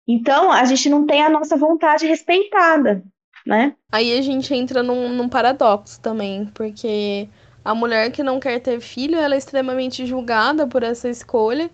Então, 0.08 0.52
a 0.52 0.64
gente 0.66 0.90
não 0.90 1.06
tem 1.06 1.24
a 1.24 1.30
nossa 1.30 1.56
vontade 1.58 2.06
respeitada, 2.06 3.04
né? 3.46 3.76
Aí 3.92 4.18
a 4.18 4.22
gente 4.22 4.54
entra 4.54 4.84
num, 4.84 5.10
num 5.10 5.30
paradoxo 5.30 6.00
também, 6.00 6.46
porque 6.54 7.28
a 7.64 7.74
mulher 7.74 8.12
que 8.12 8.22
não 8.22 8.40
quer 8.40 8.60
ter 8.60 8.80
filho, 8.80 9.18
ela 9.18 9.34
é 9.34 9.38
extremamente 9.38 10.06
julgada 10.06 10.68
por 10.68 10.84
essa 10.84 11.10
escolha. 11.10 11.70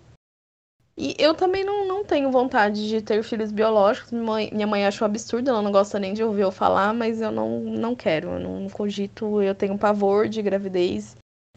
E 1.04 1.16
eu 1.18 1.34
também 1.34 1.64
não, 1.64 1.84
não 1.84 2.04
tenho 2.04 2.30
vontade 2.30 2.88
de 2.88 3.02
ter 3.02 3.24
filhos 3.24 3.50
biológicos. 3.50 4.12
Minha 4.12 4.24
mãe, 4.24 4.50
minha 4.52 4.66
mãe 4.68 4.86
acha 4.86 5.04
um 5.04 5.06
absurdo, 5.06 5.50
ela 5.50 5.60
não 5.60 5.72
gosta 5.72 5.98
nem 5.98 6.14
de 6.14 6.22
ouvir 6.22 6.42
eu 6.42 6.52
falar, 6.52 6.94
mas 6.94 7.20
eu 7.20 7.32
não, 7.32 7.58
não 7.58 7.96
quero. 7.96 8.28
Eu 8.28 8.38
não, 8.38 8.60
não 8.60 8.70
cogito, 8.70 9.42
eu 9.42 9.52
tenho 9.52 9.76
pavor 9.76 10.28
de 10.28 10.40
gravidez 10.40 11.16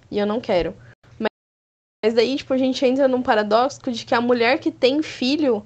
e 0.10 0.18
eu 0.18 0.26
não 0.26 0.42
quero. 0.42 0.76
Mas 1.20 2.16
daí, 2.16 2.36
tipo, 2.36 2.56
a 2.56 2.58
gente 2.58 2.84
entra 2.84 3.08
num 3.08 3.22
paradoxo 3.22 3.80
de 3.92 4.04
que 4.04 4.16
a 4.16 4.22
mulher 4.22 4.58
que 4.58 4.72
tem 4.72 5.04
filho 5.04 5.64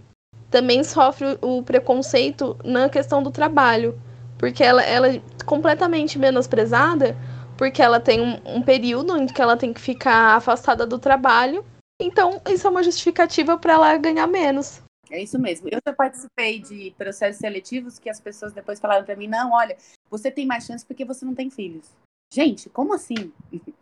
também 0.51 0.83
sofre 0.83 1.37
o 1.41 1.63
preconceito 1.63 2.57
na 2.65 2.89
questão 2.89 3.23
do 3.23 3.31
trabalho. 3.31 3.97
Porque 4.37 4.61
ela, 4.61 4.83
ela 4.83 5.07
é 5.07 5.21
completamente 5.45 6.19
menosprezada, 6.19 7.15
porque 7.57 7.81
ela 7.81 8.01
tem 8.01 8.19
um, 8.19 8.41
um 8.45 8.61
período 8.61 9.15
em 9.15 9.25
que 9.25 9.41
ela 9.41 9.55
tem 9.55 9.71
que 9.71 9.79
ficar 9.79 10.35
afastada 10.35 10.85
do 10.85 10.99
trabalho. 10.99 11.63
Então, 11.99 12.41
isso 12.49 12.65
é 12.65 12.69
uma 12.69 12.83
justificativa 12.83 13.57
para 13.57 13.73
ela 13.73 13.97
ganhar 13.97 14.25
menos. 14.27 14.81
É 15.11 15.21
isso 15.21 15.37
mesmo. 15.39 15.67
Eu 15.69 15.79
já 15.85 15.93
participei 15.93 16.59
de 16.59 16.91
processos 16.97 17.39
seletivos 17.39 17.99
que 17.99 18.09
as 18.09 18.19
pessoas 18.19 18.53
depois 18.53 18.79
falaram 18.79 19.03
para 19.03 19.15
mim: 19.15 19.27
não, 19.27 19.51
olha, 19.51 19.75
você 20.09 20.31
tem 20.31 20.45
mais 20.45 20.65
chance 20.65 20.85
porque 20.85 21.03
você 21.03 21.25
não 21.25 21.35
tem 21.35 21.49
filhos. 21.49 21.89
Gente, 22.31 22.69
como 22.69 22.93
assim? 22.93 23.33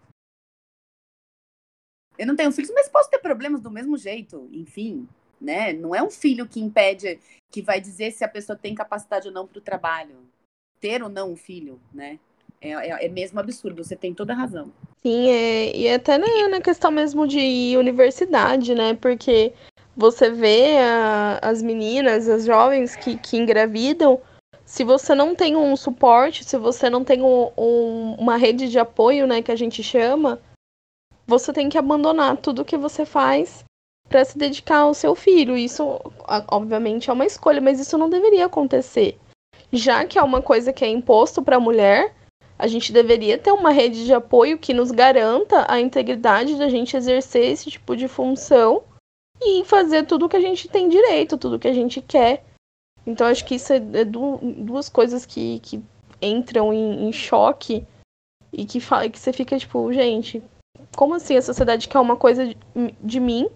Eu 2.17 2.25
não 2.25 2.35
tenho 2.35 2.51
filhos, 2.51 2.71
mas 2.73 2.89
posso 2.89 3.11
ter 3.11 3.19
problemas 3.19 3.61
do 3.61 3.69
mesmo 3.69 3.95
jeito, 3.95 4.49
enfim, 4.51 5.07
né? 5.39 5.71
Não 5.71 5.93
é 5.93 6.01
um 6.01 6.09
filho 6.09 6.47
que 6.47 6.59
impede, 6.59 7.19
que 7.51 7.61
vai 7.61 7.79
dizer 7.79 8.11
se 8.11 8.23
a 8.23 8.27
pessoa 8.27 8.57
tem 8.57 8.73
capacidade 8.73 9.27
ou 9.27 9.33
não 9.33 9.45
para 9.45 9.59
o 9.59 9.61
trabalho. 9.61 10.17
Ter 10.79 11.03
ou 11.03 11.09
não 11.09 11.33
um 11.33 11.35
filho, 11.35 11.79
né? 11.93 12.19
É, 12.59 12.71
é, 12.71 13.05
é, 13.05 13.07
mesmo 13.07 13.39
absurdo, 13.39 13.83
você 13.83 13.95
tem 13.95 14.15
toda 14.15 14.33
a 14.33 14.35
razão. 14.35 14.73
Sim, 15.07 15.29
é, 15.29 15.73
e 15.73 15.89
até 15.89 16.17
na, 16.17 16.49
na 16.49 16.59
questão 16.59 16.91
mesmo 16.91 17.25
de 17.25 17.77
universidade, 17.77 18.75
né? 18.75 18.93
Porque 18.93 19.53
você 19.95 20.29
vê 20.29 20.79
a, 20.79 21.39
as 21.41 21.61
meninas, 21.61 22.27
as 22.27 22.43
jovens 22.43 22.97
que, 22.97 23.17
que 23.17 23.37
engravidam, 23.37 24.19
se 24.65 24.83
você 24.83 25.15
não 25.15 25.33
tem 25.33 25.55
um 25.55 25.77
suporte, 25.77 26.43
se 26.43 26.57
você 26.57 26.89
não 26.89 27.05
tem 27.05 27.21
um, 27.21 27.49
um, 27.57 28.15
uma 28.19 28.35
rede 28.35 28.67
de 28.67 28.77
apoio, 28.77 29.25
né, 29.25 29.41
que 29.41 29.49
a 29.49 29.55
gente 29.55 29.81
chama, 29.81 30.41
você 31.25 31.53
tem 31.53 31.69
que 31.69 31.77
abandonar 31.77 32.35
tudo 32.35 32.65
que 32.65 32.75
você 32.75 33.05
faz 33.05 33.63
para 34.09 34.25
se 34.25 34.37
dedicar 34.37 34.79
ao 34.79 34.93
seu 34.93 35.15
filho. 35.15 35.55
Isso, 35.55 36.01
obviamente, 36.51 37.09
é 37.09 37.13
uma 37.13 37.25
escolha, 37.25 37.61
mas 37.61 37.79
isso 37.79 37.97
não 37.97 38.09
deveria 38.09 38.45
acontecer. 38.45 39.17
Já 39.71 40.03
que 40.03 40.19
é 40.19 40.21
uma 40.21 40.41
coisa 40.41 40.73
que 40.73 40.83
é 40.83 40.89
imposto 40.89 41.41
para 41.41 41.55
a 41.55 41.61
mulher, 41.61 42.13
a 42.59 42.67
gente 42.67 42.91
deveria 42.91 43.37
ter 43.37 43.51
uma 43.51 43.71
rede 43.71 44.05
de 44.05 44.13
apoio 44.13 44.57
que 44.57 44.73
nos 44.73 44.91
garanta 44.91 45.65
a 45.71 45.79
integridade 45.79 46.57
da 46.57 46.69
gente 46.69 46.97
exercer 46.97 47.45
esse 47.45 47.69
tipo 47.69 47.95
de 47.95 48.07
função 48.07 48.83
e 49.41 49.63
fazer 49.63 50.05
tudo 50.05 50.25
o 50.25 50.29
que 50.29 50.37
a 50.37 50.41
gente 50.41 50.67
tem 50.67 50.89
direito, 50.89 51.37
tudo 51.37 51.59
que 51.59 51.67
a 51.67 51.73
gente 51.73 52.01
quer. 52.01 52.43
Então, 53.05 53.27
acho 53.27 53.45
que 53.45 53.55
isso 53.55 53.71
é, 53.71 53.77
é 53.77 54.05
duas 54.05 54.89
coisas 54.89 55.25
que, 55.25 55.59
que 55.59 55.81
entram 56.21 56.73
em, 56.73 57.07
em 57.07 57.13
choque 57.13 57.85
e 58.51 58.65
que, 58.65 58.79
que 58.79 59.19
você 59.19 59.31
fica 59.31 59.57
tipo, 59.57 59.93
gente, 59.93 60.41
como 60.95 61.13
assim 61.13 61.37
a 61.37 61.41
sociedade 61.41 61.87
quer 61.87 61.99
uma 61.99 62.15
coisa 62.15 62.47
de, 62.47 62.57
de 63.01 63.19
mim, 63.19 63.47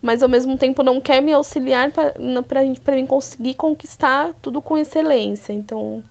mas 0.00 0.22
ao 0.22 0.28
mesmo 0.28 0.56
tempo 0.56 0.82
não 0.82 1.00
quer 1.00 1.20
me 1.20 1.32
auxiliar 1.32 1.90
para 1.92 2.94
mim 2.94 3.06
conseguir 3.06 3.54
conquistar 3.54 4.34
tudo 4.40 4.62
com 4.62 4.78
excelência. 4.78 5.52
Então, 5.52 6.02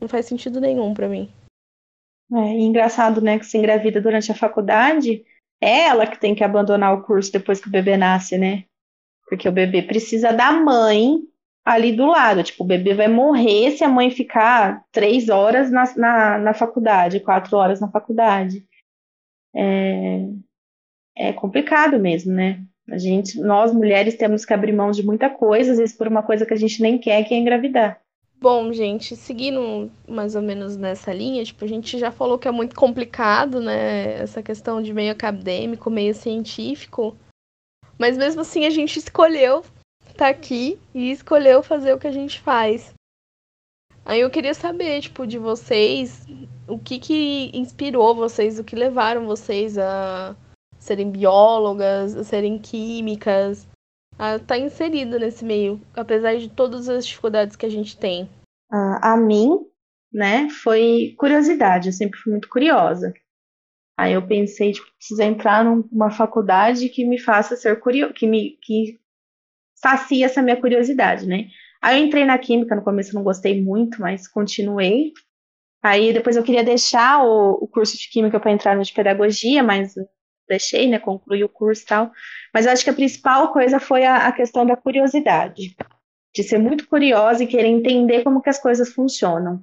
não 0.00 0.08
faz 0.08 0.26
sentido 0.26 0.60
nenhum 0.60 0.92
para 0.92 1.08
mim. 1.08 1.30
É 2.32 2.52
engraçado, 2.58 3.20
né, 3.20 3.38
que 3.38 3.46
se 3.46 3.56
engravida 3.56 4.00
durante 4.00 4.32
a 4.32 4.34
faculdade, 4.34 5.24
é 5.60 5.86
ela 5.86 6.06
que 6.06 6.18
tem 6.18 6.34
que 6.34 6.42
abandonar 6.42 6.94
o 6.94 7.02
curso 7.02 7.32
depois 7.32 7.60
que 7.60 7.68
o 7.68 7.70
bebê 7.70 7.96
nasce, 7.96 8.36
né? 8.36 8.64
Porque 9.28 9.48
o 9.48 9.52
bebê 9.52 9.82
precisa 9.82 10.32
da 10.32 10.52
mãe 10.52 11.18
ali 11.64 11.92
do 11.92 12.06
lado. 12.06 12.42
Tipo, 12.42 12.64
o 12.64 12.66
bebê 12.66 12.94
vai 12.94 13.08
morrer 13.08 13.72
se 13.72 13.84
a 13.84 13.88
mãe 13.88 14.10
ficar 14.10 14.84
três 14.92 15.28
horas 15.28 15.70
na, 15.70 15.84
na, 15.96 16.38
na 16.38 16.54
faculdade, 16.54 17.20
quatro 17.20 17.56
horas 17.56 17.80
na 17.80 17.90
faculdade 17.90 18.66
é, 19.56 20.28
é 21.16 21.32
complicado 21.32 21.98
mesmo, 21.98 22.32
né? 22.32 22.62
A 22.88 22.98
gente, 22.98 23.40
nós 23.40 23.72
mulheres 23.72 24.16
temos 24.16 24.44
que 24.44 24.52
abrir 24.54 24.72
mão 24.72 24.90
de 24.90 25.04
muita 25.04 25.28
coisa, 25.30 25.72
às 25.72 25.78
vezes 25.78 25.96
por 25.96 26.06
uma 26.06 26.22
coisa 26.22 26.46
que 26.46 26.54
a 26.54 26.56
gente 26.56 26.80
nem 26.82 26.98
quer, 26.98 27.24
que 27.24 27.34
é 27.34 27.38
engravidar. 27.38 28.00
Bom, 28.48 28.72
gente, 28.72 29.16
seguindo 29.16 29.90
mais 30.08 30.36
ou 30.36 30.40
menos 30.40 30.76
nessa 30.76 31.12
linha, 31.12 31.44
tipo, 31.44 31.64
a 31.64 31.66
gente 31.66 31.98
já 31.98 32.12
falou 32.12 32.38
que 32.38 32.46
é 32.46 32.50
muito 32.52 32.76
complicado, 32.76 33.60
né? 33.60 34.22
Essa 34.22 34.40
questão 34.40 34.80
de 34.80 34.94
meio 34.94 35.10
acadêmico, 35.10 35.90
meio 35.90 36.14
científico. 36.14 37.16
Mas 37.98 38.16
mesmo 38.16 38.42
assim 38.42 38.64
a 38.64 38.70
gente 38.70 39.00
escolheu 39.00 39.64
estar 40.06 40.26
tá 40.26 40.28
aqui 40.28 40.78
e 40.94 41.10
escolheu 41.10 41.60
fazer 41.60 41.92
o 41.92 41.98
que 41.98 42.06
a 42.06 42.12
gente 42.12 42.38
faz. 42.38 42.94
Aí 44.04 44.20
eu 44.20 44.30
queria 44.30 44.54
saber, 44.54 45.00
tipo, 45.00 45.26
de 45.26 45.38
vocês, 45.38 46.24
o 46.68 46.78
que 46.78 47.00
que 47.00 47.50
inspirou 47.52 48.14
vocês, 48.14 48.60
o 48.60 48.64
que 48.64 48.76
levaram 48.76 49.26
vocês 49.26 49.76
a 49.76 50.36
serem 50.78 51.10
biólogas, 51.10 52.14
a 52.14 52.22
serem 52.22 52.60
químicas, 52.60 53.66
a 54.16 54.36
estar 54.36 54.56
tá 54.56 55.18
nesse 55.18 55.44
meio, 55.44 55.80
apesar 55.96 56.36
de 56.36 56.48
todas 56.48 56.88
as 56.88 57.04
dificuldades 57.04 57.56
que 57.56 57.66
a 57.66 57.68
gente 57.70 57.96
tem? 57.96 58.28
A, 58.70 59.12
a 59.12 59.16
mim, 59.16 59.58
né, 60.12 60.48
foi 60.50 61.14
curiosidade, 61.18 61.88
eu 61.88 61.92
sempre 61.92 62.18
fui 62.18 62.32
muito 62.32 62.48
curiosa. 62.48 63.12
Aí 63.98 64.12
eu 64.12 64.26
pensei, 64.26 64.72
tipo, 64.72 64.86
preciso 64.98 65.22
entrar 65.22 65.64
numa 65.64 66.10
faculdade 66.10 66.88
que 66.90 67.04
me 67.04 67.18
faça 67.18 67.56
ser 67.56 67.80
curioso, 67.80 68.12
que 68.12 68.26
me 68.26 68.58
que 68.62 69.00
sacia 69.74 70.26
essa 70.26 70.42
minha 70.42 70.60
curiosidade, 70.60 71.26
né? 71.26 71.48
Aí 71.82 72.00
eu 72.00 72.06
entrei 72.06 72.24
na 72.24 72.38
química, 72.38 72.74
no 72.74 72.82
começo 72.82 73.14
não 73.14 73.22
gostei 73.22 73.62
muito, 73.62 74.00
mas 74.00 74.28
continuei. 74.28 75.12
Aí 75.82 76.12
depois 76.12 76.36
eu 76.36 76.42
queria 76.42 76.64
deixar 76.64 77.24
o, 77.24 77.52
o 77.62 77.68
curso 77.68 77.96
de 77.96 78.10
química 78.10 78.40
para 78.40 78.50
entrar 78.50 78.76
no 78.76 78.82
de 78.82 78.92
pedagogia, 78.92 79.62
mas 79.62 79.94
deixei, 80.48 80.88
né, 80.88 80.98
concluí 80.98 81.44
o 81.44 81.48
curso 81.48 81.82
e 81.82 81.86
tal. 81.86 82.12
Mas 82.52 82.66
acho 82.66 82.84
que 82.84 82.90
a 82.90 82.94
principal 82.94 83.52
coisa 83.52 83.78
foi 83.80 84.04
a, 84.04 84.26
a 84.26 84.32
questão 84.32 84.66
da 84.66 84.76
curiosidade, 84.76 85.74
de 86.36 86.42
ser 86.42 86.58
muito 86.58 86.86
curiosa 86.86 87.42
e 87.42 87.46
querer 87.46 87.68
entender 87.68 88.22
como 88.22 88.42
que 88.42 88.50
as 88.50 88.60
coisas 88.60 88.92
funcionam. 88.92 89.62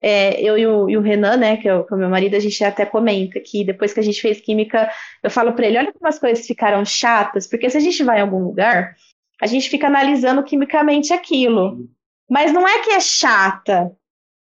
É, 0.00 0.40
eu 0.40 0.56
e 0.56 0.66
o, 0.66 0.88
e 0.88 0.96
o, 0.96 1.00
Renan, 1.00 1.36
né, 1.36 1.56
que 1.56 1.68
é, 1.68 1.74
o, 1.74 1.84
que 1.84 1.92
é 1.92 1.96
o 1.96 1.98
meu 1.98 2.08
marido, 2.08 2.36
a 2.36 2.40
gente 2.40 2.62
até 2.62 2.86
comenta 2.86 3.40
que 3.40 3.64
depois 3.64 3.92
que 3.92 3.98
a 3.98 4.02
gente 4.02 4.20
fez 4.20 4.40
química, 4.40 4.88
eu 5.22 5.30
falo 5.30 5.52
para 5.52 5.66
ele, 5.66 5.78
olha 5.78 5.92
como 5.92 6.06
as 6.06 6.18
coisas 6.18 6.46
ficaram 6.46 6.84
chatas, 6.84 7.46
porque 7.46 7.68
se 7.68 7.76
a 7.76 7.80
gente 7.80 8.04
vai 8.04 8.18
em 8.18 8.22
algum 8.22 8.44
lugar, 8.44 8.94
a 9.40 9.46
gente 9.46 9.68
fica 9.68 9.88
analisando 9.88 10.44
quimicamente 10.44 11.12
aquilo. 11.12 11.88
Mas 12.30 12.52
não 12.52 12.68
é 12.68 12.82
que 12.84 12.90
é 12.90 13.00
chata, 13.00 13.90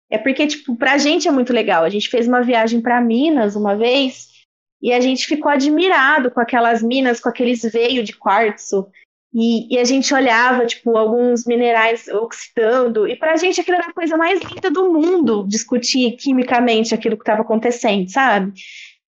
é 0.09 0.17
porque, 0.17 0.47
tipo, 0.47 0.75
pra 0.75 0.97
gente 0.97 1.27
é 1.27 1.31
muito 1.31 1.53
legal. 1.53 1.83
A 1.83 1.89
gente 1.89 2.09
fez 2.09 2.27
uma 2.27 2.41
viagem 2.41 2.81
para 2.81 3.01
Minas 3.01 3.55
uma 3.55 3.75
vez, 3.75 4.33
e 4.81 4.91
a 4.91 4.99
gente 4.99 5.25
ficou 5.25 5.49
admirado 5.49 6.29
com 6.29 6.41
aquelas 6.41 6.83
minas, 6.83 7.21
com 7.21 7.29
aqueles 7.29 7.61
veios 7.61 8.05
de 8.05 8.17
quartzo. 8.17 8.85
E, 9.33 9.73
e, 9.73 9.79
a 9.79 9.83
gente 9.83 10.13
olhava, 10.13 10.65
tipo, 10.65 10.95
alguns 10.95 11.45
minerais 11.45 12.07
oxidando. 12.07 13.07
E 13.07 13.15
pra 13.15 13.35
gente 13.35 13.59
aquilo 13.59 13.77
era 13.77 13.87
a 13.87 13.93
coisa 13.93 14.15
mais 14.15 14.39
linda 14.41 14.69
do 14.69 14.93
mundo, 14.93 15.45
discutir 15.47 16.15
quimicamente 16.17 16.93
aquilo 16.93 17.17
que 17.17 17.23
estava 17.23 17.41
acontecendo, 17.41 18.07
sabe? 18.09 18.53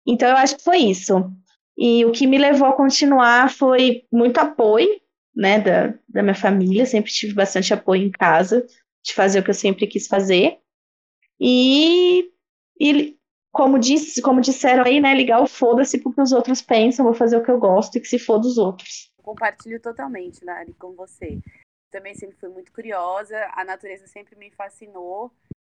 Então 0.07 0.29
eu 0.29 0.37
acho 0.37 0.57
que 0.57 0.65
foi 0.65 0.79
isso. 0.79 1.31
E 1.77 2.05
o 2.07 2.13
que 2.13 2.27
me 2.27 2.39
levou 2.39 2.69
a 2.69 2.73
continuar 2.73 3.51
foi 3.51 4.05
muito 4.11 4.39
apoio, 4.39 4.89
né, 5.37 5.61
da, 5.61 5.95
da 6.09 6.23
minha 6.23 6.35
família. 6.35 6.87
Sempre 6.87 7.13
tive 7.13 7.35
bastante 7.35 7.75
apoio 7.75 8.03
em 8.05 8.11
casa, 8.11 8.65
de 9.05 9.13
fazer 9.13 9.41
o 9.41 9.43
que 9.43 9.51
eu 9.51 9.55
sempre 9.55 9.87
quis 9.87 10.07
fazer. 10.07 10.59
E, 11.39 12.31
e 12.81 13.17
como, 13.53 13.79
disse, 13.79 14.23
como 14.23 14.41
disseram 14.41 14.85
aí, 14.85 15.01
né, 15.01 15.15
ligar 15.15 15.43
o 15.43 15.47
foda-se 15.47 15.99
porque 15.99 16.23
os 16.23 16.33
outros 16.33 16.63
pensam, 16.63 17.05
vou 17.05 17.15
fazer 17.15 17.37
o 17.37 17.43
que 17.45 17.51
eu 17.51 17.59
gosto 17.59 17.97
e 17.97 18.01
que 18.01 18.09
se 18.09 18.19
for 18.19 18.39
dos 18.39 18.57
outros. 18.57 19.04
Compartilho 19.25 19.81
totalmente, 19.81 20.45
Nari, 20.45 20.75
com 20.75 20.93
você. 20.93 21.41
Também 21.91 22.15
sempre 22.15 22.37
fui 22.37 22.51
muito 22.51 22.71
curiosa, 22.71 23.51
a 23.55 23.65
natureza 23.65 24.07
sempre 24.07 24.37
me 24.37 24.51
fascinou 24.51 25.33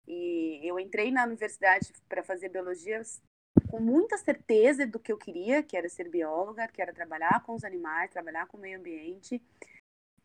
e 0.06 0.60
eu 0.64 0.78
entrei 0.78 1.12
na 1.12 1.24
universidade 1.24 1.94
para 2.10 2.22
fazer 2.22 2.50
biologia 2.50 3.02
com 3.70 3.80
muita 3.80 4.18
certeza 4.18 4.86
do 4.86 5.00
que 5.00 5.14
eu 5.14 5.18
queria, 5.18 5.64
que 5.64 5.78
era 5.78 5.88
ser 5.88 6.10
bióloga, 6.10 6.68
que 6.68 6.82
era 6.82 6.94
trabalhar 6.94 7.42
com 7.44 7.54
os 7.54 7.64
animais, 7.64 8.12
trabalhar 8.12 8.48
com 8.48 8.58
o 8.58 8.60
meio 8.60 8.80
ambiente. 8.80 9.42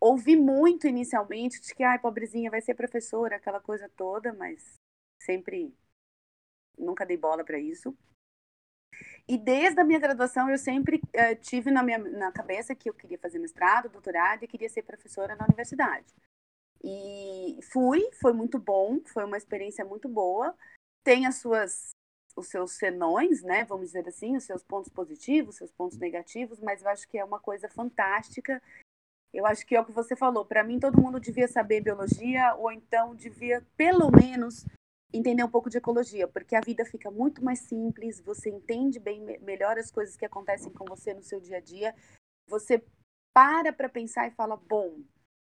Ouvi 0.01 0.35
muito 0.35 0.89
inicialmente 0.89 1.61
de 1.61 1.73
que, 1.77 1.85
ai, 1.85 2.01
pobrezinha, 2.01 2.51
vai 2.51 2.61
ser 2.61 2.75
professora, 2.75 3.37
aquela 3.37 3.61
coisa 3.61 3.89
toda, 3.97 4.33
mas 4.33 4.75
sempre 5.20 5.73
nunca 6.77 7.07
dei 7.07 7.16
bola 7.16 7.45
para 7.45 7.59
isso. 7.59 7.97
E 9.29 9.39
desde 9.39 9.81
a 9.81 9.85
minha 9.85 9.99
graduação 9.99 10.51
eu 10.51 10.59
sempre 10.59 10.97
uh, 10.97 11.37
tive 11.41 11.70
na 11.70 11.83
minha 11.83 11.99
na 11.99 12.33
cabeça 12.33 12.75
que 12.75 12.89
eu 12.89 12.95
queria 12.95 13.18
fazer 13.18 13.39
mestrado, 13.39 13.89
doutorado 13.89 14.43
e 14.43 14.49
queria 14.49 14.68
ser 14.68 14.83
professora 14.83 15.37
na 15.37 15.45
universidade. 15.45 16.07
E 16.85 17.61
fui, 17.73 18.11
foi 18.20 18.33
muito 18.33 18.59
bom, 18.59 19.01
foi 19.07 19.25
uma 19.25 19.37
experiência 19.37 19.85
muito 19.85 20.09
boa. 20.09 20.55
Tem 21.05 21.27
as 21.27 21.37
suas 21.37 21.91
os 22.35 22.49
seus 22.49 22.73
senões, 22.73 23.43
né, 23.43 23.62
vamos 23.64 23.89
dizer 23.89 24.09
assim, 24.09 24.37
os 24.37 24.45
seus 24.45 24.62
pontos 24.62 24.91
positivos, 24.91 25.51
os 25.51 25.59
seus 25.59 25.70
pontos 25.70 25.99
negativos, 25.99 26.61
mas 26.61 26.81
eu 26.81 26.89
acho 26.89 27.07
que 27.07 27.18
é 27.18 27.25
uma 27.25 27.39
coisa 27.39 27.68
fantástica. 27.68 28.62
Eu 29.35 29.47
acho 29.47 29.66
que 29.66 29.77
é 29.77 29.81
o 29.81 29.85
que 29.85 29.93
você 29.93 30.16
falou, 30.16 30.45
para 30.45 30.64
mim 30.64 30.79
todo 30.79 31.01
mundo 31.01 31.20
devia 31.20 31.49
saber 31.49 31.83
biologia 31.83 32.55
ou 32.55 32.70
então 32.73 33.14
devia 33.14 33.62
pelo 33.77 34.11
menos 34.11 34.64
entender 35.13 35.45
um 35.45 35.51
pouco 35.51 35.69
de 35.69 35.79
ecologia, 35.79 36.27
porque 36.27 36.57
a 36.57 36.61
vida 36.61 36.85
fica 36.85 37.11
muito 37.11 37.45
mais 37.45 37.61
simples, 37.61 38.21
você 38.21 38.49
entende 38.49 38.99
bem 38.99 39.21
melhor 39.41 39.79
as 39.79 39.91
coisas 39.91 40.17
que 40.17 40.25
acontecem 40.25 40.73
com 40.73 40.85
você 40.85 41.13
no 41.13 41.23
seu 41.23 41.41
dia 41.41 41.59
a 41.59 41.61
dia, 41.61 41.95
você 42.49 42.83
para 43.35 43.73
para 43.73 43.89
pensar 43.89 44.27
e 44.29 44.33
fala, 44.33 44.57
bom, 44.57 45.01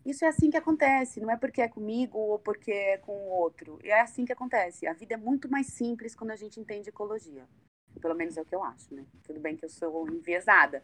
isso 0.05 0.25
é 0.25 0.29
assim 0.29 0.51
que 0.51 0.57
acontece, 0.57 1.21
não 1.21 1.31
é 1.31 1.37
porque 1.37 1.61
é 1.61 1.69
comigo 1.69 2.19
ou 2.19 2.39
porque 2.39 2.73
é 2.73 2.99
com 2.99 3.13
o 3.13 3.31
outro, 3.31 3.79
é 3.83 4.01
assim 4.01 4.25
que 4.25 4.33
acontece. 4.33 4.87
A 4.87 4.93
vida 4.93 5.15
é 5.15 5.17
muito 5.17 5.51
mais 5.51 5.67
simples 5.69 6.15
quando 6.15 6.31
a 6.31 6.37
gente 6.37 6.61
entende 6.61 6.89
ecologia. 6.89 7.47
Pelo 8.01 8.15
menos 8.15 8.37
é 8.37 8.43
o 8.43 8.45
que 8.45 8.55
eu 8.55 8.63
acho, 8.63 8.95
né? 8.95 9.05
Tudo 9.25 9.41
bem 9.41 9.57
que 9.57 9.65
eu 9.65 9.69
sou 9.69 10.09
enviesada, 10.09 10.83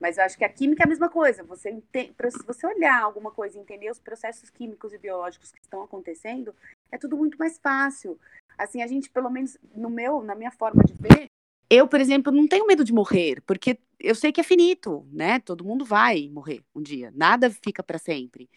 mas 0.00 0.16
eu 0.16 0.24
acho 0.24 0.38
que 0.38 0.44
a 0.44 0.48
química 0.48 0.82
é 0.82 0.86
a 0.86 0.88
mesma 0.88 1.08
coisa. 1.08 1.42
Você 1.44 1.70
se 1.70 2.46
você 2.46 2.66
olhar 2.66 3.02
alguma 3.02 3.30
coisa 3.30 3.58
entender 3.58 3.90
os 3.90 3.98
processos 3.98 4.50
químicos 4.50 4.92
e 4.92 4.98
biológicos 4.98 5.52
que 5.52 5.60
estão 5.60 5.82
acontecendo, 5.82 6.54
é 6.94 6.98
tudo 6.98 7.16
muito 7.16 7.36
mais 7.36 7.58
fácil. 7.58 8.18
Assim, 8.56 8.82
a 8.82 8.86
gente, 8.86 9.10
pelo 9.10 9.28
menos 9.28 9.58
no 9.74 9.90
meu, 9.90 10.22
na 10.22 10.34
minha 10.34 10.52
forma 10.52 10.82
de 10.84 10.94
ver, 10.94 11.28
eu, 11.68 11.88
por 11.88 12.00
exemplo, 12.00 12.32
não 12.32 12.46
tenho 12.46 12.66
medo 12.66 12.84
de 12.84 12.92
morrer, 12.92 13.40
porque 13.42 13.78
eu 13.98 14.14
sei 14.14 14.30
que 14.30 14.40
é 14.40 14.44
finito, 14.44 15.04
né? 15.10 15.40
Todo 15.40 15.64
mundo 15.64 15.84
vai 15.84 16.28
morrer 16.28 16.62
um 16.74 16.80
dia, 16.80 17.12
nada 17.16 17.50
fica 17.50 17.82
para 17.82 17.98
sempre. 17.98 18.48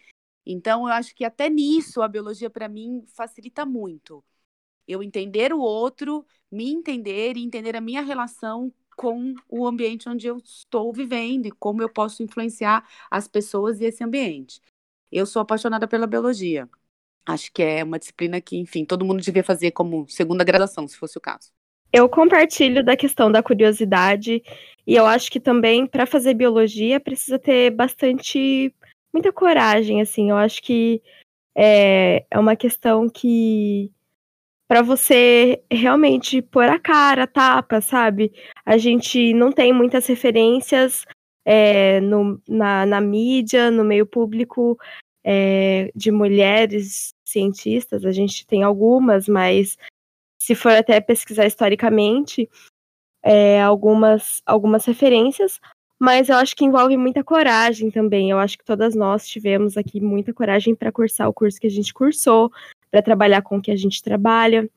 Então, 0.46 0.86
eu 0.86 0.92
acho 0.92 1.14
que 1.14 1.24
até 1.24 1.50
nisso 1.50 2.00
a 2.00 2.08
biologia 2.08 2.48
para 2.48 2.68
mim 2.68 3.04
facilita 3.08 3.66
muito. 3.66 4.24
Eu 4.86 5.02
entender 5.02 5.52
o 5.52 5.58
outro, 5.58 6.24
me 6.50 6.70
entender 6.70 7.36
e 7.36 7.44
entender 7.44 7.76
a 7.76 7.80
minha 7.80 8.02
relação 8.02 8.72
com 8.96 9.34
o 9.48 9.66
ambiente 9.66 10.08
onde 10.08 10.26
eu 10.26 10.38
estou 10.38 10.92
vivendo 10.92 11.46
e 11.46 11.50
como 11.50 11.82
eu 11.82 11.88
posso 11.88 12.22
influenciar 12.22 12.88
as 13.10 13.26
pessoas 13.26 13.80
e 13.80 13.84
esse 13.84 14.02
ambiente. 14.02 14.60
Eu 15.10 15.26
sou 15.26 15.42
apaixonada 15.42 15.88
pela 15.88 16.06
biologia. 16.06 16.68
Acho 17.28 17.52
que 17.52 17.62
é 17.62 17.84
uma 17.84 17.98
disciplina 17.98 18.40
que, 18.40 18.56
enfim, 18.56 18.86
todo 18.86 19.04
mundo 19.04 19.20
devia 19.20 19.44
fazer 19.44 19.70
como 19.72 20.08
segunda 20.08 20.42
graduação, 20.42 20.88
se 20.88 20.96
fosse 20.96 21.18
o 21.18 21.20
caso. 21.20 21.50
Eu 21.92 22.08
compartilho 22.08 22.82
da 22.82 22.96
questão 22.96 23.30
da 23.30 23.42
curiosidade 23.42 24.42
e 24.86 24.94
eu 24.94 25.04
acho 25.04 25.30
que 25.30 25.38
também 25.38 25.86
para 25.86 26.06
fazer 26.06 26.32
biologia 26.32 26.98
precisa 26.98 27.38
ter 27.38 27.70
bastante 27.70 28.74
muita 29.12 29.30
coragem, 29.30 30.00
assim. 30.00 30.30
Eu 30.30 30.36
acho 30.36 30.62
que 30.62 31.02
é, 31.54 32.24
é 32.30 32.38
uma 32.38 32.56
questão 32.56 33.10
que 33.10 33.92
para 34.66 34.80
você 34.80 35.62
realmente 35.70 36.40
pôr 36.40 36.64
a 36.64 36.78
cara, 36.78 37.26
tapa, 37.26 37.82
sabe? 37.82 38.32
A 38.64 38.78
gente 38.78 39.34
não 39.34 39.52
tem 39.52 39.70
muitas 39.70 40.06
referências 40.06 41.04
é, 41.44 42.00
no, 42.00 42.40
na, 42.48 42.86
na, 42.86 43.00
mídia, 43.02 43.70
no 43.70 43.84
meio 43.84 44.06
público 44.06 44.78
é, 45.22 45.90
de 45.94 46.10
mulheres 46.10 47.14
cientistas. 47.30 48.04
A 48.04 48.12
gente 48.12 48.46
tem 48.46 48.62
algumas, 48.62 49.28
mas 49.28 49.76
se 50.38 50.54
for 50.54 50.72
até 50.72 51.00
pesquisar 51.00 51.46
historicamente, 51.46 52.48
é, 53.22 53.60
algumas, 53.60 54.42
algumas 54.46 54.84
referências. 54.84 55.60
Mas 55.98 56.28
eu 56.28 56.36
acho 56.36 56.54
que 56.54 56.64
envolve 56.64 56.96
muita 56.96 57.24
coragem 57.24 57.90
também. 57.90 58.30
Eu 58.30 58.38
acho 58.38 58.56
que 58.56 58.64
todas 58.64 58.94
nós 58.94 59.26
tivemos 59.26 59.76
aqui 59.76 60.00
muita 60.00 60.32
coragem 60.32 60.74
para 60.74 60.92
cursar 60.92 61.28
o 61.28 61.34
curso 61.34 61.60
que 61.60 61.66
a 61.66 61.70
gente 61.70 61.92
cursou, 61.92 62.52
para 62.90 63.02
trabalhar 63.02 63.42
com 63.42 63.58
o 63.58 63.62
que 63.62 63.70
a 63.70 63.76
gente 63.76 64.02
trabalha. 64.02 64.68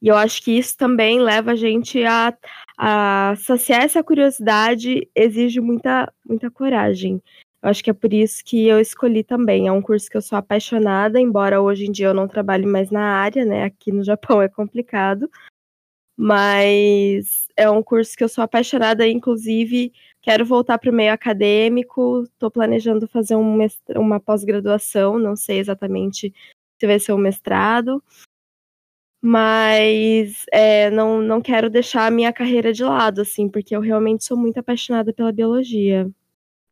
E 0.00 0.08
eu 0.08 0.16
acho 0.16 0.42
que 0.42 0.52
isso 0.52 0.76
também 0.76 1.18
leva 1.18 1.52
a 1.52 1.56
gente 1.56 2.04
a, 2.04 2.36
a 2.76 3.34
saciar 3.36 3.82
essa 3.82 4.04
curiosidade, 4.04 5.08
exige 5.14 5.60
muita, 5.60 6.12
muita 6.24 6.50
coragem. 6.50 7.20
Eu 7.62 7.70
acho 7.70 7.82
que 7.82 7.90
é 7.90 7.92
por 7.92 8.12
isso 8.12 8.44
que 8.44 8.66
eu 8.66 8.80
escolhi 8.80 9.24
também. 9.24 9.66
É 9.66 9.72
um 9.72 9.82
curso 9.82 10.08
que 10.08 10.16
eu 10.16 10.22
sou 10.22 10.38
apaixonada, 10.38 11.20
embora 11.20 11.60
hoje 11.60 11.86
em 11.86 11.92
dia 11.92 12.06
eu 12.06 12.14
não 12.14 12.28
trabalhe 12.28 12.66
mais 12.66 12.90
na 12.90 13.02
área, 13.02 13.44
né? 13.44 13.64
Aqui 13.64 13.90
no 13.90 14.02
Japão 14.04 14.40
é 14.40 14.48
complicado. 14.48 15.28
Mas 16.16 17.48
é 17.56 17.70
um 17.70 17.82
curso 17.82 18.16
que 18.16 18.24
eu 18.24 18.28
sou 18.28 18.42
apaixonada, 18.42 19.06
inclusive 19.06 19.92
quero 20.20 20.44
voltar 20.44 20.78
para 20.78 20.90
o 20.90 20.94
meio 20.94 21.12
acadêmico, 21.12 22.24
estou 22.24 22.50
planejando 22.50 23.06
fazer 23.06 23.36
um 23.36 23.58
uma 23.96 24.18
pós-graduação, 24.20 25.18
não 25.18 25.36
sei 25.36 25.58
exatamente 25.58 26.34
se 26.78 26.86
vai 26.86 26.98
ser 26.98 27.12
um 27.12 27.18
mestrado. 27.18 28.02
Mas 29.20 30.44
é, 30.52 30.90
não, 30.90 31.20
não 31.20 31.40
quero 31.40 31.68
deixar 31.68 32.06
a 32.06 32.10
minha 32.10 32.32
carreira 32.32 32.72
de 32.72 32.84
lado, 32.84 33.20
assim, 33.20 33.48
porque 33.48 33.74
eu 33.74 33.80
realmente 33.80 34.24
sou 34.24 34.36
muito 34.36 34.58
apaixonada 34.58 35.12
pela 35.12 35.32
biologia. 35.32 36.08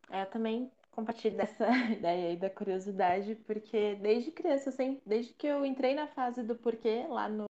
É, 0.09 0.23
também 0.25 0.69
compartilho 0.97 1.37
dessa 1.37 1.67
ideia 1.93 2.29
aí 2.29 2.37
da 2.37 2.49
curiosidade, 2.49 3.35
porque 3.45 3.95
desde 3.95 4.31
criança, 4.31 4.71
sempre, 4.71 5.03
desde 5.05 5.31
que 5.33 5.45
eu 5.45 5.63
entrei 5.63 5.93
na 5.93 6.07
fase 6.07 6.41
do 6.41 6.55
porquê, 6.55 7.05
lá 7.07 7.29
no, 7.29 7.45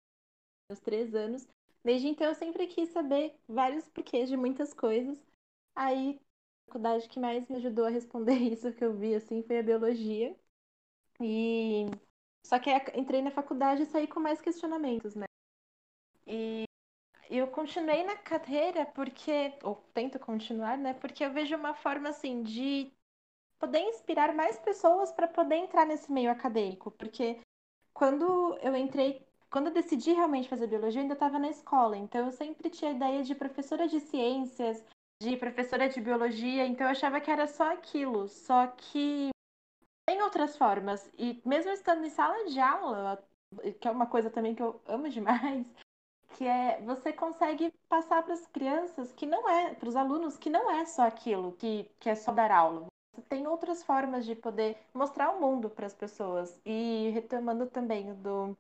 nos 0.71 0.79
três 0.79 1.13
anos, 1.13 1.45
desde 1.83 2.07
então 2.07 2.27
eu 2.27 2.35
sempre 2.35 2.67
quis 2.67 2.89
saber 2.89 3.35
vários 3.45 3.89
porquês 3.89 4.29
de 4.29 4.37
muitas 4.37 4.73
coisas. 4.73 5.21
Aí, 5.75 6.17
a 6.63 6.65
faculdade 6.67 7.09
que 7.09 7.19
mais 7.19 7.45
me 7.49 7.57
ajudou 7.57 7.85
a 7.85 7.89
responder 7.89 8.35
isso 8.53 8.71
que 8.71 8.85
eu 8.85 8.97
vi, 8.97 9.13
assim, 9.13 9.43
foi 9.43 9.59
a 9.59 9.63
biologia. 9.63 10.33
E 11.21 11.85
só 12.45 12.57
que 12.59 12.69
entrei 12.95 13.21
na 13.21 13.31
faculdade 13.31 13.83
e 13.83 13.85
saí 13.85 14.07
com 14.07 14.21
mais 14.21 14.41
questionamentos, 14.41 15.15
né? 15.15 15.25
E 16.25 16.65
eu 17.29 17.47
continuei 17.47 18.03
na 18.03 18.15
carreira 18.15 18.85
porque, 18.85 19.53
ou 19.63 19.75
tento 19.93 20.17
continuar, 20.19 20.77
né? 20.77 20.93
Porque 20.93 21.25
eu 21.25 21.33
vejo 21.33 21.55
uma 21.55 21.73
forma 21.73 22.09
assim 22.09 22.41
de 22.41 22.91
poder 23.63 23.79
inspirar 23.79 24.35
mais 24.35 24.59
pessoas 24.59 25.09
para 25.13 25.25
poder 25.25 25.55
entrar 25.55 25.85
nesse 25.85 26.11
meio 26.11 26.29
acadêmico. 26.29 26.91
Porque 26.91 27.39
quando 27.93 28.57
eu 28.61 28.75
entrei, 28.75 29.25
quando 29.49 29.67
eu 29.67 29.73
decidi 29.73 30.11
realmente 30.11 30.49
fazer 30.49 30.67
biologia, 30.67 30.99
eu 30.99 31.03
ainda 31.03 31.13
estava 31.13 31.39
na 31.39 31.47
escola. 31.49 31.95
Então 31.95 32.25
eu 32.25 32.31
sempre 32.33 32.69
tinha 32.69 32.91
a 32.91 32.93
ideia 32.93 33.23
de 33.23 33.33
professora 33.33 33.87
de 33.87 34.01
ciências, 34.01 34.83
de 35.21 35.37
professora 35.37 35.87
de 35.87 36.01
biologia. 36.01 36.65
Então 36.65 36.85
eu 36.85 36.91
achava 36.91 37.21
que 37.21 37.31
era 37.31 37.47
só 37.47 37.71
aquilo. 37.71 38.27
Só 38.27 38.67
que 38.67 39.29
tem 40.05 40.21
outras 40.21 40.57
formas. 40.57 41.09
E 41.17 41.41
mesmo 41.45 41.71
estando 41.71 42.03
em 42.03 42.09
sala 42.09 42.43
de 42.43 42.59
aula, 42.59 43.25
que 43.79 43.87
é 43.87 43.91
uma 43.91 44.07
coisa 44.07 44.29
também 44.29 44.53
que 44.53 44.61
eu 44.61 44.81
amo 44.85 45.07
demais, 45.07 45.65
que 46.35 46.45
é 46.45 46.81
você 46.81 47.13
consegue 47.13 47.71
passar 47.87 48.23
para 48.23 48.33
as 48.33 48.45
crianças 48.47 49.13
que 49.13 49.25
não 49.25 49.49
é, 49.49 49.73
para 49.73 49.87
os 49.87 49.95
alunos 49.95 50.35
que 50.35 50.49
não 50.49 50.69
é 50.69 50.83
só 50.83 51.03
aquilo, 51.03 51.53
que, 51.53 51.89
que 51.97 52.09
é 52.09 52.15
só 52.15 52.33
dar 52.33 52.51
aula. 52.51 52.91
Tem 53.29 53.47
outras 53.47 53.83
formas 53.83 54.25
de 54.25 54.35
poder 54.35 54.77
mostrar 54.93 55.31
o 55.31 55.39
mundo 55.39 55.69
para 55.69 55.85
as 55.85 55.93
pessoas. 55.93 56.59
E 56.65 57.09
retomando 57.13 57.67
também 57.67 58.13
do 58.15 58.57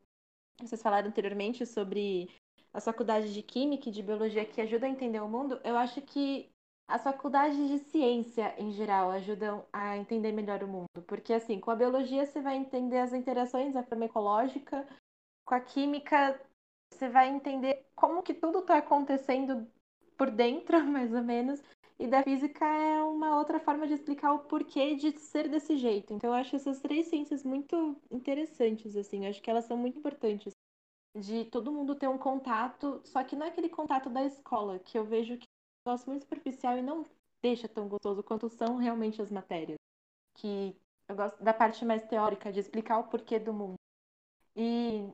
vocês 0.61 0.81
falaram 0.81 1.09
anteriormente 1.09 1.65
sobre 1.65 2.29
a 2.73 2.79
faculdade 2.79 3.33
de 3.33 3.41
Química 3.41 3.89
e 3.89 3.91
de 3.91 4.03
Biologia 4.03 4.45
que 4.45 4.61
ajuda 4.61 4.85
a 4.85 4.89
entender 4.89 5.19
o 5.19 5.27
mundo, 5.27 5.59
eu 5.63 5.77
acho 5.77 6.01
que 6.01 6.49
as 6.87 7.03
faculdades 7.03 7.57
de 7.69 7.79
ciência, 7.79 8.53
em 8.57 8.71
geral, 8.71 9.11
ajudam 9.11 9.65
a 9.71 9.97
entender 9.97 10.31
melhor 10.31 10.63
o 10.63 10.67
mundo. 10.67 11.01
Porque, 11.07 11.33
assim, 11.33 11.59
com 11.59 11.71
a 11.71 11.75
biologia 11.75 12.25
você 12.25 12.41
vai 12.41 12.55
entender 12.55 12.99
as 12.99 13.13
interações 13.13 13.73
da 13.73 13.83
forma 13.83 14.05
ecológica, 14.05 14.87
com 15.45 15.55
a 15.55 15.59
química 15.59 16.39
você 16.91 17.09
vai 17.09 17.29
entender 17.29 17.85
como 17.95 18.21
que 18.21 18.33
tudo 18.33 18.59
está 18.59 18.77
acontecendo 18.77 19.67
por 20.17 20.29
dentro, 20.29 20.83
mais 20.85 21.13
ou 21.13 21.23
menos. 21.23 21.61
E 22.03 22.07
da 22.07 22.21
física 22.21 22.65
é 22.65 23.01
uma 23.01 23.37
outra 23.37 23.61
forma 23.61 23.87
de 23.87 23.93
explicar 23.93 24.33
o 24.33 24.39
porquê 24.39 24.93
de 24.93 25.17
ser 25.17 25.47
desse 25.47 25.77
jeito. 25.77 26.13
Então, 26.13 26.31
eu 26.31 26.33
acho 26.33 26.53
essas 26.53 26.81
três 26.81 27.07
ciências 27.07 27.45
muito 27.45 27.95
interessantes, 28.11 28.97
assim. 28.97 29.23
Eu 29.23 29.29
acho 29.29 29.41
que 29.41 29.49
elas 29.49 29.63
são 29.63 29.77
muito 29.77 29.99
importantes. 29.99 30.51
De 31.15 31.45
todo 31.45 31.71
mundo 31.71 31.95
ter 31.95 32.09
um 32.09 32.17
contato, 32.17 32.99
só 33.05 33.23
que 33.23 33.37
não 33.37 33.45
é 33.45 33.49
aquele 33.49 33.69
contato 33.69 34.09
da 34.09 34.21
escola, 34.25 34.79
que 34.79 34.99
eu 34.99 35.05
vejo 35.05 35.37
que 35.37 35.47
gosto 35.87 36.09
muito 36.09 36.23
superficial 36.23 36.77
e 36.77 36.81
não 36.81 37.05
deixa 37.41 37.69
tão 37.69 37.87
gostoso 37.87 38.21
quanto 38.21 38.49
são 38.49 38.75
realmente 38.75 39.21
as 39.21 39.31
matérias. 39.31 39.77
Que 40.35 40.75
eu 41.07 41.15
gosto 41.15 41.41
da 41.41 41.53
parte 41.53 41.85
mais 41.85 42.03
teórica, 42.03 42.51
de 42.51 42.59
explicar 42.59 42.97
o 42.99 43.05
porquê 43.05 43.39
do 43.39 43.53
mundo. 43.53 43.75
E 44.57 45.09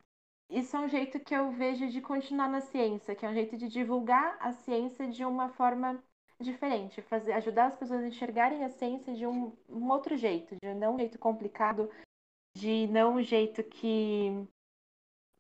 isso 0.50 0.76
é 0.76 0.80
um 0.80 0.90
jeito 0.90 1.20
que 1.20 1.36
eu 1.36 1.52
vejo 1.52 1.88
de 1.88 2.02
continuar 2.02 2.50
na 2.50 2.62
ciência, 2.62 3.16
que 3.16 3.28
é 3.28 3.30
um 3.30 3.34
jeito 3.36 3.56
de 3.56 3.68
divulgar 3.68 4.38
a 4.40 4.54
ciência 4.54 5.08
de 5.08 5.24
uma 5.24 5.50
forma 5.50 6.04
diferente, 6.42 7.02
fazer, 7.02 7.34
ajudar 7.34 7.68
as 7.68 7.76
pessoas 7.76 8.02
a 8.02 8.08
enxergarem 8.08 8.64
a 8.64 8.70
ciência 8.70 9.14
de 9.14 9.26
um, 9.26 9.52
um 9.68 9.90
outro 9.90 10.16
jeito, 10.16 10.56
de 10.62 10.74
não 10.74 10.96
um 10.96 10.98
jeito 10.98 11.20
complicado, 11.20 11.90
de 12.56 12.88
não 12.88 13.16
um 13.16 13.22
jeito 13.22 13.64
que, 13.64 14.48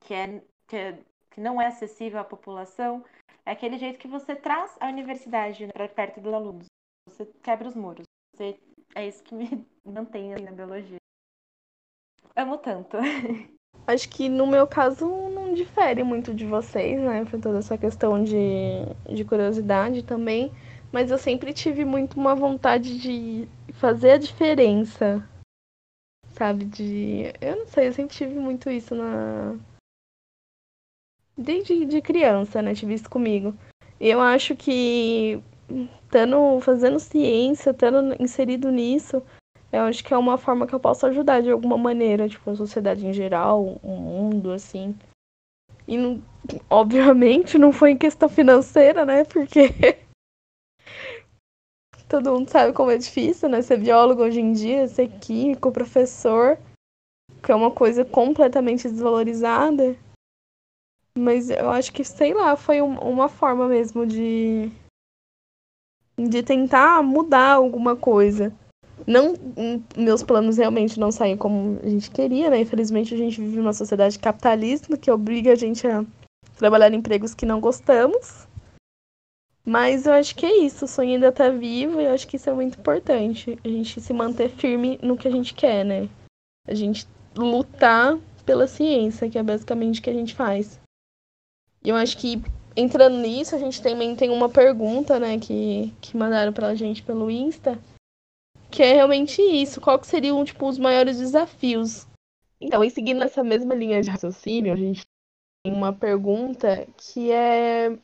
que, 0.01 0.13
é, 0.13 0.41
que, 0.67 0.75
é, 0.75 1.03
que 1.31 1.39
não 1.39 1.61
é 1.61 1.67
acessível 1.67 2.19
à 2.19 2.23
população, 2.23 3.03
é 3.45 3.51
aquele 3.51 3.77
jeito 3.77 3.99
que 3.99 4.07
você 4.07 4.35
traz 4.35 4.77
a 4.79 4.87
universidade 4.87 5.67
para 5.73 5.87
perto 5.87 6.19
dos 6.19 6.33
alunos. 6.33 6.65
Você 7.07 7.25
quebra 7.41 7.67
os 7.67 7.75
muros. 7.75 8.05
Você... 8.35 8.59
É 8.95 9.07
isso 9.07 9.23
que 9.23 9.35
me 9.35 9.67
mantém 9.85 10.33
assim, 10.33 10.43
na 10.43 10.51
biologia. 10.51 10.97
Amo 12.35 12.57
tanto. 12.57 12.97
Acho 13.87 14.09
que 14.09 14.29
no 14.29 14.45
meu 14.45 14.67
caso 14.67 15.07
não 15.29 15.53
difere 15.53 16.03
muito 16.03 16.33
de 16.33 16.45
vocês, 16.45 16.99
né? 17.01 17.25
Por 17.25 17.39
toda 17.41 17.59
essa 17.59 17.77
questão 17.77 18.23
de, 18.23 18.35
de 19.11 19.25
curiosidade 19.25 20.03
também. 20.03 20.51
Mas 20.91 21.11
eu 21.11 21.17
sempre 21.17 21.53
tive 21.53 21.85
muito 21.85 22.19
uma 22.19 22.35
vontade 22.35 22.99
de 22.99 23.47
fazer 23.73 24.11
a 24.11 24.17
diferença. 24.17 25.27
Sabe? 26.29 26.65
De. 26.65 27.33
Eu 27.41 27.57
não 27.57 27.67
sei, 27.67 27.87
eu 27.87 27.93
sempre 27.93 28.15
tive 28.15 28.35
muito 28.35 28.69
isso 28.69 28.95
na, 28.95 29.55
desde 31.39 31.85
de 31.85 32.01
criança, 32.01 32.61
né? 32.61 32.75
Tive 32.75 32.93
isso 32.93 33.09
comigo. 33.09 33.55
E 33.99 34.09
eu 34.09 34.19
acho 34.19 34.55
que 34.55 35.41
estando 36.05 36.59
fazendo 36.61 36.99
ciência, 36.99 37.71
estando 37.71 38.21
inserido 38.21 38.71
nisso, 38.71 39.23
eu 39.71 39.83
acho 39.83 40.03
que 40.03 40.13
é 40.13 40.17
uma 40.17 40.37
forma 40.37 40.67
que 40.67 40.73
eu 40.73 40.79
posso 40.79 41.05
ajudar 41.05 41.41
de 41.41 41.51
alguma 41.51 41.77
maneira, 41.77 42.27
tipo, 42.27 42.49
a 42.49 42.55
sociedade 42.55 43.05
em 43.05 43.13
geral, 43.13 43.79
o 43.83 43.95
mundo, 43.95 44.51
assim. 44.51 44.95
E, 45.87 46.19
obviamente, 46.69 47.57
não 47.57 47.71
foi 47.71 47.91
em 47.91 47.97
questão 47.97 48.27
financeira, 48.27 49.05
né? 49.05 49.23
Porque 49.23 49.69
todo 52.09 52.33
mundo 52.33 52.49
sabe 52.49 52.73
como 52.73 52.89
é 52.89 52.97
difícil, 52.97 53.47
né? 53.47 53.61
Ser 53.61 53.77
biólogo 53.77 54.23
hoje 54.23 54.41
em 54.41 54.51
dia, 54.51 54.87
ser 54.87 55.07
químico, 55.19 55.71
professor, 55.71 56.57
que 57.43 57.51
é 57.51 57.55
uma 57.55 57.69
coisa 57.69 58.03
completamente 58.03 58.89
desvalorizada. 58.89 59.95
Mas 61.15 61.49
eu 61.49 61.69
acho 61.69 61.93
que, 61.93 62.03
sei 62.03 62.33
lá, 62.33 62.55
foi 62.55 62.81
um, 62.81 62.97
uma 62.99 63.29
forma 63.29 63.67
mesmo 63.67 64.05
de. 64.05 64.71
de 66.17 66.41
tentar 66.41 67.03
mudar 67.03 67.53
alguma 67.53 67.95
coisa. 67.95 68.51
Não, 69.07 69.33
meus 69.95 70.23
planos 70.23 70.57
realmente 70.57 70.99
não 70.99 71.11
saem 71.11 71.37
como 71.37 71.79
a 71.83 71.89
gente 71.89 72.11
queria, 72.11 72.49
né? 72.49 72.59
Infelizmente 72.59 73.13
a 73.13 73.17
gente 73.17 73.39
vive 73.39 73.57
numa 73.57 73.73
sociedade 73.73 74.17
capitalista 74.17 74.97
que 74.97 75.11
obriga 75.11 75.53
a 75.53 75.55
gente 75.55 75.87
a 75.87 76.03
trabalhar 76.57 76.91
em 76.91 76.97
empregos 76.97 77.33
que 77.33 77.45
não 77.45 77.59
gostamos. 77.59 78.48
Mas 79.69 80.07
eu 80.07 80.13
acho 80.13 80.35
que 80.35 80.47
é 80.47 80.65
isso, 80.65 80.85
o 80.85 80.87
sonho 80.87 81.13
ainda 81.13 81.31
tá 81.31 81.47
vivo 81.49 82.01
e 82.01 82.05
eu 82.05 82.11
acho 82.11 82.27
que 82.27 82.37
isso 82.37 82.49
é 82.49 82.53
muito 82.53 82.79
importante. 82.79 83.55
A 83.63 83.67
gente 83.67 84.01
se 84.01 84.11
manter 84.11 84.49
firme 84.49 84.97
no 84.99 85.15
que 85.15 85.27
a 85.27 85.31
gente 85.31 85.53
quer, 85.53 85.85
né? 85.85 86.09
A 86.67 86.73
gente 86.73 87.07
lutar 87.37 88.17
pela 88.43 88.65
ciência, 88.65 89.29
que 89.29 89.37
é 89.37 89.43
basicamente 89.43 89.99
o 89.99 90.03
que 90.03 90.09
a 90.09 90.13
gente 90.13 90.33
faz. 90.33 90.81
E 91.83 91.89
eu 91.89 91.95
acho 91.95 92.17
que 92.17 92.41
entrando 92.75 93.17
nisso, 93.17 93.53
a 93.53 93.59
gente 93.59 93.79
também 93.79 94.15
tem 94.15 94.31
uma 94.31 94.49
pergunta, 94.49 95.19
né, 95.19 95.37
que, 95.37 95.93
que 96.01 96.17
mandaram 96.17 96.51
pra 96.51 96.73
gente 96.73 97.03
pelo 97.03 97.29
Insta, 97.29 97.77
que 98.71 98.81
é 98.81 98.93
realmente 98.93 99.39
isso, 99.39 99.79
qual 99.79 99.99
que 99.99 100.07
seriam, 100.07 100.43
tipo, 100.43 100.67
os 100.67 100.79
maiores 100.79 101.19
desafios? 101.19 102.07
Então, 102.59 102.83
e 102.83 102.89
seguindo 102.89 103.23
essa 103.23 103.43
mesma 103.43 103.75
linha 103.75 104.01
de 104.01 104.09
raciocínio, 104.09 104.73
a 104.73 104.75
gente 104.75 105.03
tem 105.63 105.71
uma 105.71 105.93
pergunta 105.93 106.87
que 106.97 107.31
é 107.31 107.95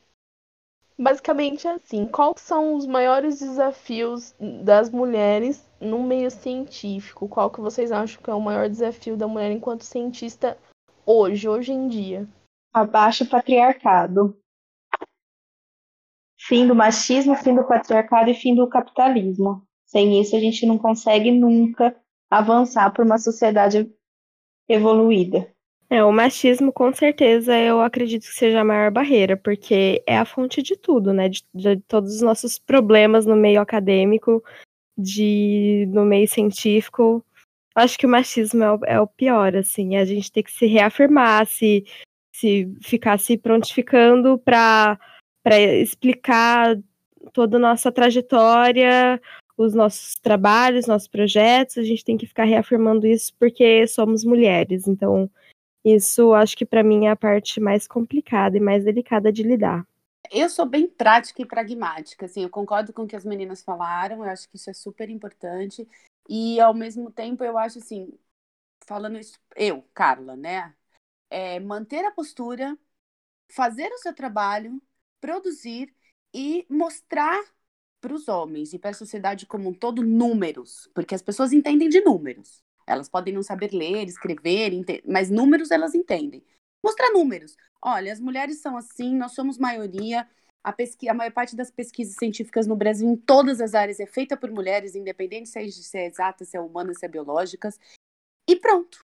basicamente 0.98 1.68
assim, 1.68 2.06
quais 2.06 2.42
são 2.42 2.76
os 2.76 2.86
maiores 2.86 3.40
desafios 3.40 4.34
das 4.64 4.90
mulheres 4.90 5.70
no 5.80 6.02
meio 6.04 6.32
científico? 6.32 7.28
Qual 7.28 7.50
que 7.50 7.62
vocês 7.62 7.92
acham 7.92 8.22
que 8.22 8.30
é 8.30 8.34
o 8.34 8.42
maior 8.42 8.70
desafio 8.70 9.18
da 9.18 9.28
mulher 9.28 9.52
enquanto 9.52 9.84
cientista 9.84 10.58
hoje, 11.06 11.48
hoje 11.48 11.72
em 11.72 11.88
dia? 11.88 12.28
Abaixo 12.74 13.24
o 13.24 13.30
patriarcado. 13.30 14.38
Fim 16.38 16.68
do 16.68 16.76
machismo, 16.76 17.36
fim 17.36 17.56
do 17.56 17.66
patriarcado 17.66 18.30
e 18.30 18.36
fim 18.36 18.54
do 18.56 18.68
capitalismo. 18.68 19.66
Sem 19.86 20.20
isso, 20.20 20.36
a 20.36 20.40
gente 20.40 20.66
não 20.66 20.78
consegue 20.78 21.32
nunca 21.32 21.96
avançar 22.30 22.92
para 22.92 23.06
uma 23.06 23.18
sociedade 23.18 23.90
evoluída. 24.68 25.55
É, 25.90 26.03
o 26.03 26.12
machismo, 26.12 26.72
com 26.74 26.91
certeza, 26.94 27.56
eu 27.57 27.80
acredito 27.82 28.24
que 28.24 28.34
seja 28.34 28.62
a 28.62 28.64
maior 28.64 28.90
barreira, 28.91 29.38
porque 29.38 30.03
é 30.07 30.18
a 30.18 30.26
fonte 30.26 30.62
de 30.62 30.76
tudo, 30.76 31.14
né? 31.14 31.30
De, 31.30 31.44
de 31.53 31.78
todos 31.82 32.16
os 32.16 32.22
nossos 32.22 32.57
problemas 32.57 33.26
no 33.26 33.36
meio 33.36 33.62
acadêmico, 33.62 34.44
de 34.98 35.88
no 35.90 36.03
meio 36.03 36.28
científico. 36.28 37.24
Acho 37.76 37.98
que 37.98 38.06
o 38.06 38.10
machismo 38.10 38.64
é 38.64 38.72
o, 38.74 38.80
é 38.86 39.02
o 39.02 39.07
pior, 39.07 39.56
assim. 39.56 39.98
A 39.98 40.06
gente 40.06 40.32
tem 40.32 40.44
que 40.44 40.52
se 40.52 40.66
reafirmar, 40.66 41.45
se 41.45 41.86
se 42.34 42.70
ficar 42.82 43.18
se 43.18 43.38
prontificando 43.38 44.38
para 44.38 44.99
explicar 45.80 46.78
toda 47.32 47.56
a 47.57 47.60
nossa 47.60 47.91
trajetória 47.91 49.22
os 49.57 49.74
nossos 49.74 50.16
trabalhos, 50.16 50.88
nossos 50.88 51.07
projetos, 51.07 51.78
a 51.78 51.84
gente 51.84 52.03
tem 52.03 52.18
que 52.18 52.28
ficar 52.28 52.44
reafirmando 52.44 53.07
isso 53.07 53.34
porque 53.40 53.88
somos 53.88 54.24
mulheres. 54.24 54.88
Então, 54.88 55.30
isso 55.86 56.34
acho 56.34 56.57
que 56.57 56.66
para 56.66 56.84
mim 56.84 57.06
é 57.06 57.12
a 57.12 57.16
parte 57.16 57.62
mais 57.62 57.88
complicada 57.88 58.57
e 58.57 58.60
mais 58.60 58.84
delicada 58.84 59.32
de 59.32 59.44
lidar. 59.44 59.88
Eu 60.32 60.49
sou 60.49 60.66
bem 60.66 60.88
prática 60.88 61.41
e 61.41 61.45
pragmática, 61.45 62.26
assim, 62.26 62.44
eu 62.44 62.49
concordo 62.49 62.91
com 62.91 63.03
o 63.03 63.07
que 63.07 63.16
as 63.16 63.24
meninas 63.24 63.62
falaram, 63.64 64.18
eu 64.18 64.24
acho 64.24 64.49
que 64.49 64.56
isso 64.56 64.70
é 64.70 64.74
super 64.74 65.10
importante. 65.10 65.88
E 66.28 66.60
ao 66.60 66.74
mesmo 66.74 67.12
tempo 67.12 67.44
eu 67.44 67.57
acho 67.57 67.78
assim, 67.78 68.12
falando 68.88 69.18
isso, 69.20 69.40
eu, 69.56 69.84
Carla, 69.94 70.36
né? 70.36 70.76
É 71.30 71.60
manter 71.60 72.06
a 72.06 72.12
postura, 72.12 72.78
fazer 73.52 73.91
o 73.94 73.99
seu 73.99 74.14
trabalho, 74.16 74.82
produzir 75.22 75.94
e 76.34 76.66
mostrar 76.70 77.44
para 78.02 78.14
os 78.14 78.28
homens 78.28 78.74
e 78.74 78.80
para 78.80 78.91
a 78.91 78.95
sociedade 78.95 79.48
como 79.48 79.70
um 79.70 79.76
todo 79.76 80.03
números, 80.03 80.90
porque 80.95 81.16
as 81.16 81.24
pessoas 81.24 81.53
entendem 81.53 81.90
de 81.90 82.02
números. 82.02 82.65
Elas 82.88 83.10
podem 83.10 83.34
não 83.34 83.41
saber 83.41 83.72
ler, 83.74 84.07
escrever, 84.07 84.72
mas 85.07 85.30
números 85.30 85.72
elas 85.72 85.95
entendem. 85.95 86.44
Mostrar 86.84 87.12
números. 87.12 87.57
Olha, 87.82 88.14
as 88.14 88.20
mulheres 88.20 88.60
são 88.60 88.78
assim, 88.78 89.16
nós 89.16 89.34
somos 89.34 89.57
maioria. 89.57 90.28
A, 90.64 90.72
pesqui... 90.72 91.10
a 91.10 91.14
maior 91.14 91.32
parte 91.32 91.56
das 91.56 91.72
pesquisas 91.72 92.16
científicas 92.16 92.68
no 92.68 92.76
Brasil, 92.76 93.07
em 93.07 93.16
todas 93.16 93.60
as 93.60 93.74
áreas, 93.74 93.99
é 93.99 94.06
feita 94.06 94.38
por 94.38 94.52
mulheres, 94.52 94.95
independente 94.95 95.49
se 95.49 95.60
é, 95.60 95.68
se 95.70 95.98
é 95.98 96.06
exata, 96.07 96.45
se 96.45 96.56
é 96.56 96.62
humana, 96.62 96.94
se 96.94 97.06
é 97.06 97.10
biológicas. 97.10 97.80
E 98.48 98.56
pronto. 98.56 98.99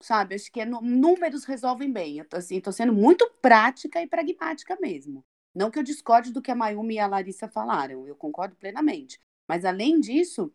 Sabe? 0.00 0.34
Acho 0.34 0.50
que 0.50 0.60
é 0.60 0.64
números 0.64 1.44
resolvem 1.44 1.92
bem. 1.92 2.24
Tô, 2.24 2.36
assim, 2.36 2.60
sendo 2.72 2.92
muito 2.92 3.28
prática 3.40 4.00
e 4.02 4.06
pragmática 4.06 4.76
mesmo. 4.80 5.24
Não 5.54 5.70
que 5.70 5.78
eu 5.78 5.82
discorde 5.82 6.32
do 6.32 6.40
que 6.40 6.50
a 6.50 6.54
Mayumi 6.54 6.94
e 6.94 6.98
a 6.98 7.06
Larissa 7.06 7.46
falaram, 7.48 8.06
eu 8.06 8.16
concordo 8.16 8.56
plenamente. 8.56 9.20
Mas 9.46 9.64
além 9.64 10.00
disso, 10.00 10.52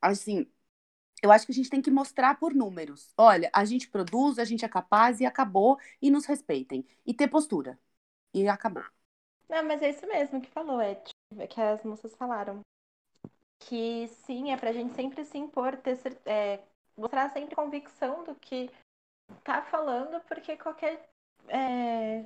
assim, 0.00 0.46
eu 1.22 1.30
acho 1.30 1.46
que 1.46 1.52
a 1.52 1.54
gente 1.54 1.70
tem 1.70 1.82
que 1.82 1.90
mostrar 1.90 2.38
por 2.38 2.54
números. 2.54 3.12
Olha, 3.16 3.50
a 3.52 3.64
gente 3.64 3.88
produz, 3.88 4.38
a 4.38 4.44
gente 4.44 4.64
é 4.64 4.68
capaz 4.68 5.20
e 5.20 5.26
acabou, 5.26 5.78
e 6.00 6.10
nos 6.10 6.26
respeitem. 6.26 6.86
E 7.04 7.12
ter 7.12 7.28
postura. 7.28 7.78
E 8.32 8.48
acabou. 8.48 8.84
Não, 9.48 9.64
mas 9.64 9.82
é 9.82 9.90
isso 9.90 10.06
mesmo 10.06 10.40
que 10.40 10.50
falou, 10.50 10.80
é, 10.80 10.94
que 11.48 11.60
as 11.60 11.82
moças 11.84 12.14
falaram. 12.14 12.60
Que 13.58 14.08
sim, 14.24 14.52
é 14.52 14.56
pra 14.56 14.72
gente 14.72 14.94
sempre 14.94 15.24
se 15.24 15.36
impor, 15.36 15.76
ter, 15.76 15.98
é, 16.24 16.60
mostrar 16.96 17.28
sempre 17.30 17.54
convicção 17.54 18.24
do 18.24 18.34
que 18.36 18.70
tá 19.44 19.62
falando, 19.62 20.20
porque 20.22 20.56
qualquer 20.56 21.08
é, 21.48 22.24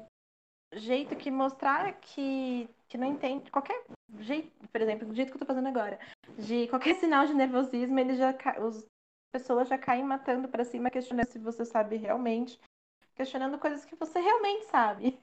jeito 0.74 1.16
que 1.16 1.30
mostrar 1.30 1.92
que, 1.94 2.68
que 2.88 2.98
não 2.98 3.06
entende, 3.06 3.50
qualquer 3.50 3.84
jeito, 4.20 4.52
por 4.68 4.80
exemplo, 4.80 5.06
do 5.06 5.14
jeito 5.14 5.30
que 5.30 5.36
eu 5.36 5.40
tô 5.40 5.46
fazendo 5.46 5.68
agora, 5.68 5.98
de 6.38 6.68
qualquer 6.68 6.94
sinal 6.96 7.26
de 7.26 7.34
nervosismo, 7.34 7.98
ele 7.98 8.14
já 8.14 8.30
as 8.30 8.86
pessoas 9.32 9.68
já 9.68 9.78
caem 9.78 10.04
matando 10.04 10.48
para 10.48 10.64
cima, 10.64 10.90
questionando 10.90 11.28
se 11.28 11.38
você 11.38 11.64
sabe 11.64 11.96
realmente, 11.96 12.60
questionando 13.14 13.58
coisas 13.58 13.84
que 13.84 13.96
você 13.96 14.20
realmente 14.20 14.64
sabe. 14.66 15.18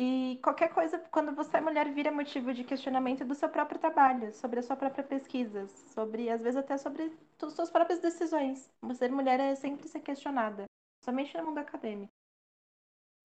E 0.00 0.40
qualquer 0.42 0.74
coisa, 0.74 0.98
quando 1.12 1.32
você 1.32 1.58
é 1.58 1.60
mulher, 1.60 1.88
vira 1.92 2.10
motivo 2.10 2.52
de 2.52 2.64
questionamento 2.64 3.24
do 3.24 3.36
seu 3.36 3.48
próprio 3.48 3.78
trabalho, 3.78 4.32
sobre 4.34 4.58
a 4.58 4.62
sua 4.62 4.74
própria 4.74 5.04
pesquisa, 5.04 5.68
sobre, 5.68 6.28
às 6.28 6.42
vezes, 6.42 6.56
até 6.56 6.76
sobre 6.76 7.16
as 7.40 7.52
suas 7.52 7.70
próprias 7.70 8.00
decisões. 8.00 8.68
Ser 8.94 9.12
mulher 9.12 9.38
é 9.38 9.54
sempre 9.54 9.86
ser 9.86 10.00
questionada, 10.00 10.64
somente 11.04 11.36
no 11.36 11.44
mundo 11.44 11.58
acadêmico. 11.58 12.10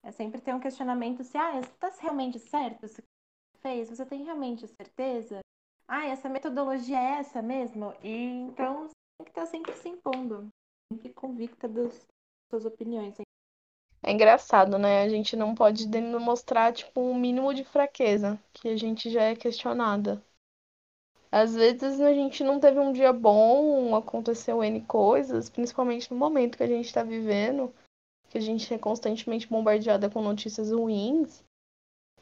É 0.04 0.12
sempre 0.12 0.40
ter 0.40 0.54
um 0.54 0.60
questionamento 0.60 1.24
se, 1.24 1.36
ah, 1.36 1.58
está 1.58 1.90
realmente 2.00 2.38
certo 2.38 2.86
isso 2.86 3.02
que 3.02 3.08
você 3.08 3.58
fez? 3.60 3.90
Você 3.90 4.06
tem 4.06 4.22
realmente 4.22 4.68
certeza? 4.68 5.40
Ah, 5.88 6.06
essa 6.06 6.28
metodologia 6.28 6.98
é 6.98 7.18
essa 7.18 7.40
mesmo? 7.40 7.94
E 8.04 8.24
então 8.42 8.88
tem 9.18 9.24
que 9.24 9.30
estar 9.30 9.46
sempre 9.46 9.72
se 9.72 9.88
impondo, 9.88 10.48
sempre 10.92 11.12
convicta 11.14 11.66
das 11.66 12.06
suas 12.50 12.66
opiniões. 12.66 13.16
É 14.02 14.12
engraçado, 14.12 14.78
né? 14.78 15.02
A 15.02 15.08
gente 15.08 15.34
não 15.34 15.54
pode 15.54 15.88
mostrar, 16.20 16.72
tipo, 16.72 17.00
um 17.00 17.14
mínimo 17.14 17.52
de 17.52 17.64
fraqueza, 17.64 18.38
que 18.52 18.68
a 18.68 18.76
gente 18.76 19.10
já 19.10 19.22
é 19.22 19.34
questionada. 19.34 20.22
Às 21.32 21.54
vezes 21.54 22.00
a 22.00 22.12
gente 22.12 22.44
não 22.44 22.60
teve 22.60 22.78
um 22.78 22.92
dia 22.92 23.12
bom, 23.12 23.94
aconteceu 23.96 24.62
N 24.62 24.80
coisas, 24.82 25.50
principalmente 25.50 26.10
no 26.10 26.16
momento 26.16 26.56
que 26.56 26.62
a 26.62 26.68
gente 26.68 26.86
está 26.86 27.02
vivendo 27.02 27.74
que 28.28 28.38
a 28.38 28.40
gente 28.40 28.72
é 28.72 28.78
constantemente 28.78 29.48
bombardeada 29.48 30.10
com 30.10 30.20
notícias 30.22 30.70
ruins, 30.70 31.42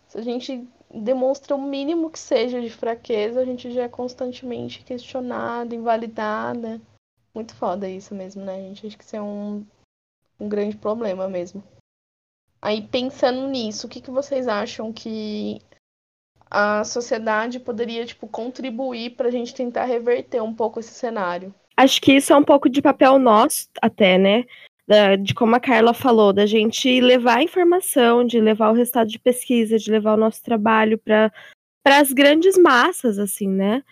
se 0.07 0.19
a 0.19 0.23
gente 0.23 0.67
demonstra 0.93 1.55
o 1.55 1.63
mínimo 1.63 2.11
que 2.11 2.19
seja 2.19 2.61
de 2.61 2.71
fraqueza, 2.71 3.41
a 3.41 3.45
gente 3.45 3.71
já 3.71 3.85
é 3.85 3.89
constantemente 3.89 4.83
questionada, 4.83 5.75
invalidada. 5.75 6.81
Muito 7.35 7.55
foda 7.55 7.89
isso 7.89 8.15
mesmo, 8.15 8.45
né, 8.45 8.61
gente? 8.61 8.87
Acho 8.87 8.97
que 8.97 9.05
isso 9.05 9.17
é 9.17 9.23
um, 9.23 9.65
um 10.41 10.49
grande 10.49 10.77
problema 10.77 11.29
mesmo. 11.29 11.63
Aí, 12.61 12.83
pensando 12.83 13.47
nisso, 13.47 13.87
o 13.87 13.91
que, 13.91 14.01
que 14.01 14.11
vocês 14.11 14.49
acham 14.49 14.93
que 14.93 15.61
a 16.51 16.83
sociedade 16.85 17.61
poderia, 17.61 18.07
tipo, 18.07 18.27
contribuir 18.27 19.11
para 19.11 19.29
a 19.29 19.31
gente 19.31 19.55
tentar 19.55 19.85
reverter 19.85 20.43
um 20.43 20.55
pouco 20.55 20.81
esse 20.81 20.95
cenário? 20.95 21.55
Acho 21.77 22.01
que 22.01 22.13
isso 22.13 22.33
é 22.33 22.37
um 22.37 22.45
pouco 22.45 22.71
de 22.71 22.81
papel 22.81 23.19
nosso, 23.19 23.69
até, 23.83 24.17
né? 24.17 24.45
Da, 24.87 25.17
de 25.17 25.35
como 25.35 25.57
a 25.57 25.61
Carla 25.61 25.93
falou, 25.93 26.33
da 26.33 26.47
gente 26.47 27.01
levar 27.01 27.39
a 27.39 27.43
informação, 27.43 28.25
de 28.25 28.41
levar 28.41 28.71
o 28.71 28.75
resultado 28.75 29.09
de 29.09 29.19
pesquisa, 29.19 29.79
de 29.79 29.91
levar 29.91 30.15
o 30.15 30.19
nosso 30.19 30.43
trabalho 30.43 30.97
para 30.99 31.33
as 31.85 32.13
grandes 32.13 32.57
massas, 32.57 33.19
assim, 33.19 33.49
né? 33.49 33.83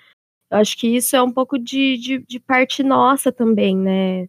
Eu 0.51 0.59
acho 0.59 0.77
que 0.79 0.87
isso 0.87 1.17
é 1.17 1.23
um 1.23 1.33
pouco 1.33 1.59
de, 1.59 1.97
de, 1.97 2.19
de 2.19 2.39
parte 2.39 2.83
nossa 2.83 3.33
também, 3.33 3.77
né? 3.77 4.29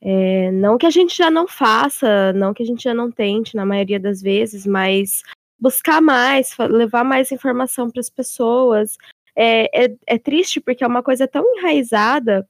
É, 0.00 0.50
não 0.52 0.76
que 0.76 0.84
a 0.84 0.90
gente 0.90 1.16
já 1.16 1.30
não 1.30 1.48
faça, 1.48 2.32
não 2.34 2.52
que 2.52 2.62
a 2.62 2.66
gente 2.66 2.84
já 2.84 2.92
não 2.92 3.10
tente 3.10 3.56
na 3.56 3.64
maioria 3.64 3.98
das 3.98 4.20
vezes, 4.20 4.66
mas 4.66 5.22
buscar 5.58 6.02
mais, 6.02 6.54
levar 6.58 7.04
mais 7.04 7.32
informação 7.32 7.90
para 7.90 8.00
as 8.00 8.10
pessoas. 8.10 8.98
É, 9.34 9.86
é, 9.86 9.96
é 10.06 10.18
triste 10.18 10.60
porque 10.60 10.84
é 10.84 10.86
uma 10.86 11.02
coisa 11.02 11.26
tão 11.26 11.44
enraizada 11.56 12.46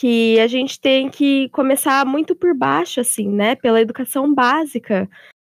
que 0.00 0.40
a 0.40 0.46
gente 0.46 0.80
tem 0.80 1.10
que 1.10 1.50
começar 1.50 2.06
muito 2.06 2.34
por 2.34 2.54
baixo, 2.54 3.00
assim, 3.00 3.28
né? 3.28 3.54
Pela 3.54 3.82
educação 3.82 4.32
básica, 4.34 5.06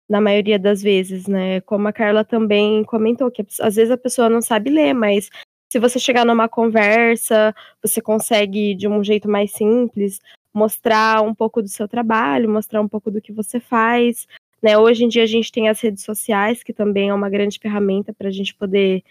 na 0.09 0.21
maioria 0.21 0.59
das 0.59 0.83
vezes, 0.83 1.29
né? 1.29 1.61
Como 1.61 1.87
a 1.87 1.93
Carla 1.93 2.25
também 2.25 2.83
comentou, 2.83 3.31
que 3.31 3.47
às 3.61 3.77
vezes 3.77 3.93
a 3.93 3.97
pessoa 3.97 4.29
não 4.29 4.43
sabe 4.43 4.69
ler, 4.69 4.93
mas 4.93 5.31
se 5.71 5.79
você 5.79 6.01
chegar 6.01 6.27
numa 6.27 6.49
conversa, 6.49 7.55
você 7.81 8.01
consegue, 8.01 8.75
de 8.75 8.89
um 8.89 9.05
jeito 9.05 9.31
mais 9.31 9.53
simples, 9.53 10.21
mostrar 10.53 11.23
um 11.23 11.33
pouco 11.33 11.63
do 11.63 11.69
seu 11.69 11.87
trabalho, 11.87 12.51
mostrar 12.51 12.81
um 12.81 12.89
pouco 12.89 13.09
do 13.09 13.21
que 13.21 13.33
você 13.33 13.61
faz. 13.61 14.27
Né? 14.61 14.77
Hoje 14.77 15.05
em 15.05 15.09
dia 15.09 15.23
a 15.23 15.27
gente 15.27 15.53
tem 15.53 15.69
as 15.69 15.81
redes 15.81 16.03
sociais, 16.03 16.65
que 16.65 16.73
também 16.73 17.11
é 17.11 17.15
uma 17.15 17.31
grande 17.31 17.61
ferramenta 17.61 18.13
para 18.13 18.27
a 18.27 18.33
gente 18.33 18.53
poder 18.57 19.05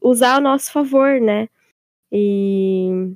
usar 0.00 0.36
a 0.36 0.40
nosso 0.40 0.70
favor, 0.70 1.20
né? 1.20 1.48
E 2.12 3.12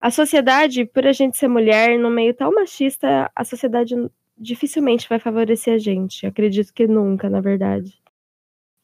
a 0.00 0.10
sociedade, 0.10 0.84
por 0.84 1.06
a 1.06 1.12
gente 1.12 1.36
ser 1.36 1.48
mulher, 1.48 1.98
no 1.98 2.10
meio 2.10 2.32
tão 2.32 2.52
machista, 2.52 3.30
a 3.34 3.44
sociedade 3.44 3.94
dificilmente 4.36 5.08
vai 5.08 5.18
favorecer 5.18 5.74
a 5.74 5.78
gente. 5.78 6.26
Acredito 6.26 6.72
que 6.72 6.86
nunca, 6.86 7.28
na 7.28 7.40
verdade. 7.40 8.00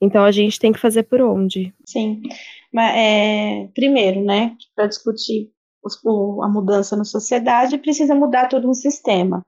Então 0.00 0.24
a 0.24 0.32
gente 0.32 0.58
tem 0.58 0.72
que 0.72 0.80
fazer 0.80 1.04
por 1.04 1.20
onde. 1.20 1.72
Sim. 1.86 2.22
Mas, 2.72 2.96
é, 2.96 3.68
primeiro, 3.74 4.22
né, 4.22 4.56
para 4.74 4.86
discutir 4.86 5.50
o, 6.04 6.42
a 6.42 6.48
mudança 6.48 6.96
na 6.96 7.04
sociedade, 7.04 7.78
precisa 7.78 8.14
mudar 8.14 8.48
todo 8.48 8.68
um 8.68 8.74
sistema. 8.74 9.44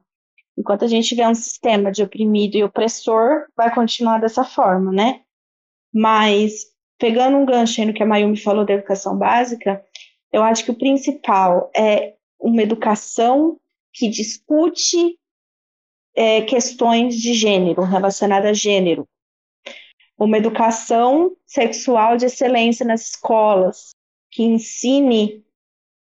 Enquanto 0.57 0.85
a 0.85 0.89
gente 0.89 1.09
tiver 1.09 1.29
um 1.29 1.35
sistema 1.35 1.91
de 1.91 2.03
oprimido 2.03 2.57
e 2.57 2.65
opressor, 2.65 3.47
vai 3.57 3.75
continuar 3.75 4.19
dessa 4.21 4.45
forma, 4.45 4.91
né? 4.93 5.21
Mas, 5.93 6.67
pegando 6.99 7.37
um 7.37 7.45
gancho 7.45 7.85
no 7.85 7.93
que 7.93 8.03
a 8.03 8.07
Mayumi 8.07 8.39
falou 8.39 8.65
da 8.65 8.73
educação 8.73 9.19
básica, 9.19 9.83
eu 10.37 10.43
acho 10.43 10.67
que 10.67 10.71
o 10.71 10.77
principal 10.77 11.71
é 11.75 12.15
uma 12.39 12.61
educação 12.61 13.59
que 13.91 14.07
discute 14.07 15.19
é, 16.15 16.43
questões 16.43 17.17
de 17.17 17.33
gênero, 17.33 17.83
relacionadas 17.83 18.51
a 18.51 18.53
gênero. 18.53 19.09
Uma 20.19 20.37
educação 20.37 21.35
sexual 21.47 22.19
de 22.19 22.27
excelência 22.27 22.85
nas 22.85 23.09
escolas, 23.09 23.95
que 24.31 24.43
ensine 24.43 25.43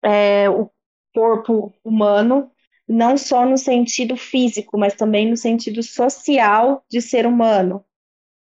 é, 0.04 0.50
o 0.50 0.70
corpo 1.14 1.74
humano, 1.82 2.52
não 2.86 3.16
só 3.16 3.46
no 3.46 3.58
sentido 3.58 4.18
físico, 4.18 4.78
mas 4.78 4.96
também 4.96 5.30
no 5.30 5.38
sentido 5.38 5.82
social 5.82 6.84
de 6.90 7.02
ser 7.02 7.26
humano. 7.26 7.86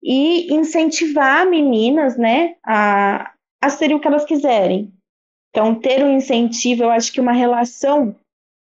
E 0.01 0.55
incentivar 0.55 1.51
meninas 1.51 2.17
né, 2.17 2.55
a, 2.65 3.33
a 3.61 3.71
serem 3.71 3.97
o 3.97 4.01
que 4.01 4.07
elas 4.07 4.25
quiserem, 4.25 4.94
então, 5.55 5.73
ter 5.73 6.05
um 6.05 6.17
incentivo, 6.17 6.83
eu 6.83 6.91
acho 6.91 7.13
que 7.13 7.21
uma 7.21 7.33
relação, 7.33 8.17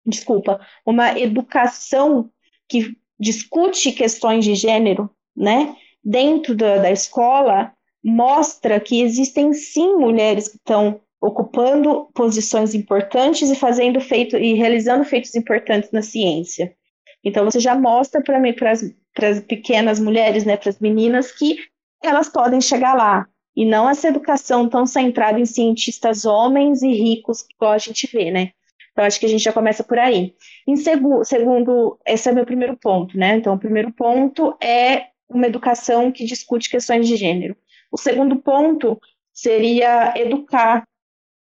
desculpa, 0.04 0.60
uma 0.84 1.16
educação 1.16 2.28
que 2.68 2.96
discute 3.20 3.92
questões 3.92 4.44
de 4.44 4.56
gênero, 4.56 5.08
né, 5.34 5.76
dentro 6.02 6.56
da, 6.56 6.78
da 6.78 6.90
escola, 6.90 7.72
mostra 8.02 8.80
que 8.80 9.00
existem 9.00 9.52
sim 9.52 9.94
mulheres 9.94 10.48
que 10.48 10.56
estão 10.56 11.00
ocupando 11.20 12.10
posições 12.12 12.74
importantes 12.74 13.48
e 13.48 13.54
fazendo 13.54 14.00
feito 14.00 14.36
e 14.36 14.54
realizando 14.54 15.04
feitos 15.04 15.36
importantes 15.36 15.92
na 15.92 16.02
ciência. 16.02 16.74
Então 17.22 17.44
você 17.44 17.60
já 17.60 17.76
mostra 17.76 18.20
para 18.20 18.40
mim 18.40 18.52
para 18.52 18.72
as 18.72 19.40
pequenas 19.46 20.00
mulheres, 20.00 20.44
né, 20.44 20.56
para 20.56 20.70
as 20.70 20.80
meninas 20.80 21.30
que 21.30 21.58
elas 22.02 22.28
podem 22.28 22.60
chegar 22.60 22.94
lá 22.94 23.28
e 23.54 23.64
não 23.64 23.88
essa 23.88 24.08
educação 24.08 24.68
tão 24.68 24.86
centrada 24.86 25.38
em 25.38 25.46
cientistas 25.46 26.24
homens 26.24 26.82
e 26.82 26.88
ricos 26.88 27.42
que 27.42 27.64
a 27.64 27.78
gente 27.78 28.08
vê, 28.12 28.30
né? 28.30 28.52
Então 28.92 29.04
acho 29.04 29.18
que 29.18 29.26
a 29.26 29.28
gente 29.28 29.42
já 29.42 29.52
começa 29.52 29.82
por 29.82 29.98
aí. 29.98 30.34
Em 30.66 30.76
segu 30.76 31.24
segundo, 31.24 31.98
esse 32.06 32.28
é 32.28 32.32
meu 32.32 32.44
primeiro 32.44 32.76
ponto, 32.76 33.16
né? 33.16 33.36
Então 33.36 33.54
o 33.54 33.58
primeiro 33.58 33.92
ponto 33.92 34.56
é 34.62 35.06
uma 35.28 35.46
educação 35.46 36.12
que 36.12 36.24
discute 36.24 36.70
questões 36.70 37.06
de 37.06 37.16
gênero. 37.16 37.56
O 37.90 37.96
segundo 37.96 38.36
ponto 38.36 39.00
seria 39.32 40.12
educar 40.16 40.86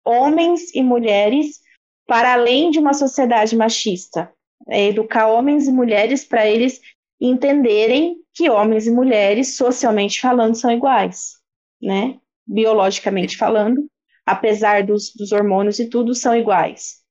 homens 0.05 0.73
e 0.73 0.81
mulheres 0.81 1.61
para 2.05 2.33
além 2.33 2.69
de 2.69 2.79
uma 2.79 2.93
sociedade 2.93 3.55
machista. 3.55 4.31
É 4.69 4.87
educar 4.87 5.27
homens 5.27 5.67
e 5.67 5.71
mulheres 5.71 6.23
para 6.23 6.47
eles 6.47 6.81
entenderem 7.19 8.17
que 8.33 8.49
homens 8.49 8.87
e 8.87 8.91
mulheres, 8.91 9.55
socialmente 9.55 10.19
falando, 10.19 10.55
são 10.55 10.71
iguais, 10.71 11.35
né? 11.83 12.17
Biologicamente 12.47 13.37
falando, 13.37 13.85
apesar 14.25 14.83
dos, 14.83 15.13
dos 15.15 15.31
hormônios 15.31 15.79
e 15.79 15.89
tudo, 15.89 16.15
são 16.15 16.35
iguais. 16.35 17.03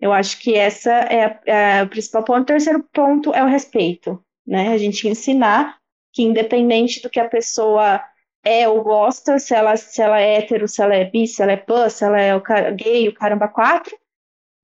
Eu 0.00 0.12
acho 0.12 0.38
que 0.40 0.54
essa 0.54 0.92
é, 0.92 1.40
é 1.46 1.82
o 1.82 1.88
principal 1.88 2.24
ponto. 2.24 2.42
O 2.42 2.46
terceiro 2.46 2.84
ponto 2.92 3.34
é 3.34 3.42
o 3.42 3.48
respeito, 3.48 4.22
né? 4.46 4.68
A 4.68 4.78
gente 4.78 5.08
ensinar 5.08 5.78
que 6.12 6.22
independente 6.22 7.02
do 7.02 7.10
que 7.10 7.20
a 7.20 7.28
pessoa 7.28 8.02
é 8.44 8.68
ou 8.68 8.82
gosta, 8.82 9.38
se 9.38 9.54
ela, 9.54 9.76
se 9.76 10.00
ela 10.00 10.20
é 10.20 10.36
hétero, 10.36 10.68
se 10.68 10.80
ela 10.80 10.94
é 10.94 11.04
bi, 11.04 11.26
se 11.26 11.42
ela 11.42 11.52
é 11.52 11.56
pan, 11.56 11.88
se 11.88 12.04
ela 12.04 12.20
é 12.20 12.34
o 12.34 12.40
cara, 12.40 12.70
gay, 12.70 13.08
o 13.08 13.14
caramba 13.14 13.48
quatro, 13.48 13.96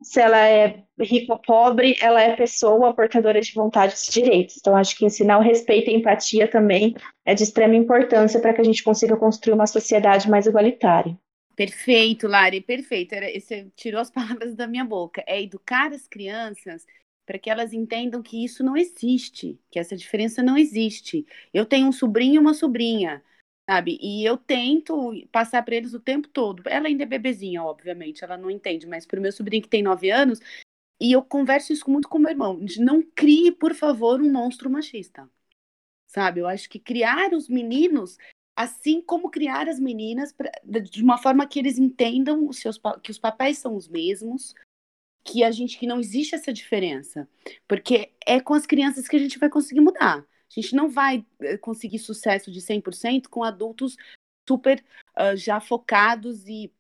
se 0.03 0.21
ela 0.21 0.39
é 0.39 0.83
rico 1.01 1.33
ou 1.33 1.39
pobre, 1.39 1.97
ela 2.01 2.21
é 2.21 2.37
pessoa 2.37 2.95
portadora 2.95 3.41
de 3.41 3.53
vontades 3.53 4.09
e 4.09 4.13
direitos. 4.13 4.57
Então, 4.59 4.77
acho 4.77 4.97
que 4.97 5.05
ensinar 5.05 5.39
o 5.39 5.43
respeito 5.43 5.91
e 5.91 5.95
empatia 5.95 6.49
também 6.49 6.95
é 7.25 7.35
de 7.35 7.43
extrema 7.43 7.75
importância 7.75 8.41
para 8.41 8.53
que 8.53 8.61
a 8.61 8.65
gente 8.65 8.83
consiga 8.83 9.17
construir 9.17 9.55
uma 9.55 9.67
sociedade 9.67 10.29
mais 10.29 10.47
igualitária. 10.47 11.19
Perfeito, 11.57 12.27
Lari, 12.27 12.61
perfeito. 12.61 13.15
Você 13.15 13.69
tirou 13.77 14.01
as 14.01 14.11
palavras 14.13 14.55
da 14.55 14.67
minha 14.67 14.85
boca. 14.85 15.23
É 15.27 15.41
educar 15.41 15.93
as 15.93 16.07
crianças 16.07 16.85
para 17.25 17.39
que 17.39 17.49
elas 17.49 17.73
entendam 17.73 18.23
que 18.23 18.45
isso 18.45 18.63
não 18.63 18.77
existe, 18.77 19.59
que 19.71 19.79
essa 19.79 19.97
diferença 19.97 20.43
não 20.43 20.59
existe. 20.59 21.25
Eu 21.53 21.65
tenho 21.65 21.87
um 21.87 21.93
sobrinho 21.93 22.35
e 22.35 22.39
uma 22.39 22.53
sobrinha 22.53 23.23
sabe? 23.69 23.99
E 24.01 24.25
eu 24.25 24.37
tento 24.37 25.13
passar 25.33 25.63
para 25.63 25.75
eles 25.75 25.95
o 25.95 26.01
tempo 26.01 26.29
todo. 26.29 26.63
Ela 26.67 26.89
ainda 26.89 27.03
é 27.03 27.07
bebezinha, 27.07 27.63
obviamente, 27.63 28.23
ela 28.23 28.37
não 28.37 28.51
entende, 28.51 28.87
mas 28.87 29.07
para 29.07 29.19
o 29.19 29.23
meu 29.23 29.33
sobrinho 29.33 29.63
que 29.63 29.69
tem 29.69 29.83
nove 29.83 30.11
anos, 30.11 30.41
e 31.01 31.13
eu 31.13 31.23
converso 31.23 31.73
isso 31.73 31.91
muito 31.91 32.09
com 32.09 32.19
meu 32.19 32.31
irmão, 32.31 32.61
não 32.79 33.03
crie, 33.03 33.51
por 33.53 33.75
favor, 33.75 34.21
um 34.21 34.31
monstro 34.31 34.71
machista, 34.71 35.29
sabe? 36.07 36.41
Eu 36.41 36.47
acho 36.47 36.69
que 36.69 36.79
criar 36.79 37.33
os 37.33 37.49
meninos, 37.49 38.19
assim 38.57 39.01
como 39.03 39.31
criar 39.31 39.69
as 39.69 39.81
meninas, 39.81 40.33
pra, 40.33 40.51
de 40.65 41.03
uma 41.03 41.19
forma 41.19 41.47
que 41.47 41.59
eles 41.59 41.79
entendam 41.79 42.49
os 42.49 42.59
seus, 42.59 42.81
que 43.03 43.11
os 43.11 43.19
papéis 43.19 43.59
são 43.59 43.77
os 43.77 43.89
mesmos, 43.89 44.55
que 45.25 45.43
a 45.43 45.51
gente 45.51 45.79
que 45.79 45.87
não 45.87 45.99
existe 45.99 46.35
essa 46.35 46.53
diferença, 46.53 47.29
porque 47.67 48.13
é 48.27 48.41
com 48.41 48.55
as 48.55 48.67
crianças 48.67 49.09
que 49.09 49.17
a 49.17 49.19
gente 49.19 49.39
vai 49.39 49.49
conseguir 49.49 49.81
mudar. 49.81 50.25
A 50.57 50.61
gente 50.61 50.75
não 50.75 50.89
vai 50.89 51.27
eh, 51.41 51.59
conseguir 51.59 51.99
sucesso 51.99 52.51
de 52.51 52.61
100% 52.61 53.29
com 53.29 53.43
adultos 53.43 53.97
super 54.49 54.85
uh, 55.19 55.37
já 55.37 55.61
focados 55.61 56.47
e 56.47 56.73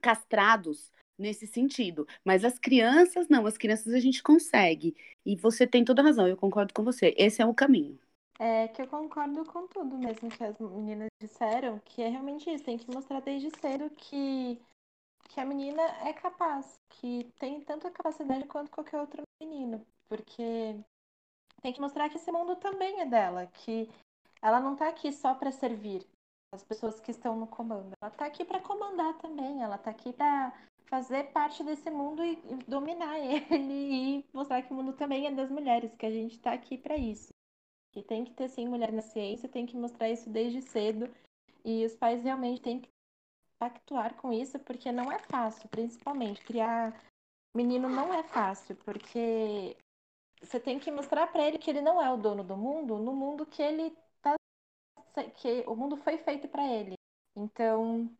castrados 0.00 0.92
nesse 1.18 1.46
sentido. 1.46 2.06
Mas 2.24 2.44
as 2.44 2.58
crianças, 2.58 3.28
não, 3.28 3.46
as 3.46 3.58
crianças 3.58 3.92
a 3.92 3.98
gente 3.98 4.22
consegue. 4.22 4.96
E 5.26 5.34
você 5.34 5.66
tem 5.66 5.84
toda 5.84 6.02
razão, 6.02 6.28
eu 6.28 6.36
concordo 6.36 6.72
com 6.72 6.84
você. 6.84 7.14
Esse 7.18 7.42
é 7.42 7.46
o 7.46 7.54
caminho. 7.54 7.98
É 8.38 8.68
que 8.68 8.80
eu 8.80 8.86
concordo 8.86 9.44
com 9.46 9.66
tudo 9.66 9.98
mesmo 9.98 10.30
que 10.30 10.44
as 10.44 10.56
meninas 10.60 11.08
disseram, 11.20 11.80
que 11.80 12.00
é 12.00 12.08
realmente 12.08 12.48
isso, 12.48 12.62
tem 12.62 12.78
que 12.78 12.88
mostrar 12.88 13.20
desde 13.20 13.50
cedo 13.58 13.90
que, 13.90 14.60
que 15.28 15.40
a 15.40 15.44
menina 15.44 15.82
é 16.06 16.12
capaz, 16.12 16.78
que 16.88 17.24
tem 17.40 17.60
tanta 17.62 17.90
capacidade 17.90 18.46
quanto 18.46 18.70
qualquer 18.70 19.00
outro 19.00 19.22
menino. 19.42 19.84
Porque 20.08 20.76
tem 21.60 21.72
que 21.72 21.80
mostrar 21.80 22.08
que 22.08 22.16
esse 22.16 22.30
mundo 22.30 22.56
também 22.56 23.00
é 23.00 23.06
dela, 23.06 23.46
que 23.46 23.88
ela 24.40 24.60
não 24.60 24.74
está 24.74 24.88
aqui 24.88 25.12
só 25.12 25.34
para 25.34 25.50
servir 25.50 26.06
as 26.52 26.62
pessoas 26.62 27.00
que 27.00 27.10
estão 27.10 27.36
no 27.36 27.46
comando. 27.46 27.92
Ela 28.00 28.10
está 28.10 28.26
aqui 28.26 28.44
para 28.44 28.60
comandar 28.60 29.16
também, 29.18 29.62
ela 29.62 29.76
está 29.76 29.90
aqui 29.90 30.12
para 30.12 30.52
fazer 30.86 31.24
parte 31.32 31.62
desse 31.62 31.90
mundo 31.90 32.24
e, 32.24 32.32
e, 32.32 32.56
dominar 32.66 33.18
ele 33.20 34.18
e 34.20 34.24
mostrar 34.32 34.62
que 34.62 34.72
o 34.72 34.76
mundo 34.76 34.92
também 34.92 35.26
é 35.26 35.30
das 35.30 35.50
mulheres, 35.50 35.94
que 35.96 36.06
a 36.06 36.10
gente 36.10 36.36
está 36.36 36.52
aqui 36.52 36.78
para 36.78 36.96
isso. 36.96 37.28
Que 37.92 38.02
tem 38.02 38.24
que 38.24 38.32
ter 38.32 38.48
sim 38.48 38.68
mulher 38.68 38.92
na 38.92 39.02
ciência, 39.02 39.48
tem 39.48 39.66
que 39.66 39.76
mostrar 39.76 40.10
isso 40.10 40.28
desde 40.30 40.62
cedo 40.62 41.12
e 41.64 41.84
os 41.84 41.94
pais 41.94 42.22
realmente 42.22 42.62
têm 42.62 42.80
que 42.80 42.88
pactuar 43.58 44.14
com 44.14 44.32
isso, 44.32 44.58
porque 44.60 44.92
não 44.92 45.10
é 45.10 45.18
fácil, 45.18 45.68
principalmente 45.68 46.44
criar 46.44 46.98
menino 47.54 47.88
não 47.88 48.14
é 48.14 48.22
fácil, 48.22 48.76
porque 48.76 49.76
você 50.40 50.60
tem 50.60 50.78
que 50.78 50.90
mostrar 50.90 51.26
para 51.28 51.46
ele 51.46 51.58
que 51.58 51.70
ele 51.70 51.80
não 51.80 52.02
é 52.02 52.12
o 52.12 52.16
dono 52.16 52.44
do 52.44 52.56
mundo, 52.56 52.98
no 52.98 53.12
mundo 53.14 53.46
que 53.46 53.62
ele 53.62 53.96
tá 54.22 54.34
que 55.36 55.64
o 55.66 55.74
mundo 55.74 55.96
foi 55.96 56.18
feito 56.18 56.48
para 56.48 56.66
ele. 56.66 56.94
Então, 57.36 58.10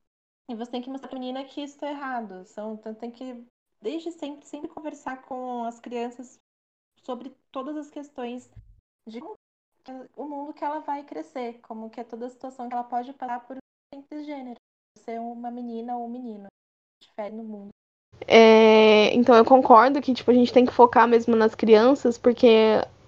e 0.48 0.54
você 0.54 0.70
tem 0.70 0.82
que 0.82 0.90
mostrar 0.90 1.08
pra 1.08 1.18
menina 1.18 1.44
que 1.44 1.62
isso 1.62 1.78
tá 1.78 1.90
errado. 1.90 2.44
Então 2.50 2.94
tem 2.94 3.10
que 3.10 3.46
desde 3.80 4.10
sempre 4.12 4.46
sempre 4.46 4.68
conversar 4.68 5.22
com 5.22 5.64
as 5.64 5.78
crianças 5.80 6.38
sobre 7.02 7.30
todas 7.50 7.76
as 7.76 7.90
questões 7.90 8.50
de 9.06 9.20
o 10.16 10.24
mundo 10.24 10.52
que 10.52 10.64
ela 10.64 10.80
vai 10.80 11.04
crescer, 11.04 11.60
como 11.60 11.88
que 11.88 12.00
é 12.00 12.04
toda 12.04 12.26
a 12.26 12.30
situação 12.30 12.68
que 12.68 12.74
ela 12.74 12.84
pode 12.84 13.12
passar 13.14 13.40
por 13.46 13.56
simples 13.94 14.26
gênero, 14.26 14.60
ser 14.98 15.18
uma 15.18 15.50
menina 15.50 15.96
ou 15.96 16.06
um 16.06 16.10
menino, 16.10 16.46
difere 17.00 17.34
no 17.34 17.44
mundo. 17.44 17.70
É, 18.26 19.14
então 19.14 19.34
eu 19.34 19.44
concordo 19.44 20.02
que 20.02 20.12
tipo, 20.12 20.30
a 20.30 20.34
gente 20.34 20.52
tem 20.52 20.66
que 20.66 20.72
focar 20.72 21.08
mesmo 21.08 21.34
nas 21.34 21.54
crianças, 21.54 22.18
porque 22.18 22.46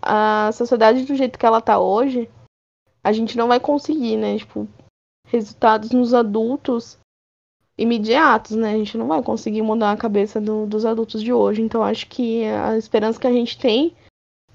a 0.00 0.50
sociedade 0.52 1.04
do 1.04 1.14
jeito 1.14 1.38
que 1.38 1.44
ela 1.44 1.60
tá 1.60 1.78
hoje, 1.78 2.28
a 3.04 3.12
gente 3.12 3.36
não 3.36 3.48
vai 3.48 3.60
conseguir, 3.60 4.16
né? 4.16 4.38
Tipo, 4.38 4.66
resultados 5.26 5.90
nos 5.90 6.14
adultos 6.14 6.98
imediatos, 7.76 8.56
né? 8.56 8.74
A 8.74 8.78
gente 8.78 8.96
não 8.96 9.08
vai 9.08 9.22
conseguir 9.22 9.62
mudar 9.62 9.92
a 9.92 9.96
cabeça 9.96 10.40
do, 10.40 10.66
dos 10.66 10.84
adultos 10.84 11.22
de 11.22 11.32
hoje. 11.32 11.62
Então 11.62 11.82
acho 11.82 12.06
que 12.06 12.44
a 12.44 12.76
esperança 12.76 13.20
que 13.20 13.26
a 13.26 13.32
gente 13.32 13.58
tem, 13.58 13.94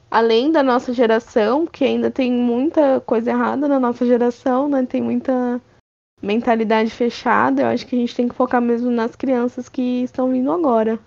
além 0.10 0.52
da 0.52 0.64
nossa 0.64 0.94
geração, 0.94 1.66
que 1.68 1.84
ainda 1.84 2.10
tem 2.10 2.32
muita 2.32 3.00
coisa 3.02 3.32
errada 3.32 3.68
na 3.68 3.80
nossa 3.80 4.06
geração, 4.06 4.68
né? 4.68 4.86
Tem 4.86 5.02
muita 5.02 5.62
mentalidade 6.22 6.90
fechada, 6.90 7.62
eu 7.62 7.68
acho 7.68 7.86
que 7.86 7.96
a 7.96 8.00
gente 8.00 8.16
tem 8.16 8.28
que 8.28 8.36
focar 8.36 8.62
mesmo 8.62 8.90
nas 8.90 9.16
crianças 9.16 9.70
que 9.70 10.04
estão 10.04 10.32
vindo 10.32 10.52
agora. 10.52 11.00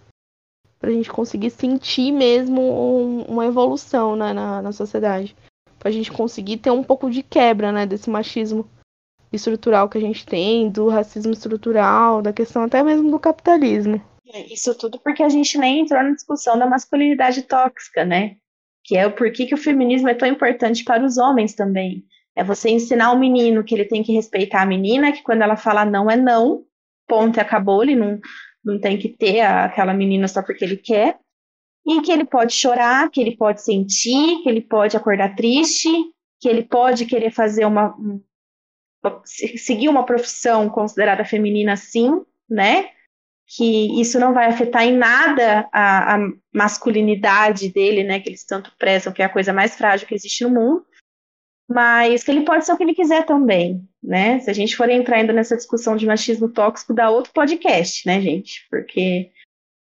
Pra 0.79 0.91
gente 0.91 1.11
conseguir 1.11 1.51
sentir 1.51 2.13
mesmo 2.13 2.61
um, 2.61 3.23
uma 3.23 3.47
evolução 3.47 4.15
né, 4.15 4.33
na, 4.33 4.63
na 4.63 4.73
sociedade. 4.73 5.35
Pra 5.79 5.91
gente 5.91 6.13
conseguir 6.13 6.59
ter 6.59 6.71
um 6.71 6.85
pouco 6.85 7.11
de 7.11 7.23
quebra, 7.23 7.73
né, 7.73 7.85
desse 7.85 8.09
machismo 8.09 8.69
estrutural 9.33 9.89
que 9.89 9.99
a 9.99 10.01
gente 10.01 10.25
tem, 10.25 10.71
do 10.71 10.89
racismo 10.89 11.33
estrutural, 11.33 12.23
da 12.23 12.33
questão 12.33 12.63
até 12.63 12.83
mesmo 12.83 13.11
do 13.11 13.19
capitalismo. 13.19 14.01
É, 14.33 14.53
isso 14.53 14.75
tudo 14.75 14.99
porque 15.01 15.23
a 15.23 15.29
gente 15.29 15.57
nem 15.59 15.81
entrou 15.81 16.03
na 16.03 16.13
discussão 16.13 16.59
da 16.59 16.67
masculinidade 16.67 17.43
tóxica, 17.43 18.05
né? 18.05 18.37
Que 18.85 18.97
é 18.97 19.07
o 19.07 19.15
porquê 19.15 19.47
que 19.47 19.55
o 19.55 19.59
feminismo 19.59 20.09
é 20.09 20.15
tão 20.15 20.29
importante 20.29 20.85
para 20.85 21.05
os 21.05 21.17
homens 21.19 21.55
também. 21.55 22.05
É 22.39 22.45
você 22.45 22.71
ensinar 22.71 23.11
o 23.11 23.19
menino 23.19 23.65
que 23.65 23.75
ele 23.75 23.85
tem 23.85 24.01
que 24.01 24.13
respeitar 24.13 24.63
a 24.63 24.67
menina, 24.67 25.11
que 25.11 25.25
quando 25.25 25.43
ela 25.43 25.57
fala 25.57 25.85
não 25.85 26.09
é 26.09 26.15
não, 26.17 26.65
ponto 27.09 27.37
e 27.37 27.41
acabou, 27.41 27.83
ele 27.83 27.97
não, 27.97 28.21
não 28.65 28.81
tem 28.81 28.97
que 28.97 29.09
ter 29.09 29.41
aquela 29.41 29.93
menina 29.93 30.29
só 30.29 30.41
porque 30.41 30.65
ele 30.65 30.77
quer. 30.77 31.19
E 31.85 32.01
que 32.01 32.13
ele 32.13 32.25
pode 32.25 32.53
chorar, 32.53 33.11
que 33.11 33.21
ele 33.21 33.37
pode 33.37 33.61
sentir, 33.61 34.41
que 34.45 34.49
ele 34.49 34.61
pode 34.61 34.97
acordar 34.97 35.35
triste, 35.35 35.89
que 36.41 36.49
ele 36.49 36.63
pode 36.63 37.07
querer 37.07 37.33
fazer 37.33 37.65
uma 37.65 37.93
seguir 39.25 39.89
uma 39.89 40.07
profissão 40.07 40.69
considerada 40.69 41.25
feminina 41.25 41.77
sim, 41.77 42.23
né? 42.49 42.91
Que 43.49 44.01
isso 44.01 44.21
não 44.21 44.33
vai 44.33 44.47
afetar 44.47 44.85
em 44.85 44.97
nada 44.97 45.69
a, 45.73 46.15
a 46.15 46.19
masculinidade 46.55 47.69
dele, 47.73 48.05
né? 48.05 48.21
Que 48.21 48.29
eles 48.29 48.45
tanto 48.45 48.73
prezam, 48.79 49.13
que 49.13 49.23
é 49.23 49.25
a 49.25 49.33
coisa 49.33 49.53
mais 49.53 49.75
frágil 49.75 50.07
que 50.07 50.15
existe 50.15 50.45
no 50.45 50.51
mundo 50.51 50.87
mas 51.69 52.25
que 52.25 52.31
ele 52.31 52.45
pode 52.45 52.65
ser 52.65 52.73
o 52.73 52.77
que 52.77 52.83
ele 52.83 52.95
quiser 52.95 53.27
também, 53.27 53.87
né? 54.03 54.39
Se 54.41 54.51
a 54.51 54.55
gente 54.55 54.75
for 54.77 54.89
entrar 54.89 55.17
ainda 55.17 55.33
nessa 55.33 55.57
discussão 55.57 55.97
de 55.97 56.07
machismo 56.07 56.49
tóxico, 56.49 56.95
dá 56.95 57.11
outro 57.11 57.33
podcast, 57.33 58.07
né, 58.07 58.21
gente? 58.21 58.67
Porque 58.71 59.31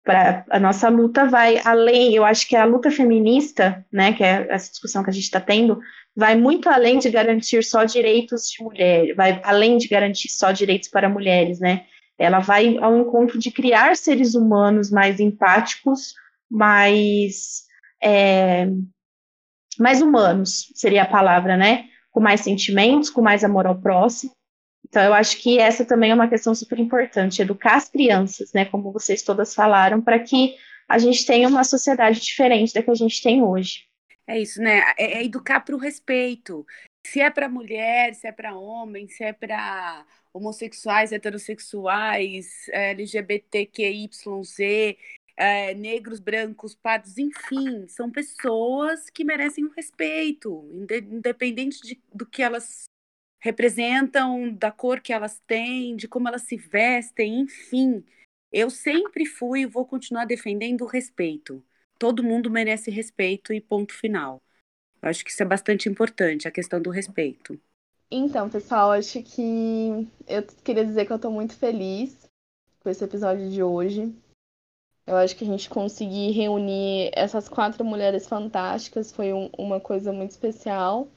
para 0.02 0.44
a 0.50 0.60
nossa 0.60 0.88
luta 0.88 1.26
vai 1.26 1.60
além, 1.64 2.14
eu 2.14 2.24
acho 2.24 2.46
que 2.46 2.54
a 2.54 2.64
luta 2.64 2.90
feminista, 2.90 3.84
né, 3.90 4.12
que 4.12 4.22
é 4.22 4.46
essa 4.50 4.70
discussão 4.70 5.02
que 5.02 5.08
a 5.08 5.12
gente 5.12 5.24
está 5.24 5.40
tendo, 5.40 5.80
vai 6.14 6.36
muito 6.36 6.68
além 6.68 6.98
de 6.98 7.10
garantir 7.10 7.64
só 7.64 7.84
direitos 7.84 8.48
de 8.48 8.62
mulher, 8.62 9.14
vai 9.14 9.40
além 9.42 9.78
de 9.78 9.88
garantir 9.88 10.28
só 10.28 10.52
direitos 10.52 10.88
para 10.88 11.08
mulheres, 11.08 11.58
né? 11.58 11.86
Ela 12.18 12.38
vai 12.38 12.76
ao 12.78 12.96
encontro 12.96 13.38
de 13.38 13.50
criar 13.50 13.96
seres 13.96 14.34
humanos 14.34 14.90
mais 14.90 15.18
empáticos, 15.18 16.14
mais, 16.50 17.64
é, 18.00 18.68
mais 19.78 20.00
humanos, 20.00 20.70
seria 20.74 21.02
a 21.02 21.08
palavra, 21.08 21.56
né? 21.56 21.88
Com 22.10 22.20
mais 22.20 22.40
sentimentos, 22.40 23.10
com 23.10 23.20
mais 23.20 23.44
amor 23.44 23.66
ao 23.66 23.80
próximo. 23.80 24.32
Então, 24.88 25.02
eu 25.02 25.14
acho 25.14 25.38
que 25.42 25.58
essa 25.58 25.84
também 25.84 26.10
é 26.10 26.14
uma 26.14 26.28
questão 26.28 26.54
super 26.54 26.78
importante, 26.78 27.42
educar 27.42 27.76
as 27.76 27.88
crianças, 27.88 28.52
né? 28.52 28.64
Como 28.64 28.92
vocês 28.92 29.22
todas 29.22 29.54
falaram, 29.54 30.00
para 30.00 30.18
que 30.18 30.54
a 30.88 30.98
gente 30.98 31.24
tenha 31.26 31.48
uma 31.48 31.64
sociedade 31.64 32.20
diferente 32.20 32.72
da 32.72 32.82
que 32.82 32.90
a 32.90 32.94
gente 32.94 33.22
tem 33.22 33.42
hoje. 33.42 33.86
É 34.26 34.38
isso, 34.38 34.60
né? 34.60 34.80
É, 34.96 35.18
é 35.18 35.24
educar 35.24 35.60
para 35.60 35.74
o 35.74 35.78
respeito. 35.78 36.64
Se 37.06 37.20
é 37.20 37.30
para 37.30 37.48
mulher, 37.48 38.14
se 38.14 38.26
é 38.26 38.32
para 38.32 38.56
homem, 38.56 39.08
se 39.08 39.24
é 39.24 39.32
para 39.32 40.04
homossexuais, 40.32 41.12
heterossexuais, 41.12 42.46
LGBTQIYZ, 42.72 44.16
é, 45.36 45.74
negros, 45.74 46.20
brancos, 46.20 46.74
pardos, 46.74 47.18
enfim, 47.18 47.86
são 47.88 48.10
pessoas 48.10 49.10
que 49.10 49.24
merecem 49.24 49.64
um 49.64 49.70
respeito, 49.70 50.68
independente 50.72 51.80
de, 51.82 52.00
do 52.12 52.24
que 52.24 52.42
elas 52.42 52.84
representam, 53.40 54.52
da 54.54 54.70
cor 54.70 55.00
que 55.00 55.12
elas 55.12 55.40
têm, 55.46 55.96
de 55.96 56.08
como 56.08 56.28
elas 56.28 56.42
se 56.42 56.56
vestem, 56.56 57.40
enfim. 57.40 58.04
Eu 58.50 58.70
sempre 58.70 59.26
fui 59.26 59.62
e 59.62 59.66
vou 59.66 59.84
continuar 59.84 60.24
defendendo 60.24 60.82
o 60.82 60.86
respeito. 60.86 61.62
Todo 61.98 62.22
mundo 62.22 62.50
merece 62.50 62.90
respeito 62.90 63.52
e 63.52 63.60
ponto 63.60 63.92
final. 63.92 64.42
Eu 65.02 65.10
acho 65.10 65.24
que 65.24 65.30
isso 65.30 65.42
é 65.42 65.46
bastante 65.46 65.88
importante, 65.88 66.48
a 66.48 66.50
questão 66.50 66.80
do 66.80 66.90
respeito. 66.90 67.60
Então, 68.10 68.48
pessoal, 68.48 68.92
acho 68.92 69.22
que 69.22 70.08
eu 70.26 70.42
queria 70.62 70.84
dizer 70.84 71.04
que 71.04 71.12
eu 71.12 71.18
tô 71.18 71.30
muito 71.30 71.54
feliz 71.56 72.28
com 72.80 72.88
esse 72.88 73.02
episódio 73.02 73.50
de 73.50 73.62
hoje. 73.62 74.14
Eu 75.06 75.16
acho 75.16 75.36
que 75.36 75.44
a 75.44 75.46
gente 75.46 75.68
conseguir 75.68 76.30
reunir 76.30 77.10
essas 77.14 77.48
quatro 77.48 77.84
mulheres 77.84 78.26
fantásticas 78.26 79.12
foi 79.12 79.32
um, 79.32 79.50
uma 79.58 79.78
coisa 79.78 80.12
muito 80.12 80.30
especial. 80.30 81.08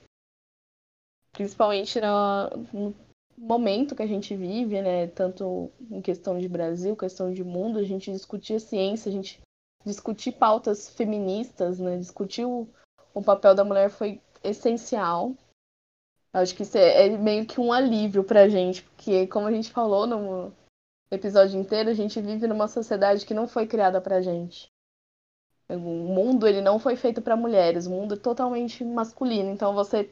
Principalmente 1.32 2.00
no, 2.02 2.94
momento 3.38 3.96
que 3.96 4.02
a 4.02 4.08
gente 4.08 4.36
vive, 4.36 4.82
né? 4.82 5.08
Tanto 5.08 5.72
em 5.92 6.02
questão 6.02 6.40
de 6.40 6.50
Brasil, 6.50 6.96
questão 6.96 7.32
de 7.32 7.44
mundo, 7.44 7.78
a 7.78 7.84
gente 7.84 8.12
discutir 8.12 8.56
a 8.56 8.60
ciência, 8.60 9.10
a 9.10 9.14
gente 9.14 9.40
discutir 9.86 10.34
pautas 10.34 10.90
feministas, 10.90 11.80
né? 11.80 11.98
Discutir 11.98 12.46
o, 12.46 12.68
o 13.14 13.22
papel 13.22 13.54
da 13.54 13.64
mulher 13.64 13.90
foi 13.90 14.20
essencial. 14.44 15.34
Acho 16.34 16.56
que 16.56 16.64
isso 16.64 16.78
é, 16.78 17.08
é 17.08 17.18
meio 17.18 17.46
que 17.46 17.62
um 17.62 17.72
alívio 17.72 18.24
pra 18.24 18.50
gente, 18.50 18.84
porque 18.84 19.28
como 19.28 19.48
a 19.48 19.52
gente 19.52 19.72
falou 19.72 20.06
no 20.06 20.52
episódio 21.12 21.60
inteiro, 21.60 21.90
a 21.90 21.94
gente 21.94 22.20
vive 22.22 22.48
numa 22.48 22.68
sociedade 22.68 23.26
que 23.26 23.34
não 23.34 23.48
foi 23.48 23.68
criada 23.68 24.02
pra 24.02 24.22
gente. 24.22 24.70
O 25.70 25.78
mundo 25.78 26.48
ele 26.48 26.62
não 26.62 26.80
foi 26.80 26.96
feito 26.96 27.22
para 27.22 27.36
mulheres, 27.36 27.88
o 27.88 27.92
mundo 27.92 28.14
é 28.14 28.18
totalmente 28.18 28.84
masculino. 28.84 29.50
Então 29.50 29.74
você 29.74 30.10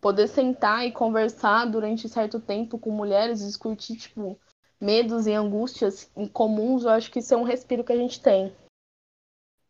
poder 0.00 0.28
sentar 0.28 0.86
e 0.86 0.92
conversar 0.92 1.66
durante 1.66 2.08
certo 2.08 2.40
tempo 2.40 2.78
com 2.78 2.90
mulheres, 2.90 3.44
discutir 3.44 3.96
tipo 3.96 4.38
medos 4.80 5.26
e 5.26 5.32
angústias 5.32 6.10
comuns, 6.32 6.84
eu 6.84 6.90
acho 6.90 7.10
que 7.10 7.20
isso 7.20 7.32
é 7.32 7.36
um 7.36 7.42
respiro 7.42 7.84
que 7.84 7.92
a 7.92 7.96
gente 7.96 8.20
tem. 8.20 8.54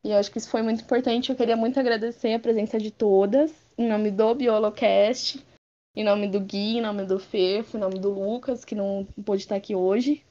E 0.02 0.10
eu 0.10 0.18
acho 0.18 0.30
que 0.30 0.38
isso 0.38 0.50
foi 0.50 0.60
muito 0.60 0.82
importante. 0.82 1.30
Eu 1.30 1.36
queria 1.36 1.56
muito 1.56 1.80
agradecer 1.80 2.34
a 2.34 2.38
presença 2.38 2.78
de 2.78 2.90
todas, 2.90 3.52
em 3.78 3.88
nome 3.88 4.10
do 4.10 4.34
Biolocast, 4.34 5.44
em 5.96 6.04
nome 6.04 6.28
do 6.28 6.40
Gui, 6.40 6.78
em 6.78 6.82
nome 6.82 7.06
do 7.06 7.18
Fefo, 7.18 7.76
em 7.76 7.80
nome 7.80 7.98
do 7.98 8.10
Lucas, 8.10 8.64
que 8.64 8.74
não 8.74 9.06
pôde 9.24 9.42
estar 9.42 9.56
aqui 9.56 9.74
hoje. 9.74 10.24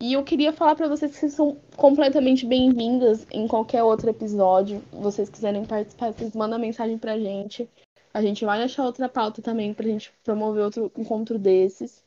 E 0.00 0.12
eu 0.12 0.24
queria 0.24 0.52
falar 0.52 0.74
para 0.74 0.88
vocês 0.88 1.12
que 1.12 1.18
vocês 1.18 1.32
são 1.32 1.56
completamente 1.76 2.44
bem-vindas 2.44 3.26
em 3.30 3.46
qualquer 3.46 3.82
outro 3.82 4.10
episódio. 4.10 4.80
Vocês 4.90 5.30
quiserem 5.30 5.64
participar, 5.64 6.12
vocês 6.12 6.34
mandam 6.34 6.58
mensagem 6.58 6.98
pra 6.98 7.18
gente. 7.18 7.68
A 8.12 8.20
gente 8.20 8.44
vai 8.44 8.62
achar 8.62 8.84
outra 8.84 9.08
pauta 9.08 9.40
também 9.40 9.72
pra 9.72 9.86
gente 9.86 10.12
promover 10.22 10.64
outro 10.64 10.92
encontro 10.96 11.38
desses. 11.38 12.04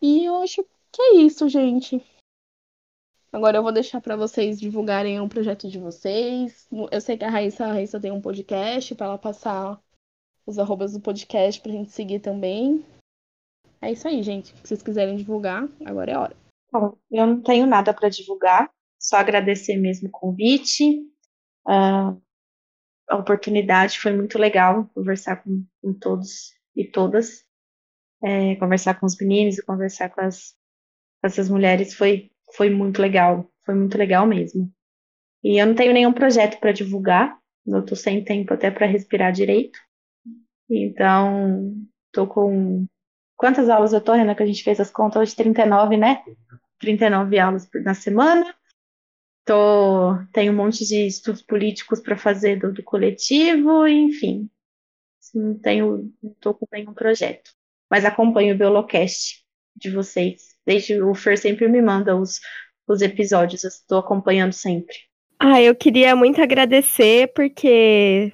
E 0.00 0.24
eu 0.24 0.36
acho 0.42 0.64
que 0.92 1.02
é 1.02 1.16
isso, 1.16 1.48
gente. 1.48 2.02
Agora 3.32 3.58
eu 3.58 3.62
vou 3.62 3.72
deixar 3.72 4.00
para 4.00 4.16
vocês 4.16 4.58
divulgarem 4.58 5.20
o 5.20 5.24
um 5.24 5.28
projeto 5.28 5.68
de 5.68 5.78
vocês. 5.78 6.68
Eu 6.90 7.00
sei 7.00 7.16
que 7.16 7.24
a 7.24 7.30
Raíssa, 7.30 7.64
a 7.64 7.72
Raíssa 7.72 8.00
tem 8.00 8.10
um 8.10 8.20
podcast 8.20 8.94
para 8.94 9.06
ela 9.06 9.18
passar 9.18 9.80
os 10.46 10.58
arrobas 10.58 10.92
do 10.92 11.00
podcast 11.00 11.60
pra 11.60 11.72
gente 11.72 11.92
seguir 11.92 12.20
também. 12.20 12.84
É 13.80 13.90
isso 13.92 14.06
aí, 14.06 14.22
gente. 14.22 14.48
Se 14.48 14.60
vocês 14.62 14.82
quiserem 14.82 15.16
divulgar, 15.16 15.68
agora 15.84 16.12
é 16.12 16.18
hora. 16.18 16.39
Bom, 16.72 16.96
eu 17.10 17.26
não 17.26 17.42
tenho 17.42 17.66
nada 17.66 17.92
para 17.92 18.08
divulgar, 18.08 18.70
só 18.98 19.16
agradecer 19.16 19.76
mesmo 19.76 20.08
o 20.08 20.12
convite. 20.12 21.00
Uh, 21.66 22.20
a 23.08 23.16
oportunidade 23.16 23.98
foi 23.98 24.12
muito 24.12 24.38
legal 24.38 24.88
conversar 24.94 25.42
com, 25.42 25.64
com 25.82 25.92
todos 25.92 26.52
e 26.76 26.84
todas. 26.84 27.44
É, 28.22 28.54
conversar 28.56 29.00
com 29.00 29.06
os 29.06 29.16
meninos 29.16 29.58
e 29.58 29.64
conversar 29.64 30.10
com, 30.10 30.20
as, 30.20 30.52
com 31.20 31.26
essas 31.26 31.48
mulheres 31.48 31.94
foi 31.94 32.30
foi 32.54 32.70
muito 32.70 33.00
legal, 33.00 33.50
foi 33.64 33.74
muito 33.74 33.96
legal 33.96 34.26
mesmo. 34.26 34.72
E 35.42 35.60
eu 35.60 35.66
não 35.66 35.74
tenho 35.74 35.92
nenhum 35.92 36.12
projeto 36.12 36.58
para 36.60 36.72
divulgar, 36.72 37.38
eu 37.66 37.84
tô 37.84 37.94
sem 37.96 38.22
tempo 38.24 38.52
até 38.52 38.70
para 38.70 38.86
respirar 38.86 39.32
direito. 39.32 39.78
Então, 40.68 41.74
tô 42.12 42.26
com 42.26 42.86
quantas 43.40 43.70
aulas 43.70 43.94
eu 43.94 44.02
tô, 44.02 44.12
Renan, 44.12 44.34
que 44.34 44.42
a 44.42 44.46
gente 44.46 44.62
fez 44.62 44.78
as 44.78 44.90
contas 44.90 45.22
hoje 45.22 45.34
39, 45.34 45.96
né? 45.96 46.22
39 46.78 47.38
aulas 47.38 47.66
na 47.82 47.94
semana. 47.94 48.54
Tô, 49.46 50.14
tenho 50.30 50.52
um 50.52 50.56
monte 50.56 50.86
de 50.86 51.06
estudos 51.06 51.40
políticos 51.40 52.00
para 52.00 52.18
fazer 52.18 52.58
do, 52.58 52.70
do, 52.70 52.82
coletivo, 52.82 53.88
enfim. 53.88 54.50
Não 55.34 55.58
tenho, 55.58 56.12
não 56.22 56.34
tô 56.38 56.52
com 56.52 56.66
nenhum 56.70 56.92
projeto. 56.92 57.50
Mas 57.90 58.04
acompanho 58.04 58.54
o 58.54 58.58
Biolocast 58.58 59.42
de 59.74 59.90
vocês. 59.90 60.54
Desde 60.66 61.00
o 61.02 61.14
Fer 61.14 61.38
sempre 61.38 61.66
me 61.66 61.80
manda 61.80 62.14
os, 62.14 62.40
os 62.86 63.00
episódios, 63.00 63.64
eu 63.64 63.68
estou 63.68 64.00
acompanhando 64.00 64.52
sempre. 64.52 64.94
Ah, 65.38 65.62
eu 65.62 65.74
queria 65.74 66.14
muito 66.14 66.42
agradecer, 66.42 67.32
porque 67.32 68.30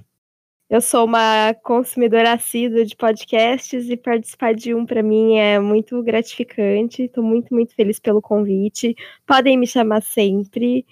eu 0.69 0.81
sou 0.81 1.05
uma 1.05 1.55
consumidora 1.63 2.33
assídua 2.33 2.85
de 2.85 2.97
podcasts 2.97 3.89
e 3.89 3.97
participar 3.97 4.55
de 4.55 4.75
um 4.75 4.85
para 4.85 5.03
mim 5.03 5.37
é 5.37 5.61
muito 5.61 6.03
gratificante. 6.03 7.03
Estou 7.03 7.23
muito, 7.23 7.55
muito 7.55 7.75
feliz 7.75 8.01
pelo 8.01 8.21
convite. 8.21 8.95
Podem 9.25 9.57
me 9.57 9.67
chamar 9.67 10.03
sempre. 10.03 10.85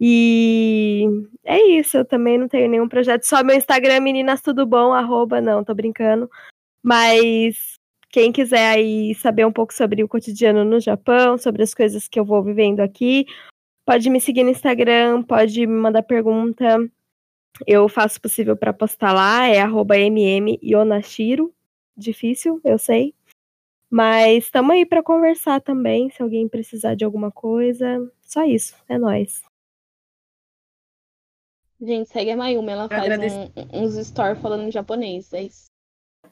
E 0.00 1.06
é 1.44 1.58
isso, 1.78 1.96
eu 1.96 2.04
também 2.04 2.36
não 2.36 2.48
tenho 2.48 2.68
nenhum 2.68 2.88
projeto, 2.88 3.24
só 3.24 3.42
meu 3.44 3.56
Instagram, 3.56 4.00
meninas 4.00 4.42
tudo 4.42 4.66
bom, 4.66 4.92
arroba, 4.92 5.40
não, 5.40 5.64
tô 5.64 5.74
brincando. 5.74 6.28
Mas 6.82 7.78
quem 8.10 8.32
quiser 8.32 8.68
aí 8.70 9.14
saber 9.14 9.46
um 9.46 9.52
pouco 9.52 9.72
sobre 9.72 10.04
o 10.04 10.08
cotidiano 10.08 10.64
no 10.64 10.80
Japão, 10.80 11.38
sobre 11.38 11.62
as 11.62 11.74
coisas 11.74 12.08
que 12.08 12.20
eu 12.20 12.24
vou 12.24 12.42
vivendo 12.42 12.80
aqui, 12.80 13.26
pode 13.86 14.10
me 14.10 14.20
seguir 14.20 14.44
no 14.44 14.50
Instagram, 14.50 15.22
pode 15.22 15.66
me 15.66 15.74
mandar 15.74 16.02
pergunta. 16.02 16.78
Eu 17.66 17.88
faço 17.88 18.18
o 18.18 18.22
possível 18.22 18.56
para 18.56 18.72
postar 18.72 19.12
lá, 19.12 19.46
é 19.46 19.62
@mm_yonashiro. 19.64 21.54
Difícil, 21.96 22.60
eu 22.64 22.78
sei. 22.78 23.14
Mas 23.88 24.44
estamos 24.44 24.72
aí 24.72 24.84
para 24.84 25.02
conversar 25.02 25.60
também, 25.60 26.10
se 26.10 26.20
alguém 26.20 26.48
precisar 26.48 26.96
de 26.96 27.04
alguma 27.04 27.30
coisa. 27.30 28.10
Só 28.20 28.42
isso, 28.42 28.74
é 28.88 28.98
nós. 28.98 29.42
Gente, 31.80 32.08
segue 32.08 32.30
a 32.30 32.36
Mayumi, 32.36 32.70
ela 32.70 32.88
faz 32.88 33.08
um, 33.08 33.84
uns 33.84 34.06
stories 34.06 34.40
falando 34.40 34.64
em 34.64 34.72
japonês, 34.72 35.32
é 35.32 35.42
isso. 35.42 35.66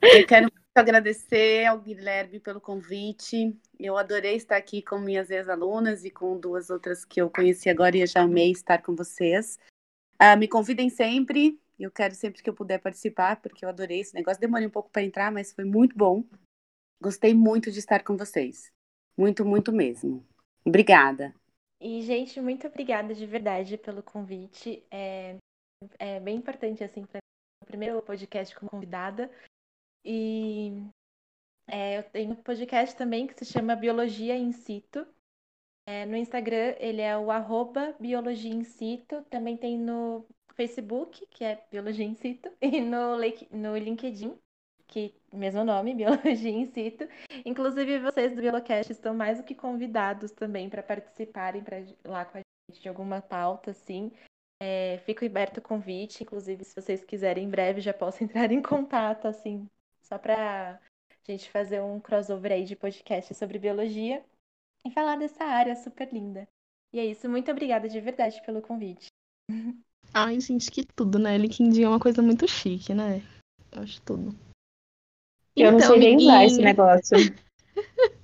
Eu 0.01 0.27
quero 0.27 0.51
agradecer 0.75 1.67
ao 1.67 1.79
Guilherme 1.79 2.41
pelo 2.41 2.61
convite. 2.61 3.57
Eu 3.79 3.97
adorei 3.97 4.35
estar 4.35 4.57
aqui 4.57 4.83
com 4.83 4.99
minhas 4.99 5.31
ex-alunas 5.31 6.05
e 6.05 6.11
com 6.11 6.39
duas 6.41 6.71
outras 6.71 7.05
que 7.05 7.21
eu 7.21 7.31
conheci 7.31 7.69
agora 7.69 7.97
e 7.97 8.01
eu 8.01 8.07
já 8.07 8.23
amei 8.23 8.51
estar 8.51 8.83
com 8.83 8.97
vocês. 8.97 9.59
Uh, 10.23 10.39
me 10.39 10.47
convidem 10.47 10.89
sempre. 10.89 11.61
Eu 11.77 11.91
quero 11.91 12.15
sempre 12.15 12.45
que 12.45 12.49
eu 12.49 12.55
puder 12.55 12.79
participar, 12.79 13.41
porque 13.41 13.65
eu 13.65 13.69
adorei 13.69 13.99
esse 13.99 14.15
negócio. 14.15 14.41
Demorei 14.41 14.69
um 14.69 14.71
pouco 14.71 14.89
para 14.89 15.03
entrar, 15.03 15.33
mas 15.33 15.53
foi 15.53 15.65
muito 15.65 15.99
bom. 15.99 16.23
Gostei 17.03 17.35
muito 17.35 17.73
de 17.73 17.81
estar 17.81 18.05
com 18.05 18.17
vocês. 18.17 18.73
Muito, 19.19 19.45
muito 19.45 19.73
mesmo. 19.73 20.25
Obrigada. 20.65 21.35
E, 21.81 22.01
gente, 22.03 22.41
muito 22.41 22.69
obrigada 22.69 23.13
de 23.13 23.27
verdade 23.27 23.77
pelo 23.77 24.01
convite. 24.01 24.87
É, 24.89 25.39
é 25.99 26.21
bem 26.21 26.37
importante, 26.37 26.85
assim, 26.85 27.05
para 27.05 27.19
o 27.61 27.67
primeiro 27.67 28.01
podcast 28.01 28.55
como 28.55 28.71
convidada. 28.71 29.29
E 30.05 30.87
é, 31.67 31.99
eu 31.99 32.05
tenho 32.05 32.31
um 32.31 32.37
podcast 32.37 32.97
também 32.97 33.27
que 33.27 33.45
se 33.45 33.53
chama 33.53 33.75
Biologia 33.75 34.37
in 34.37 34.53
Situ. 34.53 35.05
É, 35.87 36.07
no 36.07 36.17
Instagram 36.17 36.77
ele 36.79 37.01
é 37.01 37.17
o 37.17 37.31
arroba 37.31 37.95
Biologia 37.99 38.53
in. 38.53 38.63
Também 39.29 39.57
tem 39.57 39.79
no 39.79 40.27
Facebook, 40.55 41.27
que 41.27 41.45
é 41.45 41.65
Biologia 41.71 42.05
in 42.05 42.17
e 42.61 42.81
no, 42.81 43.17
no 43.51 43.77
LinkedIn, 43.77 44.39
que 44.87 45.15
mesmo 45.33 45.65
nome, 45.65 45.95
Biologia 45.95 46.51
in. 46.51 46.71
Inclusive, 47.45 47.99
vocês 47.99 48.35
do 48.35 48.41
Biolocast 48.41 48.93
estão 48.93 49.15
mais 49.15 49.39
do 49.39 49.45
que 49.45 49.55
convidados 49.55 50.31
também 50.31 50.69
para 50.69 50.83
participarem 50.83 51.63
pra, 51.63 51.79
lá 52.05 52.25
com 52.25 52.39
a 52.39 52.41
gente 52.71 52.81
de 52.81 52.89
alguma 52.89 53.21
pauta, 53.21 53.73
assim. 53.73 54.13
É, 54.61 54.99
fico 54.99 55.25
aberto 55.25 55.59
o 55.59 55.63
convite, 55.63 56.23
inclusive, 56.23 56.65
se 56.65 56.81
vocês 56.81 57.03
quiserem, 57.03 57.45
em 57.45 57.51
breve 57.51 57.81
já 57.81 57.93
posso 57.93 58.23
entrar 58.25 58.53
em 58.53 58.63
contato, 58.63 59.27
assim, 59.27 59.69
só 60.01 60.17
para 60.17 60.79
a 61.11 61.33
gente 61.33 61.51
fazer 61.51 61.83
um 61.83 61.99
crossover 61.99 62.53
aí 62.53 62.65
de 62.65 62.77
podcast 62.77 63.35
sobre 63.35 63.59
biologia 63.59 64.25
e 64.87 64.91
falar 64.91 65.17
dessa 65.17 65.45
área 65.45 65.75
super 65.77 66.13
linda. 66.13 66.47
E 66.93 66.99
é 66.99 67.07
isso, 67.07 67.29
muito 67.29 67.51
obrigada 67.51 67.89
de 67.89 68.01
verdade 68.01 68.41
pelo 68.45 68.61
convite. 68.61 69.07
Ai, 70.15 70.39
gente, 70.41 70.71
que 70.71 70.85
tudo, 70.85 71.19
né? 71.19 71.39
LinkedIn 71.39 71.85
é 71.85 71.89
uma 71.89 72.01
coisa 72.01 72.21
muito 72.21 72.47
chique, 72.47 72.93
né? 72.93 73.23
Eu 73.71 73.83
acho 73.83 74.01
tudo. 74.03 74.35
Eu 75.57 75.73
então, 75.73 75.79
não 75.79 75.81
sei 75.81 75.99
nem 75.99 76.17
usar 76.17 76.45
esse 76.45 76.61
negócio. 76.61 77.17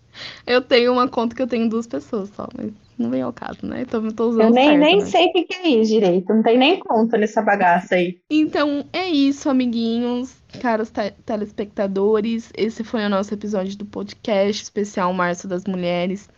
eu 0.47 0.61
tenho 0.61 0.93
uma 0.93 1.09
conta 1.09 1.35
que 1.35 1.41
eu 1.41 1.47
tenho 1.47 1.69
duas 1.69 1.87
pessoas 1.87 2.29
só, 2.31 2.47
mas 2.55 2.73
não 2.99 3.09
vem 3.09 3.23
ao 3.23 3.33
caso, 3.33 3.65
né? 3.65 3.83
Então, 3.83 4.07
tô 4.11 4.29
usando 4.29 4.43
eu 4.43 4.51
nem, 4.51 4.69
certo, 4.69 4.81
nem 4.81 4.99
né? 4.99 5.05
sei 5.07 5.27
o 5.27 5.33
que, 5.33 5.45
que 5.45 5.55
é 5.55 5.69
isso 5.69 5.93
direito. 5.93 6.35
Não 6.35 6.43
tem 6.43 6.59
nem 6.59 6.79
conta 6.81 7.17
nessa 7.17 7.41
bagaça 7.41 7.95
aí. 7.95 8.19
Então, 8.31 8.85
é 8.93 9.09
isso, 9.09 9.49
amiguinhos, 9.49 10.35
caros 10.61 10.91
te 10.91 11.11
telespectadores. 11.25 12.51
Esse 12.57 12.85
foi 12.85 13.05
o 13.05 13.09
nosso 13.09 13.33
episódio 13.33 13.79
do 13.79 13.87
podcast 13.87 14.63
especial 14.63 15.13
Março 15.15 15.49
das 15.49 15.65
Mulheres. 15.65 16.29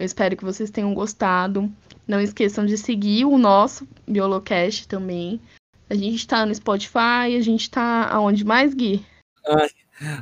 Eu 0.00 0.06
espero 0.06 0.34
que 0.34 0.46
vocês 0.46 0.70
tenham 0.70 0.94
gostado. 0.94 1.70
Não 2.08 2.18
esqueçam 2.18 2.64
de 2.64 2.78
seguir 2.78 3.26
o 3.26 3.36
nosso 3.36 3.86
Biolocast 4.08 4.88
também. 4.88 5.38
A 5.90 5.94
gente 5.94 6.26
tá 6.26 6.46
no 6.46 6.54
Spotify, 6.54 7.36
a 7.36 7.42
gente 7.42 7.70
tá 7.70 8.08
aonde 8.08 8.42
mais, 8.42 8.72
Gui? 8.72 9.04
Ai, 9.46 9.68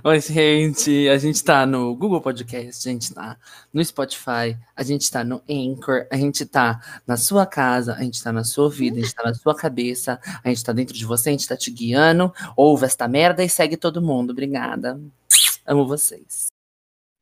Oi, 0.03 0.21
gente. 0.21 1.09
A 1.09 1.17
gente 1.17 1.45
tá 1.45 1.65
no 1.65 1.95
Google 1.95 2.21
Podcast, 2.21 2.89
a 2.89 2.93
gente 2.93 3.15
tá 3.15 3.39
no 3.73 3.85
Spotify, 3.85 4.59
a 4.75 4.83
gente 4.83 5.09
tá 5.09 5.23
no 5.23 5.41
Anchor, 5.49 6.09
a 6.11 6.17
gente 6.17 6.45
tá 6.45 7.01
na 7.07 7.17
sua 7.17 7.47
casa, 7.47 7.95
a 7.95 8.03
gente 8.03 8.21
tá 8.21 8.33
na 8.33 8.43
sua 8.43 8.69
vida, 8.69 8.99
a 8.99 9.01
gente 9.01 9.15
tá 9.15 9.23
na 9.23 9.35
sua 9.35 9.55
cabeça, 9.55 10.21
a 10.43 10.49
gente 10.49 10.65
tá 10.65 10.73
dentro 10.73 10.93
de 10.93 11.07
você, 11.07 11.29
a 11.29 11.33
gente 11.33 11.47
tá 11.47 11.57
te 11.57 11.71
guiando. 11.71 12.35
Ouve 12.57 12.85
esta 12.85 13.07
merda 13.07 13.45
e 13.45 13.49
segue 13.49 13.77
todo 13.77 14.03
mundo. 14.03 14.31
Obrigada. 14.31 15.01
Amo 15.65 15.87
vocês. 15.87 16.49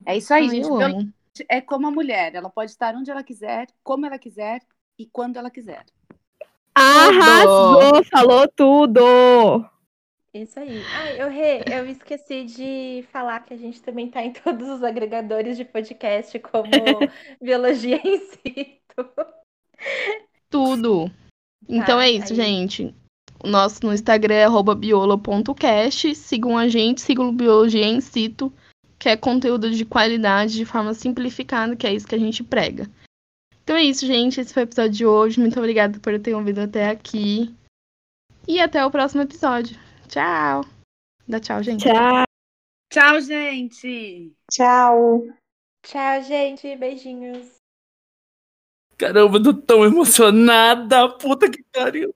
É 0.07 0.17
isso 0.17 0.33
aí, 0.33 0.45
Ai, 0.45 0.49
gente. 0.49 0.67
eu 0.67 0.81
amo. 0.81 1.16
É 1.49 1.61
como 1.61 1.87
a 1.87 1.91
mulher. 1.91 2.35
Ela 2.35 2.51
pode 2.51 2.71
estar 2.71 2.95
onde 2.95 3.11
ela 3.11 3.23
quiser, 3.23 3.67
como 3.83 4.07
ela 4.07 4.19
quiser 4.19 4.61
e 4.99 5.07
quando 5.07 5.37
ela 5.37 5.51
quiser. 5.51 5.85
Arrasou! 6.75 8.05
Falou 8.05 8.47
tudo! 8.55 9.67
Isso 10.35 10.61
aí. 10.61 10.83
Ai, 10.95 11.23
eu, 11.23 11.31
re, 11.31 11.65
eu 11.73 11.87
esqueci 11.89 12.45
de 12.45 13.05
falar 13.11 13.41
que 13.41 13.55
a 13.55 13.57
gente 13.57 13.81
também 13.81 14.11
tá 14.11 14.23
em 14.23 14.33
todos 14.33 14.69
os 14.69 14.83
agregadores 14.83 15.57
de 15.57 15.65
podcast, 15.65 16.39
como 16.41 16.69
Biologia 17.41 17.99
em 18.05 18.19
Situ. 18.19 19.11
Tudo. 20.51 21.11
Então 21.67 21.99
Tá, 21.99 22.05
é 22.07 22.11
isso, 22.11 22.33
aí. 22.33 22.37
gente. 22.37 22.95
O 23.43 23.49
nosso 23.49 23.85
no 23.85 23.93
Instagram 23.93 24.35
é 24.35 24.45
arroba 24.45 24.75
biolo.cast. 24.75 26.15
Sigam 26.15 26.57
a 26.59 26.69
gente, 26.69 27.01
sigam 27.01 27.29
o 27.29 27.33
Biologia 27.33 27.87
em 27.87 28.01
Situ, 28.01 28.53
que 28.99 29.09
é 29.09 29.17
conteúdo 29.17 29.71
de 29.71 29.85
qualidade 29.85 30.55
de 30.55 30.65
forma 30.65 30.95
simplificada, 30.95 31.77
que 31.77 31.87
é 31.87 31.95
isso 31.95 32.07
que 32.07 32.15
a 32.15 32.19
gente 32.19 32.43
prega. 32.43 32.89
Então 33.63 33.77
é 33.77 33.83
isso, 33.83 34.07
gente. 34.07 34.41
Esse 34.41 34.55
foi 34.55 34.63
o 34.63 34.65
episódio 34.65 34.93
de 34.93 35.07
hoje. 35.07 35.41
Muito 35.41 35.59
obrigada 35.59 35.99
por 35.99 36.19
ter 36.21 36.35
ouvido 36.35 36.61
até 36.61 36.89
aqui. 36.89 37.55
E 38.47 38.61
até 38.61 38.85
o 38.85 38.91
próximo 38.91 39.23
episódio. 39.23 39.77
Tchau. 40.09 40.65
Dá 41.27 41.41
tchau, 41.41 41.63
gente. 41.63 41.83
Tchau. 41.83 42.27
Tchau, 42.89 43.21
gente! 43.21 44.33
Tchau. 44.51 45.27
Tchau, 45.83 46.23
gente. 46.23 46.77
Beijinhos. 46.77 47.57
Caramba, 48.97 49.39
eu 49.39 49.43
tô 49.43 49.55
tão 49.55 49.85
emocionada. 49.85 51.09
Puta 51.19 51.51
que 51.51 51.63
pariu. 51.65 52.15